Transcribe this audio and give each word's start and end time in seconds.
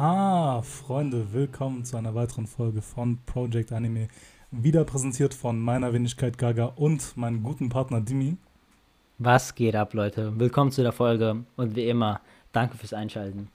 Ah, 0.00 0.62
Freunde, 0.62 1.32
willkommen 1.32 1.84
zu 1.84 1.96
einer 1.96 2.14
weiteren 2.14 2.46
Folge 2.46 2.82
von 2.82 3.18
Project 3.26 3.72
Anime. 3.72 4.06
Wieder 4.52 4.84
präsentiert 4.84 5.34
von 5.34 5.58
meiner 5.58 5.92
Wenigkeit 5.92 6.38
Gaga 6.38 6.66
und 6.66 7.16
meinem 7.16 7.42
guten 7.42 7.68
Partner 7.68 8.00
Dimi. 8.00 8.36
Was 9.18 9.56
geht 9.56 9.74
ab, 9.74 9.94
Leute? 9.94 10.38
Willkommen 10.38 10.70
zu 10.70 10.84
der 10.84 10.92
Folge 10.92 11.42
und 11.56 11.74
wie 11.74 11.88
immer, 11.88 12.20
danke 12.52 12.76
fürs 12.76 12.92
Einschalten. 12.92 13.48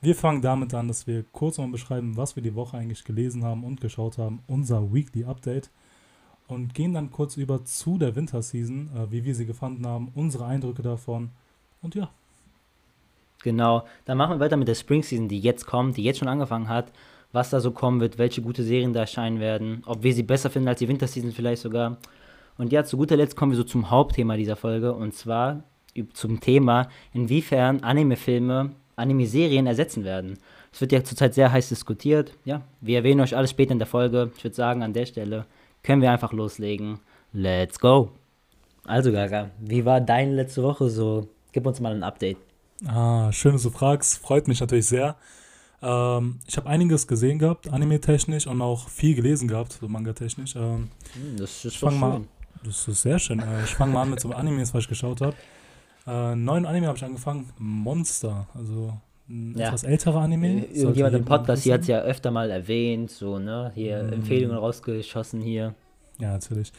Wir 0.00 0.16
fangen 0.16 0.42
damit 0.42 0.74
an, 0.74 0.88
dass 0.88 1.06
wir 1.06 1.22
kurz 1.30 1.58
mal 1.58 1.68
beschreiben, 1.68 2.16
was 2.16 2.34
wir 2.34 2.42
die 2.42 2.56
Woche 2.56 2.76
eigentlich 2.76 3.04
gelesen 3.04 3.44
haben 3.44 3.62
und 3.62 3.80
geschaut 3.80 4.18
haben, 4.18 4.42
unser 4.48 4.92
Weekly 4.92 5.26
Update. 5.26 5.70
Und 6.48 6.74
gehen 6.74 6.92
dann 6.92 7.12
kurz 7.12 7.36
über 7.36 7.64
zu 7.64 7.98
der 7.98 8.16
Winterseason, 8.16 8.90
äh, 8.96 9.12
wie 9.12 9.24
wir 9.24 9.36
sie 9.36 9.46
gefunden 9.46 9.86
haben, 9.86 10.10
unsere 10.16 10.44
Eindrücke 10.44 10.82
davon. 10.82 11.30
Und 11.82 11.94
ja, 11.94 12.10
Genau, 13.42 13.84
dann 14.04 14.18
machen 14.18 14.36
wir 14.36 14.40
weiter 14.40 14.56
mit 14.56 14.68
der 14.68 14.74
Spring 14.74 15.02
Season, 15.02 15.28
die 15.28 15.40
jetzt 15.40 15.66
kommt, 15.66 15.96
die 15.96 16.02
jetzt 16.02 16.18
schon 16.18 16.28
angefangen 16.28 16.68
hat, 16.68 16.92
was 17.32 17.50
da 17.50 17.60
so 17.60 17.70
kommen 17.70 18.00
wird, 18.00 18.18
welche 18.18 18.42
gute 18.42 18.62
Serien 18.62 18.92
da 18.92 19.00
erscheinen 19.00 19.38
werden, 19.38 19.82
ob 19.86 20.02
wir 20.02 20.12
sie 20.12 20.22
besser 20.22 20.50
finden 20.50 20.68
als 20.68 20.80
die 20.80 20.88
Winterseason 20.88 21.32
vielleicht 21.32 21.62
sogar. 21.62 21.98
Und 22.56 22.72
ja, 22.72 22.84
zu 22.84 22.96
guter 22.96 23.16
Letzt 23.16 23.36
kommen 23.36 23.52
wir 23.52 23.56
so 23.56 23.64
zum 23.64 23.90
Hauptthema 23.90 24.36
dieser 24.36 24.56
Folge 24.56 24.92
und 24.92 25.14
zwar 25.14 25.62
zum 26.12 26.40
Thema, 26.40 26.88
inwiefern 27.12 27.82
Anime-Filme 27.82 28.72
Anime-Serien 28.98 29.66
ersetzen 29.66 30.04
werden. 30.04 30.38
Es 30.72 30.80
wird 30.80 30.92
ja 30.92 31.02
zurzeit 31.02 31.34
sehr 31.34 31.52
heiß 31.52 31.68
diskutiert. 31.68 32.32
Ja, 32.44 32.62
wir 32.80 32.98
erwähnen 32.98 33.20
euch 33.20 33.36
alles 33.36 33.50
später 33.50 33.72
in 33.72 33.78
der 33.78 33.86
Folge. 33.86 34.30
Ich 34.36 34.44
würde 34.44 34.56
sagen, 34.56 34.82
an 34.82 34.92
der 34.92 35.06
Stelle 35.06 35.46
können 35.82 36.02
wir 36.02 36.10
einfach 36.10 36.32
loslegen. 36.32 36.98
Let's 37.32 37.78
go! 37.78 38.10
Also, 38.84 39.12
Gaga, 39.12 39.50
wie 39.60 39.84
war 39.84 40.00
deine 40.00 40.34
letzte 40.34 40.62
Woche 40.62 40.88
so? 40.88 41.28
Gib 41.52 41.66
uns 41.66 41.80
mal 41.80 41.94
ein 41.94 42.02
Update. 42.02 42.38
Ah, 42.86 43.32
schön, 43.32 43.52
dass 43.52 43.62
du 43.62 43.70
fragst. 43.70 44.18
Freut 44.18 44.46
mich 44.48 44.60
natürlich 44.60 44.86
sehr. 44.86 45.16
Ähm, 45.82 46.38
ich 46.46 46.56
habe 46.56 46.68
einiges 46.68 47.06
gesehen 47.06 47.38
gehabt, 47.38 47.68
anime-technisch 47.72 48.46
und 48.46 48.62
auch 48.62 48.88
viel 48.88 49.14
gelesen 49.14 49.48
gehabt, 49.48 49.72
so 49.80 49.88
manga-technisch. 49.88 50.54
Ähm, 50.56 50.88
Hm, 51.14 51.36
das 51.38 51.64
ist 51.64 51.76
doch 51.82 51.88
fange 51.90 51.92
schön. 52.00 52.00
mal, 52.00 52.20
das 52.64 52.88
ist 52.88 53.02
sehr 53.02 53.18
schön. 53.18 53.40
Äh, 53.40 53.64
ich 53.64 53.70
fange 53.74 53.92
mal 53.92 54.02
an 54.02 54.10
mit 54.10 54.20
so 54.20 54.30
Animes, 54.32 54.74
was 54.74 54.82
ich 54.84 54.88
geschaut 54.88 55.20
habe. 55.20 55.36
Äh, 56.06 56.34
neuen 56.36 56.66
Anime 56.66 56.86
habe 56.86 56.96
ich 56.96 57.04
angefangen, 57.04 57.50
Monster, 57.58 58.48
also 58.54 58.92
ein 59.28 59.54
Ja. 59.58 59.66
etwas 59.66 59.82
älterer 59.84 60.20
Anime. 60.20 60.66
Äh, 60.66 60.78
Irgendjemand 60.80 61.14
im 61.16 61.24
Podcast 61.24 61.62
hier 61.64 61.74
hat 61.74 61.82
es 61.82 61.86
ja 61.88 62.00
öfter 62.00 62.30
mal 62.30 62.50
erwähnt, 62.50 63.10
so, 63.10 63.38
ne? 63.38 63.70
Hier 63.74 64.02
Mm. 64.04 64.12
Empfehlungen 64.14 64.56
rausgeschossen 64.56 65.40
hier. 65.40 65.74
Ja, 66.18 66.32
natürlich. 66.32 66.72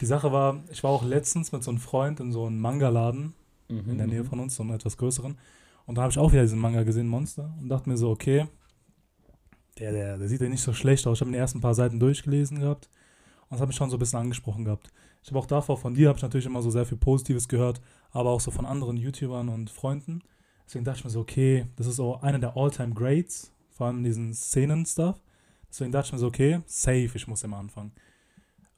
Die 0.00 0.06
Sache 0.06 0.32
war, 0.32 0.60
ich 0.70 0.82
war 0.82 0.90
auch 0.90 1.04
letztens 1.04 1.52
mit 1.52 1.62
so 1.62 1.70
einem 1.70 1.78
Freund 1.78 2.18
in 2.20 2.32
so 2.32 2.46
einem 2.46 2.58
Manga-Laden 2.60 3.34
Mhm. 3.72 3.90
in 3.90 3.98
der 3.98 4.06
Nähe 4.06 4.24
von 4.24 4.40
uns, 4.40 4.56
so 4.56 4.62
einem 4.62 4.72
etwas 4.72 4.96
größeren. 4.96 5.38
Und 5.86 5.98
da 5.98 6.02
habe 6.02 6.12
ich 6.12 6.18
auch 6.18 6.32
wieder 6.32 6.42
diesen 6.42 6.58
Manga 6.58 6.82
gesehen, 6.82 7.08
Monster, 7.08 7.54
und 7.60 7.68
dachte 7.68 7.88
mir 7.88 7.96
so, 7.96 8.10
okay, 8.10 8.46
der, 9.78 9.92
der, 9.92 10.18
der 10.18 10.28
sieht 10.28 10.40
ja 10.40 10.48
nicht 10.48 10.62
so 10.62 10.72
schlecht 10.72 11.06
aus. 11.06 11.18
Ich 11.18 11.20
habe 11.22 11.30
die 11.30 11.38
ersten 11.38 11.60
paar 11.60 11.74
Seiten 11.74 11.98
durchgelesen 11.98 12.60
gehabt 12.60 12.88
und 13.44 13.52
das 13.52 13.60
hat 13.60 13.68
mich 13.68 13.76
schon 13.76 13.90
so 13.90 13.96
ein 13.96 13.98
bisschen 13.98 14.18
angesprochen 14.18 14.64
gehabt. 14.64 14.90
Ich 15.22 15.30
habe 15.30 15.38
auch 15.38 15.46
davor 15.46 15.76
von 15.76 15.94
dir, 15.94 16.08
habe 16.08 16.18
ich 16.18 16.22
natürlich 16.22 16.46
immer 16.46 16.62
so 16.62 16.70
sehr 16.70 16.84
viel 16.84 16.98
Positives 16.98 17.48
gehört, 17.48 17.80
aber 18.10 18.30
auch 18.30 18.40
so 18.40 18.50
von 18.50 18.66
anderen 18.66 18.96
YouTubern 18.96 19.48
und 19.48 19.70
Freunden. 19.70 20.22
Deswegen 20.66 20.84
dachte 20.84 20.98
ich 20.98 21.04
mir 21.04 21.10
so, 21.10 21.20
okay, 21.20 21.66
das 21.76 21.86
ist 21.86 22.00
auch 22.00 22.22
einer 22.22 22.38
der 22.38 22.56
All-Time-Greats, 22.56 23.52
vor 23.70 23.86
allem 23.86 23.98
in 23.98 24.04
diesen 24.04 24.34
Szenen-Stuff. 24.34 25.20
Deswegen 25.68 25.92
dachte 25.92 26.08
ich 26.08 26.12
mir 26.12 26.18
so, 26.18 26.26
okay, 26.26 26.60
safe, 26.66 27.10
ich 27.14 27.28
muss 27.28 27.44
immer 27.44 27.58
anfangen. 27.58 27.92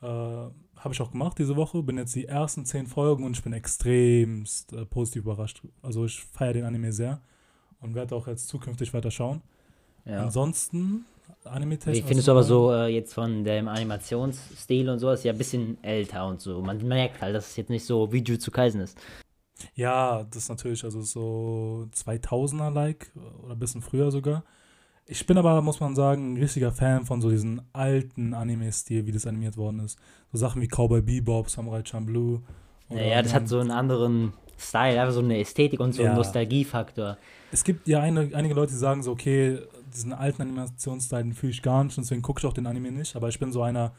Äh, 0.05 0.51
habe 0.77 0.93
ich 0.93 1.01
auch 1.01 1.13
gemacht 1.13 1.39
diese 1.39 1.57
Woche, 1.57 1.83
bin 1.83 1.97
jetzt 1.97 2.15
die 2.15 2.27
ersten 2.27 2.67
zehn 2.67 2.87
Folgen 2.87 3.25
und 3.25 3.37
ich 3.37 3.43
bin 3.43 3.55
extremst 3.55 4.73
äh, 4.75 4.85
positiv 4.85 5.23
überrascht. 5.23 5.63
Also 5.81 6.05
ich 6.05 6.21
feiere 6.21 6.53
den 6.53 6.65
Anime 6.65 6.93
sehr 6.93 7.23
und 7.81 7.95
werde 7.95 8.15
auch 8.15 8.27
jetzt 8.27 8.49
zukünftig 8.49 8.93
weiter 8.93 9.11
schauen. 9.11 9.41
Ja. 10.05 10.23
Ansonsten, 10.25 11.07
Anime-technisch. 11.45 12.03
Wie 12.03 12.07
findest 12.07 12.29
du 12.29 12.33
aber 12.33 12.43
so 12.43 12.71
äh, 12.73 12.89
jetzt 12.89 13.15
von 13.15 13.45
dem 13.45 13.69
Animationsstil 13.69 14.91
und 14.91 14.99
so, 14.99 15.11
ist 15.11 15.25
ja 15.25 15.33
ein 15.33 15.39
bisschen 15.39 15.83
älter 15.83 16.27
und 16.27 16.43
so. 16.43 16.61
Man 16.61 16.87
merkt 16.87 17.23
halt, 17.23 17.35
dass 17.35 17.49
es 17.49 17.57
jetzt 17.57 17.71
nicht 17.71 17.87
so 17.87 18.13
wie 18.13 18.19
Jujutsu 18.19 18.51
Kaisen 18.51 18.83
ist. 18.83 18.99
Ja, 19.75 20.25
das 20.25 20.43
ist 20.43 20.49
natürlich 20.51 20.85
also 20.85 21.01
so 21.01 21.89
2000er-like 21.95 23.11
oder 23.43 23.53
ein 23.55 23.59
bisschen 23.59 23.81
früher 23.81 24.11
sogar. 24.11 24.45
Ich 25.07 25.27
bin 25.27 25.37
aber, 25.37 25.61
muss 25.61 25.81
man 25.81 25.95
sagen, 25.95 26.33
ein 26.33 26.37
richtiger 26.39 26.73
Fan 26.73 27.05
von 27.05 27.21
so 27.21 27.29
diesen 27.31 27.61
alten 27.75 28.33
Anime-Stil, 28.33 29.07
wie 29.07 29.13
das 29.13 29.27
animiert 29.27 29.57
worden 29.57 29.81
ist. 29.81 29.99
So 30.33 30.39
Sachen 30.39 30.63
wie 30.63 30.67
Cowboy 30.69 31.03
Bebop, 31.03 31.51
Samurai 31.51 31.83
Champloo. 31.85 32.41
oder 32.89 33.01
Ja, 33.03 33.07
ja, 33.17 33.23
das 33.23 33.35
hat 33.35 33.47
so 33.49 33.59
einen 33.61 33.71
anderen 33.71 34.33
Style, 34.59 34.99
einfach 35.01 35.13
so 35.15 35.21
eine 35.21 35.39
Ästhetik 35.39 35.81
und 35.81 35.93
so 35.93 36.03
einen 36.03 36.13
Ja. 36.13 36.17
Nostalgiefaktor. 36.17 37.19
Es 37.53 37.65
gibt 37.65 37.87
ja 37.87 38.01
eine, 38.01 38.31
einige 38.35 38.55
Leute, 38.55 38.73
die 38.73 38.79
sagen 38.79 39.03
so, 39.03 39.13
okay, 39.13 39.59
diesen 39.93 40.13
alten 40.13 40.41
Animationsstil 40.43 41.35
fühle 41.35 41.53
ich 41.53 41.63
gar 41.63 41.85
nicht 41.85 41.99
und 41.99 42.05
deswegen 42.05 42.23
gucke 42.23 42.41
ich 42.41 42.47
auch 42.47 42.53
den 42.55 42.67
Anime 42.67 42.91
nicht. 42.91 43.15
Aber 43.15 43.29
ich 43.29 43.39
bin 43.39 43.53
so 43.53 43.63
einer, 43.63 43.93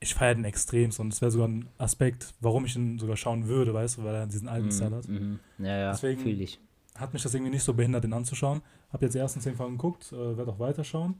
ich 0.00 0.14
feiere 0.14 0.36
den 0.36 0.44
extremst 0.44 1.00
und 1.00 1.12
es 1.12 1.20
wäre 1.20 1.30
sogar 1.32 1.48
ein 1.48 1.68
Aspekt, 1.78 2.34
warum 2.40 2.64
ich 2.66 2.76
ihn 2.76 2.98
sogar 3.00 3.16
schauen 3.16 3.48
würde, 3.48 3.74
weißt 3.74 3.98
du, 3.98 4.04
weil 4.04 4.14
er 4.14 4.26
diesen 4.26 4.48
alten 4.48 4.70
Style 4.70 4.94
hat. 4.96 5.08
Mhm. 5.08 5.40
Ja, 5.58 5.76
ja, 5.76 5.90
Deswegen- 5.90 6.20
fühle 6.20 6.42
ich. 6.44 6.60
Hat 6.94 7.12
mich 7.12 7.22
das 7.22 7.34
irgendwie 7.34 7.50
nicht 7.52 7.62
so 7.64 7.74
behindert, 7.74 8.04
den 8.04 8.12
anzuschauen. 8.14 8.62
Habe 8.92 9.04
jetzt 9.06 9.14
die 9.14 9.18
ersten 9.18 9.40
zehn 9.40 9.54
Folgen 9.56 9.76
geguckt, 9.76 10.12
äh, 10.12 10.36
werde 10.36 10.50
auch 10.52 10.58
weiterschauen. 10.58 11.14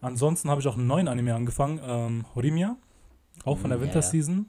Ansonsten 0.00 0.50
habe 0.50 0.60
ich 0.60 0.66
auch 0.66 0.76
einen 0.76 0.86
neuen 0.86 1.08
Anime 1.08 1.34
angefangen, 1.34 1.80
ähm, 1.84 2.24
Horimiya, 2.34 2.76
auch 3.44 3.56
von 3.58 3.70
der 3.70 3.78
Mm, 3.78 3.82
ja, 3.82 3.86
Winterseason. 3.86 4.46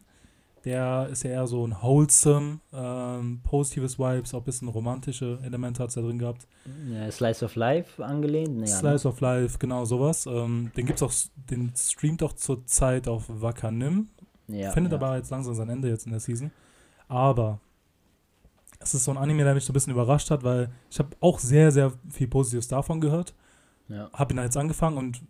Der 0.66 1.10
ist 1.12 1.24
ja 1.24 1.32
eher 1.32 1.48
so 1.48 1.68
ein 1.68 1.76
wholesome, 1.82 2.60
ähm, 2.74 3.42
positives 3.44 4.00
Vibes, 4.00 4.34
auch 4.34 4.40
ein 4.40 4.46
bisschen 4.46 4.70
romantische 4.70 5.38
Elemente 5.44 5.84
hat 5.84 5.90
es 5.90 5.96
da 5.96 6.02
drin 6.02 6.18
gehabt. 6.18 6.48
Ja, 6.90 7.12
Slice 7.12 7.44
of 7.44 7.56
Life 7.56 8.04
angelehnt? 8.04 8.54
Ja, 8.56 8.62
ne? 8.62 8.68
Slice 8.68 9.06
of 9.08 9.20
Life, 9.20 9.58
genau 9.60 9.84
sowas. 9.84 10.26
Ähm, 10.26 10.72
den 10.78 10.86
gibt's 10.86 11.04
auch, 11.04 11.12
den 11.50 11.74
streamt 11.76 12.24
auch 12.24 12.34
zurzeit 12.34 13.10
auf 13.10 13.26
Wakanim. 13.28 14.08
ja, 14.48 14.72
Findet 14.72 14.94
ja. 14.94 14.98
aber 14.98 15.18
jetzt 15.18 15.32
langsam 15.32 15.54
sein 15.54 15.68
Ende 15.70 15.90
jetzt 15.90 16.06
in 16.06 16.12
der 16.12 16.22
Season. 16.22 16.50
Aber 17.10 17.60
es 18.84 18.94
ist 18.94 19.06
so 19.06 19.12
ein 19.12 19.18
Anime, 19.18 19.44
der 19.44 19.54
mich 19.54 19.66
so 19.66 19.72
ein 19.72 19.74
bisschen 19.74 19.94
überrascht 19.94 20.32
hat, 20.32 20.44
weil 20.44 20.70
ich 20.90 21.00
habe 21.00 21.10
auch 21.20 21.40
sehr, 21.40 21.72
sehr 21.72 21.92
viel 22.10 22.28
Positives 22.28 22.68
davon 22.68 23.02
gehört. 23.02 23.34
Ja. 23.90 24.10
Habe 24.14 24.34
ihn 24.34 24.38
da 24.38 24.44
jetzt 24.44 24.58
angefangen 24.58 24.98
und 24.98 25.22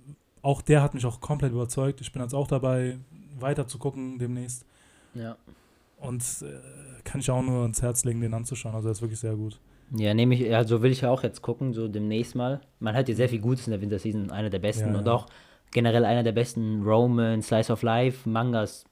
auch 0.42 0.62
der 0.62 0.82
hat 0.82 0.94
mich 0.94 1.06
auch 1.06 1.22
komplett 1.22 1.52
überzeugt. 1.52 2.02
Ich 2.02 2.12
bin 2.12 2.22
jetzt 2.22 2.34
auch 2.36 2.48
dabei, 2.48 2.98
weiter 3.40 3.68
zu 3.68 3.78
gucken 3.78 4.20
demnächst. 4.20 4.66
ja. 5.14 5.36
Und 6.00 6.22
äh, 6.42 6.60
kann 7.06 7.22
ich 7.22 7.32
auch 7.32 7.42
nur 7.42 7.66
ins 7.66 7.82
Herz 7.82 8.04
legen, 8.04 8.20
den 8.20 8.34
anzuschauen. 8.34 8.76
Also 8.76 8.90
er 8.90 8.92
ist 8.92 9.02
wirklich 9.02 9.20
sehr 9.22 9.36
gut. 9.36 9.58
Ja, 9.96 10.14
nehme 10.14 10.36
ich, 10.36 10.54
also 10.54 10.82
will 10.82 10.92
ich 10.92 11.00
ja 11.02 11.10
auch 11.10 11.24
jetzt 11.24 11.42
gucken, 11.42 11.72
so 11.72 11.88
demnächst 11.88 12.36
mal. 12.36 12.60
Man 12.82 12.94
hat 12.94 13.08
ja 13.08 13.16
sehr 13.16 13.30
viel 13.30 13.40
Gutes 13.40 13.68
in 13.68 13.72
der 13.72 13.80
Winterseason, 13.80 14.30
einer 14.30 14.50
der 14.50 14.60
besten 14.60 14.92
Ja, 14.92 15.00
und 15.00 15.08
ja. 15.08 15.14
auch 15.14 15.28
generell 15.72 16.04
einer 16.04 16.24
der 16.24 16.34
besten 16.34 16.84
Roman, 16.84 17.42
Slice 17.42 17.72
of 17.72 17.84
Life, 17.84 18.28
Mangas 18.28 18.84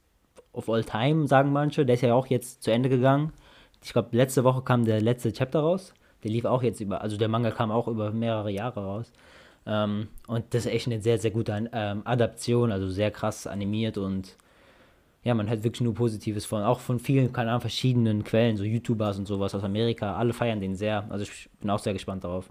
of 0.54 0.70
all 0.70 0.84
time, 0.86 1.28
sagen 1.28 1.52
manche. 1.52 1.86
Der 1.86 1.96
ist 1.96 2.02
ja 2.02 2.14
auch 2.14 2.28
jetzt 2.28 2.64
zu 2.64 2.72
Ende 2.72 2.88
gegangen. 2.88 3.34
Ich 3.84 3.94
glaube, 3.94 4.16
letzte 4.16 4.44
Woche 4.44 4.62
kam 4.62 4.86
der 4.86 5.02
letzte 5.02 5.34
Chapter 5.34 5.60
raus. 5.60 5.94
Der 6.24 6.32
lief 6.32 6.46
auch 6.46 6.62
jetzt 6.62 6.80
über, 6.82 7.02
also 7.02 7.18
der 7.18 7.28
Manga 7.28 7.52
kam 7.52 7.72
auch 7.72 7.88
über 7.88 8.12
mehrere 8.12 8.52
Jahre 8.52 8.84
raus. 8.84 9.12
Ähm, 9.66 10.08
und 10.28 10.46
das 10.54 10.66
ist 10.66 10.72
echt 10.72 10.88
eine 10.88 11.02
sehr, 11.02 11.18
sehr 11.18 11.32
gute 11.32 11.70
ähm, 11.74 12.02
Adaption, 12.06 12.72
also 12.72 12.90
sehr 12.90 13.12
krass 13.12 13.48
animiert 13.48 13.98
und 13.98 14.36
ja, 15.24 15.36
man 15.36 15.50
hat 15.50 15.64
wirklich 15.64 15.82
nur 15.82 15.94
Positives 15.94 16.46
von, 16.46 16.64
auch 16.64 16.80
von 16.80 17.00
vielen, 17.00 17.32
keine 17.32 17.52
Ahnung, 17.52 17.62
verschiedenen 17.62 18.24
Quellen, 18.24 18.58
so 18.58 18.64
YouTubers 18.64 19.20
und 19.20 19.28
sowas 19.28 19.54
aus 19.54 19.64
Amerika, 19.64 20.16
alle 20.16 20.34
feiern 20.34 20.60
den 20.60 20.76
sehr. 20.76 21.06
Also 21.10 21.24
ich 21.24 21.50
bin 21.60 21.70
auch 21.70 21.80
sehr 21.80 21.94
gespannt 21.94 22.24
darauf. 22.24 22.50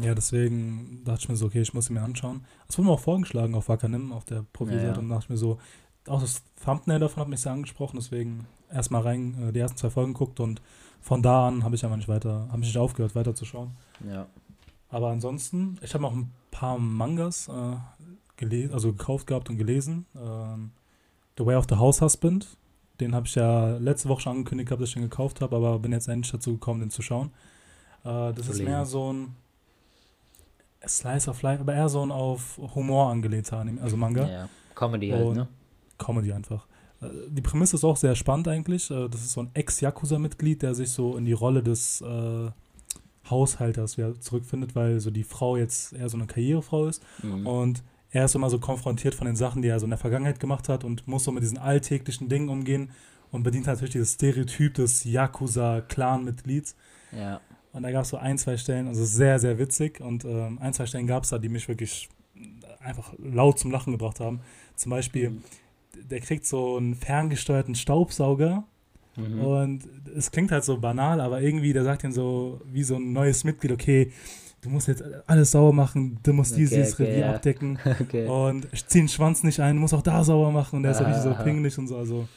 Ja, 0.00 0.14
deswegen 0.14 1.02
dachte 1.04 1.22
ich 1.22 1.28
mir 1.28 1.36
so, 1.36 1.46
okay, 1.46 1.60
ich 1.60 1.74
muss 1.74 1.90
ihn 1.90 1.94
mir 1.94 2.02
anschauen. 2.02 2.44
Es 2.68 2.78
wurde 2.78 2.88
mir 2.88 2.94
auch 2.94 3.00
vorgeschlagen 3.00 3.54
auf 3.56 3.68
Wakanim, 3.68 4.12
auf 4.12 4.24
der 4.24 4.44
Profilseite. 4.52 4.86
Ja, 4.86 4.92
ja. 4.92 4.98
Und 4.98 5.08
dachte 5.08 5.24
ich 5.24 5.30
mir 5.30 5.36
so, 5.38 5.58
auch 6.06 6.20
das 6.20 6.44
Thumbnail 6.64 7.00
davon 7.00 7.22
hat 7.22 7.28
mich 7.28 7.40
sehr 7.40 7.52
angesprochen. 7.52 7.96
Deswegen 7.96 8.46
erstmal 8.70 9.02
rein, 9.02 9.48
äh, 9.48 9.52
die 9.52 9.60
ersten 9.60 9.78
zwei 9.78 9.90
Folgen 9.90 10.12
geguckt. 10.14 10.40
Und 10.40 10.60
von 11.00 11.22
da 11.22 11.48
an 11.48 11.64
habe 11.64 11.74
ich 11.74 11.84
aber 11.84 11.96
nicht 11.96 12.08
weiter, 12.08 12.48
habe 12.50 12.60
ich 12.62 12.68
nicht 12.68 12.78
aufgehört, 12.78 13.14
weiter 13.14 13.34
zu 13.34 13.44
schauen. 13.44 13.72
Ja. 14.08 14.26
Aber 14.90 15.08
ansonsten, 15.10 15.78
ich 15.82 15.92
habe 15.94 16.02
noch 16.02 16.12
ein 16.14 16.32
paar 16.50 16.78
Mangas 16.78 17.48
äh, 17.48 17.76
gelesen, 18.36 18.72
also 18.72 18.92
gekauft 18.92 19.26
gehabt 19.26 19.50
und 19.50 19.58
gelesen. 19.58 20.06
Ähm, 20.16 20.70
the 21.36 21.44
Way 21.44 21.56
of 21.56 21.66
the 21.68 21.76
House 21.76 22.00
Husband, 22.00 22.46
den 23.00 23.14
habe 23.14 23.26
ich 23.26 23.34
ja 23.34 23.76
letzte 23.76 24.08
Woche 24.08 24.22
schon 24.22 24.38
angekündigt 24.38 24.68
gehabt, 24.68 24.82
dass 24.82 24.88
ich 24.88 24.94
den 24.94 25.02
gekauft 25.04 25.40
habe, 25.40 25.54
aber 25.56 25.78
bin 25.78 25.92
jetzt 25.92 26.08
endlich 26.08 26.32
dazu 26.32 26.52
gekommen, 26.54 26.80
den 26.80 26.90
zu 26.90 27.02
schauen. 27.02 27.30
Äh, 28.04 28.32
das 28.32 28.48
ist 28.48 28.62
mehr 28.62 28.84
so 28.86 29.12
ein 29.12 29.36
Slice 30.86 31.28
of 31.30 31.42
Life, 31.42 31.60
aber 31.60 31.74
eher 31.74 31.88
so 31.88 32.02
ein 32.02 32.10
auf 32.10 32.58
Humor 32.74 33.10
angelehnter 33.10 33.58
Anime, 33.58 33.80
also 33.82 33.96
Manga. 33.96 34.28
ja. 34.28 34.48
Comedy 34.74 35.10
halt, 35.10 35.24
Und- 35.26 35.36
ne? 35.36 35.48
Comedy 35.98 36.32
einfach. 36.32 36.66
Die 37.00 37.42
Prämisse 37.42 37.76
ist 37.76 37.84
auch 37.84 37.96
sehr 37.96 38.16
spannend 38.16 38.48
eigentlich. 38.48 38.90
Äh, 38.90 39.08
Das 39.08 39.20
ist 39.20 39.32
so 39.32 39.42
ein 39.42 39.50
Ex-Yakuza-Mitglied, 39.54 40.62
der 40.62 40.74
sich 40.74 40.90
so 40.90 41.16
in 41.16 41.24
die 41.24 41.32
Rolle 41.32 41.62
des 41.62 42.00
äh, 42.00 42.50
Haushalters 43.30 43.98
wieder 43.98 44.20
zurückfindet, 44.20 44.74
weil 44.74 45.00
so 45.00 45.10
die 45.10 45.24
Frau 45.24 45.56
jetzt 45.56 45.92
eher 45.92 46.08
so 46.08 46.16
eine 46.16 46.26
Karrierefrau 46.26 46.86
ist. 46.86 47.02
Mhm. 47.22 47.46
Und 47.46 47.82
er 48.10 48.24
ist 48.24 48.34
immer 48.34 48.50
so 48.50 48.58
konfrontiert 48.58 49.14
von 49.14 49.26
den 49.26 49.36
Sachen, 49.36 49.62
die 49.62 49.68
er 49.68 49.78
so 49.78 49.86
in 49.86 49.90
der 49.90 49.98
Vergangenheit 49.98 50.40
gemacht 50.40 50.68
hat 50.68 50.82
und 50.82 51.06
muss 51.06 51.24
so 51.24 51.30
mit 51.30 51.42
diesen 51.42 51.58
alltäglichen 51.58 52.28
Dingen 52.28 52.48
umgehen 52.48 52.90
und 53.30 53.42
bedient 53.42 53.66
natürlich 53.66 53.92
dieses 53.92 54.14
Stereotyp 54.14 54.74
des 54.74 55.04
Yakuza-Clan-Mitglieds. 55.04 56.74
Ja. 57.12 57.40
Und 57.72 57.82
da 57.82 57.90
gab 57.92 58.04
es 58.04 58.08
so 58.08 58.16
ein, 58.16 58.38
zwei 58.38 58.56
Stellen, 58.56 58.88
also 58.88 59.04
sehr, 59.04 59.38
sehr 59.38 59.58
witzig. 59.58 60.00
Und 60.00 60.24
ähm, 60.24 60.58
ein, 60.60 60.72
zwei 60.72 60.86
Stellen 60.86 61.06
gab 61.06 61.24
es 61.24 61.30
da, 61.30 61.38
die 61.38 61.50
mich 61.50 61.68
wirklich 61.68 62.08
einfach 62.80 63.12
laut 63.18 63.58
zum 63.58 63.70
Lachen 63.70 63.92
gebracht 63.92 64.20
haben. 64.20 64.40
Zum 64.74 64.90
Beispiel, 64.90 65.30
mhm. 65.30 65.42
Der 66.04 66.20
kriegt 66.20 66.46
so 66.46 66.76
einen 66.76 66.94
ferngesteuerten 66.94 67.74
Staubsauger. 67.74 68.64
Mhm. 69.16 69.40
Und 69.40 69.82
es 70.16 70.30
klingt 70.30 70.52
halt 70.52 70.64
so 70.64 70.78
banal, 70.78 71.20
aber 71.20 71.40
irgendwie, 71.40 71.72
der 71.72 71.84
sagt 71.84 72.04
ihm 72.04 72.12
so, 72.12 72.60
wie 72.70 72.84
so 72.84 72.96
ein 72.96 73.12
neues 73.12 73.44
Mitglied, 73.44 73.72
okay, 73.72 74.12
du 74.60 74.70
musst 74.70 74.88
jetzt 74.88 75.02
alles 75.26 75.50
sauber 75.50 75.72
machen, 75.72 76.18
du 76.22 76.32
musst 76.32 76.52
okay, 76.52 76.60
dieses 76.60 76.94
okay, 76.94 77.04
Revier 77.04 77.18
ja. 77.18 77.34
abdecken 77.34 77.78
okay. 78.00 78.26
und 78.26 78.68
zieh 78.88 79.00
den 79.00 79.08
Schwanz 79.08 79.42
nicht 79.42 79.60
ein, 79.60 79.76
du 79.76 79.80
musst 79.80 79.94
auch 79.94 80.02
da 80.02 80.24
sauber 80.24 80.50
machen 80.50 80.76
und 80.76 80.82
der 80.82 80.92
ist 80.92 81.00
ja 81.00 81.06
richtig 81.06 81.22
so 81.22 81.44
pingelig 81.44 81.78
und 81.78 81.88
so, 81.88 81.96
also 81.96 82.28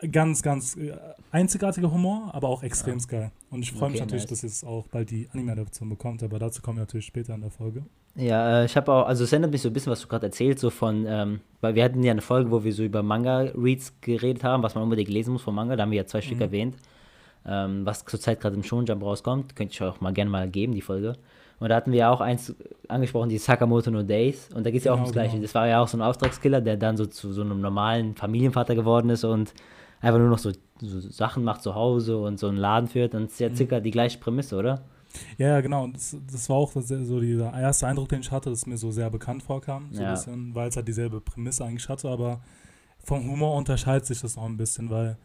äh, 0.00 0.08
ganz, 0.08 0.42
ganz 0.42 0.76
äh, 0.76 0.92
einzigartiger 1.34 1.90
Humor, 1.90 2.30
aber 2.32 2.48
auch 2.48 2.62
extrem 2.62 2.98
ja. 2.98 3.04
geil. 3.08 3.32
Und 3.50 3.62
ich 3.62 3.72
freue 3.72 3.90
mich 3.90 4.00
natürlich, 4.00 4.24
nice. 4.24 4.30
dass 4.30 4.42
jetzt 4.42 4.64
auch 4.64 4.86
bald 4.86 5.10
die 5.10 5.28
Anime-Adaption 5.32 5.88
bekommt, 5.88 6.22
aber 6.22 6.38
dazu 6.38 6.62
kommen 6.62 6.78
wir 6.78 6.82
natürlich 6.82 7.06
später 7.06 7.34
in 7.34 7.40
der 7.40 7.50
Folge. 7.50 7.82
Ja, 8.14 8.60
äh, 8.60 8.64
ich 8.66 8.76
habe 8.76 8.92
auch, 8.92 9.06
also 9.06 9.24
es 9.24 9.32
erinnert 9.32 9.50
mich 9.50 9.60
so 9.60 9.68
ein 9.68 9.72
bisschen, 9.72 9.90
was 9.90 10.00
du 10.00 10.06
gerade 10.06 10.26
erzählt, 10.26 10.60
so 10.60 10.70
von, 10.70 11.04
ähm, 11.08 11.40
weil 11.60 11.74
wir 11.74 11.82
hatten 11.82 12.04
ja 12.04 12.12
eine 12.12 12.20
Folge, 12.20 12.52
wo 12.52 12.62
wir 12.62 12.72
so 12.72 12.84
über 12.84 13.02
Manga-Reads 13.02 14.00
geredet 14.00 14.44
haben, 14.44 14.62
was 14.62 14.76
man 14.76 14.84
unbedingt 14.84 15.08
lesen 15.08 15.32
muss 15.32 15.42
von 15.42 15.54
Manga, 15.54 15.74
da 15.74 15.82
haben 15.82 15.90
wir 15.90 15.98
ja 15.98 16.06
zwei 16.06 16.18
mhm. 16.18 16.22
Stück 16.22 16.40
erwähnt, 16.40 16.76
ähm, 17.44 17.84
was 17.84 18.04
zurzeit 18.04 18.40
gerade 18.40 18.54
im 18.54 18.62
Shonen 18.62 18.86
Jump 18.86 19.02
rauskommt, 19.02 19.56
könnte 19.56 19.72
ich 19.74 19.82
euch 19.82 19.88
auch 19.88 20.00
mal 20.00 20.12
gerne 20.12 20.30
mal 20.30 20.48
geben, 20.48 20.72
die 20.72 20.82
Folge. 20.82 21.14
Und 21.58 21.68
da 21.68 21.76
hatten 21.76 21.90
wir 21.90 21.98
ja 21.98 22.10
auch 22.10 22.20
eins 22.20 22.54
angesprochen, 22.88 23.28
die 23.28 23.38
Sakamoto 23.38 23.90
no 23.90 24.02
Days. 24.02 24.50
Und 24.54 24.66
da 24.66 24.70
geht 24.70 24.80
es 24.80 24.84
ja 24.84 24.92
auch 24.92 24.96
genau, 24.96 25.06
ums 25.06 25.12
Gleiche. 25.12 25.32
Genau. 25.32 25.42
Das 25.42 25.54
war 25.54 25.68
ja 25.68 25.80
auch 25.80 25.88
so 25.88 25.96
ein 25.96 26.02
Auftragskiller, 26.02 26.60
der 26.60 26.76
dann 26.76 26.96
so 26.96 27.06
zu 27.06 27.32
so 27.32 27.42
einem 27.42 27.60
normalen 27.60 28.14
Familienvater 28.16 28.74
geworden 28.74 29.08
ist 29.10 29.24
und 29.24 29.54
einfach 30.04 30.18
nur 30.18 30.28
noch 30.28 30.38
so, 30.38 30.52
so 30.80 31.00
Sachen 31.00 31.44
macht 31.44 31.62
zu 31.62 31.74
Hause 31.74 32.18
und 32.18 32.38
so 32.38 32.48
einen 32.48 32.58
Laden 32.58 32.88
führt. 32.88 33.14
Dann 33.14 33.26
ist 33.26 33.40
ja 33.40 33.48
mhm. 33.48 33.56
circa 33.56 33.80
die 33.80 33.90
gleiche 33.90 34.18
Prämisse, 34.18 34.56
oder? 34.56 34.84
Ja, 35.38 35.60
genau. 35.60 35.86
Das, 35.88 36.16
das 36.30 36.48
war 36.48 36.56
auch 36.56 36.72
so 36.72 37.20
dieser 37.20 37.52
erste 37.52 37.86
Eindruck, 37.86 38.08
den 38.08 38.20
ich 38.20 38.30
hatte, 38.30 38.50
dass 38.50 38.66
mir 38.66 38.76
so 38.76 38.90
sehr 38.90 39.10
bekannt 39.10 39.42
vorkam, 39.42 39.88
so 39.92 40.02
ja. 40.02 40.08
ein 40.08 40.14
bisschen, 40.14 40.54
weil 40.54 40.68
es 40.68 40.76
halt 40.76 40.88
dieselbe 40.88 41.20
Prämisse 41.20 41.64
eigentlich 41.64 41.88
hatte, 41.88 42.08
aber 42.08 42.40
vom 42.98 43.30
Humor 43.30 43.56
unterscheidet 43.56 44.06
sich 44.06 44.20
das 44.20 44.36
noch 44.36 44.44
ein 44.44 44.56
bisschen, 44.56 44.90
weil 44.90 45.18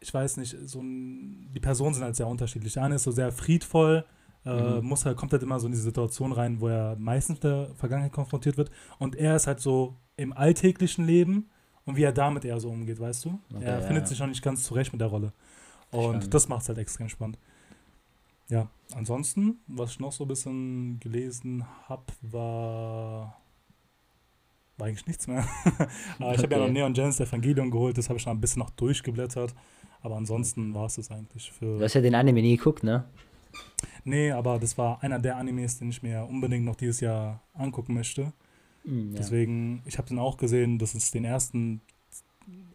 ich 0.00 0.12
weiß 0.12 0.36
nicht, 0.38 0.56
so 0.64 0.80
ein, 0.80 1.50
die 1.54 1.60
Personen 1.60 1.94
sind 1.94 2.02
halt 2.02 2.16
sehr 2.16 2.26
unterschiedlich. 2.26 2.72
Der 2.72 2.82
eine 2.84 2.96
ist 2.96 3.04
so 3.04 3.12
sehr 3.12 3.30
friedvoll, 3.30 4.04
äh, 4.44 4.80
mhm. 4.80 4.86
muss 4.86 5.04
halt, 5.04 5.16
kommt 5.16 5.32
halt 5.32 5.42
immer 5.42 5.60
so 5.60 5.66
in 5.66 5.72
diese 5.72 5.84
Situation 5.84 6.32
rein, 6.32 6.60
wo 6.60 6.68
er 6.68 6.96
meistens 6.96 7.40
der 7.40 7.68
Vergangenheit 7.76 8.12
konfrontiert 8.12 8.56
wird 8.56 8.70
und 8.98 9.14
er 9.14 9.36
ist 9.36 9.46
halt 9.46 9.60
so 9.60 9.96
im 10.16 10.32
alltäglichen 10.32 11.06
Leben 11.06 11.50
und 11.84 11.96
wie 11.96 12.02
er 12.02 12.12
damit 12.12 12.44
eher 12.44 12.60
so 12.60 12.70
umgeht, 12.70 13.00
weißt 13.00 13.24
du? 13.24 13.40
Okay, 13.54 13.64
er 13.64 13.80
ja, 13.80 13.86
findet 13.86 14.04
ja. 14.04 14.08
sich 14.08 14.18
noch 14.20 14.26
nicht 14.26 14.42
ganz 14.42 14.62
zurecht 14.64 14.92
mit 14.92 15.00
der 15.00 15.08
Rolle. 15.08 15.32
Und 15.90 16.32
das 16.32 16.48
macht 16.48 16.62
es 16.62 16.68
halt 16.68 16.78
extrem 16.78 17.08
spannend. 17.08 17.38
Ja, 18.48 18.68
ansonsten, 18.94 19.58
was 19.66 19.92
ich 19.92 20.00
noch 20.00 20.12
so 20.12 20.24
ein 20.24 20.28
bisschen 20.28 21.00
gelesen 21.00 21.64
habe, 21.88 22.04
war, 22.22 23.40
war 24.76 24.86
eigentlich 24.86 25.06
nichts 25.06 25.26
mehr. 25.26 25.46
Aber 26.18 26.34
ich 26.34 26.42
habe 26.42 26.54
ja 26.54 26.58
noch 26.58 26.68
Neon 26.68 26.92
Genesis 26.92 27.28
Evangelion 27.28 27.70
geholt, 27.70 27.96
das 27.98 28.08
habe 28.08 28.18
ich 28.18 28.26
noch 28.26 28.32
ein 28.32 28.40
bisschen 28.40 28.60
noch 28.60 28.70
durchgeblättert. 28.70 29.54
Aber 30.02 30.16
ansonsten 30.16 30.74
war 30.74 30.86
es 30.86 30.96
das 30.96 31.10
eigentlich 31.10 31.50
für. 31.52 31.78
Du 31.78 31.84
hast 31.84 31.94
ja 31.94 32.00
den 32.00 32.14
Anime 32.14 32.42
nie 32.42 32.56
geguckt, 32.56 32.82
ne? 32.82 33.04
Nee, 34.04 34.32
aber 34.32 34.58
das 34.58 34.76
war 34.76 35.02
einer 35.02 35.18
der 35.18 35.36
Animes, 35.36 35.78
den 35.78 35.90
ich 35.90 36.02
mir 36.02 36.24
unbedingt 36.24 36.64
noch 36.64 36.76
dieses 36.76 37.00
Jahr 37.00 37.40
angucken 37.54 37.94
möchte. 37.94 38.32
Ja. 38.84 39.18
Deswegen, 39.18 39.82
ich 39.86 39.98
habe 39.98 40.08
den 40.08 40.18
auch 40.18 40.36
gesehen, 40.36 40.78
dass 40.78 40.94
es 40.94 41.10
den 41.10 41.24
ersten 41.24 41.80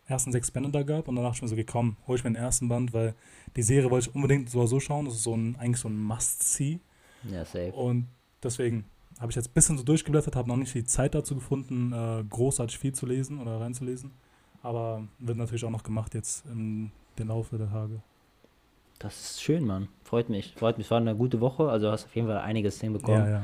ersten 0.05 0.31
sechs 0.31 0.51
Bände 0.51 0.69
da 0.71 0.83
gab 0.83 1.07
und 1.07 1.17
danach 1.17 1.35
schon 1.35 1.49
so 1.49 1.55
gekommen, 1.55 1.97
hole 2.07 2.17
ich 2.17 2.23
mir 2.23 2.31
den 2.31 2.37
ersten 2.37 2.69
Band, 2.69 2.93
weil 2.93 3.13
die 3.57 3.61
Serie 3.61 3.91
wollte 3.91 4.09
ich 4.09 4.15
unbedingt 4.15 4.49
so, 4.49 4.65
so 4.65 4.79
schauen. 4.79 5.05
Das 5.05 5.15
ist 5.15 5.23
so 5.23 5.35
ein, 5.35 5.57
eigentlich 5.57 5.81
so 5.81 5.89
ein 5.89 6.01
Must-See. 6.01 6.79
Ja, 7.29 7.43
safe. 7.43 7.73
Und 7.73 8.07
deswegen 8.41 8.85
habe 9.19 9.31
ich 9.31 9.35
jetzt 9.35 9.49
ein 9.49 9.53
bisschen 9.53 9.77
so 9.77 9.83
durchgeblättert, 9.83 10.35
habe 10.35 10.47
noch 10.47 10.55
nicht 10.55 10.73
die 10.73 10.85
Zeit 10.85 11.13
dazu 11.13 11.35
gefunden, 11.35 11.91
äh, 11.91 12.23
großartig 12.23 12.77
viel 12.77 12.93
zu 12.93 13.05
lesen 13.05 13.39
oder 13.39 13.59
reinzulesen. 13.59 14.11
Aber 14.63 15.05
wird 15.19 15.37
natürlich 15.37 15.65
auch 15.65 15.71
noch 15.71 15.83
gemacht 15.83 16.13
jetzt 16.13 16.45
im 16.45 16.91
den 17.17 17.27
Laufe 17.27 17.57
der 17.57 17.69
Tage. 17.69 18.01
Das 18.99 19.19
ist 19.19 19.41
schön, 19.41 19.65
Mann. 19.65 19.87
Freut 20.03 20.29
mich. 20.29 20.53
Freut 20.55 20.77
mich. 20.77 20.87
Es 20.87 20.91
war 20.91 20.99
eine 20.99 21.15
gute 21.15 21.39
Woche. 21.41 21.69
Also 21.69 21.91
hast 21.91 22.05
auf 22.05 22.15
jeden 22.15 22.27
Fall 22.27 22.37
einiges 22.37 22.79
hinbekommen. 22.81 23.25
Ja, 23.25 23.29
ja. 23.29 23.43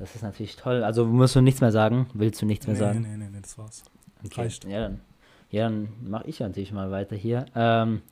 Das 0.00 0.16
ist 0.16 0.22
natürlich 0.22 0.56
toll. 0.56 0.82
Also 0.82 1.06
musst 1.06 1.36
du 1.36 1.40
nichts 1.40 1.60
mehr 1.60 1.70
sagen? 1.70 2.08
Willst 2.14 2.42
du 2.42 2.46
nichts 2.46 2.66
mehr 2.66 2.74
nee, 2.74 2.80
sagen? 2.80 3.02
Nee, 3.02 3.16
nee, 3.16 3.28
nee, 3.30 3.38
das 3.40 3.56
war's. 3.56 3.84
Okay. 4.24 4.40
Reicht. 4.40 4.64
Ja, 4.64 4.80
dann 4.80 5.00
ja, 5.50 5.64
dann 5.64 5.88
mache 6.02 6.28
ich 6.28 6.40
natürlich 6.40 6.72
mal 6.72 6.90
weiter 6.90 7.16
hier. 7.16 7.46
Ähm, 7.54 8.02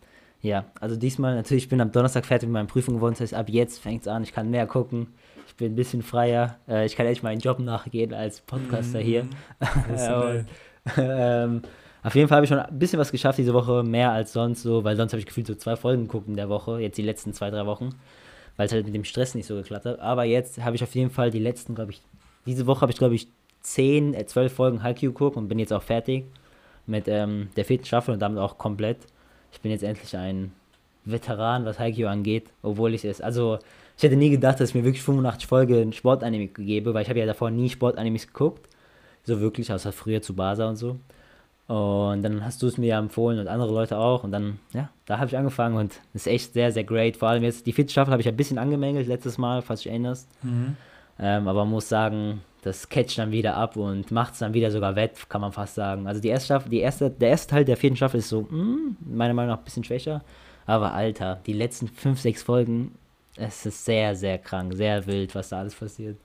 ja, 0.40 0.64
also 0.81 0.96
diesmal 0.96 1.35
natürlich, 1.35 1.64
ich 1.64 1.69
bin 1.69 1.81
am 1.81 1.93
Donnerstag 1.93 2.26
fertig 2.26 2.49
mit 2.49 2.55
meinen 2.55 2.67
Prüfungen 2.67 2.99
geworden. 2.99 3.14
Das 3.14 3.20
heißt, 3.20 3.35
ab 3.35 3.49
jetzt 3.49 3.81
fängt 3.81 4.02
es 4.02 4.08
an, 4.08 4.23
ich 4.23 4.32
kann 4.32 4.50
mehr 4.50 4.67
gucken. 4.67 5.08
Ich 5.46 5.56
bin 5.56 5.73
ein 5.73 5.76
bisschen 5.76 6.02
freier. 6.02 6.56
Äh, 6.69 6.87
ich 6.87 6.96
kann 6.96 7.06
echt 7.06 7.23
meinen 7.23 7.40
Job 7.40 7.58
nachgehen 7.58 8.12
als 8.12 8.40
Podcaster 8.40 8.99
hier. 8.99 9.25
Mhm. 9.25 9.31
Und, 10.37 10.46
ähm, 10.96 11.62
auf 12.02 12.14
jeden 12.14 12.29
Fall 12.29 12.37
habe 12.37 12.44
ich 12.44 12.49
schon 12.49 12.58
ein 12.58 12.79
bisschen 12.79 12.99
was 12.99 13.11
geschafft 13.11 13.38
diese 13.38 13.55
Woche, 13.55 13.82
mehr 13.82 14.12
als 14.12 14.32
sonst 14.32 14.62
so, 14.62 14.85
weil 14.85 14.96
sonst 14.96 15.12
habe 15.12 15.20
ich 15.20 15.26
gefühlt 15.26 15.46
so 15.46 15.55
zwei 15.55 15.76
Folgen 15.76 16.05
geguckt 16.05 16.29
in 16.29 16.37
der 16.37 16.49
Woche, 16.49 16.81
jetzt 16.81 16.96
die 16.96 17.02
letzten 17.02 17.32
zwei, 17.32 17.50
drei 17.50 17.67
Wochen, 17.67 17.90
weil 18.59 18.67
es 18.67 18.73
halt 18.73 18.85
mit 18.85 18.95
dem 18.95 19.05
Stress 19.05 19.35
nicht 19.35 19.47
so 19.47 19.55
geklappt 19.55 19.87
hat. 19.87 20.01
Aber 20.01 20.25
jetzt 20.25 20.63
habe 20.63 20.77
ich 20.77 20.83
auf 20.83 20.95
jeden 20.95 21.11
Fall 21.11 21.31
die 21.31 21.39
letzten, 21.39 21.75
glaube 21.75 21.93
ich, 21.93 22.03
diese 22.45 22.67
Woche 22.67 22.83
habe 22.83 22.93
ich, 22.93 22.99
glaube 22.99 23.15
ich, 23.15 23.29
zehn, 23.63 24.13
äh, 24.13 24.27
zwölf 24.27 24.53
Folgen 24.53 24.83
Haikyuu 24.83 25.13
geguckt 25.13 25.37
und 25.37 25.49
bin 25.49 25.59
jetzt 25.59 25.73
auch 25.73 25.83
fertig 25.83 26.25
mit 26.87 27.07
ähm, 27.07 27.49
der 27.57 27.65
vierten 27.65 27.87
Staffel 27.87 28.13
und 28.13 28.21
damit 28.21 28.39
auch 28.39 28.59
komplett. 28.59 28.99
Ich 29.53 29.61
bin 29.61 29.71
jetzt 29.71 29.85
endlich 29.85 30.15
ein 30.17 30.53
Veteran, 31.05 31.65
was 31.65 31.79
Haikyuu 31.79 32.09
angeht, 32.09 32.51
obwohl 32.63 32.95
ich 32.95 33.05
es, 33.05 33.21
also 33.21 33.59
ich 33.97 34.03
hätte 34.03 34.17
nie 34.17 34.31
gedacht, 34.31 34.61
dass 34.61 34.71
ich 34.71 34.75
mir 34.75 34.85
wirklich 34.85 35.03
85 35.03 35.47
Folgen 35.47 35.93
Sportanime 35.93 36.49
gebe, 36.49 36.95
weil 36.95 37.03
ich 37.03 37.09
habe 37.09 37.21
ja 37.21 37.27
davor 37.27 37.51
nie 37.51 37.71
Sportanimes 37.71 38.27
geguckt, 38.27 38.69
so 39.25 39.41
wirklich, 39.41 39.73
außer 39.73 39.93
früher 39.93 40.21
zu 40.21 40.35
Basa 40.35 40.69
und 40.69 40.77
so. 40.77 40.99
Und 41.69 42.23
dann 42.23 42.43
hast 42.43 42.62
du 42.62 42.67
es 42.67 42.79
mir 42.79 42.87
ja 42.87 42.99
empfohlen 42.99 43.38
und 43.38 43.47
andere 43.47 43.73
Leute 43.73 43.99
auch. 43.99 44.25
Und 44.25 44.32
dann, 44.32 44.59
ja, 44.73 44.88
da 45.05 45.19
habe 45.19 45.26
ich 45.26 45.37
angefangen 45.37 45.76
und 45.76 46.00
es 46.15 46.23
ist 46.23 46.26
echt 46.26 46.53
sehr, 46.55 46.73
sehr 46.73 46.85
great. 46.85 47.19
Vor 47.19 47.29
allem 47.29 47.43
jetzt 47.43 47.67
die 47.67 47.73
vierte 47.73 47.93
Staffel 47.93 48.11
habe 48.11 48.23
ich 48.23 48.29
ein 48.29 48.37
bisschen 48.37 48.59
angemängelt 48.59 49.06
letztes 49.06 49.37
Mal, 49.37 49.61
falls 49.61 49.81
du 49.81 49.85
dich 49.85 49.93
erinnerst. 49.93 50.29
Mhm. 50.43 50.76
Ähm, 51.20 51.47
aber 51.47 51.65
man 51.65 51.73
muss 51.73 51.88
sagen, 51.91 52.41
das 52.62 52.88
catcht 52.88 53.19
dann 53.19 53.32
wieder 53.32 53.55
ab 53.55 53.76
und 53.76 54.11
macht 54.11 54.32
es 54.32 54.38
dann 54.38 54.55
wieder 54.55 54.70
sogar 54.70 54.97
wett, 54.97 55.29
kann 55.29 55.43
man 55.43 55.53
fast 55.53 55.75
sagen. 55.75 56.06
Also 56.06 56.23
die 56.23 56.29
erste 56.29 56.47
Staffel, 56.47 56.70
die 56.70 56.81
erste, 56.81 57.11
der 57.11 57.29
erste 57.31 57.50
Teil 57.50 57.65
der 57.67 57.76
vierten 57.76 57.97
Staffel 57.97 58.19
ist 58.19 58.31
so, 58.31 58.43
mh, 58.43 58.49
hm, 58.50 58.97
meiner 59.05 59.35
Meinung 59.35 59.50
nach 59.50 59.59
ein 59.59 59.64
bisschen 59.64 59.85
schwächer. 59.85 60.23
Aber 60.64 60.94
Alter, 60.94 61.38
die 61.44 61.52
letzten 61.52 61.88
fünf, 61.88 62.21
sechs 62.21 62.43
Folgen, 62.43 62.93
es 63.37 63.66
ist 63.66 63.85
sehr, 63.85 64.16
sehr 64.16 64.38
krank, 64.38 64.75
sehr 64.75 65.07
wild, 65.07 65.35
was 65.35 65.50
da 65.50 65.59
alles 65.59 65.75
passiert. 65.75 66.16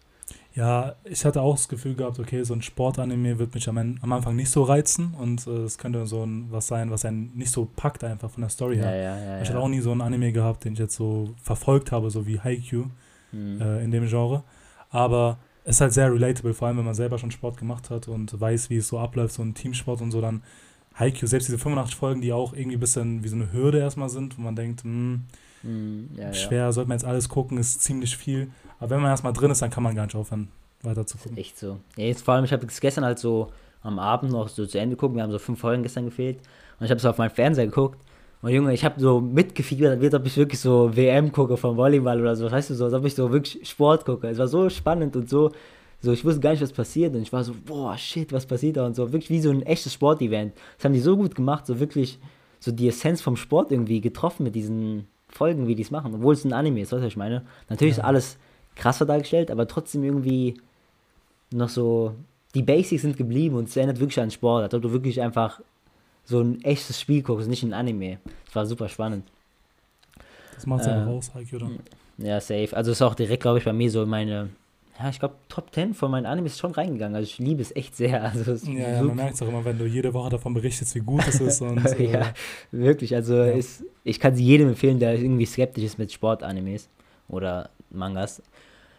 Ja, 0.55 0.95
ich 1.03 1.25
hatte 1.25 1.41
auch 1.41 1.55
das 1.55 1.67
Gefühl 1.67 1.95
gehabt, 1.95 2.19
okay, 2.19 2.43
so 2.43 2.53
ein 2.53 2.61
Sportanime 2.61 3.39
wird 3.39 3.55
mich 3.55 3.67
am, 3.67 3.77
am 3.77 4.13
Anfang 4.13 4.35
nicht 4.35 4.51
so 4.51 4.61
reizen 4.61 5.15
und 5.15 5.47
äh, 5.47 5.63
es 5.63 5.79
könnte 5.79 6.05
so 6.05 6.23
ein, 6.23 6.51
was 6.51 6.67
sein, 6.67 6.91
was 6.91 7.05
einen 7.05 7.31
nicht 7.35 7.51
so 7.51 7.67
packt 7.75 8.03
einfach 8.03 8.29
von 8.29 8.41
der 8.41 8.51
Story 8.51 8.75
her. 8.75 8.95
Ja, 8.95 9.15
ja, 9.15 9.25
ja, 9.25 9.41
ich 9.41 9.49
hatte 9.49 9.59
auch 9.59 9.67
nie 9.67 9.79
so 9.79 9.91
ein 9.91 10.01
Anime 10.01 10.31
gehabt, 10.31 10.65
den 10.65 10.73
ich 10.73 10.79
jetzt 10.79 10.95
so 10.95 11.33
verfolgt 11.41 11.91
habe, 11.91 12.11
so 12.11 12.27
wie 12.27 12.39
Haikyuu 12.39 12.85
mhm. 13.31 13.61
äh, 13.61 13.83
in 13.83 13.89
dem 13.89 14.07
Genre. 14.07 14.43
Aber 14.91 15.39
es 15.63 15.77
ist 15.77 15.81
halt 15.81 15.93
sehr 15.93 16.13
relatable, 16.13 16.53
vor 16.53 16.67
allem 16.67 16.77
wenn 16.77 16.85
man 16.85 16.93
selber 16.93 17.17
schon 17.17 17.31
Sport 17.31 17.57
gemacht 17.57 17.89
hat 17.89 18.07
und 18.07 18.39
weiß, 18.39 18.69
wie 18.69 18.77
es 18.77 18.87
so 18.87 18.99
abläuft, 18.99 19.33
so 19.33 19.41
ein 19.41 19.55
Teamsport 19.55 20.01
und 20.01 20.11
so, 20.11 20.21
dann 20.21 20.43
Haikyuu, 20.95 21.27
selbst 21.27 21.47
diese 21.47 21.57
85 21.57 21.95
Folgen, 21.95 22.21
die 22.21 22.31
auch 22.31 22.53
irgendwie 22.53 22.77
ein 22.77 22.79
bisschen 22.79 23.23
wie 23.23 23.27
so 23.27 23.35
eine 23.35 23.51
Hürde 23.51 23.79
erstmal 23.79 24.09
sind, 24.09 24.37
wo 24.37 24.43
man 24.43 24.55
denkt, 24.55 24.85
mh, 24.85 25.21
mm, 25.63 26.17
ja, 26.17 26.33
schwer, 26.33 26.57
ja. 26.57 26.71
sollte 26.71 26.89
man 26.89 26.97
jetzt 26.97 27.05
alles 27.05 27.29
gucken, 27.29 27.57
ist 27.57 27.81
ziemlich 27.81 28.15
viel. 28.17 28.51
Aber 28.79 28.91
wenn 28.91 29.01
man 29.01 29.11
erstmal 29.11 29.33
drin 29.33 29.51
ist, 29.51 29.61
dann 29.61 29.69
kann 29.69 29.83
man 29.83 29.95
gar 29.95 30.05
nicht 30.05 30.15
aufhören, 30.15 30.49
weiter 30.81 31.05
zu 31.05 31.17
gucken. 31.17 31.37
Echt 31.37 31.57
so. 31.57 31.79
Ja, 31.97 32.05
jetzt 32.05 32.23
vor 32.23 32.33
allem, 32.33 32.45
ich 32.45 32.53
habe 32.53 32.65
es 32.65 32.79
gestern 32.79 33.05
halt 33.05 33.19
so 33.19 33.49
am 33.81 33.99
Abend 33.99 34.31
noch 34.31 34.47
so 34.47 34.65
zu 34.65 34.79
Ende 34.79 34.95
geguckt, 34.95 35.15
wir 35.15 35.23
haben 35.23 35.31
so 35.31 35.39
fünf 35.39 35.59
Folgen 35.59 35.83
gestern 35.83 36.05
gefehlt 36.05 36.37
und 36.79 36.85
ich 36.85 36.91
habe 36.91 36.99
es 36.99 37.05
auf 37.05 37.17
meinen 37.17 37.31
Fernseher 37.31 37.65
geguckt 37.65 37.99
und 38.43 38.51
Junge, 38.51 38.73
ich 38.73 38.83
habe 38.83 38.99
so 38.99 39.21
mitgefiebert, 39.21 40.01
wie 40.01 40.13
ob 40.13 40.25
ich 40.25 40.35
wirklich 40.35 40.59
so 40.59 40.93
WM 40.93 41.31
gucke 41.31 41.55
vom 41.55 41.77
Volleyball 41.77 42.19
oder 42.19 42.35
so, 42.35 42.51
weißt 42.51 42.71
du, 42.71 42.75
so, 42.75 42.83
als 42.83 42.93
ob 42.93 43.05
ich 43.05 43.15
so 43.15 43.31
wirklich 43.31 43.65
Sport 43.69 44.03
gucke. 44.03 44.27
Es 44.27 44.37
war 44.37 44.49
so 44.49 44.69
spannend 44.69 45.15
und 45.15 45.29
so, 45.29 45.51
so, 46.01 46.11
ich 46.11 46.25
wusste 46.25 46.41
gar 46.41 46.51
nicht, 46.51 46.61
was 46.61 46.73
passiert 46.73 47.15
und 47.15 47.21
ich 47.21 47.31
war 47.31 47.45
so, 47.45 47.53
boah, 47.65 47.97
shit, 47.97 48.33
was 48.33 48.45
passiert 48.45 48.75
da 48.75 48.85
und 48.85 48.97
so, 48.97 49.13
wirklich 49.13 49.29
wie 49.29 49.39
so 49.39 49.49
ein 49.49 49.61
echtes 49.61 49.93
Sportevent. 49.93 50.53
Das 50.75 50.83
haben 50.83 50.91
die 50.91 50.99
so 50.99 51.15
gut 51.15 51.35
gemacht, 51.35 51.65
so 51.65 51.79
wirklich 51.79 52.19
so 52.59 52.73
die 52.73 52.89
Essenz 52.89 53.21
vom 53.21 53.37
Sport 53.37 53.71
irgendwie 53.71 54.01
getroffen 54.01 54.43
mit 54.43 54.55
diesen 54.55 55.07
Folgen, 55.33 55.67
wie 55.67 55.75
die 55.75 55.83
es 55.83 55.91
machen, 55.91 56.13
obwohl 56.15 56.33
es 56.33 56.45
ein 56.45 56.53
Anime 56.53 56.81
ist, 56.81 56.91
weißt 56.91 57.01
du, 57.01 57.05
was 57.05 57.11
ich 57.11 57.17
meine? 57.17 57.43
Natürlich 57.69 57.97
ja. 57.97 58.03
ist 58.03 58.07
alles 58.07 58.37
krasser 58.75 59.05
dargestellt, 59.05 59.51
aber 59.51 59.67
trotzdem 59.67 60.03
irgendwie 60.03 60.55
noch 61.51 61.69
so, 61.69 62.15
die 62.55 62.61
Basics 62.61 63.01
sind 63.01 63.17
geblieben 63.17 63.55
und 63.55 63.69
es 63.69 63.75
erinnert 63.75 63.99
wirklich 63.99 64.19
an 64.19 64.31
Sport, 64.31 64.63
als 64.63 64.73
ob 64.73 64.81
du 64.81 64.91
wirklich 64.91 65.21
einfach 65.21 65.59
so 66.25 66.41
ein 66.41 66.63
echtes 66.63 66.99
Spiel 66.99 67.21
guckst, 67.21 67.47
nicht 67.47 67.63
ein 67.63 67.73
Anime. 67.73 68.19
Das 68.45 68.55
war 68.55 68.65
super 68.65 68.89
spannend. 68.89 69.25
Das 70.55 70.65
macht 70.65 70.81
es 70.81 70.87
äh, 70.87 70.91
einfach 70.91 71.07
raus, 71.07 71.31
Heike, 71.33 71.55
oder? 71.55 71.69
Ja, 72.17 72.39
safe. 72.39 72.75
Also 72.75 72.91
ist 72.91 73.01
auch 73.01 73.15
direkt, 73.15 73.41
glaube 73.41 73.57
ich, 73.57 73.65
bei 73.65 73.73
mir 73.73 73.89
so 73.89 74.05
meine 74.05 74.49
ja, 74.99 75.09
ich 75.09 75.19
glaube, 75.19 75.35
Top 75.49 75.73
10 75.73 75.93
von 75.93 76.11
meinen 76.11 76.25
Animes 76.25 76.53
ist 76.53 76.59
schon 76.59 76.71
reingegangen. 76.71 77.15
Also 77.15 77.25
ich 77.25 77.39
liebe 77.39 77.61
es 77.61 77.75
echt 77.75 77.95
sehr. 77.95 78.23
Also 78.23 78.53
Ja, 78.71 78.93
ja, 78.93 79.03
man 79.03 79.15
merkt 79.15 79.35
es 79.35 79.41
auch 79.41 79.47
immer, 79.47 79.65
wenn 79.65 79.77
du 79.77 79.85
jede 79.85 80.13
Woche 80.13 80.29
davon 80.29 80.53
berichtest, 80.53 80.93
wie 80.95 80.99
gut 80.99 81.27
es 81.27 81.39
ist. 81.39 81.61
Und, 81.61 81.83
äh, 81.99 82.11
ja, 82.11 82.33
wirklich. 82.71 83.15
Also 83.15 83.35
ja. 83.35 83.51
Ist, 83.51 83.83
ich 84.03 84.19
kann 84.19 84.35
sie 84.35 84.43
jedem 84.43 84.69
empfehlen, 84.69 84.99
der 84.99 85.15
irgendwie 85.15 85.45
skeptisch 85.45 85.83
ist 85.83 85.97
mit 85.97 86.11
Sportanimes 86.11 86.89
oder 87.27 87.69
Mangas. 87.89 88.41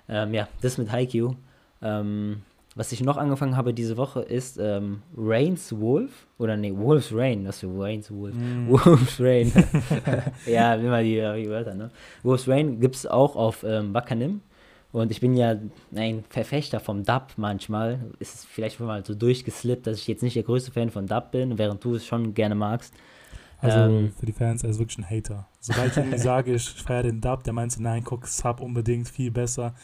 Ähm, 0.08 0.34
ja, 0.34 0.48
das 0.60 0.78
mit 0.78 0.90
Haikyuu. 0.90 1.34
Ähm, 1.80 2.42
was 2.76 2.90
ich 2.90 3.00
noch 3.02 3.16
angefangen 3.16 3.56
habe 3.56 3.72
diese 3.72 3.96
Woche 3.96 4.20
ist 4.20 4.58
ähm, 4.58 5.02
Rain's 5.16 5.78
Wolf. 5.78 6.26
Oder 6.38 6.56
nee, 6.56 6.74
Wolf's 6.74 7.14
Rain. 7.14 7.46
Was 7.46 7.60
für 7.60 7.68
Rain's 7.68 8.10
Wolf? 8.10 8.34
Mm. 8.34 8.68
Wolf's 8.68 9.20
Rain. 9.20 9.52
ja, 10.46 10.74
immer 10.74 11.02
die, 11.02 11.14
die 11.14 11.48
Wörter, 11.48 11.74
ne? 11.74 11.90
Wolf's 12.24 12.48
Rain 12.48 12.80
gibt 12.80 12.96
es 12.96 13.06
auch 13.06 13.36
auf 13.36 13.62
ähm, 13.62 13.94
Wakanim. 13.94 14.40
Und 14.94 15.10
ich 15.10 15.20
bin 15.20 15.34
ja 15.34 15.56
ein 15.96 16.22
Verfechter 16.30 16.78
vom 16.78 17.02
Dub 17.02 17.32
manchmal. 17.36 17.98
Ist 18.20 18.32
es 18.36 18.44
vielleicht 18.44 18.78
mal 18.78 19.04
so 19.04 19.16
durchgeslippt, 19.16 19.88
dass 19.88 19.98
ich 19.98 20.06
jetzt 20.06 20.22
nicht 20.22 20.36
der 20.36 20.44
größte 20.44 20.70
Fan 20.70 20.88
von 20.88 21.08
Dub 21.08 21.32
bin, 21.32 21.58
während 21.58 21.82
du 21.82 21.96
es 21.96 22.06
schon 22.06 22.32
gerne 22.32 22.54
magst. 22.54 22.94
Also 23.58 23.76
Ähm. 23.76 24.12
für 24.16 24.24
die 24.24 24.32
Fans, 24.32 24.62
er 24.62 24.70
ist 24.70 24.78
wirklich 24.78 24.98
ein 24.98 25.10
Hater. 25.10 25.48
Sobald 25.58 25.90
ich 25.90 25.96
irgendwie 25.96 26.18
sage, 26.18 26.54
ich 26.54 26.70
feiere 26.70 27.02
den 27.02 27.20
Dub, 27.20 27.42
der 27.42 27.52
meint 27.52 27.72
so, 27.72 27.82
nein, 27.82 28.04
guck 28.04 28.28
Sub 28.28 28.60
unbedingt, 28.60 29.08
viel 29.08 29.32
besser. 29.32 29.74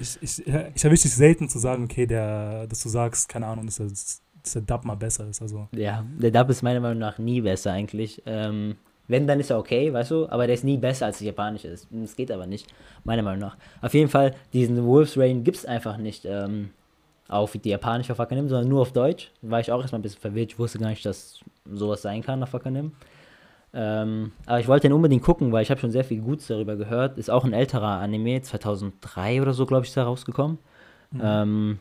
Ich, 0.00 0.16
ich, 0.22 0.46
ich 0.46 0.84
erwische 0.84 1.02
dich 1.02 1.14
selten 1.14 1.50
zu 1.50 1.58
sagen, 1.58 1.84
okay, 1.84 2.06
der, 2.06 2.66
dass 2.68 2.82
du 2.82 2.88
sagst, 2.88 3.28
keine 3.28 3.46
Ahnung, 3.46 3.66
dass 3.66 3.76
der, 3.76 3.88
dass 3.88 4.52
der 4.54 4.62
Dub 4.62 4.86
mal 4.86 4.94
besser 4.94 5.28
ist. 5.28 5.42
Also, 5.42 5.68
Ja, 5.76 6.06
der 6.18 6.30
Dub 6.30 6.48
ist 6.48 6.62
meiner 6.62 6.80
Meinung 6.80 7.00
nach 7.00 7.18
nie 7.18 7.42
besser 7.42 7.72
eigentlich. 7.72 8.22
Ähm, 8.24 8.76
wenn, 9.08 9.26
dann 9.26 9.40
ist 9.40 9.50
er 9.50 9.58
okay, 9.58 9.92
weißt 9.92 10.10
du, 10.10 10.28
aber 10.28 10.46
der 10.46 10.54
ist 10.54 10.64
nie 10.64 10.76
besser 10.76 11.06
als 11.06 11.18
der 11.18 11.28
japanische 11.28 11.68
ist. 11.68 11.88
Das 11.90 12.16
geht 12.16 12.30
aber 12.30 12.46
nicht, 12.46 12.66
meiner 13.04 13.22
Meinung 13.22 13.40
nach. 13.40 13.56
Auf 13.80 13.94
jeden 13.94 14.08
Fall, 14.08 14.34
diesen 14.52 14.84
Wolf's 14.86 15.18
Rain 15.18 15.44
gibt 15.44 15.58
es 15.58 15.66
einfach 15.66 15.96
nicht 15.96 16.24
ähm, 16.24 16.70
auf 17.28 17.52
die 17.52 17.70
japanische 17.70 18.12
auf 18.12 18.18
Wakanim, 18.18 18.48
sondern 18.48 18.68
nur 18.68 18.82
auf 18.82 18.92
Deutsch. 18.92 19.30
War 19.42 19.60
ich 19.60 19.72
auch 19.72 19.80
erstmal 19.80 19.98
ein 19.98 20.02
bisschen 20.02 20.20
verwirrt. 20.20 20.52
Ich 20.52 20.58
wusste 20.58 20.78
gar 20.78 20.90
nicht, 20.90 21.04
dass 21.04 21.40
sowas 21.70 22.02
sein 22.02 22.22
kann 22.22 22.42
auf 22.42 22.52
Wakanim. 22.52 22.92
Ähm, 23.74 24.32
aber 24.44 24.60
ich 24.60 24.68
wollte 24.68 24.88
den 24.88 24.92
unbedingt 24.92 25.22
gucken, 25.22 25.50
weil 25.50 25.62
ich 25.62 25.70
habe 25.70 25.80
schon 25.80 25.90
sehr 25.90 26.04
viel 26.04 26.20
Gutes 26.20 26.46
darüber 26.46 26.76
gehört. 26.76 27.18
Ist 27.18 27.30
auch 27.30 27.44
ein 27.44 27.54
älterer 27.54 28.00
Anime, 28.00 28.42
2003 28.42 29.40
oder 29.40 29.54
so, 29.54 29.66
glaube 29.66 29.84
ich, 29.84 29.90
ist 29.90 29.96
da 29.96 30.04
rausgekommen. 30.04 30.58
mhm. 31.10 31.20
Ähm, 31.22 31.78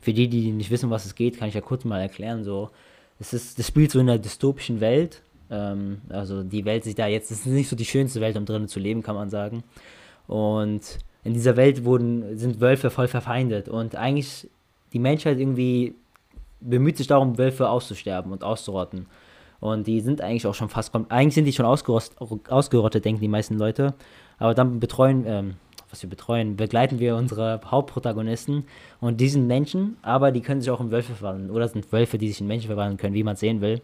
für 0.00 0.12
die, 0.12 0.28
die 0.28 0.52
nicht 0.52 0.70
wissen, 0.70 0.90
was 0.90 1.06
es 1.06 1.14
geht, 1.14 1.38
kann 1.38 1.48
ich 1.48 1.54
ja 1.54 1.62
kurz 1.62 1.84
mal 1.84 2.00
erklären. 2.00 2.44
So, 2.44 2.70
es 3.18 3.32
ist, 3.32 3.58
das 3.58 3.66
spielt 3.66 3.90
so 3.90 3.98
in 4.00 4.08
einer 4.08 4.18
dystopischen 4.18 4.80
Welt. 4.80 5.22
Ähm, 5.50 6.00
also 6.08 6.42
die 6.42 6.64
Welt 6.64 6.84
sich 6.84 6.94
da 6.94 7.06
jetzt, 7.06 7.30
ist 7.30 7.46
nicht 7.46 7.68
so 7.68 7.76
die 7.76 7.84
schönste 7.84 8.20
Welt, 8.20 8.36
um 8.36 8.44
drinnen 8.44 8.68
zu 8.68 8.80
leben, 8.80 9.02
kann 9.02 9.14
man 9.14 9.30
sagen. 9.30 9.62
Und 10.26 10.98
in 11.22 11.34
dieser 11.34 11.56
Welt 11.56 11.84
wurden, 11.84 12.36
sind 12.36 12.60
Wölfe 12.60 12.90
voll 12.90 13.08
verfeindet. 13.08 13.68
Und 13.68 13.96
eigentlich 13.96 14.48
die 14.92 14.98
Menschheit 14.98 15.38
irgendwie 15.38 15.94
bemüht 16.60 16.96
sich 16.96 17.06
darum, 17.06 17.38
Wölfe 17.38 17.68
auszusterben 17.68 18.32
und 18.32 18.44
auszurotten. 18.44 19.06
Und 19.60 19.86
die 19.86 20.00
sind 20.00 20.20
eigentlich 20.20 20.46
auch 20.46 20.54
schon 20.54 20.68
fast, 20.68 20.94
eigentlich 21.08 21.34
sind 21.34 21.46
die 21.46 21.52
schon 21.52 21.66
ausgerottet, 21.66 23.04
denken 23.04 23.20
die 23.20 23.28
meisten 23.28 23.56
Leute. 23.56 23.94
Aber 24.38 24.54
dann 24.54 24.80
betreuen, 24.80 25.24
ähm, 25.26 25.54
was 25.94 26.02
wir 26.02 26.10
betreuen, 26.10 26.56
begleiten 26.56 26.98
wir 26.98 27.16
unsere 27.16 27.60
Hauptprotagonisten 27.64 28.64
und 29.00 29.20
die 29.20 29.28
sind 29.28 29.46
Menschen, 29.46 29.96
aber 30.02 30.32
die 30.32 30.40
können 30.40 30.60
sich 30.60 30.70
auch 30.70 30.80
in 30.80 30.90
Wölfe 30.90 31.14
verwandeln 31.14 31.50
oder 31.50 31.68
sind 31.68 31.92
Wölfe, 31.92 32.18
die 32.18 32.28
sich 32.28 32.40
in 32.40 32.48
Menschen 32.48 32.66
verwandeln 32.66 32.96
können, 32.96 33.14
wie 33.14 33.22
man 33.22 33.36
sehen 33.36 33.60
will. 33.60 33.80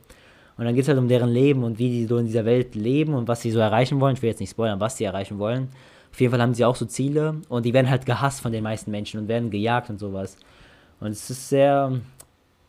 Und 0.61 0.67
dann 0.67 0.75
geht 0.75 0.83
es 0.83 0.88
halt 0.88 0.99
um 0.99 1.09
deren 1.09 1.31
Leben 1.31 1.64
und 1.64 1.79
wie 1.79 1.88
die 1.88 2.05
so 2.05 2.19
in 2.19 2.26
dieser 2.26 2.45
Welt 2.45 2.75
leben 2.75 3.14
und 3.14 3.26
was 3.26 3.40
sie 3.40 3.50
so 3.50 3.61
erreichen 3.61 3.99
wollen. 3.99 4.14
Ich 4.14 4.21
will 4.21 4.29
jetzt 4.29 4.40
nicht 4.40 4.50
spoilern, 4.50 4.79
was 4.79 4.99
sie 4.99 5.05
erreichen 5.05 5.38
wollen. 5.38 5.71
Auf 6.12 6.21
jeden 6.21 6.33
Fall 6.33 6.43
haben 6.43 6.52
sie 6.52 6.67
auch 6.67 6.76
so 6.76 6.85
Ziele 6.85 7.37
und 7.49 7.64
die 7.64 7.73
werden 7.73 7.88
halt 7.88 8.05
gehasst 8.05 8.43
von 8.43 8.52
den 8.52 8.62
meisten 8.62 8.90
Menschen 8.90 9.21
und 9.21 9.26
werden 9.26 9.49
gejagt 9.49 9.88
und 9.88 9.99
sowas. 9.99 10.37
Und 11.00 11.12
es 11.12 11.31
ist 11.31 11.49
sehr, 11.49 11.99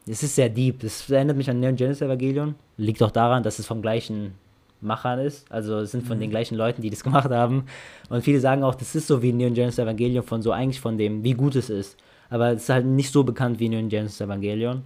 es 0.07 0.23
ist 0.23 0.35
sehr 0.35 0.47
deep. 0.47 0.81
Es 0.85 1.09
erinnert 1.09 1.35
mich 1.35 1.49
an 1.49 1.59
Neon 1.59 1.75
Genesis 1.75 2.01
Evangelion. 2.01 2.55
Liegt 2.77 3.03
auch 3.03 3.11
daran, 3.11 3.43
dass 3.43 3.59
es 3.59 3.65
vom 3.65 3.81
gleichen 3.81 4.35
Machern 4.79 5.19
ist. 5.19 5.51
Also 5.51 5.79
es 5.79 5.91
sind 5.91 6.07
von 6.07 6.17
den 6.17 6.29
gleichen 6.29 6.55
Leuten, 6.55 6.81
die 6.81 6.91
das 6.91 7.03
gemacht 7.03 7.29
haben. 7.29 7.65
Und 8.07 8.23
viele 8.23 8.39
sagen 8.39 8.63
auch, 8.63 8.75
das 8.75 8.95
ist 8.95 9.07
so 9.07 9.21
wie 9.21 9.33
Neon 9.33 9.53
Genesis 9.53 9.79
Evangelion 9.79 10.23
von 10.23 10.41
so 10.41 10.53
eigentlich 10.53 10.79
von 10.79 10.97
dem, 10.97 11.25
wie 11.25 11.33
gut 11.33 11.57
es 11.57 11.69
ist. 11.69 11.97
Aber 12.29 12.53
es 12.53 12.63
ist 12.63 12.69
halt 12.69 12.85
nicht 12.85 13.11
so 13.11 13.25
bekannt 13.25 13.59
wie 13.59 13.67
Neon 13.67 13.89
Genesis 13.89 14.21
Evangelion. 14.21 14.83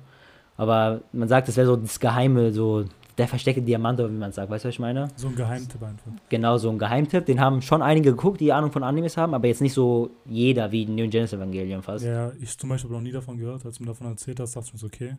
Aber 0.58 1.02
man 1.12 1.28
sagt, 1.28 1.50
es 1.50 1.58
wäre 1.58 1.68
so 1.68 1.76
das 1.76 2.00
Geheime, 2.00 2.54
so 2.54 2.86
der 3.18 3.28
versteckte 3.28 3.62
Diamant, 3.62 4.00
oder 4.00 4.10
wie 4.10 4.18
man 4.18 4.32
sagt. 4.32 4.50
Weißt 4.50 4.66
du, 4.66 4.68
was 4.68 4.76
ich 4.76 4.80
meine? 4.80 5.08
so 5.16 5.28
ein 5.28 5.36
Geheimtipp 5.36 5.82
einfach. 5.82 6.12
Genau, 6.30 6.58
so 6.58 6.70
ein 6.70 6.78
Geheimtipp. 6.78 7.26
Den 7.26 7.40
haben 7.40 7.62
schon 7.62 7.82
einige 7.82 8.12
geguckt, 8.12 8.42
die 8.42 8.52
Ahnung 8.52 8.72
von 8.72 8.84
Animes 8.84 9.16
haben, 9.18 9.34
aber 9.34 9.48
jetzt 9.48 9.62
nicht 9.62 9.74
so 9.74 10.10
jeder 10.26 10.72
wie 10.72 10.86
Neon 10.86 11.10
Genesis 11.10 11.34
Evangelion 11.38 11.82
fast. 11.82 12.04
Ja, 12.06 12.32
ich 12.42 12.58
zum 12.58 12.70
Beispiel 12.70 12.90
habe 12.90 12.96
noch 12.98 13.04
nie 13.04 13.12
davon 13.14 13.38
gehört. 13.38 13.66
Als 13.66 13.78
du 13.78 13.84
mir 13.84 13.88
davon 13.88 14.08
erzählt 14.08 14.40
hast, 14.40 14.56
dachte 14.56 14.68
ich 14.68 14.74
mir 14.74 14.80
so, 14.80 14.88
okay, 14.88 15.16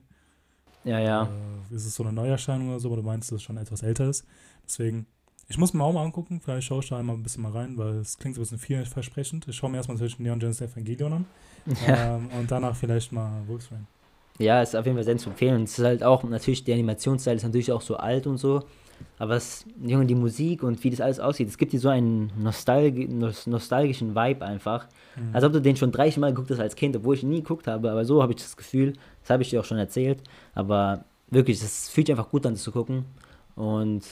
Ja, 0.84 0.98
ja. 0.98 1.22
äh, 1.70 1.74
ist 1.74 1.86
es 1.86 1.94
so 1.94 2.02
eine 2.02 2.12
Neuerscheinung 2.12 2.68
oder 2.68 2.80
so, 2.80 2.88
aber 2.88 2.96
du 2.96 3.02
meinst, 3.02 3.30
dass 3.30 3.36
es 3.36 3.42
schon 3.42 3.56
etwas 3.56 3.82
älter 3.82 4.08
ist. 4.08 4.26
Deswegen, 4.66 5.06
ich 5.48 5.56
muss 5.56 5.72
mir 5.72 5.82
auch 5.82 5.92
mal 5.94 6.04
angucken, 6.04 6.40
vielleicht 6.42 6.66
schaue 6.66 6.82
ich 6.82 6.88
da 6.90 6.98
einmal 6.98 7.16
ein 7.16 7.22
bisschen 7.22 7.42
mal 7.44 7.52
rein, 7.52 7.78
weil 7.78 7.94
es 7.96 8.18
klingt 8.18 8.34
so 8.34 8.40
ein 8.40 8.44
bisschen 8.44 8.58
vielversprechend. 8.58 9.48
Ich 9.48 9.56
schaue 9.56 9.70
mir 9.70 9.78
erstmal 9.78 9.96
natürlich 9.96 10.18
Neon 10.18 10.38
Genesis 10.38 10.70
Evangelion 10.70 11.12
an 11.14 11.24
Ja. 11.86 12.16
ähm, 12.16 12.28
und 12.38 12.50
danach 12.50 12.76
vielleicht 12.76 13.10
mal 13.12 13.42
Wolfsrain. 13.46 13.86
Ja, 14.38 14.62
ist 14.62 14.76
auf 14.76 14.84
jeden 14.84 14.96
Fall 14.96 15.04
sehr 15.04 15.16
zu 15.16 15.30
empfehlen. 15.30 15.56
Und 15.56 15.62
es 15.64 15.78
ist 15.78 15.84
halt 15.84 16.02
auch, 16.02 16.22
natürlich, 16.24 16.64
der 16.64 16.74
Animationsstil 16.74 17.34
ist 17.34 17.44
natürlich 17.44 17.72
auch 17.72 17.80
so 17.80 17.96
alt 17.96 18.26
und 18.26 18.36
so. 18.36 18.62
Aber 19.18 19.36
es, 19.36 19.64
Junge, 19.82 20.06
die 20.06 20.14
Musik 20.14 20.62
und 20.62 20.82
wie 20.84 20.90
das 20.90 21.00
alles 21.00 21.20
aussieht, 21.20 21.48
es 21.48 21.58
gibt 21.58 21.72
dir 21.72 21.80
so 21.80 21.88
einen 21.88 22.32
nostalgi 22.38 23.08
nos 23.08 23.46
nostalgischen 23.46 24.14
Vibe 24.14 24.44
einfach. 24.44 24.86
Mhm. 25.16 25.34
Als 25.34 25.44
ob 25.44 25.52
du 25.52 25.60
den 25.60 25.76
schon 25.76 25.92
30 25.92 26.18
Mal 26.18 26.30
geguckt 26.30 26.50
hast 26.50 26.60
als 26.60 26.76
Kind, 26.76 26.96
obwohl 26.96 27.14
ich 27.14 27.22
ihn 27.22 27.30
nie 27.30 27.42
geguckt 27.42 27.66
habe. 27.66 27.90
Aber 27.90 28.04
so 28.04 28.22
habe 28.22 28.32
ich 28.32 28.42
das 28.42 28.56
Gefühl, 28.56 28.94
das 29.20 29.30
habe 29.30 29.42
ich 29.42 29.50
dir 29.50 29.60
auch 29.60 29.64
schon 29.64 29.78
erzählt. 29.78 30.22
Aber 30.54 31.04
wirklich, 31.30 31.62
es 31.62 31.88
fühlt 31.88 32.06
sich 32.06 32.16
einfach 32.16 32.30
gut 32.30 32.46
an, 32.46 32.54
das 32.54 32.62
zu 32.62 32.72
gucken. 32.72 33.04
Und 33.54 34.04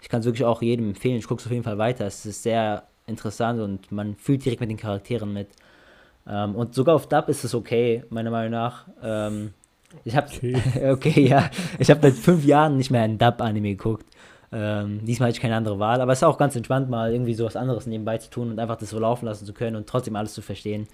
ich 0.00 0.08
kann 0.08 0.20
es 0.20 0.26
wirklich 0.26 0.44
auch 0.44 0.62
jedem 0.62 0.88
empfehlen. 0.88 1.16
Ich 1.16 1.26
gucke 1.26 1.40
es 1.40 1.46
auf 1.46 1.52
jeden 1.52 1.64
Fall 1.64 1.78
weiter. 1.78 2.06
Es 2.06 2.24
ist 2.24 2.42
sehr 2.42 2.84
interessant 3.06 3.60
und 3.60 3.90
man 3.90 4.14
fühlt 4.16 4.44
direkt 4.44 4.60
mit 4.60 4.70
den 4.70 4.76
Charakteren 4.76 5.32
mit. 5.32 5.48
Ähm, 6.28 6.54
und 6.54 6.74
sogar 6.74 6.94
auf 6.94 7.08
Dub 7.08 7.28
ist 7.28 7.44
es 7.44 7.54
okay, 7.54 8.04
meiner 8.10 8.30
Meinung 8.30 8.52
nach. 8.52 8.86
Ähm, 9.02 9.54
ich 10.04 10.14
habe 10.16 10.26
Okay. 10.28 10.56
okay, 10.92 11.26
ja. 11.26 11.50
Ich 11.78 11.90
habe 11.90 12.00
seit 12.02 12.14
fünf 12.14 12.44
Jahren 12.44 12.76
nicht 12.76 12.90
mehr 12.90 13.02
einen 13.02 13.18
Dub-Anime 13.18 13.70
geguckt. 13.70 14.04
Ähm, 14.50 15.04
diesmal 15.04 15.28
hatte 15.28 15.36
ich 15.36 15.42
keine 15.42 15.56
andere 15.56 15.78
Wahl, 15.78 16.00
aber 16.00 16.12
es 16.12 16.20
ist 16.20 16.22
auch 16.24 16.38
ganz 16.38 16.56
entspannt, 16.56 16.88
mal 16.88 17.12
irgendwie 17.12 17.34
sowas 17.34 17.54
anderes 17.54 17.86
nebenbei 17.86 18.16
zu 18.16 18.30
tun 18.30 18.50
und 18.50 18.58
einfach 18.58 18.76
das 18.76 18.88
so 18.90 18.98
laufen 18.98 19.26
lassen 19.26 19.44
zu 19.44 19.52
können 19.52 19.76
und 19.76 19.86
trotzdem 19.86 20.16
alles 20.16 20.32
zu 20.32 20.40
verstehen. 20.40 20.86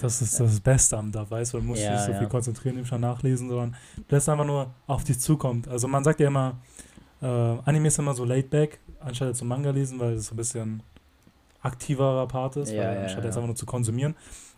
Das 0.00 0.22
ist 0.22 0.40
das 0.40 0.60
Beste 0.60 0.96
am 0.96 1.12
Dub, 1.12 1.30
weißt 1.30 1.52
du, 1.52 1.58
du 1.58 1.64
musst 1.64 1.80
dich 1.80 1.86
Ja, 1.86 1.92
nicht 1.92 2.04
so 2.06 2.12
ja. 2.12 2.18
viel 2.18 2.28
konzentrieren, 2.28 2.76
nicht 2.76 2.88
schon 2.88 3.02
nachlesen, 3.02 3.50
sondern 3.50 3.76
du 3.96 4.14
lässt 4.14 4.30
einfach 4.30 4.46
nur 4.46 4.70
auf 4.86 5.04
dich 5.04 5.20
zukommt. 5.20 5.68
Also 5.68 5.88
man 5.88 6.04
sagt 6.04 6.20
ja 6.20 6.28
immer, 6.28 6.54
äh, 7.20 7.26
Anime 7.26 7.88
ist 7.88 7.98
immer 7.98 8.14
so 8.14 8.24
laid 8.24 8.48
back, 8.48 8.78
anstatt 9.00 9.36
zum 9.36 9.48
Manga 9.48 9.70
lesen, 9.70 10.00
weil 10.00 10.14
es 10.14 10.28
so 10.28 10.34
ein 10.34 10.38
bisschen 10.38 10.82
aktiverer 11.60 12.26
Part 12.26 12.56
ist, 12.56 12.72
Ja, 12.72 12.82
weil 12.82 12.98
anstatt 13.04 13.24
jetzt 13.24 13.36
einfach 13.36 13.46
nur 13.48 13.56
zu 13.56 13.66
konsumieren. 13.66 14.14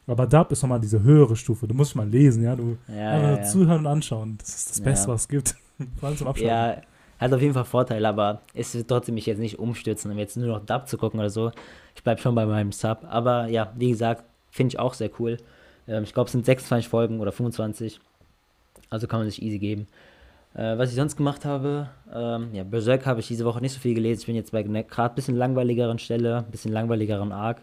Aber 0.07 0.27
Dub 0.27 0.53
ist 0.53 0.63
nochmal 0.63 0.81
diese 0.81 1.03
höhere 1.03 1.35
Stufe. 1.35 1.67
Du 1.67 1.75
musst 1.75 1.97
mal 1.97 2.09
lesen, 2.09 2.45
ja. 2.45 2.55
Du 2.55 2.77
Ja, 2.89 3.11
einfach 3.11 3.39
ja, 3.39 3.43
zuhören 3.43 3.81
und 3.81 3.87
anschauen. 3.87 4.37
Das 4.39 4.55
ist 4.55 4.71
das. 4.71 4.81
Beste, 4.81 5.09
was 5.09 5.23
es 5.23 5.29
gibt. 5.29 5.55
Vor 5.99 6.09
allem 6.09 6.19
zum 6.19 6.29
Abschalten. 6.29 6.51
Ja, 6.51 6.83
hat 7.19 7.33
auf 7.33 7.41
jeden 7.41 7.55
Fall 7.55 7.65
Vorteile, 7.65 8.07
aber 8.07 8.43
es 8.53 8.75
wird 8.75 8.89
trotzdem 8.89 9.15
mich 9.15 9.27
jetzt 9.27 9.39
nicht 9.39 9.59
umstürzen, 9.59 10.11
um 10.11 10.19
jetzt 10.19 10.37
nur 10.37 10.49
noch 10.49 10.65
Dub 10.65 10.89
zu 10.89 10.99
gucken 10.99 11.21
oder 11.21 11.31
so. 11.31 11.53
Ich 11.97 12.03
bleibe 12.03 12.21
schon 12.21 12.35
bei 12.35 12.45
meinem 12.45 12.73
Sub. 12.73 13.05
Aber 13.09 13.47
ja, 13.47 13.73
wie 13.77 13.91
gesagt, 13.91 14.25
finde 14.51 14.75
ich 14.75 14.79
auch 14.79 14.95
sehr 14.95 15.11
cool. 15.19 15.39
Ähm, 15.89 16.05
ich 16.05 16.13
glaube, 16.13 16.27
es 16.27 16.33
sind 16.33 16.45
26 16.45 16.89
Folgen 16.89 17.21
oder 17.21 17.33
25. 17.33 18.01
Also 18.91 19.07
kann 19.07 19.21
man 19.21 19.29
sich 19.29 19.43
easy 19.43 19.59
geben. 19.59 19.87
Äh, 20.55 20.79
was 20.79 20.91
ich 20.91 20.97
sonst 20.97 21.17
gemacht 21.17 21.45
habe, 21.45 21.89
ähm, 22.15 22.49
ja, 22.53 22.63
Berserk 22.63 23.07
habe 23.07 23.21
ich 23.21 23.27
diese 23.27 23.45
Woche 23.45 23.61
nicht 23.61 23.73
so 23.73 23.81
viel 23.81 23.95
gelesen. 23.95 24.21
Ich 24.21 24.27
bin 24.27 24.37
jetzt 24.37 24.53
bei 24.53 24.61
einer 24.65 24.83
gerade 24.83 25.15
ein 25.15 25.17
bisschen 25.17 25.37
langweiligeren 25.37 25.99
Stelle, 25.99 26.39
ein 26.39 26.51
bisschen 26.51 26.73
langweiligeren 26.73 27.33
Arc. 27.33 27.63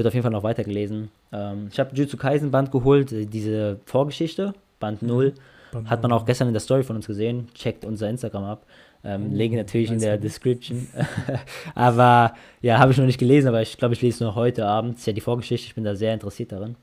Wird 0.00 0.06
auf 0.06 0.14
jeden 0.14 0.22
Fall 0.22 0.32
noch 0.32 0.42
weiter 0.44 0.64
gelesen. 0.64 1.10
Ähm, 1.30 1.68
ich 1.70 1.78
habe 1.78 1.94
Jujutsu 1.94 2.16
Kaisen 2.16 2.50
Band 2.50 2.72
geholt, 2.72 3.12
äh, 3.12 3.26
diese 3.26 3.78
Vorgeschichte, 3.84 4.54
Band 4.78 5.02
0. 5.02 5.34
Dann, 5.72 5.90
Hat 5.90 6.02
man 6.02 6.10
auch 6.12 6.24
gestern 6.24 6.48
in 6.48 6.54
der 6.54 6.60
Story 6.62 6.82
von 6.84 6.96
uns 6.96 7.06
gesehen. 7.06 7.48
Checkt 7.54 7.84
unser 7.84 8.08
Instagram 8.08 8.44
ab. 8.44 8.62
Ähm, 9.04 9.28
Oh, 9.30 9.36
legen 9.36 9.56
natürlich 9.56 9.90
in 9.90 9.98
der. 10.00 10.16
Description. 10.16 10.86
aber 11.74 12.32
ja, 12.62 12.78
habe 12.78 12.92
ich 12.92 12.96
noch 12.98 13.04
nicht 13.04 13.18
gelesen, 13.18 13.48
aber 13.48 13.60
ich 13.60 13.76
glaube, 13.76 13.92
ich 13.92 14.00
lese 14.00 14.14
es 14.14 14.20
nur 14.20 14.34
heute 14.36 14.64
Abend. 14.66 14.96
Ist 14.96 15.06
ja 15.06 15.12
die 15.12 15.20
Vorgeschichte, 15.20 15.66
ich 15.66 15.74
bin 15.74 15.84
da 15.84 15.94
sehr 15.94 16.14
interessiert 16.14 16.52
darin. 16.52 16.76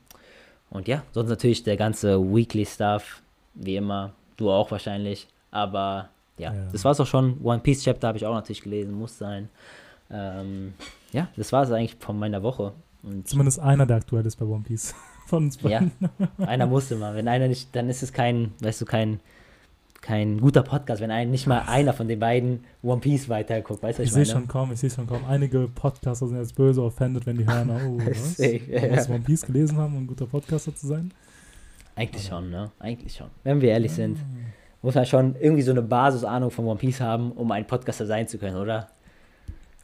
Und 0.70 0.86
ja, 0.86 1.02
sonst 1.10 1.28
natürlich 1.28 1.64
der 1.64 1.76
ganze 1.76 2.20
Weekly 2.20 2.66
Stuff, 2.66 3.20
wie 3.54 3.74
immer. 3.74 4.12
Du 4.36 4.48
auch 4.48 4.70
wahrscheinlich. 4.70 5.26
Aber 5.50 6.08
ja, 6.38 6.54
Ja. 6.54 6.68
das 6.70 6.84
war's 6.84 7.00
auch 7.00 7.06
schon. 7.08 7.40
One 7.42 7.58
Piece 7.58 7.82
Chapter 7.82 8.06
habe 8.06 8.18
ich 8.18 8.26
auch 8.26 8.34
natürlich 8.34 8.62
gelesen, 8.62 8.92
muss 8.92 9.18
sein. 9.18 9.48
Ähm, 10.08 10.74
ja, 11.12 11.26
das 11.36 11.52
war 11.52 11.64
es 11.64 11.72
eigentlich 11.72 11.96
von 11.98 12.16
meiner 12.16 12.42
Woche. 12.44 12.72
Und 13.02 13.28
Zumindest 13.28 13.60
einer, 13.60 13.86
der 13.86 13.98
aktuell 13.98 14.26
ist 14.26 14.36
bei 14.36 14.46
One 14.46 14.64
Piece. 14.64 14.94
Von 15.26 15.44
uns 15.44 15.58
ja, 15.62 15.80
beiden. 15.80 15.92
einer 16.38 16.66
musste 16.66 16.96
mal. 16.96 17.14
Wenn 17.14 17.28
einer 17.28 17.48
nicht, 17.48 17.74
dann 17.76 17.88
ist 17.90 18.02
es 18.02 18.12
kein, 18.12 18.52
weißt 18.60 18.80
du, 18.80 18.86
kein, 18.86 19.20
kein 20.00 20.40
guter 20.40 20.62
Podcast, 20.62 21.02
wenn 21.02 21.10
ein, 21.10 21.30
nicht 21.30 21.46
mal 21.46 21.60
einer 21.66 21.92
von 21.92 22.08
den 22.08 22.18
beiden 22.18 22.64
One 22.82 23.00
Piece 23.00 23.28
weiterguckt. 23.28 23.82
Weißt 23.82 23.98
du, 23.98 24.04
ich, 24.04 24.08
ich 24.08 24.14
sehe 24.14 24.24
schon 24.24 24.48
kaum, 24.48 24.72
ich 24.72 24.80
sehe 24.80 24.88
schon 24.88 25.06
kaum. 25.06 25.20
Einige 25.28 25.68
Podcaster 25.68 26.26
sind 26.26 26.38
jetzt 26.38 26.54
böse 26.54 26.82
offended, 26.82 27.26
wenn 27.26 27.36
die 27.36 27.46
hören, 27.46 27.70
oh, 27.70 27.98
was? 28.06 28.38
ja. 28.38 28.88
Muss 28.88 29.10
One 29.10 29.20
Piece 29.20 29.42
gelesen 29.44 29.76
haben, 29.76 29.96
um 29.96 30.04
ein 30.04 30.06
guter 30.06 30.26
Podcaster 30.26 30.74
zu 30.74 30.86
sein? 30.86 31.12
Eigentlich 31.94 32.32
Aber 32.32 32.42
schon, 32.42 32.50
ne? 32.50 32.70
Eigentlich 32.78 33.14
schon. 33.14 33.26
Wenn 33.44 33.60
wir 33.60 33.70
ehrlich 33.70 33.92
sind, 33.92 34.18
muss 34.80 34.94
man 34.94 35.04
schon 35.04 35.34
irgendwie 35.38 35.62
so 35.62 35.72
eine 35.72 35.82
Basisahnung 35.82 36.50
von 36.50 36.64
One 36.64 36.78
Piece 36.78 37.00
haben, 37.00 37.32
um 37.32 37.50
ein 37.50 37.66
Podcaster 37.66 38.06
sein 38.06 38.28
zu 38.28 38.38
können, 38.38 38.56
oder? 38.56 38.88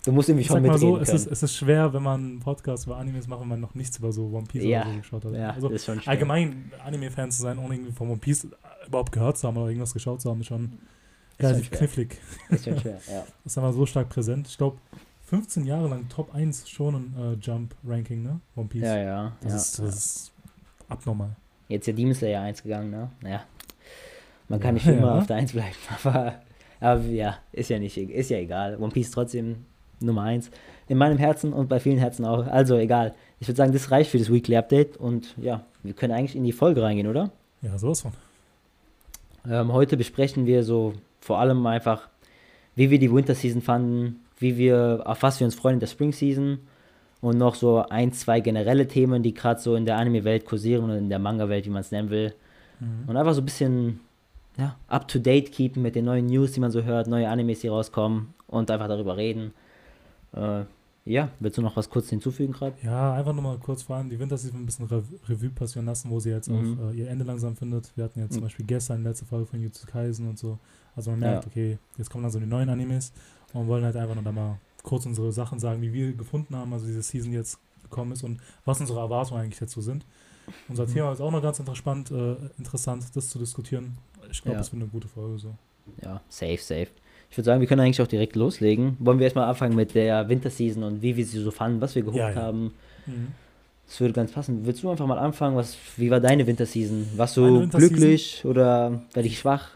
Du 0.04 0.12
musst 0.12 0.28
irgendwie 0.28 0.44
schon 0.44 0.60
mitreden 0.60 0.80
so, 0.80 0.98
es 0.98 1.08
ist, 1.08 1.26
es 1.26 1.42
ist 1.42 1.56
schwer, 1.56 1.92
wenn 1.94 2.02
man 2.02 2.20
einen 2.20 2.40
Podcast 2.40 2.86
über 2.86 2.98
Animes 2.98 3.26
macht, 3.26 3.40
wenn 3.40 3.48
man 3.48 3.60
noch 3.60 3.74
nichts 3.74 3.98
über 3.98 4.12
so 4.12 4.26
One 4.26 4.44
Piece 4.46 4.64
ja, 4.64 4.82
oder 4.82 4.90
so 4.90 4.96
geschaut 4.98 5.24
hat. 5.24 5.32
Ja, 5.32 5.50
also 5.50 5.68
ist 5.70 5.86
schon 5.86 6.00
allgemein 6.06 6.72
Anime-Fan 6.84 7.30
zu 7.30 7.40
sein, 7.40 7.58
ohne 7.58 7.74
irgendwie 7.74 7.92
von 7.92 8.10
One 8.10 8.18
Piece 8.18 8.48
überhaupt 8.86 9.12
gehört 9.12 9.38
zu 9.38 9.48
haben 9.48 9.56
oder 9.56 9.68
irgendwas 9.68 9.94
geschaut 9.94 10.20
zu 10.20 10.28
haben, 10.28 10.40
ist 10.40 10.48
schon 10.48 10.78
relativ 11.40 11.70
knifflig. 11.70 12.18
Ist 12.50 12.64
schon 12.64 12.78
schwer, 12.78 13.00
ja. 13.10 13.24
Das 13.44 13.52
ist 13.52 13.58
aber 13.58 13.72
so 13.72 13.86
stark 13.86 14.10
präsent. 14.10 14.46
Ich 14.46 14.58
glaube, 14.58 14.76
15 15.22 15.64
Jahre 15.64 15.88
lang 15.88 16.06
Top 16.10 16.34
1 16.34 16.68
schon 16.68 16.94
ein 16.94 17.14
äh, 17.18 17.36
Jump-Ranking, 17.42 18.22
ne? 18.22 18.40
One 18.56 18.68
Piece. 18.68 18.82
Ja, 18.82 18.98
ja. 18.98 19.32
Das, 19.40 19.52
ja. 19.52 19.56
Ist, 19.56 19.78
das 19.78 19.94
ist 19.94 20.32
abnormal. 20.90 21.34
Jetzt 21.68 21.84
ist 21.84 21.86
ja 21.86 21.92
Demon 21.94 22.14
Slayer 22.14 22.42
1 22.42 22.62
gegangen, 22.62 22.90
ne? 22.90 23.10
Naja. 23.22 23.44
Man 24.48 24.60
kann 24.60 24.74
nicht 24.74 24.86
immer 24.86 25.14
auf 25.14 25.26
der 25.26 25.36
1 25.36 25.52
bleiben, 25.52 25.74
aber, 26.04 26.42
aber 26.78 27.00
ja, 27.04 27.38
ist 27.52 27.70
ja 27.70 27.78
nicht, 27.78 27.96
ist 27.96 28.28
ja 28.28 28.36
egal. 28.36 28.76
One 28.76 28.92
Piece 28.92 29.10
trotzdem 29.10 29.64
Nummer 30.00 30.22
1. 30.22 30.50
In 30.88 30.98
meinem 30.98 31.18
Herzen 31.18 31.52
und 31.52 31.68
bei 31.68 31.80
vielen 31.80 31.98
Herzen 31.98 32.24
auch. 32.24 32.46
Also 32.46 32.76
egal. 32.76 33.14
Ich 33.40 33.48
würde 33.48 33.56
sagen, 33.56 33.72
das 33.72 33.90
reicht 33.90 34.10
für 34.10 34.18
das 34.18 34.32
Weekly 34.32 34.56
Update 34.56 34.96
und 34.96 35.34
ja, 35.36 35.64
wir 35.82 35.94
können 35.94 36.12
eigentlich 36.12 36.36
in 36.36 36.44
die 36.44 36.52
Folge 36.52 36.82
reingehen, 36.82 37.08
oder? 37.08 37.30
Ja, 37.62 37.78
sowas 37.78 38.02
von. 38.02 38.12
Ähm, 39.48 39.72
heute 39.72 39.96
besprechen 39.96 40.46
wir 40.46 40.62
so 40.64 40.94
vor 41.20 41.38
allem 41.38 41.66
einfach, 41.66 42.08
wie 42.74 42.90
wir 42.90 42.98
die 42.98 43.12
Winter 43.12 43.34
Season 43.34 43.62
fanden, 43.62 44.20
wie 44.38 44.56
wir, 44.56 45.02
auf 45.04 45.22
was 45.22 45.40
wir 45.40 45.46
uns 45.46 45.54
freuen 45.54 45.74
in 45.74 45.80
der 45.80 45.86
Spring 45.86 46.12
Season 46.12 46.58
und 47.20 47.38
noch 47.38 47.54
so 47.54 47.84
ein, 47.88 48.12
zwei 48.12 48.40
generelle 48.40 48.86
Themen, 48.86 49.22
die 49.22 49.32
gerade 49.32 49.60
so 49.60 49.76
in 49.76 49.86
der 49.86 49.96
Anime-Welt 49.96 50.44
kursieren 50.44 50.84
oder 50.84 50.98
in 50.98 51.08
der 51.08 51.18
Manga-Welt, 51.18 51.64
wie 51.66 51.70
man 51.70 51.80
es 51.80 51.90
nennen 51.90 52.10
will. 52.10 52.34
Mhm. 52.80 53.08
Und 53.08 53.16
einfach 53.16 53.34
so 53.34 53.40
ein 53.40 53.46
bisschen 53.46 54.00
ja, 54.56 54.76
up 54.88 55.08
to 55.08 55.18
date 55.18 55.52
keepen 55.52 55.82
mit 55.82 55.94
den 55.94 56.04
neuen 56.04 56.26
News, 56.26 56.52
die 56.52 56.60
man 56.60 56.70
so 56.70 56.82
hört, 56.82 57.06
neue 57.06 57.28
Animes, 57.28 57.60
die 57.60 57.68
rauskommen 57.68 58.34
und 58.46 58.70
einfach 58.70 58.88
darüber 58.88 59.16
reden. 59.16 59.52
Äh, 60.34 60.64
ja, 61.06 61.30
willst 61.38 61.58
du 61.58 61.62
noch 61.62 61.76
was 61.76 61.90
kurz 61.90 62.08
hinzufügen 62.08 62.52
gerade? 62.54 62.76
Ja, 62.82 63.12
einfach 63.12 63.34
nochmal 63.34 63.58
kurz 63.58 63.82
vor 63.82 63.96
allem 63.96 64.08
die 64.08 64.18
Winterseason 64.18 64.60
ein 64.60 64.66
bisschen 64.66 64.86
Re 64.86 65.02
Revue 65.28 65.50
passieren 65.50 65.84
lassen, 65.84 66.10
wo 66.10 66.18
sie 66.18 66.30
jetzt 66.30 66.48
mhm. 66.48 66.78
auch 66.80 66.90
äh, 66.90 66.96
ihr 66.96 67.08
Ende 67.08 67.24
langsam 67.24 67.56
findet. 67.56 67.94
Wir 67.94 68.04
hatten 68.04 68.22
mhm. 68.22 68.30
zum 68.30 68.42
Beispiel 68.42 68.64
gestern 68.64 69.02
die 69.02 69.08
letzte 69.08 69.26
Folge 69.26 69.46
von 69.46 69.60
Jutsu 69.60 69.86
Kaisen 69.86 70.28
und 70.28 70.38
so. 70.38 70.58
Also 70.96 71.10
man 71.10 71.20
merkt, 71.20 71.44
ja. 71.44 71.50
okay, 71.50 71.78
jetzt 71.98 72.08
kommen 72.08 72.22
dann 72.22 72.32
so 72.32 72.40
die 72.40 72.46
neuen 72.46 72.70
Animes 72.70 73.12
und 73.52 73.66
wollen 73.66 73.84
halt 73.84 73.96
einfach 73.96 74.14
nur 74.14 74.24
da 74.24 74.32
mal 74.32 74.58
kurz 74.82 75.04
unsere 75.04 75.30
Sachen 75.32 75.58
sagen, 75.58 75.82
wie 75.82 75.92
wir 75.92 76.12
gefunden 76.14 76.56
haben, 76.56 76.72
also 76.72 76.86
diese 76.86 77.02
Season 77.02 77.32
jetzt 77.32 77.58
gekommen 77.82 78.12
ist 78.12 78.22
und 78.22 78.40
was 78.64 78.80
unsere 78.80 79.00
Erwartungen 79.00 79.42
eigentlich 79.42 79.58
dazu 79.58 79.82
sind. 79.82 80.06
Unser 80.68 80.86
mhm. 80.86 80.92
Thema 80.92 81.12
ist 81.12 81.20
auch 81.20 81.30
noch 81.30 81.42
ganz 81.42 81.58
interessant, 81.58 82.10
äh, 82.10 82.36
interessant, 82.58 83.04
das 83.14 83.28
zu 83.28 83.38
diskutieren. 83.38 83.98
Ich 84.30 84.42
glaube, 84.42 84.54
ja. 84.54 84.58
das 84.58 84.72
wird 84.72 84.82
eine 84.82 84.90
gute 84.90 85.08
Folge 85.08 85.38
so. 85.38 85.54
Ja, 86.02 86.22
safe, 86.28 86.58
safe. 86.58 86.88
Ich 87.34 87.38
würde 87.38 87.46
sagen, 87.46 87.60
wir 87.60 87.66
können 87.66 87.80
eigentlich 87.80 88.00
auch 88.00 88.06
direkt 88.06 88.36
loslegen. 88.36 88.96
Wollen 89.00 89.18
wir 89.18 89.24
erstmal 89.24 89.48
anfangen 89.48 89.74
mit 89.74 89.96
der 89.96 90.28
Winterseason 90.28 90.84
und 90.84 91.02
wie 91.02 91.16
wir 91.16 91.26
sie 91.26 91.42
so 91.42 91.50
fanden, 91.50 91.80
was 91.80 91.96
wir 91.96 92.02
geguckt 92.02 92.16
ja, 92.16 92.30
ja. 92.30 92.36
haben. 92.36 92.72
Mhm. 93.06 93.32
Das 93.88 93.98
würde 93.98 94.14
ganz 94.14 94.30
passen. 94.30 94.64
Willst 94.64 94.84
du 94.84 94.88
einfach 94.88 95.04
mal 95.08 95.18
anfangen? 95.18 95.56
Was, 95.56 95.76
wie 95.96 96.12
war 96.12 96.20
deine 96.20 96.46
Winterseason? 96.46 97.08
Warst 97.16 97.36
du 97.36 97.66
glücklich 97.70 98.44
oder 98.44 99.02
war 99.14 99.22
dich 99.24 99.36
schwach? 99.36 99.70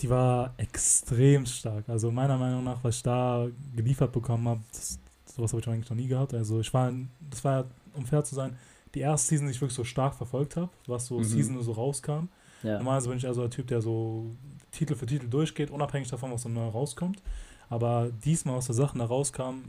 Die 0.00 0.10
war 0.10 0.52
extrem 0.56 1.46
stark. 1.46 1.88
Also 1.88 2.10
meiner 2.10 2.36
Meinung 2.36 2.64
nach, 2.64 2.82
was 2.82 2.96
ich 2.96 3.02
da 3.04 3.46
geliefert 3.76 4.10
bekommen 4.10 4.48
habe, 4.48 4.60
das, 4.72 4.98
sowas 5.32 5.52
habe 5.52 5.60
ich 5.60 5.68
eigentlich 5.68 5.90
noch 5.90 5.96
nie 5.96 6.08
gehabt. 6.08 6.34
Also 6.34 6.58
ich 6.58 6.74
war, 6.74 6.92
das 7.30 7.44
war, 7.44 7.66
um 7.94 8.04
fair 8.04 8.24
zu 8.24 8.34
sein, 8.34 8.56
die 8.96 9.00
erste 9.00 9.28
Season, 9.28 9.46
die 9.46 9.52
ich 9.52 9.60
wirklich 9.60 9.76
so 9.76 9.84
stark 9.84 10.16
verfolgt 10.16 10.56
habe, 10.56 10.70
was 10.88 11.06
so 11.06 11.18
mhm. 11.18 11.22
Season 11.22 11.62
so 11.62 11.70
rauskam. 11.70 12.26
Ja. 12.64 12.78
Normalerweise 12.78 13.08
bin 13.10 13.18
ich 13.18 13.28
also 13.28 13.42
der 13.42 13.50
Typ, 13.50 13.68
der 13.68 13.80
so 13.80 14.26
Titel 14.70 14.94
für 14.94 15.06
Titel 15.06 15.28
durchgeht, 15.28 15.70
unabhängig 15.70 16.08
davon, 16.08 16.32
was 16.32 16.42
so 16.42 16.48
neu 16.48 16.68
rauskommt. 16.68 17.22
Aber 17.68 18.10
diesmal 18.24 18.56
aus 18.56 18.66
der 18.66 18.74
Sachen 18.74 18.98
da 18.98 19.06
rauskam, 19.06 19.62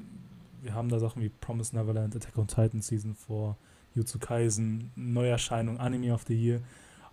wir 0.61 0.73
haben 0.73 0.89
da 0.89 0.99
Sachen 0.99 1.21
wie 1.21 1.29
Promise 1.29 1.75
Neverland, 1.75 2.15
Attack 2.15 2.37
on 2.37 2.47
Titan 2.47 2.81
Season 2.81 3.15
4, 3.15 3.55
Jutsu 3.95 4.19
Kaisen, 4.19 4.91
Neuerscheinung, 4.95 5.79
Anime 5.79 6.13
of 6.13 6.23
the 6.27 6.35
Year. 6.35 6.61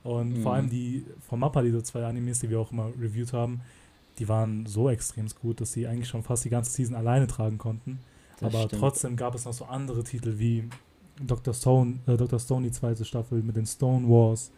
Und 0.02 0.38
mhm. 0.38 0.42
vor 0.42 0.54
allem 0.54 0.70
die 0.70 1.04
von 1.28 1.40
Mappa, 1.40 1.62
diese 1.62 1.82
zwei 1.82 2.04
Animes, 2.04 2.40
die 2.40 2.50
wir 2.50 2.60
auch 2.60 2.72
immer 2.72 2.88
reviewed 3.00 3.32
haben, 3.32 3.60
die 4.18 4.28
waren 4.28 4.66
so 4.66 4.88
extrem 4.88 5.28
gut, 5.40 5.60
dass 5.60 5.72
sie 5.72 5.86
eigentlich 5.86 6.08
schon 6.08 6.22
fast 6.22 6.44
die 6.44 6.50
ganze 6.50 6.70
Season 6.72 6.96
alleine 6.96 7.26
tragen 7.26 7.58
konnten. 7.58 8.00
Das 8.40 8.54
Aber 8.54 8.64
stimmt. 8.64 8.80
trotzdem 8.80 9.16
gab 9.16 9.34
es 9.34 9.44
noch 9.44 9.52
so 9.52 9.64
andere 9.64 10.04
Titel 10.04 10.38
wie 10.38 10.68
Dr. 11.20 11.54
Stone, 11.54 11.98
äh, 12.06 12.16
Dr. 12.16 12.38
Stone, 12.38 12.66
die 12.66 12.72
zweite 12.72 13.04
Staffel 13.04 13.42
mit 13.42 13.56
den 13.56 13.66
Stone 13.66 14.08
Wars, 14.08 14.52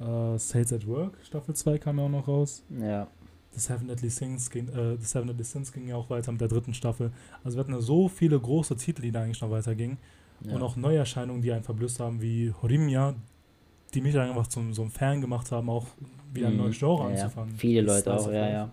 äh, 0.00 0.38
Sales 0.38 0.72
at 0.72 0.86
Work, 0.86 1.18
Staffel 1.22 1.54
2 1.54 1.78
kam 1.78 1.98
ja 1.98 2.04
auch 2.04 2.10
noch 2.10 2.28
raus. 2.28 2.64
Ja. 2.70 3.08
The 3.52 3.60
Seven 3.60 3.88
Deadly 3.88 4.10
Sins 4.10 4.50
ging, 4.50 4.68
äh, 4.68 4.96
The 4.98 5.04
Seven 5.04 5.28
Deadly 5.28 5.44
Sins 5.44 5.72
ging 5.72 5.88
ja 5.88 5.96
auch 5.96 6.10
weiter 6.10 6.30
mit 6.30 6.40
der 6.40 6.48
dritten 6.48 6.74
Staffel. 6.74 7.10
Also 7.42 7.56
wir 7.56 7.60
hatten 7.60 7.72
ja 7.72 7.80
so 7.80 8.08
viele 8.08 8.38
große 8.38 8.76
Titel, 8.76 9.02
die 9.02 9.12
da 9.12 9.22
eigentlich 9.22 9.40
noch 9.40 9.50
weitergingen. 9.50 9.98
Ja. 10.42 10.54
Und 10.54 10.62
auch 10.62 10.76
Neuerscheinungen, 10.76 11.40
die 11.40 11.52
einen 11.52 11.64
verblüsst 11.64 11.98
haben, 11.98 12.20
wie 12.20 12.52
Horimia, 12.60 13.14
die 13.94 14.02
mich 14.02 14.18
einfach 14.18 14.46
zum 14.48 14.74
so 14.74 14.82
einem 14.82 14.90
Fan 14.90 15.22
gemacht 15.22 15.50
haben, 15.52 15.70
auch 15.70 15.86
wieder 16.32 16.48
ein 16.48 16.52
mhm. 16.52 16.60
neues 16.60 16.78
Genre 16.78 17.04
ja, 17.04 17.24
anzufangen. 17.24 17.52
Ja. 17.52 17.58
Viele 17.58 17.80
Leute 17.80 18.14
auch, 18.14 18.30
ja, 18.30 18.48
ja. 18.48 18.72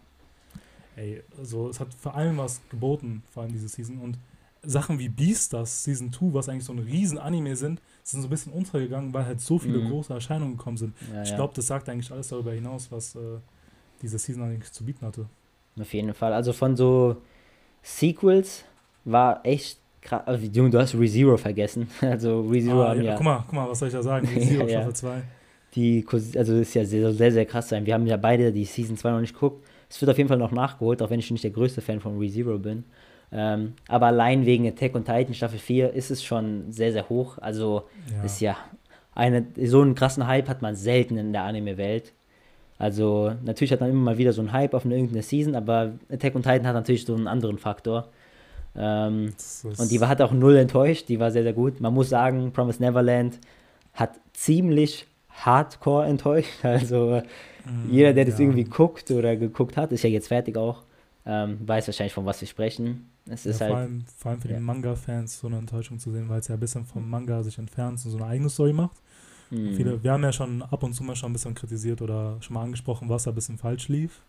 Ey, 0.95 1.23
also 1.37 1.69
es 1.69 1.79
hat 1.79 1.93
vor 1.93 2.15
allem 2.15 2.37
was 2.37 2.61
geboten, 2.69 3.23
vor 3.31 3.43
allem 3.43 3.53
diese 3.53 3.69
Season. 3.69 3.99
Und 3.99 4.19
Sachen 4.63 4.99
wie 4.99 5.09
Beastars 5.09 5.83
Season 5.83 6.11
2, 6.11 6.33
was 6.33 6.49
eigentlich 6.49 6.65
so 6.65 6.73
ein 6.73 6.79
riesen 6.79 7.17
Anime 7.17 7.55
sind, 7.55 7.81
sind 8.03 8.21
so 8.21 8.27
ein 8.27 8.29
bisschen 8.29 8.53
untergegangen, 8.53 9.13
weil 9.13 9.25
halt 9.25 9.41
so 9.41 9.57
viele 9.57 9.79
mhm. 9.79 9.89
große 9.89 10.13
Erscheinungen 10.13 10.57
gekommen 10.57 10.77
sind. 10.77 10.93
Ja, 11.13 11.23
ich 11.23 11.35
glaube, 11.35 11.53
das 11.55 11.67
sagt 11.67 11.87
eigentlich 11.89 12.11
alles 12.11 12.27
darüber 12.27 12.51
hinaus, 12.51 12.91
was 12.91 13.15
äh, 13.15 13.19
diese 14.01 14.19
Season 14.19 14.43
eigentlich 14.43 14.71
zu 14.71 14.83
bieten 14.83 15.05
hatte. 15.05 15.25
Auf 15.79 15.93
jeden 15.93 16.13
Fall. 16.13 16.33
Also 16.33 16.53
von 16.53 16.75
so 16.75 17.17
Sequels 17.81 18.65
war 19.05 19.45
echt 19.45 19.79
krass. 20.01 20.23
Also, 20.25 20.45
Junge, 20.45 20.69
du 20.69 20.79
hast 20.79 20.93
ReZero 20.93 21.37
vergessen. 21.37 21.87
Also 22.01 22.41
ReZero 22.41 22.83
ah, 22.83 22.89
haben 22.89 22.99
ja, 22.99 23.11
ja. 23.11 23.15
Guck 23.15 23.25
mal, 23.25 23.43
guck 23.45 23.53
mal, 23.53 23.69
was 23.69 23.79
soll 23.79 23.87
ich 23.87 23.93
da 23.93 24.03
sagen? 24.03 24.27
ReZero 24.35 24.67
ja, 24.67 24.81
Staffel 24.81 24.95
2. 24.95 25.21
Die, 25.75 26.05
also 26.11 26.55
ist 26.55 26.73
ja 26.75 26.85
sehr, 26.85 27.11
sehr, 27.13 27.31
sehr 27.31 27.45
krass 27.45 27.69
sein. 27.69 27.85
Wir 27.85 27.95
haben 27.95 28.05
ja 28.05 28.17
beide 28.17 28.51
die 28.51 28.65
Season 28.65 28.95
2 28.95 29.11
noch 29.11 29.21
nicht 29.21 29.33
geguckt. 29.33 29.65
Es 29.89 29.99
wird 30.01 30.11
auf 30.11 30.17
jeden 30.17 30.27
Fall 30.27 30.37
noch 30.37 30.51
nachgeholt, 30.51 31.01
auch 31.01 31.09
wenn 31.09 31.19
ich 31.19 31.31
nicht 31.31 31.43
der 31.43 31.51
größte 31.51 31.81
Fan 31.81 31.99
von 31.99 32.19
ReZero 32.19 32.59
bin. 32.59 32.83
Ähm, 33.33 33.73
aber 33.87 34.07
allein 34.07 34.45
wegen 34.45 34.67
Attack 34.67 34.95
on 34.95 35.03
Titan 35.03 35.33
Staffel 35.33 35.57
4 35.59 35.93
ist 35.93 36.11
es 36.11 36.23
schon 36.23 36.71
sehr, 36.71 36.91
sehr 36.91 37.09
hoch. 37.09 37.37
Also 37.39 37.83
ja. 38.11 38.23
ist 38.23 38.39
ja 38.41 38.57
eine, 39.15 39.45
so 39.65 39.81
einen 39.81 39.95
krassen 39.95 40.27
Hype 40.27 40.47
hat 40.47 40.61
man 40.61 40.75
selten 40.75 41.17
in 41.17 41.33
der 41.33 41.43
Anime-Welt. 41.43 42.13
Also 42.77 43.33
natürlich 43.43 43.71
hat 43.71 43.79
man 43.79 43.89
immer 43.89 44.01
mal 44.01 44.17
wieder 44.17 44.33
so 44.33 44.41
einen 44.41 44.51
Hype 44.51 44.73
auf 44.73 44.85
eine 44.85 44.95
irgendeine 44.95 45.23
Season, 45.23 45.55
aber 45.55 45.93
Attack 46.11 46.35
on 46.35 46.43
Titan 46.43 46.67
hat 46.67 46.73
natürlich 46.75 47.05
so 47.05 47.15
einen 47.15 47.27
anderen 47.27 47.57
Faktor. 47.57 48.09
Ähm, 48.75 49.33
und 49.63 49.91
die 49.91 50.01
war, 50.01 50.09
hat 50.09 50.21
auch 50.21 50.31
null 50.31 50.57
enttäuscht, 50.57 51.07
die 51.07 51.19
war 51.19 51.31
sehr, 51.31 51.43
sehr 51.43 51.53
gut. 51.53 51.79
Man 51.79 51.93
muss 51.93 52.09
sagen, 52.09 52.51
Promise 52.51 52.81
Neverland 52.81 53.39
hat 53.93 54.19
ziemlich 54.33 55.07
hardcore 55.29 56.05
enttäuscht. 56.05 56.49
Also 56.63 57.21
mm, 57.65 57.91
jeder, 57.91 58.13
der 58.13 58.25
das 58.25 58.39
ja. 58.39 58.45
irgendwie 58.45 58.63
guckt 58.63 59.11
oder 59.11 59.35
geguckt 59.35 59.77
hat, 59.77 59.91
ist 59.91 60.03
ja 60.03 60.09
jetzt 60.09 60.27
fertig 60.27 60.57
auch, 60.57 60.83
ähm, 61.25 61.67
weiß 61.67 61.87
wahrscheinlich, 61.87 62.13
von 62.13 62.25
was 62.25 62.41
wir 62.41 62.47
sprechen. 62.47 63.09
Es 63.25 63.45
ist 63.45 63.61
ja, 63.61 63.67
vor, 63.67 63.77
halt, 63.77 63.87
allem, 63.87 64.05
vor 64.17 64.31
allem 64.31 64.41
für 64.41 64.49
ja. 64.49 64.57
die 64.57 64.63
Manga-Fans 64.63 65.39
so 65.39 65.47
eine 65.47 65.57
Enttäuschung 65.57 65.99
zu 65.99 66.11
sehen, 66.11 66.27
weil 66.27 66.39
es 66.39 66.47
ja 66.47 66.55
ein 66.55 66.59
bisschen 66.59 66.85
vom 66.85 67.09
Manga 67.09 67.41
sich 67.43 67.57
entfernt 67.57 68.03
und 68.03 68.11
so 68.11 68.17
eine 68.17 68.27
eigene 68.27 68.49
Story 68.49 68.73
macht. 68.73 69.01
Mhm. 69.49 69.75
Viele, 69.75 70.03
wir 70.03 70.11
haben 70.11 70.23
ja 70.23 70.33
schon 70.33 70.61
ab 70.61 70.83
und 70.83 70.93
zu 70.93 71.03
mal 71.03 71.15
schon 71.15 71.29
ein 71.29 71.33
bisschen 71.33 71.55
kritisiert 71.55 72.01
oder 72.01 72.41
schon 72.41 72.55
mal 72.55 72.63
angesprochen, 72.63 73.07
was 73.07 73.23
da 73.23 73.31
ein 73.31 73.35
bisschen 73.35 73.57
falsch 73.57 73.87
lief 73.87 74.21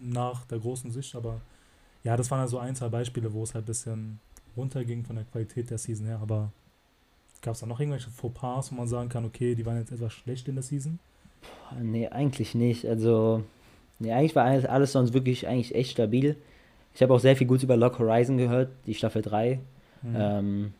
nach 0.00 0.44
der 0.46 0.58
großen 0.58 0.90
Sicht, 0.90 1.14
aber 1.14 1.40
ja, 2.04 2.16
das 2.16 2.30
waren 2.30 2.40
ja 2.40 2.46
so 2.46 2.58
ein, 2.58 2.74
zwei 2.74 2.88
Beispiele, 2.88 3.32
wo 3.32 3.42
es 3.42 3.54
halt 3.54 3.64
ein 3.64 3.66
bisschen 3.66 4.20
runterging 4.56 5.04
von 5.04 5.16
der 5.16 5.24
Qualität 5.24 5.70
der 5.70 5.78
Season 5.78 6.06
her, 6.06 6.20
aber 6.22 6.52
gab 7.42 7.54
es 7.54 7.60
da 7.60 7.66
noch 7.66 7.80
irgendwelche 7.80 8.10
Fauxpas, 8.10 8.70
wo 8.70 8.76
man 8.76 8.88
sagen 8.88 9.08
kann, 9.08 9.24
okay, 9.24 9.54
die 9.54 9.64
waren 9.66 9.78
jetzt 9.78 9.92
etwas 9.92 10.12
schlecht 10.12 10.48
in 10.48 10.54
der 10.54 10.62
Season? 10.62 10.98
Boah, 11.40 11.80
nee, 11.80 12.08
eigentlich 12.08 12.54
nicht. 12.54 12.86
Also, 12.86 13.44
nee, 14.00 14.12
eigentlich 14.12 14.34
war 14.34 14.44
alles, 14.44 14.66
alles 14.66 14.92
sonst 14.92 15.14
wirklich 15.14 15.46
eigentlich 15.46 15.74
echt 15.74 15.92
stabil. 15.92 16.36
Ich 16.94 17.02
habe 17.02 17.14
auch 17.14 17.20
sehr 17.20 17.36
viel 17.36 17.46
Gutes 17.46 17.64
über 17.64 17.76
Lock 17.76 17.98
Horizon 17.98 18.36
gehört, 18.36 18.70
die 18.86 18.94
Staffel 18.94 19.22
3. 19.22 19.60
Mhm. 20.02 20.16
Ähm, 20.16 20.72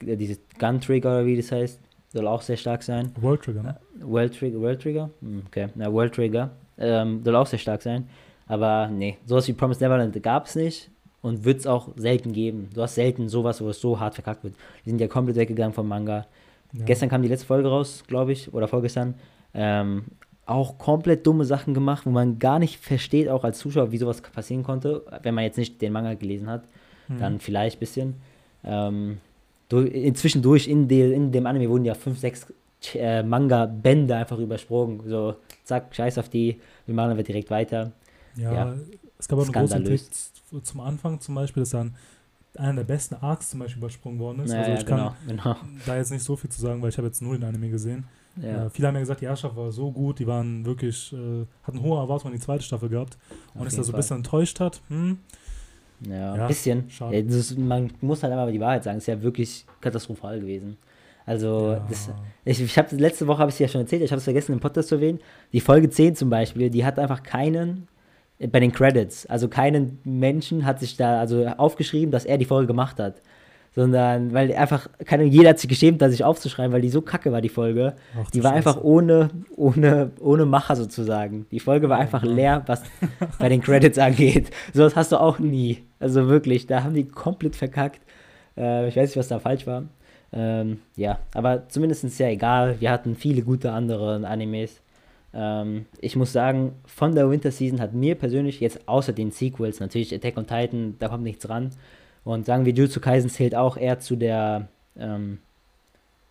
dieses 0.00 0.40
Gun 0.58 0.80
Trigger, 0.80 1.10
oder 1.18 1.26
wie 1.26 1.36
das 1.36 1.52
heißt, 1.52 1.78
soll 2.12 2.26
auch 2.26 2.42
sehr 2.42 2.56
stark 2.56 2.82
sein. 2.82 3.12
World 3.20 3.42
Trigger, 3.42 3.62
ne? 3.62 3.76
World 4.00 4.38
Trigger, 4.38 4.60
World 4.60 4.82
Trigger? 4.82 5.10
Hm, 5.20 5.42
okay, 5.46 5.68
na, 5.74 5.92
World 5.92 6.14
Trigger. 6.14 6.50
Ähm, 6.78 7.22
soll 7.22 7.36
auch 7.36 7.46
sehr 7.46 7.58
stark 7.58 7.82
sein. 7.82 8.08
Aber 8.46 8.88
nee, 8.88 9.18
sowas 9.26 9.46
wie 9.46 9.52
Promise 9.52 9.82
Neverland 9.82 10.20
gab 10.22 10.46
es 10.46 10.56
nicht 10.56 10.90
und 11.22 11.44
wird 11.44 11.60
es 11.60 11.66
auch 11.66 11.90
selten 11.96 12.32
geben. 12.32 12.70
Du 12.74 12.82
hast 12.82 12.94
selten 12.96 13.28
sowas, 13.28 13.60
wo 13.60 13.68
es 13.68 13.80
so 13.80 14.00
hart 14.00 14.14
verkackt 14.14 14.42
wird. 14.42 14.54
Die 14.84 14.90
sind 14.90 15.00
ja 15.00 15.06
komplett 15.06 15.36
weggegangen 15.36 15.74
vom 15.74 15.86
Manga. 15.86 16.26
Ja. 16.72 16.84
Gestern 16.84 17.08
kam 17.08 17.22
die 17.22 17.28
letzte 17.28 17.46
Folge 17.46 17.68
raus, 17.68 18.02
glaube 18.06 18.32
ich, 18.32 18.52
oder 18.52 18.66
vorgestern. 18.66 19.14
Ähm, 19.54 20.04
auch 20.46 20.78
komplett 20.78 21.26
dumme 21.26 21.44
Sachen 21.44 21.74
gemacht, 21.74 22.06
wo 22.06 22.10
man 22.10 22.38
gar 22.38 22.58
nicht 22.58 22.78
versteht, 22.78 23.28
auch 23.28 23.44
als 23.44 23.58
Zuschauer, 23.58 23.92
wie 23.92 23.98
sowas 23.98 24.20
passieren 24.20 24.62
konnte. 24.62 25.02
Wenn 25.22 25.34
man 25.34 25.44
jetzt 25.44 25.58
nicht 25.58 25.80
den 25.80 25.92
Manga 25.92 26.14
gelesen 26.14 26.48
hat, 26.48 26.64
mhm. 27.08 27.18
dann 27.18 27.40
vielleicht 27.40 27.76
ein 27.76 27.80
bisschen. 27.80 28.14
Ähm, 28.64 29.18
durch, 29.68 29.90
inzwischen 29.92 30.42
durch 30.42 30.66
in, 30.66 30.88
de, 30.88 31.12
in 31.12 31.30
dem 31.32 31.46
Anime 31.46 31.68
wurden 31.68 31.84
ja 31.84 31.94
fünf, 31.94 32.18
sechs 32.18 32.46
äh, 32.94 33.22
Manga-Bände 33.22 34.16
einfach 34.16 34.38
übersprungen. 34.38 35.08
So, 35.08 35.36
zack, 35.64 35.94
scheiß 35.94 36.18
auf 36.18 36.28
die, 36.28 36.60
wir 36.86 36.94
machen 36.94 37.12
aber 37.12 37.22
direkt 37.22 37.50
weiter. 37.50 37.92
Ja, 38.36 38.52
ja. 38.52 38.74
es 39.18 39.28
gab 39.28 39.38
auch 39.38 39.44
einen 39.44 39.52
großen 39.52 39.84
Text 39.84 40.42
zum 40.62 40.80
Anfang 40.80 41.20
zum 41.20 41.34
Beispiel, 41.36 41.62
dass 41.62 41.70
dann 41.70 41.94
einer 42.56 42.74
der 42.74 42.84
besten 42.84 43.14
Arcs 43.16 43.50
zum 43.50 43.60
Beispiel 43.60 43.78
übersprungen 43.78 44.18
worden 44.18 44.44
ist. 44.44 44.52
Ja, 44.52 44.58
also 44.60 44.72
ich 44.72 44.80
ja, 44.80 44.84
kann 44.84 45.14
genau, 45.26 45.44
genau. 45.44 45.56
da 45.86 45.96
jetzt 45.96 46.10
nicht 46.10 46.24
so 46.24 46.36
viel 46.36 46.50
zu 46.50 46.60
sagen, 46.60 46.82
weil 46.82 46.88
ich 46.88 46.98
habe 46.98 47.06
jetzt 47.06 47.22
nur 47.22 47.36
den 47.36 47.44
Anime 47.44 47.70
gesehen. 47.70 48.04
Ja. 48.42 48.66
Äh, 48.66 48.70
viele 48.70 48.88
haben 48.88 48.94
ja 48.94 49.00
gesagt, 49.00 49.20
die 49.20 49.26
Herrschaft 49.26 49.56
war 49.56 49.70
so 49.70 49.90
gut, 49.90 50.18
die 50.18 50.26
waren 50.26 50.64
wirklich, 50.64 51.12
äh, 51.12 51.46
hatten 51.62 51.82
hohe 51.82 51.98
Erwartungen 51.98 52.32
an 52.32 52.38
die 52.38 52.44
zweite 52.44 52.62
Staffel 52.62 52.88
gehabt 52.88 53.18
und 53.54 53.66
ist 53.66 53.78
da 53.78 53.82
so 53.82 53.92
ein 53.92 53.96
bisschen 53.96 54.18
enttäuscht 54.18 54.60
hat. 54.60 54.80
Hm. 54.88 55.18
Ja, 56.08 56.32
ein 56.32 56.46
bisschen. 56.46 56.84
Ja, 56.98 57.10
ist, 57.10 57.58
man 57.58 57.92
muss 58.00 58.22
halt 58.22 58.32
aber 58.32 58.50
die 58.50 58.60
Wahrheit 58.60 58.84
sagen, 58.84 58.98
es 58.98 59.04
ist 59.04 59.08
ja 59.08 59.22
wirklich 59.22 59.66
katastrophal 59.80 60.40
gewesen. 60.40 60.78
Also, 61.26 61.72
ja. 61.72 61.86
das, 61.88 62.10
ich, 62.44 62.60
ich 62.60 62.78
habe 62.78 62.96
letzte 62.96 63.26
Woche 63.26 63.38
habe 63.38 63.50
ich 63.50 63.56
es 63.56 63.58
ja 63.58 63.68
schon 63.68 63.82
erzählt, 63.82 64.02
ich 64.02 64.10
habe 64.10 64.18
es 64.18 64.24
vergessen 64.24 64.52
im 64.52 64.60
Podcast 64.60 64.88
zu 64.88 64.94
erwähnen. 64.96 65.20
Die 65.52 65.60
Folge 65.60 65.90
10 65.90 66.16
zum 66.16 66.30
Beispiel, 66.30 66.70
die 66.70 66.84
hat 66.84 66.98
einfach 66.98 67.22
keinen 67.22 67.88
bei 68.48 68.58
den 68.58 68.72
Credits, 68.72 69.26
also 69.26 69.48
keinen 69.48 69.98
Menschen 70.04 70.64
hat 70.64 70.80
sich 70.80 70.96
da 70.96 71.20
also 71.20 71.46
aufgeschrieben, 71.46 72.10
dass 72.10 72.24
er 72.24 72.38
die 72.38 72.46
Folge 72.46 72.68
gemacht 72.68 72.98
hat. 72.98 73.20
Sondern, 73.72 74.32
weil 74.32 74.52
einfach, 74.52 74.88
keine, 75.04 75.24
jeder 75.24 75.50
hat 75.50 75.60
sich 75.60 75.68
geschämt, 75.68 76.02
da 76.02 76.10
sich 76.10 76.24
aufzuschreiben, 76.24 76.72
weil 76.72 76.80
die 76.80 76.88
so 76.88 77.02
kacke 77.02 77.30
war, 77.30 77.40
die 77.40 77.48
Folge. 77.48 77.94
Ach, 78.20 78.28
die 78.30 78.42
war 78.42 78.50
Scheiße. 78.52 78.56
einfach 78.56 78.82
ohne, 78.82 79.30
ohne, 79.54 80.10
ohne 80.18 80.44
Macher 80.44 80.74
sozusagen. 80.74 81.46
Die 81.52 81.60
Folge 81.60 81.88
war 81.88 81.98
einfach 81.98 82.24
leer, 82.24 82.64
was 82.66 82.82
bei 83.38 83.48
den 83.48 83.60
Credits 83.60 83.98
angeht. 83.98 84.50
So 84.74 84.82
was 84.82 84.96
hast 84.96 85.12
du 85.12 85.20
auch 85.20 85.38
nie. 85.38 85.84
Also 86.00 86.28
wirklich, 86.28 86.66
da 86.66 86.82
haben 86.82 86.94
die 86.94 87.06
komplett 87.06 87.54
verkackt. 87.54 88.00
Äh, 88.56 88.88
ich 88.88 88.96
weiß 88.96 89.10
nicht, 89.10 89.16
was 89.16 89.28
da 89.28 89.38
falsch 89.38 89.66
war. 89.68 89.84
Ähm, 90.32 90.80
ja, 90.96 91.18
aber 91.34 91.68
zumindest 91.68 92.04
ist 92.04 92.18
ja 92.18 92.28
egal. 92.28 92.80
Wir 92.80 92.90
hatten 92.90 93.14
viele 93.14 93.42
gute 93.42 93.72
andere 93.72 94.26
Animes. 94.26 94.80
Ähm, 95.32 95.86
ich 96.00 96.16
muss 96.16 96.32
sagen, 96.32 96.72
von 96.86 97.14
der 97.14 97.30
Winter 97.30 97.50
Season 97.50 97.80
hat 97.80 97.94
mir 97.94 98.14
persönlich 98.14 98.60
jetzt 98.60 98.88
außer 98.88 99.12
den 99.12 99.30
Sequels, 99.30 99.80
natürlich 99.80 100.14
Attack 100.14 100.36
on 100.36 100.46
Titan, 100.46 100.96
da 100.98 101.08
kommt 101.08 101.24
nichts 101.24 101.48
ran. 101.48 101.70
Und 102.24 102.46
sagen 102.46 102.64
wir, 102.64 102.72
Jutsu 102.72 103.00
Kaisen 103.00 103.30
zählt 103.30 103.54
auch 103.54 103.76
eher 103.76 103.98
zu 103.98 104.16
der 104.16 104.68
ähm, 104.96 105.38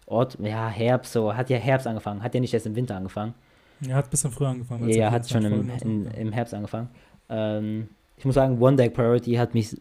Ort, 0.05 0.37
ja, 0.41 0.67
Herbst, 0.67 1.13
so, 1.13 1.35
hat 1.35 1.49
ja 1.49 1.57
Herbst 1.57 1.87
angefangen, 1.87 2.23
hat 2.23 2.33
ja 2.33 2.39
nicht 2.39 2.53
erst 2.53 2.65
im 2.65 2.75
Winter 2.75 2.95
angefangen. 2.95 3.33
Ja, 3.81 3.95
hat 3.95 4.07
ein 4.07 4.09
bisschen 4.09 4.31
früher 4.31 4.49
angefangen. 4.49 4.89
Ja, 4.89 5.11
hat 5.11 5.29
schon 5.29 5.45
im, 5.45 5.69
in, 5.81 6.05
im 6.11 6.31
Herbst 6.31 6.53
angefangen. 6.53 6.89
Ähm, 7.29 7.89
ich 8.17 8.25
muss 8.25 8.35
sagen, 8.35 8.61
One 8.61 8.75
Deck 8.75 8.93
Priority 8.93 9.35
hat 9.35 9.53
mich 9.53 9.77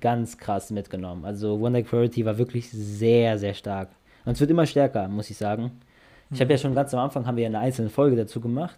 ganz 0.00 0.38
krass 0.38 0.70
mitgenommen. 0.70 1.24
Also 1.24 1.54
One 1.54 1.72
Deck 1.72 1.88
Priority 1.88 2.24
war 2.24 2.38
wirklich 2.38 2.70
sehr, 2.70 3.38
sehr 3.38 3.54
stark. 3.54 3.90
Und 4.24 4.32
es 4.32 4.40
wird 4.40 4.50
immer 4.50 4.66
stärker, 4.66 5.08
muss 5.08 5.30
ich 5.30 5.36
sagen. 5.36 5.72
Ich 6.30 6.40
habe 6.40 6.52
ja 6.52 6.58
schon 6.58 6.74
ganz 6.74 6.92
am 6.92 7.00
Anfang 7.00 7.26
haben 7.26 7.36
wir 7.36 7.46
eine 7.46 7.60
einzelne 7.60 7.88
Folge 7.88 8.16
dazu 8.16 8.40
gemacht, 8.40 8.76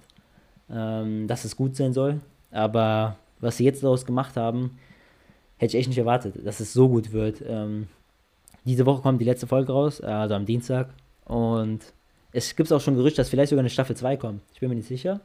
ähm, 0.70 1.26
dass 1.28 1.44
es 1.44 1.56
gut 1.56 1.76
sein 1.76 1.92
soll. 1.92 2.20
Aber 2.50 3.16
was 3.40 3.56
sie 3.56 3.64
jetzt 3.64 3.82
daraus 3.82 4.04
gemacht 4.04 4.36
haben, 4.36 4.78
hätte 5.58 5.76
ich 5.76 5.80
echt 5.80 5.88
nicht 5.88 5.98
erwartet, 5.98 6.34
dass 6.44 6.60
es 6.60 6.72
so 6.72 6.88
gut 6.88 7.12
wird. 7.12 7.42
Ähm, 7.46 7.88
diese 8.64 8.86
Woche 8.86 9.02
kommt 9.02 9.20
die 9.20 9.24
letzte 9.24 9.46
Folge 9.46 9.72
raus, 9.72 10.00
also 10.00 10.34
am 10.34 10.46
Dienstag. 10.46 10.90
Und 11.24 11.80
es 12.32 12.54
gibt 12.56 12.72
auch 12.72 12.80
schon 12.80 12.96
Gerüchte, 12.96 13.18
dass 13.18 13.28
vielleicht 13.28 13.50
sogar 13.50 13.60
eine 13.60 13.70
Staffel 13.70 13.96
2 13.96 14.16
kommt. 14.16 14.42
Ich 14.54 14.60
bin 14.60 14.68
mir 14.68 14.76
nicht 14.76 14.88
sicher. 14.88 15.20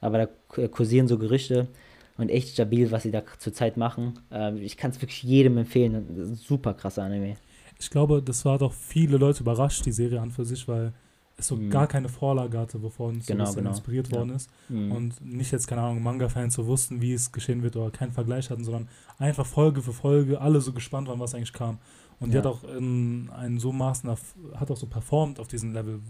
Aber 0.00 0.18
da 0.18 0.66
kursieren 0.68 1.08
so 1.08 1.18
Gerüchte 1.18 1.68
und 2.16 2.30
echt 2.30 2.48
stabil, 2.50 2.90
was 2.90 3.02
sie 3.02 3.10
da 3.10 3.22
zurzeit 3.38 3.76
machen. 3.76 4.18
Ähm, 4.30 4.56
ich 4.58 4.76
kann 4.76 4.90
es 4.90 5.00
wirklich 5.00 5.22
jedem 5.22 5.58
empfehlen. 5.58 6.34
Super 6.34 6.74
krasser 6.74 7.02
Anime. 7.02 7.36
Ich 7.78 7.90
glaube, 7.90 8.22
das 8.22 8.44
war 8.44 8.58
doch 8.58 8.72
viele 8.72 9.16
Leute 9.16 9.40
überrascht, 9.40 9.84
die 9.86 9.92
Serie 9.92 10.20
an 10.20 10.30
für 10.30 10.44
sich, 10.44 10.66
weil 10.68 10.92
es 11.40 11.48
so 11.48 11.56
mhm. 11.56 11.70
gar 11.70 11.86
keine 11.86 12.08
Vorlage 12.08 12.58
hatte, 12.58 12.82
wovon 12.82 13.18
es 13.18 13.26
genau, 13.26 13.44
so 13.46 13.56
genau. 13.56 13.70
inspiriert 13.70 14.08
ja. 14.08 14.18
worden 14.18 14.30
ist. 14.30 14.50
Mhm. 14.68 14.92
Und 14.92 15.24
nicht 15.24 15.50
jetzt, 15.50 15.66
keine 15.66 15.82
Ahnung, 15.82 16.02
Manga-Fans 16.02 16.54
so 16.54 16.66
wussten, 16.66 17.00
wie 17.00 17.12
es 17.12 17.32
geschehen 17.32 17.62
wird 17.62 17.76
oder 17.76 17.90
keinen 17.90 18.12
Vergleich 18.12 18.50
hatten, 18.50 18.64
sondern 18.64 18.88
einfach 19.18 19.46
Folge 19.46 19.82
für 19.82 19.92
Folge 19.92 20.40
alle 20.40 20.60
so 20.60 20.72
gespannt 20.72 21.08
waren, 21.08 21.20
was 21.20 21.34
eigentlich 21.34 21.52
kam. 21.52 21.78
Und 22.20 22.32
ja. 22.32 22.40
die 22.40 22.46
hat 22.46 22.54
auch 22.54 22.64
in 22.64 23.30
einem 23.30 23.58
so 23.58 23.72
Maßen, 23.72 24.10
hat 24.54 24.70
auch 24.70 24.76
so 24.76 24.86
performt 24.86 25.40
auf 25.40 25.48
diesem 25.48 25.72
Level, 25.72 26.00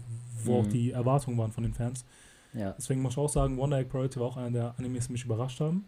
wo 0.43 0.53
mhm. 0.53 0.59
auch 0.59 0.69
die 0.69 0.91
Erwartungen 0.91 1.37
waren 1.37 1.51
von 1.51 1.63
den 1.63 1.73
Fans. 1.73 2.05
Ja. 2.53 2.73
Deswegen 2.77 3.01
muss 3.01 3.13
ich 3.13 3.17
auch 3.17 3.29
sagen, 3.29 3.57
Wonder 3.57 3.79
Egg 3.79 3.89
Priority 3.89 4.19
war 4.19 4.27
auch 4.27 4.37
einer 4.37 4.51
der 4.51 4.75
Animes, 4.77 5.07
die 5.07 5.13
mich 5.13 5.25
überrascht 5.25 5.61
haben. 5.61 5.85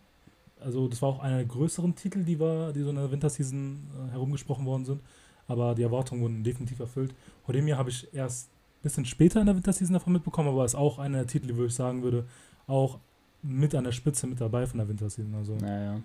Also 0.59 0.87
das 0.87 1.01
war 1.01 1.09
auch 1.09 1.19
einer 1.19 1.37
der 1.37 1.45
größeren 1.45 1.93
Titel, 1.95 2.23
die, 2.23 2.39
war, 2.39 2.71
die 2.71 2.81
so 2.81 2.89
in 2.89 2.95
der 2.95 3.11
Winterseason 3.11 3.87
äh, 4.07 4.11
herumgesprochen 4.11 4.65
worden 4.65 4.85
sind. 4.85 5.01
Aber 5.47 5.75
die 5.75 5.83
Erwartungen 5.83 6.21
wurden 6.21 6.43
definitiv 6.43 6.79
erfüllt. 6.79 7.13
Hodemia 7.47 7.77
habe 7.77 7.89
ich 7.89 8.13
erst 8.13 8.49
bisschen 8.83 9.05
später 9.05 9.39
in 9.39 9.47
der 9.47 9.55
Winterseason 9.55 9.93
davon 9.93 10.13
mitbekommen, 10.13 10.49
aber 10.49 10.65
ist 10.65 10.75
auch 10.75 10.99
einer 10.99 11.19
der 11.19 11.27
Titel, 11.27 11.55
wo 11.57 11.65
ich 11.65 11.73
sagen 11.73 12.03
würde, 12.03 12.25
auch 12.67 12.99
mit 13.41 13.73
an 13.75 13.83
der 13.83 13.91
Spitze 13.91 14.27
mit 14.27 14.39
dabei 14.39 14.67
von 14.67 14.77
der 14.77 14.87
Winterseason. 14.87 15.33
Also. 15.35 15.57
Ja, 15.61 15.95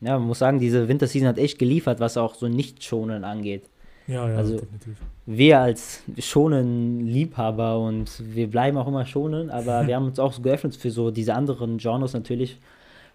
ja. 0.00 0.18
man 0.18 0.26
muss 0.26 0.40
sagen, 0.40 0.58
diese 0.58 0.88
Winterseason 0.88 1.28
hat 1.28 1.38
echt 1.38 1.58
geliefert, 1.58 2.00
was 2.00 2.16
auch 2.16 2.34
so 2.34 2.48
Nicht-Schonen 2.48 3.24
angeht. 3.24 3.68
Ja, 4.06 4.28
ja, 4.28 4.36
also, 4.36 4.58
definitiv. 4.58 4.98
Wir 5.24 5.60
als 5.60 6.02
Schonen-Liebhaber 6.18 7.78
und 7.78 8.10
wir 8.34 8.50
bleiben 8.50 8.76
auch 8.76 8.86
immer 8.86 9.06
schonen, 9.06 9.50
aber 9.50 9.86
wir 9.86 9.96
haben 9.96 10.06
uns 10.06 10.18
auch 10.18 10.32
so 10.32 10.42
geöffnet 10.42 10.76
für 10.76 10.90
so 10.90 11.10
diese 11.10 11.34
anderen 11.34 11.78
Genres 11.78 12.12
natürlich. 12.12 12.58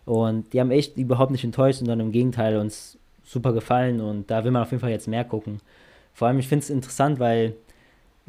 Und 0.06 0.54
die 0.54 0.60
haben 0.60 0.72
echt 0.72 0.98
überhaupt 0.98 1.32
nicht 1.32 1.44
enttäuscht, 1.44 1.80
sondern 1.80 2.00
im 2.00 2.12
Gegenteil 2.12 2.58
uns 2.58 2.98
super 3.24 3.54
gefallen 3.54 4.02
und 4.02 4.32
da 4.32 4.44
will 4.44 4.50
man 4.50 4.64
auf 4.64 4.72
jeden 4.72 4.82
Fall 4.82 4.90
jetzt 4.90 5.08
mehr 5.08 5.24
gucken. 5.24 5.60
Vor 6.14 6.28
allem, 6.28 6.40
ich 6.40 6.48
finde 6.48 6.64
es 6.64 6.72
interessant, 6.72 7.20
weil 7.20 7.54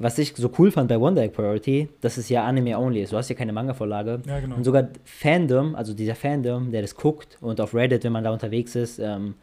was 0.01 0.17
ich 0.17 0.35
so 0.35 0.51
cool 0.59 0.71
fand 0.71 0.89
bei 0.89 0.97
One 0.97 1.21
Egg 1.21 1.35
Priority, 1.35 1.89
dass 2.01 2.17
es 2.17 2.31
ja 2.31 2.45
Anime-only 2.45 3.03
ist. 3.03 3.13
Du 3.13 3.19
hast 3.19 3.29
ja 3.29 3.35
keine 3.35 3.53
Manga-Vorlage. 3.53 4.21
Ja, 4.27 4.41
genau. 4.41 4.57
Und 4.57 4.65
sogar 4.65 4.89
Fandom, 5.05 5.75
also 5.75 5.93
dieser 5.93 6.15
Fandom, 6.15 6.73
der 6.73 6.81
das 6.81 6.95
guckt 6.95 7.37
und 7.43 7.61
auf 7.61 7.75
Reddit, 7.75 8.03
wenn 8.05 8.13
man 8.13 8.25
da 8.25 8.31
unterwegs 8.31 8.75
ist, 8.75 8.99
ähm, 8.99 9.35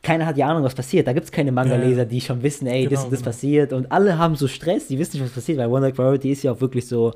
keiner 0.00 0.26
hat 0.26 0.36
ja 0.36 0.46
Ahnung, 0.46 0.62
was 0.62 0.76
passiert. 0.76 1.08
Da 1.08 1.12
gibt 1.12 1.24
es 1.24 1.32
keine 1.32 1.50
Manga-Leser, 1.50 2.04
die 2.04 2.20
schon 2.20 2.40
wissen, 2.44 2.68
ey, 2.68 2.84
genau, 2.84 2.90
das 2.90 3.04
und 3.04 3.12
das 3.12 3.20
genau. 3.20 3.30
passiert. 3.30 3.72
Und 3.72 3.90
alle 3.90 4.16
haben 4.16 4.36
so 4.36 4.46
Stress, 4.46 4.86
die 4.86 4.96
wissen 4.96 5.16
nicht, 5.16 5.26
was 5.26 5.34
passiert, 5.34 5.58
weil 5.58 5.66
One 5.66 5.88
Egg 5.88 5.96
Priority 5.96 6.30
ist 6.30 6.44
ja 6.44 6.52
auch 6.52 6.60
wirklich 6.60 6.86
so, 6.86 7.12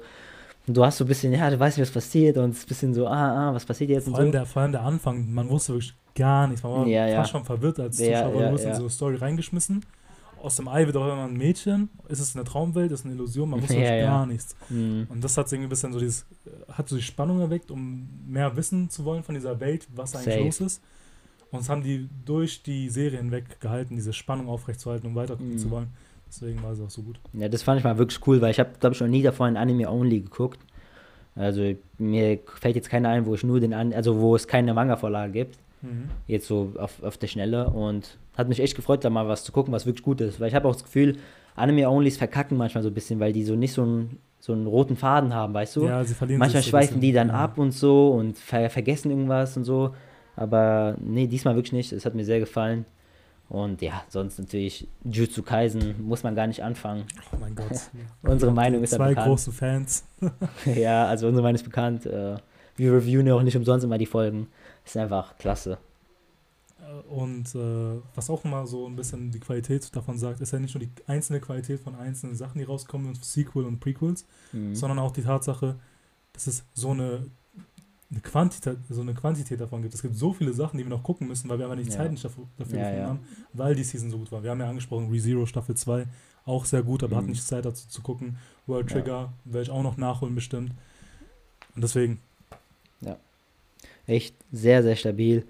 du 0.66 0.84
hast 0.84 0.98
so 0.98 1.04
ein 1.04 1.08
bisschen, 1.08 1.32
ja, 1.32 1.48
du 1.48 1.60
weißt 1.60 1.78
nicht, 1.78 1.86
was 1.86 1.94
passiert 1.94 2.38
und 2.38 2.50
es 2.50 2.58
ist 2.58 2.64
ein 2.64 2.68
bisschen 2.68 2.94
so, 2.94 3.06
ah, 3.06 3.50
ah, 3.50 3.54
was 3.54 3.64
passiert 3.64 3.90
jetzt 3.90 4.08
vor 4.08 4.14
und 4.14 4.18
allem 4.18 4.28
so. 4.28 4.32
Der, 4.32 4.46
vor 4.46 4.62
allem 4.62 4.72
der 4.72 4.82
Anfang, 4.82 5.32
man 5.32 5.48
wusste 5.48 5.74
wirklich 5.74 5.94
gar 6.16 6.48
nichts. 6.48 6.64
Man 6.64 6.72
war 6.72 6.86
ja, 6.88 7.04
fast 7.04 7.12
ja. 7.14 7.24
schon 7.26 7.44
verwirrt 7.44 7.78
als 7.78 7.98
Zuschauer, 7.98 8.12
ja, 8.12 8.40
ja, 8.40 8.50
du 8.50 8.62
ja. 8.62 8.68
in 8.70 8.74
so 8.74 8.82
eine 8.82 8.90
Story 8.90 9.14
reingeschmissen 9.14 9.84
aus 10.42 10.56
dem 10.56 10.68
Ei 10.68 10.86
wird 10.86 10.96
auch 10.96 11.04
immer 11.04 11.24
ein 11.24 11.36
Mädchen. 11.36 11.88
Ist 12.08 12.20
es 12.20 12.34
eine 12.34 12.44
Traumwelt? 12.44 12.92
Ist 12.92 13.00
es 13.00 13.06
eine 13.06 13.14
Illusion? 13.14 13.50
Man 13.50 13.62
wusste 13.62 13.78
ja, 13.78 13.94
ja. 13.94 14.06
gar 14.06 14.26
nichts. 14.26 14.56
Mhm. 14.68 15.06
Und 15.08 15.22
das 15.22 15.36
hat 15.36 15.50
irgendwie 15.52 15.66
ein 15.66 15.70
bisschen 15.70 15.92
so 15.92 15.98
dieses, 15.98 16.26
hat 16.72 16.88
so 16.88 16.96
die 16.96 17.02
Spannung 17.02 17.40
erweckt, 17.40 17.70
um 17.70 18.08
mehr 18.26 18.56
wissen 18.56 18.90
zu 18.90 19.04
wollen 19.04 19.22
von 19.22 19.34
dieser 19.34 19.60
Welt, 19.60 19.86
was 19.94 20.14
eigentlich 20.14 20.34
Safe. 20.34 20.44
los 20.44 20.60
ist. 20.60 20.82
Und 21.50 21.60
es 21.60 21.68
haben 21.68 21.82
die 21.82 22.08
durch 22.24 22.62
die 22.62 22.90
Serie 22.90 23.18
hinweg 23.18 23.60
gehalten, 23.60 23.96
diese 23.96 24.12
Spannung 24.12 24.48
aufrechtzuerhalten, 24.48 25.08
um 25.08 25.14
weitergucken 25.14 25.52
mhm. 25.52 25.58
zu 25.58 25.70
wollen. 25.70 25.88
Deswegen 26.28 26.62
war 26.62 26.72
es 26.72 26.80
auch 26.80 26.90
so 26.90 27.02
gut. 27.02 27.18
Ja, 27.32 27.48
das 27.48 27.62
fand 27.62 27.78
ich 27.78 27.84
mal 27.84 27.96
wirklich 27.96 28.26
cool, 28.26 28.40
weil 28.40 28.50
ich 28.50 28.60
habe, 28.60 28.70
glaube 28.78 28.94
ich, 28.94 29.00
noch 29.00 29.08
nie 29.08 29.22
davor 29.22 29.46
ein 29.46 29.56
Anime-Only 29.56 30.20
geguckt. 30.20 30.60
Also 31.34 31.74
mir 31.98 32.40
fällt 32.60 32.76
jetzt 32.76 32.90
keiner 32.90 33.08
ein, 33.10 33.24
wo 33.24 33.34
ich 33.34 33.44
nur 33.44 33.60
den, 33.60 33.72
An 33.72 33.92
also 33.92 34.18
wo 34.18 34.34
es 34.34 34.46
keine 34.46 34.74
Manga-Vorlage 34.74 35.32
gibt. 35.32 35.58
Mhm. 35.82 36.10
Jetzt 36.26 36.48
so 36.48 36.72
auf, 36.76 37.02
auf 37.02 37.16
der 37.16 37.28
Schnelle. 37.28 37.70
Und 37.70 38.18
hat 38.38 38.48
mich 38.48 38.60
echt 38.60 38.76
gefreut, 38.76 39.04
da 39.04 39.10
mal 39.10 39.28
was 39.28 39.44
zu 39.44 39.52
gucken, 39.52 39.74
was 39.74 39.84
wirklich 39.84 40.04
gut 40.04 40.20
ist. 40.20 40.38
Weil 40.40 40.48
ich 40.48 40.54
habe 40.54 40.68
auch 40.68 40.74
das 40.74 40.84
Gefühl, 40.84 41.18
Anime-Onlys 41.56 42.16
verkacken 42.16 42.56
manchmal 42.56 42.82
so 42.82 42.88
ein 42.88 42.94
bisschen, 42.94 43.18
weil 43.18 43.32
die 43.32 43.44
so 43.44 43.56
nicht 43.56 43.72
so 43.72 43.82
einen, 43.82 44.20
so 44.38 44.52
einen 44.52 44.66
roten 44.66 44.96
Faden 44.96 45.34
haben, 45.34 45.52
weißt 45.52 45.76
du? 45.76 45.86
Ja, 45.86 46.04
sie 46.04 46.14
verlieren 46.14 46.38
Manchmal 46.38 46.62
sich 46.62 46.70
schweifen 46.70 47.00
die 47.00 47.12
dann 47.12 47.28
ja. 47.28 47.34
ab 47.34 47.58
und 47.58 47.72
so 47.72 48.12
und 48.12 48.38
ver 48.38 48.70
vergessen 48.70 49.10
irgendwas 49.10 49.56
und 49.56 49.64
so. 49.64 49.94
Aber 50.36 50.94
nee, 51.00 51.26
diesmal 51.26 51.56
wirklich 51.56 51.72
nicht. 51.72 51.92
Es 51.92 52.06
hat 52.06 52.14
mir 52.14 52.24
sehr 52.24 52.38
gefallen. 52.38 52.86
Und 53.48 53.82
ja, 53.82 54.02
sonst 54.08 54.38
natürlich 54.38 54.86
Jutsu 55.04 55.42
Kaisen 55.42 56.06
muss 56.06 56.22
man 56.22 56.36
gar 56.36 56.46
nicht 56.46 56.62
anfangen. 56.62 57.06
Oh 57.32 57.38
mein 57.40 57.56
Gott. 57.56 57.66
unsere 58.22 58.52
Meinung 58.52 58.84
ist 58.84 58.92
ja 58.92 58.98
bekannt. 58.98 59.16
Zwei 59.16 59.24
große 59.24 59.52
Fans. 59.52 60.04
ja, 60.76 61.06
also 61.06 61.26
unsere 61.26 61.42
Meinung 61.42 61.56
ist 61.56 61.64
bekannt. 61.64 62.06
Äh, 62.06 62.36
wir 62.76 62.92
reviewen 62.92 63.26
ja 63.26 63.34
auch 63.34 63.42
nicht 63.42 63.56
umsonst 63.56 63.84
immer 63.84 63.98
die 63.98 64.06
Folgen. 64.06 64.46
Ist 64.84 64.96
einfach 64.96 65.36
klasse. 65.38 65.78
Und 67.08 67.54
äh, 67.54 68.00
was 68.14 68.30
auch 68.30 68.44
immer 68.44 68.66
so 68.66 68.86
ein 68.86 68.96
bisschen 68.96 69.30
die 69.30 69.40
Qualität 69.40 69.94
davon 69.94 70.18
sagt, 70.18 70.40
ist 70.40 70.52
ja 70.52 70.58
nicht 70.58 70.74
nur 70.74 70.80
die 70.82 70.90
einzelne 71.06 71.40
Qualität 71.40 71.80
von 71.80 71.94
einzelnen 71.94 72.34
Sachen, 72.34 72.58
die 72.58 72.64
rauskommen, 72.64 73.14
Sequel 73.14 73.64
und 73.64 73.80
Prequels, 73.80 74.26
mhm. 74.52 74.74
sondern 74.74 74.98
auch 74.98 75.12
die 75.12 75.22
Tatsache, 75.22 75.76
dass 76.32 76.46
es 76.46 76.64
so 76.74 76.90
eine, 76.90 77.26
eine, 78.10 78.20
Quantität, 78.20 78.78
so 78.88 79.02
eine 79.02 79.14
Quantität 79.14 79.60
davon 79.60 79.82
gibt. 79.82 79.94
Es 79.94 80.02
gibt 80.02 80.16
so 80.16 80.32
viele 80.32 80.52
Sachen, 80.52 80.78
die 80.78 80.84
wir 80.84 80.90
noch 80.90 81.02
gucken 81.02 81.28
müssen, 81.28 81.48
weil 81.48 81.58
wir 81.58 81.66
einfach 81.66 81.76
nicht 81.76 81.90
ja. 81.90 81.96
Zeit 81.96 82.10
nicht 82.10 82.24
dafür, 82.24 82.44
ja, 82.58 82.64
gefunden 82.64 82.96
ja. 82.96 83.06
haben, 83.06 83.20
weil 83.52 83.74
die 83.74 83.84
Season 83.84 84.10
so 84.10 84.18
gut 84.18 84.32
war. 84.32 84.42
Wir 84.42 84.50
haben 84.50 84.60
ja 84.60 84.68
angesprochen, 84.68 85.10
ReZero 85.10 85.46
Staffel 85.46 85.76
2, 85.76 86.06
auch 86.46 86.64
sehr 86.64 86.82
gut, 86.82 87.02
aber 87.02 87.16
mhm. 87.16 87.20
hat 87.20 87.26
nicht 87.28 87.46
Zeit 87.46 87.64
dazu 87.64 87.88
zu 87.88 88.00
gucken. 88.02 88.38
World 88.66 88.88
Trigger 88.88 89.32
werde 89.44 89.62
ich 89.62 89.70
auch 89.70 89.82
noch 89.82 89.96
nachholen 89.96 90.34
bestimmt. 90.34 90.72
Und 91.74 91.82
deswegen. 91.82 92.20
Echt 94.06 94.34
sehr, 94.52 94.82
sehr 94.82 94.96
stabil. 94.96 95.46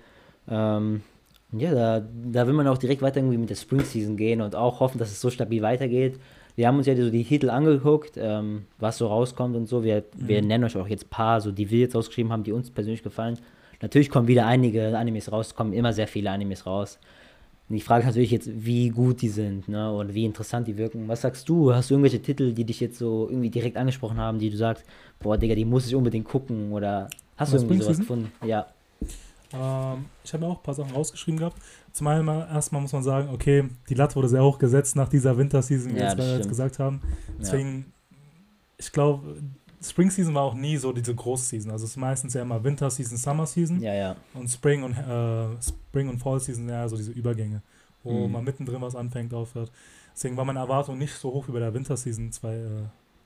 Ähm, 0.49 1.03
ja, 1.53 1.75
da, 1.75 2.07
da 2.31 2.47
will 2.47 2.55
man 2.55 2.67
auch 2.69 2.79
direkt 2.79 3.01
weiter 3.03 3.19
irgendwie 3.19 3.39
mit 3.39 3.51
der 3.51 3.57
Spring 3.57 3.81
Season 3.81 4.17
gehen 4.17 4.41
und 4.41 4.55
auch 4.55 4.81
hoffen, 4.81 4.99
dass 4.99 5.11
es 5.11 5.21
so 5.21 5.31
stabil 5.31 5.63
weitergeht. 5.63 6.19
Wir 6.57 6.67
haben 6.67 6.77
uns 6.77 6.87
ja 6.87 6.97
so 6.97 7.09
die 7.11 7.25
Titel 7.25 7.51
angeguckt, 7.51 8.13
ähm, 8.17 8.65
was 8.79 8.99
so 8.99 9.07
rauskommt 9.07 9.55
und 9.57 9.67
so. 9.67 9.85
Wir, 9.85 10.05
wir 10.17 10.43
Mhm. 10.43 10.49
nennen 10.49 10.65
euch 10.65 10.77
auch 10.77 10.89
jetzt 10.89 11.07
ein 11.07 11.11
paar, 11.11 11.41
so 11.41 11.53
die 11.53 11.71
wir 11.71 11.79
jetzt 11.81 11.97
ausgeschrieben 11.97 12.33
haben, 12.33 12.43
die 12.45 12.53
uns 12.53 12.71
persönlich 12.71 13.03
gefallen. 13.03 13.39
Natürlich 13.81 14.11
kommen 14.11 14.27
wieder 14.27 14.45
einige 14.47 14.99
Animes 14.99 15.31
raus, 15.31 15.55
kommen 15.55 15.73
immer 15.73 15.93
sehr 15.93 16.09
viele 16.09 16.31
Animes 16.31 16.67
raus. 16.67 16.99
Und 17.69 17.77
die 17.77 17.83
Frage 17.83 18.01
ist 18.03 18.07
natürlich 18.09 18.31
jetzt, 18.33 18.51
wie 18.53 18.89
gut 18.89 19.21
die 19.23 19.29
sind, 19.29 19.69
ne? 19.69 19.93
Und 19.93 20.15
wie 20.15 20.25
interessant 20.25 20.67
die 20.67 20.77
wirken. 20.79 21.07
Was 21.07 21.21
sagst 21.21 21.49
du? 21.49 21.73
Hast 21.75 21.91
du 21.91 21.95
irgendwelche 21.95 22.21
Titel, 22.21 22.53
die 22.53 22.65
dich 22.65 22.81
jetzt 22.81 22.99
so 22.99 23.29
irgendwie 23.29 23.51
direkt 23.51 23.77
angesprochen 23.77 24.17
haben, 24.19 24.39
die 24.39 24.51
du 24.51 24.57
sagst, 24.57 24.85
boah, 25.21 25.37
Digga, 25.39 25.55
die 25.55 25.67
muss 25.67 25.87
ich 25.87 25.95
unbedingt 25.95 26.27
gucken? 26.27 26.73
Oder 26.73 27.09
hast 27.37 27.53
du 27.53 27.57
Was, 27.57 27.63
irgendwie 27.63 27.75
Spring 27.75 27.83
sowas 27.85 27.99
gefunden? 28.01 28.33
Ja. 28.45 28.67
Ähm, 29.53 30.07
ich 30.25 30.33
habe 30.33 30.45
mir 30.45 30.51
auch 30.51 30.59
ein 30.59 30.63
paar 30.63 30.75
Sachen 30.75 30.93
rausgeschrieben 30.93 31.39
gehabt. 31.39 31.57
Zum 31.93 32.07
einen 32.07 32.25
mal, 32.25 32.49
erstmal 32.53 32.83
muss 32.83 32.93
man 32.93 33.03
sagen, 33.03 33.31
okay, 33.33 33.69
die 33.89 33.95
Latte 33.95 34.17
wurde 34.17 34.29
sehr 34.29 34.45
hoch 34.45 34.59
gesetzt 34.59 34.95
nach 34.97 35.09
dieser 35.09 35.37
Winterseason, 35.37 35.95
wie 35.95 35.99
Ja, 36.01 36.17
wir 36.17 36.37
jetzt 36.37 36.49
gesagt 36.49 36.79
haben. 36.79 37.01
ja. 37.03 37.35
Deswegen, 37.41 37.93
ich 38.77 38.93
glaube, 38.93 39.37
Spring 39.83 40.11
Season 40.11 40.35
war 40.35 40.43
auch 40.43 40.55
nie 40.55 40.77
so 40.77 40.93
diese 40.93 41.15
große 41.15 41.45
Season. 41.47 41.71
Also 41.71 41.85
es 41.85 41.93
ist 41.93 41.97
meistens 41.97 42.35
ja 42.35 42.43
immer 42.43 42.63
Winter 42.63 42.91
Season, 42.91 43.17
Summer 43.17 43.47
Season 43.47 43.81
Ja, 43.81 43.95
ja. 43.95 44.17
und 44.35 44.49
Spring 44.49 44.83
und 44.83 44.93
äh, 44.97 45.63
Spring 45.63 46.09
und 46.09 46.19
Fall 46.19 46.41
Season 46.41 46.69
ja 46.69 46.89
so 46.89 46.97
diese 46.97 47.13
Übergänge, 47.13 47.63
wo 48.03 48.27
Mhm. 48.27 48.33
man 48.33 48.45
mittendrin 48.45 48.81
was 48.83 48.97
anfängt, 48.97 49.33
aufhört. 49.33 49.71
Deswegen 50.15 50.37
war 50.37 50.45
meine 50.45 50.59
Erwartung 50.59 50.99
nicht 50.99 51.15
so 51.15 51.31
hoch 51.33 51.47
wie 51.49 51.53
bei 51.53 51.61
der 51.61 51.73
Winter 51.73 51.97
Season 51.97 52.31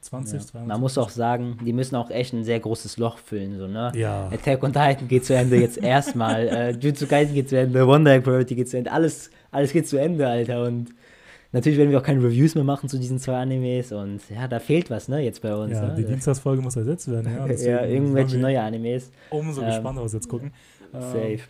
2020. 0.03 0.55
ja. 0.55 0.67
Man 0.67 0.81
muss 0.81 0.99
auch 0.99 1.09
sagen, 1.11 1.59
die 1.65 1.73
müssen 1.73 1.97
auch 1.97 2.11
echt 2.11 2.33
ein 2.33 2.45
sehr 2.45 2.61
großes 2.61 2.97
Loch 2.99 3.19
füllen, 3.19 3.57
so, 3.57 3.67
ne? 3.67 3.93
Ja, 3.95 4.29
Attack 4.33 4.63
on 4.63 4.73
Titan 4.73 5.09
geht 5.09 5.25
zu 5.25 5.35
Ende 5.35 5.57
jetzt 5.57 5.79
erstmal. 5.83 6.49
äh, 6.49 6.71
Jutsu 6.73 7.07
Kaisen 7.07 7.35
geht 7.35 7.49
zu 7.49 7.57
Ende. 7.59 7.87
Wonder 7.87 8.13
Egg 8.13 8.23
Priority 8.25 8.55
geht 8.55 8.69
zu 8.69 8.77
Ende. 8.79 8.91
Alles, 8.93 9.31
alles 9.51 9.73
geht 9.73 9.89
zu 9.89 9.97
Ende, 9.97 10.27
Alter. 10.27 10.65
Und 10.65 10.89
natürlich 11.53 11.79
werden 11.79 11.91
wir 11.91 11.99
auch 11.99 12.03
keine 12.03 12.23
Reviews 12.23 12.55
mehr 12.55 12.65
machen 12.65 12.89
zu 12.89 12.99
diesen 12.99 13.19
zwei 13.19 13.37
Animes. 13.37 13.93
Und 13.93 14.21
ja, 14.29 14.49
da 14.49 14.59
fehlt 14.59 14.91
was, 14.91 15.09
ne, 15.09 15.21
jetzt 15.21 15.41
bei 15.41 15.55
uns. 15.55 15.73
ja 15.73 15.89
ne? 15.89 15.95
die 15.97 16.05
Dienstagsfolge 16.05 16.61
muss 16.63 16.77
ersetzt 16.77 17.09
werden. 17.11 17.33
Ja, 17.35 17.47
ja, 17.55 17.85
irgendwelche 17.87 18.39
neue 18.39 18.61
Animes. 18.61 19.11
Umso 19.31 19.61
Ähm, 19.63 19.69
gespannter, 19.69 20.03
was 20.03 20.13
jetzt 20.13 20.29
gucken. 20.29 20.53
Ähm, 20.93 21.01
Safe. 21.01 21.41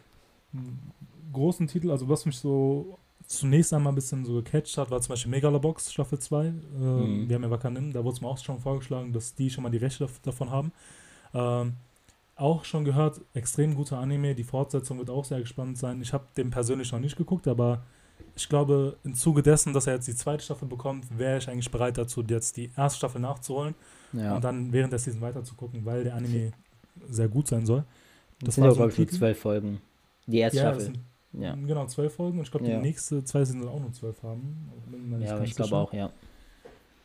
großen 1.32 1.66
Titel, 1.66 1.90
also 1.90 2.08
was 2.08 2.26
mich 2.26 2.36
so 2.38 2.98
zunächst 3.26 3.72
einmal 3.72 3.92
ein 3.92 3.96
bisschen 3.96 4.24
so 4.24 4.34
gecatcht 4.34 4.76
hat, 4.78 4.90
war 4.90 5.00
zum 5.00 5.12
Beispiel 5.14 5.30
Megalobox 5.30 5.92
Staffel 5.92 6.18
2. 6.18 6.46
Äh, 6.46 6.50
Mhm. 6.50 7.28
Wir 7.28 7.36
haben 7.36 7.42
ja 7.42 7.50
Wakanim, 7.50 7.92
da 7.92 8.02
wurde 8.04 8.14
es 8.16 8.20
mir 8.20 8.28
auch 8.28 8.38
schon 8.38 8.58
vorgeschlagen, 8.60 9.12
dass 9.12 9.34
die 9.34 9.50
schon 9.50 9.62
mal 9.62 9.70
die 9.70 9.78
Rechte 9.78 10.04
dav- 10.04 10.20
davon 10.22 10.50
haben. 10.50 10.72
Ähm, 11.34 11.74
auch 12.36 12.64
schon 12.64 12.84
gehört, 12.84 13.20
extrem 13.34 13.74
guter 13.74 13.98
Anime, 13.98 14.34
die 14.34 14.44
Fortsetzung 14.44 14.98
wird 14.98 15.10
auch 15.10 15.24
sehr 15.24 15.40
gespannt 15.40 15.78
sein. 15.78 16.00
Ich 16.02 16.12
habe 16.12 16.24
den 16.36 16.50
persönlich 16.50 16.90
noch 16.92 16.98
nicht 16.98 17.16
geguckt, 17.16 17.46
aber 17.46 17.82
ich 18.34 18.48
glaube, 18.48 18.96
im 19.04 19.14
Zuge 19.14 19.42
dessen, 19.42 19.72
dass 19.72 19.86
er 19.86 19.94
jetzt 19.94 20.08
die 20.08 20.14
zweite 20.16 20.42
Staffel 20.42 20.66
bekommt, 20.66 21.06
wäre 21.18 21.38
ich 21.38 21.48
eigentlich 21.48 21.70
bereit 21.70 21.98
dazu, 21.98 22.22
jetzt 22.26 22.56
die 22.56 22.70
erste 22.76 22.98
Staffel 22.98 23.20
nachzuholen 23.20 23.74
Ja. 24.12 24.34
und 24.36 24.42
dann 24.44 24.72
während 24.72 24.92
der 24.92 24.98
Season 24.98 25.20
weiter 25.20 25.44
zu 25.44 25.54
gucken, 25.54 25.84
weil 25.84 26.04
der 26.04 26.14
Anime 26.16 26.52
sehr 27.08 27.28
gut 27.28 27.46
sein 27.48 27.66
soll. 27.66 27.84
das 28.40 28.46
das 28.46 28.54
sind 28.56 28.64
ja, 28.64 28.72
glaube 28.72 28.90
ich, 28.92 28.98
nur 28.98 29.08
zwölf 29.08 29.38
Folgen. 29.38 29.80
Die 30.26 30.38
erste 30.38 30.58
Ja, 30.58 30.74
Staffel. 30.74 30.94
Sind 31.32 31.42
Ja. 31.42 31.54
Genau, 31.54 31.86
zwölf 31.86 32.14
Folgen 32.14 32.38
und 32.38 32.44
ich 32.44 32.50
glaube, 32.50 32.66
Ja. 32.66 32.76
die 32.76 32.82
nächste 32.82 33.24
zwei 33.24 33.44
Season 33.44 33.66
auch 33.68 33.80
nur 33.80 33.92
zwölf 33.92 34.22
haben. 34.22 34.70
Ja, 35.20 35.34
aber 35.36 35.44
ich 35.44 35.54
glaube 35.54 35.76
auch, 35.76 35.92
ja. 35.92 36.10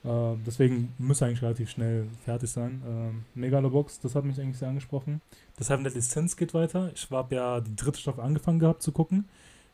Äh, 0.04 0.38
deswegen 0.46 0.94
müsste 1.00 1.26
eigentlich 1.26 1.42
relativ 1.42 1.70
schnell 1.70 2.08
fertig 2.24 2.50
sein. 2.50 2.82
Ähm, 2.88 3.24
Megalobox, 3.36 4.00
das 4.00 4.16
hat 4.16 4.24
mich 4.26 4.40
eigentlich 4.40 4.58
sehr 4.58 4.70
angesprochen. 4.70 5.22
Das 5.58 5.68
Seven 5.68 5.84
Deadly 5.84 6.02
Sins 6.02 6.38
geht 6.38 6.54
weiter. 6.54 6.92
Ich 6.94 7.10
habe 7.10 7.36
ja 7.36 7.60
die 7.62 7.76
dritte 7.76 8.00
Staffel 8.00 8.22
angefangen 8.22 8.60
gehabt 8.60 8.82
zu 8.84 8.92
gucken. 8.92 9.26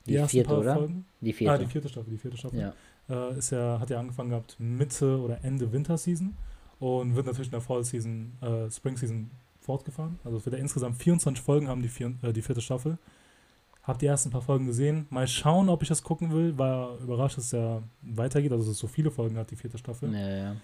Die 0.05 0.17
vierte, 0.27 0.57
oder? 0.57 0.75
Folgen. 0.75 1.05
Die 1.21 1.31
Ah, 1.31 1.37
vierte. 1.37 1.65
die 1.65 1.71
vierte 1.71 1.89
Staffel, 1.89 2.11
die 2.11 2.17
vierte 2.17 2.37
Staffel. 2.37 2.59
ja. 2.59 2.73
Äh, 3.09 3.37
ist 3.37 3.51
ja, 3.51 3.79
hat 3.79 3.89
ja 3.89 3.99
angefangen 3.99 4.29
gehabt 4.29 4.55
Mitte 4.59 5.19
oder 5.19 5.43
Ende 5.43 5.71
Winterseason 5.73 6.33
und 6.79 7.15
wird 7.15 7.25
natürlich 7.25 7.47
in 7.47 7.51
der 7.51 7.61
Fall 7.61 7.83
Season, 7.83 8.31
äh, 8.41 8.71
Spring 8.71 8.95
Season 8.95 9.29
fortgefahren. 9.59 10.19
Also 10.23 10.37
es 10.37 10.45
wird 10.45 10.55
ja 10.55 10.61
insgesamt 10.61 10.97
24 10.97 11.43
Folgen 11.43 11.67
haben 11.67 11.81
die, 11.81 11.89
vier, 11.89 12.13
äh, 12.21 12.31
die 12.33 12.41
vierte 12.41 12.61
Staffel. 12.61 12.97
Hab 13.83 13.99
die 13.99 14.05
ersten 14.05 14.29
paar 14.31 14.41
Folgen 14.41 14.65
gesehen. 14.65 15.07
Mal 15.09 15.27
schauen, 15.27 15.67
ob 15.69 15.81
ich 15.81 15.89
das 15.89 16.03
gucken 16.03 16.31
will. 16.31 16.57
War 16.57 16.97
überrascht, 16.99 17.37
dass 17.37 17.45
es 17.45 17.51
ja 17.51 17.81
weitergeht. 18.01 18.51
Also 18.51 18.63
dass 18.63 18.71
es 18.73 18.79
so 18.79 18.87
viele 18.87 19.11
Folgen 19.11 19.37
hat, 19.37 19.51
die 19.51 19.55
vierte 19.57 19.77
Staffel. 19.77 20.13
Ja, 20.13 20.29
ja. 20.29 20.55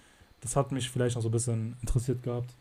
Das 0.42 0.56
hat 0.56 0.72
mich 0.72 0.90
vielleicht 0.90 1.16
noch 1.16 1.22
so 1.22 1.28
ein 1.28 1.34
bisschen 1.34 1.76
interessiert 1.82 2.24
gehabt. 2.24 2.56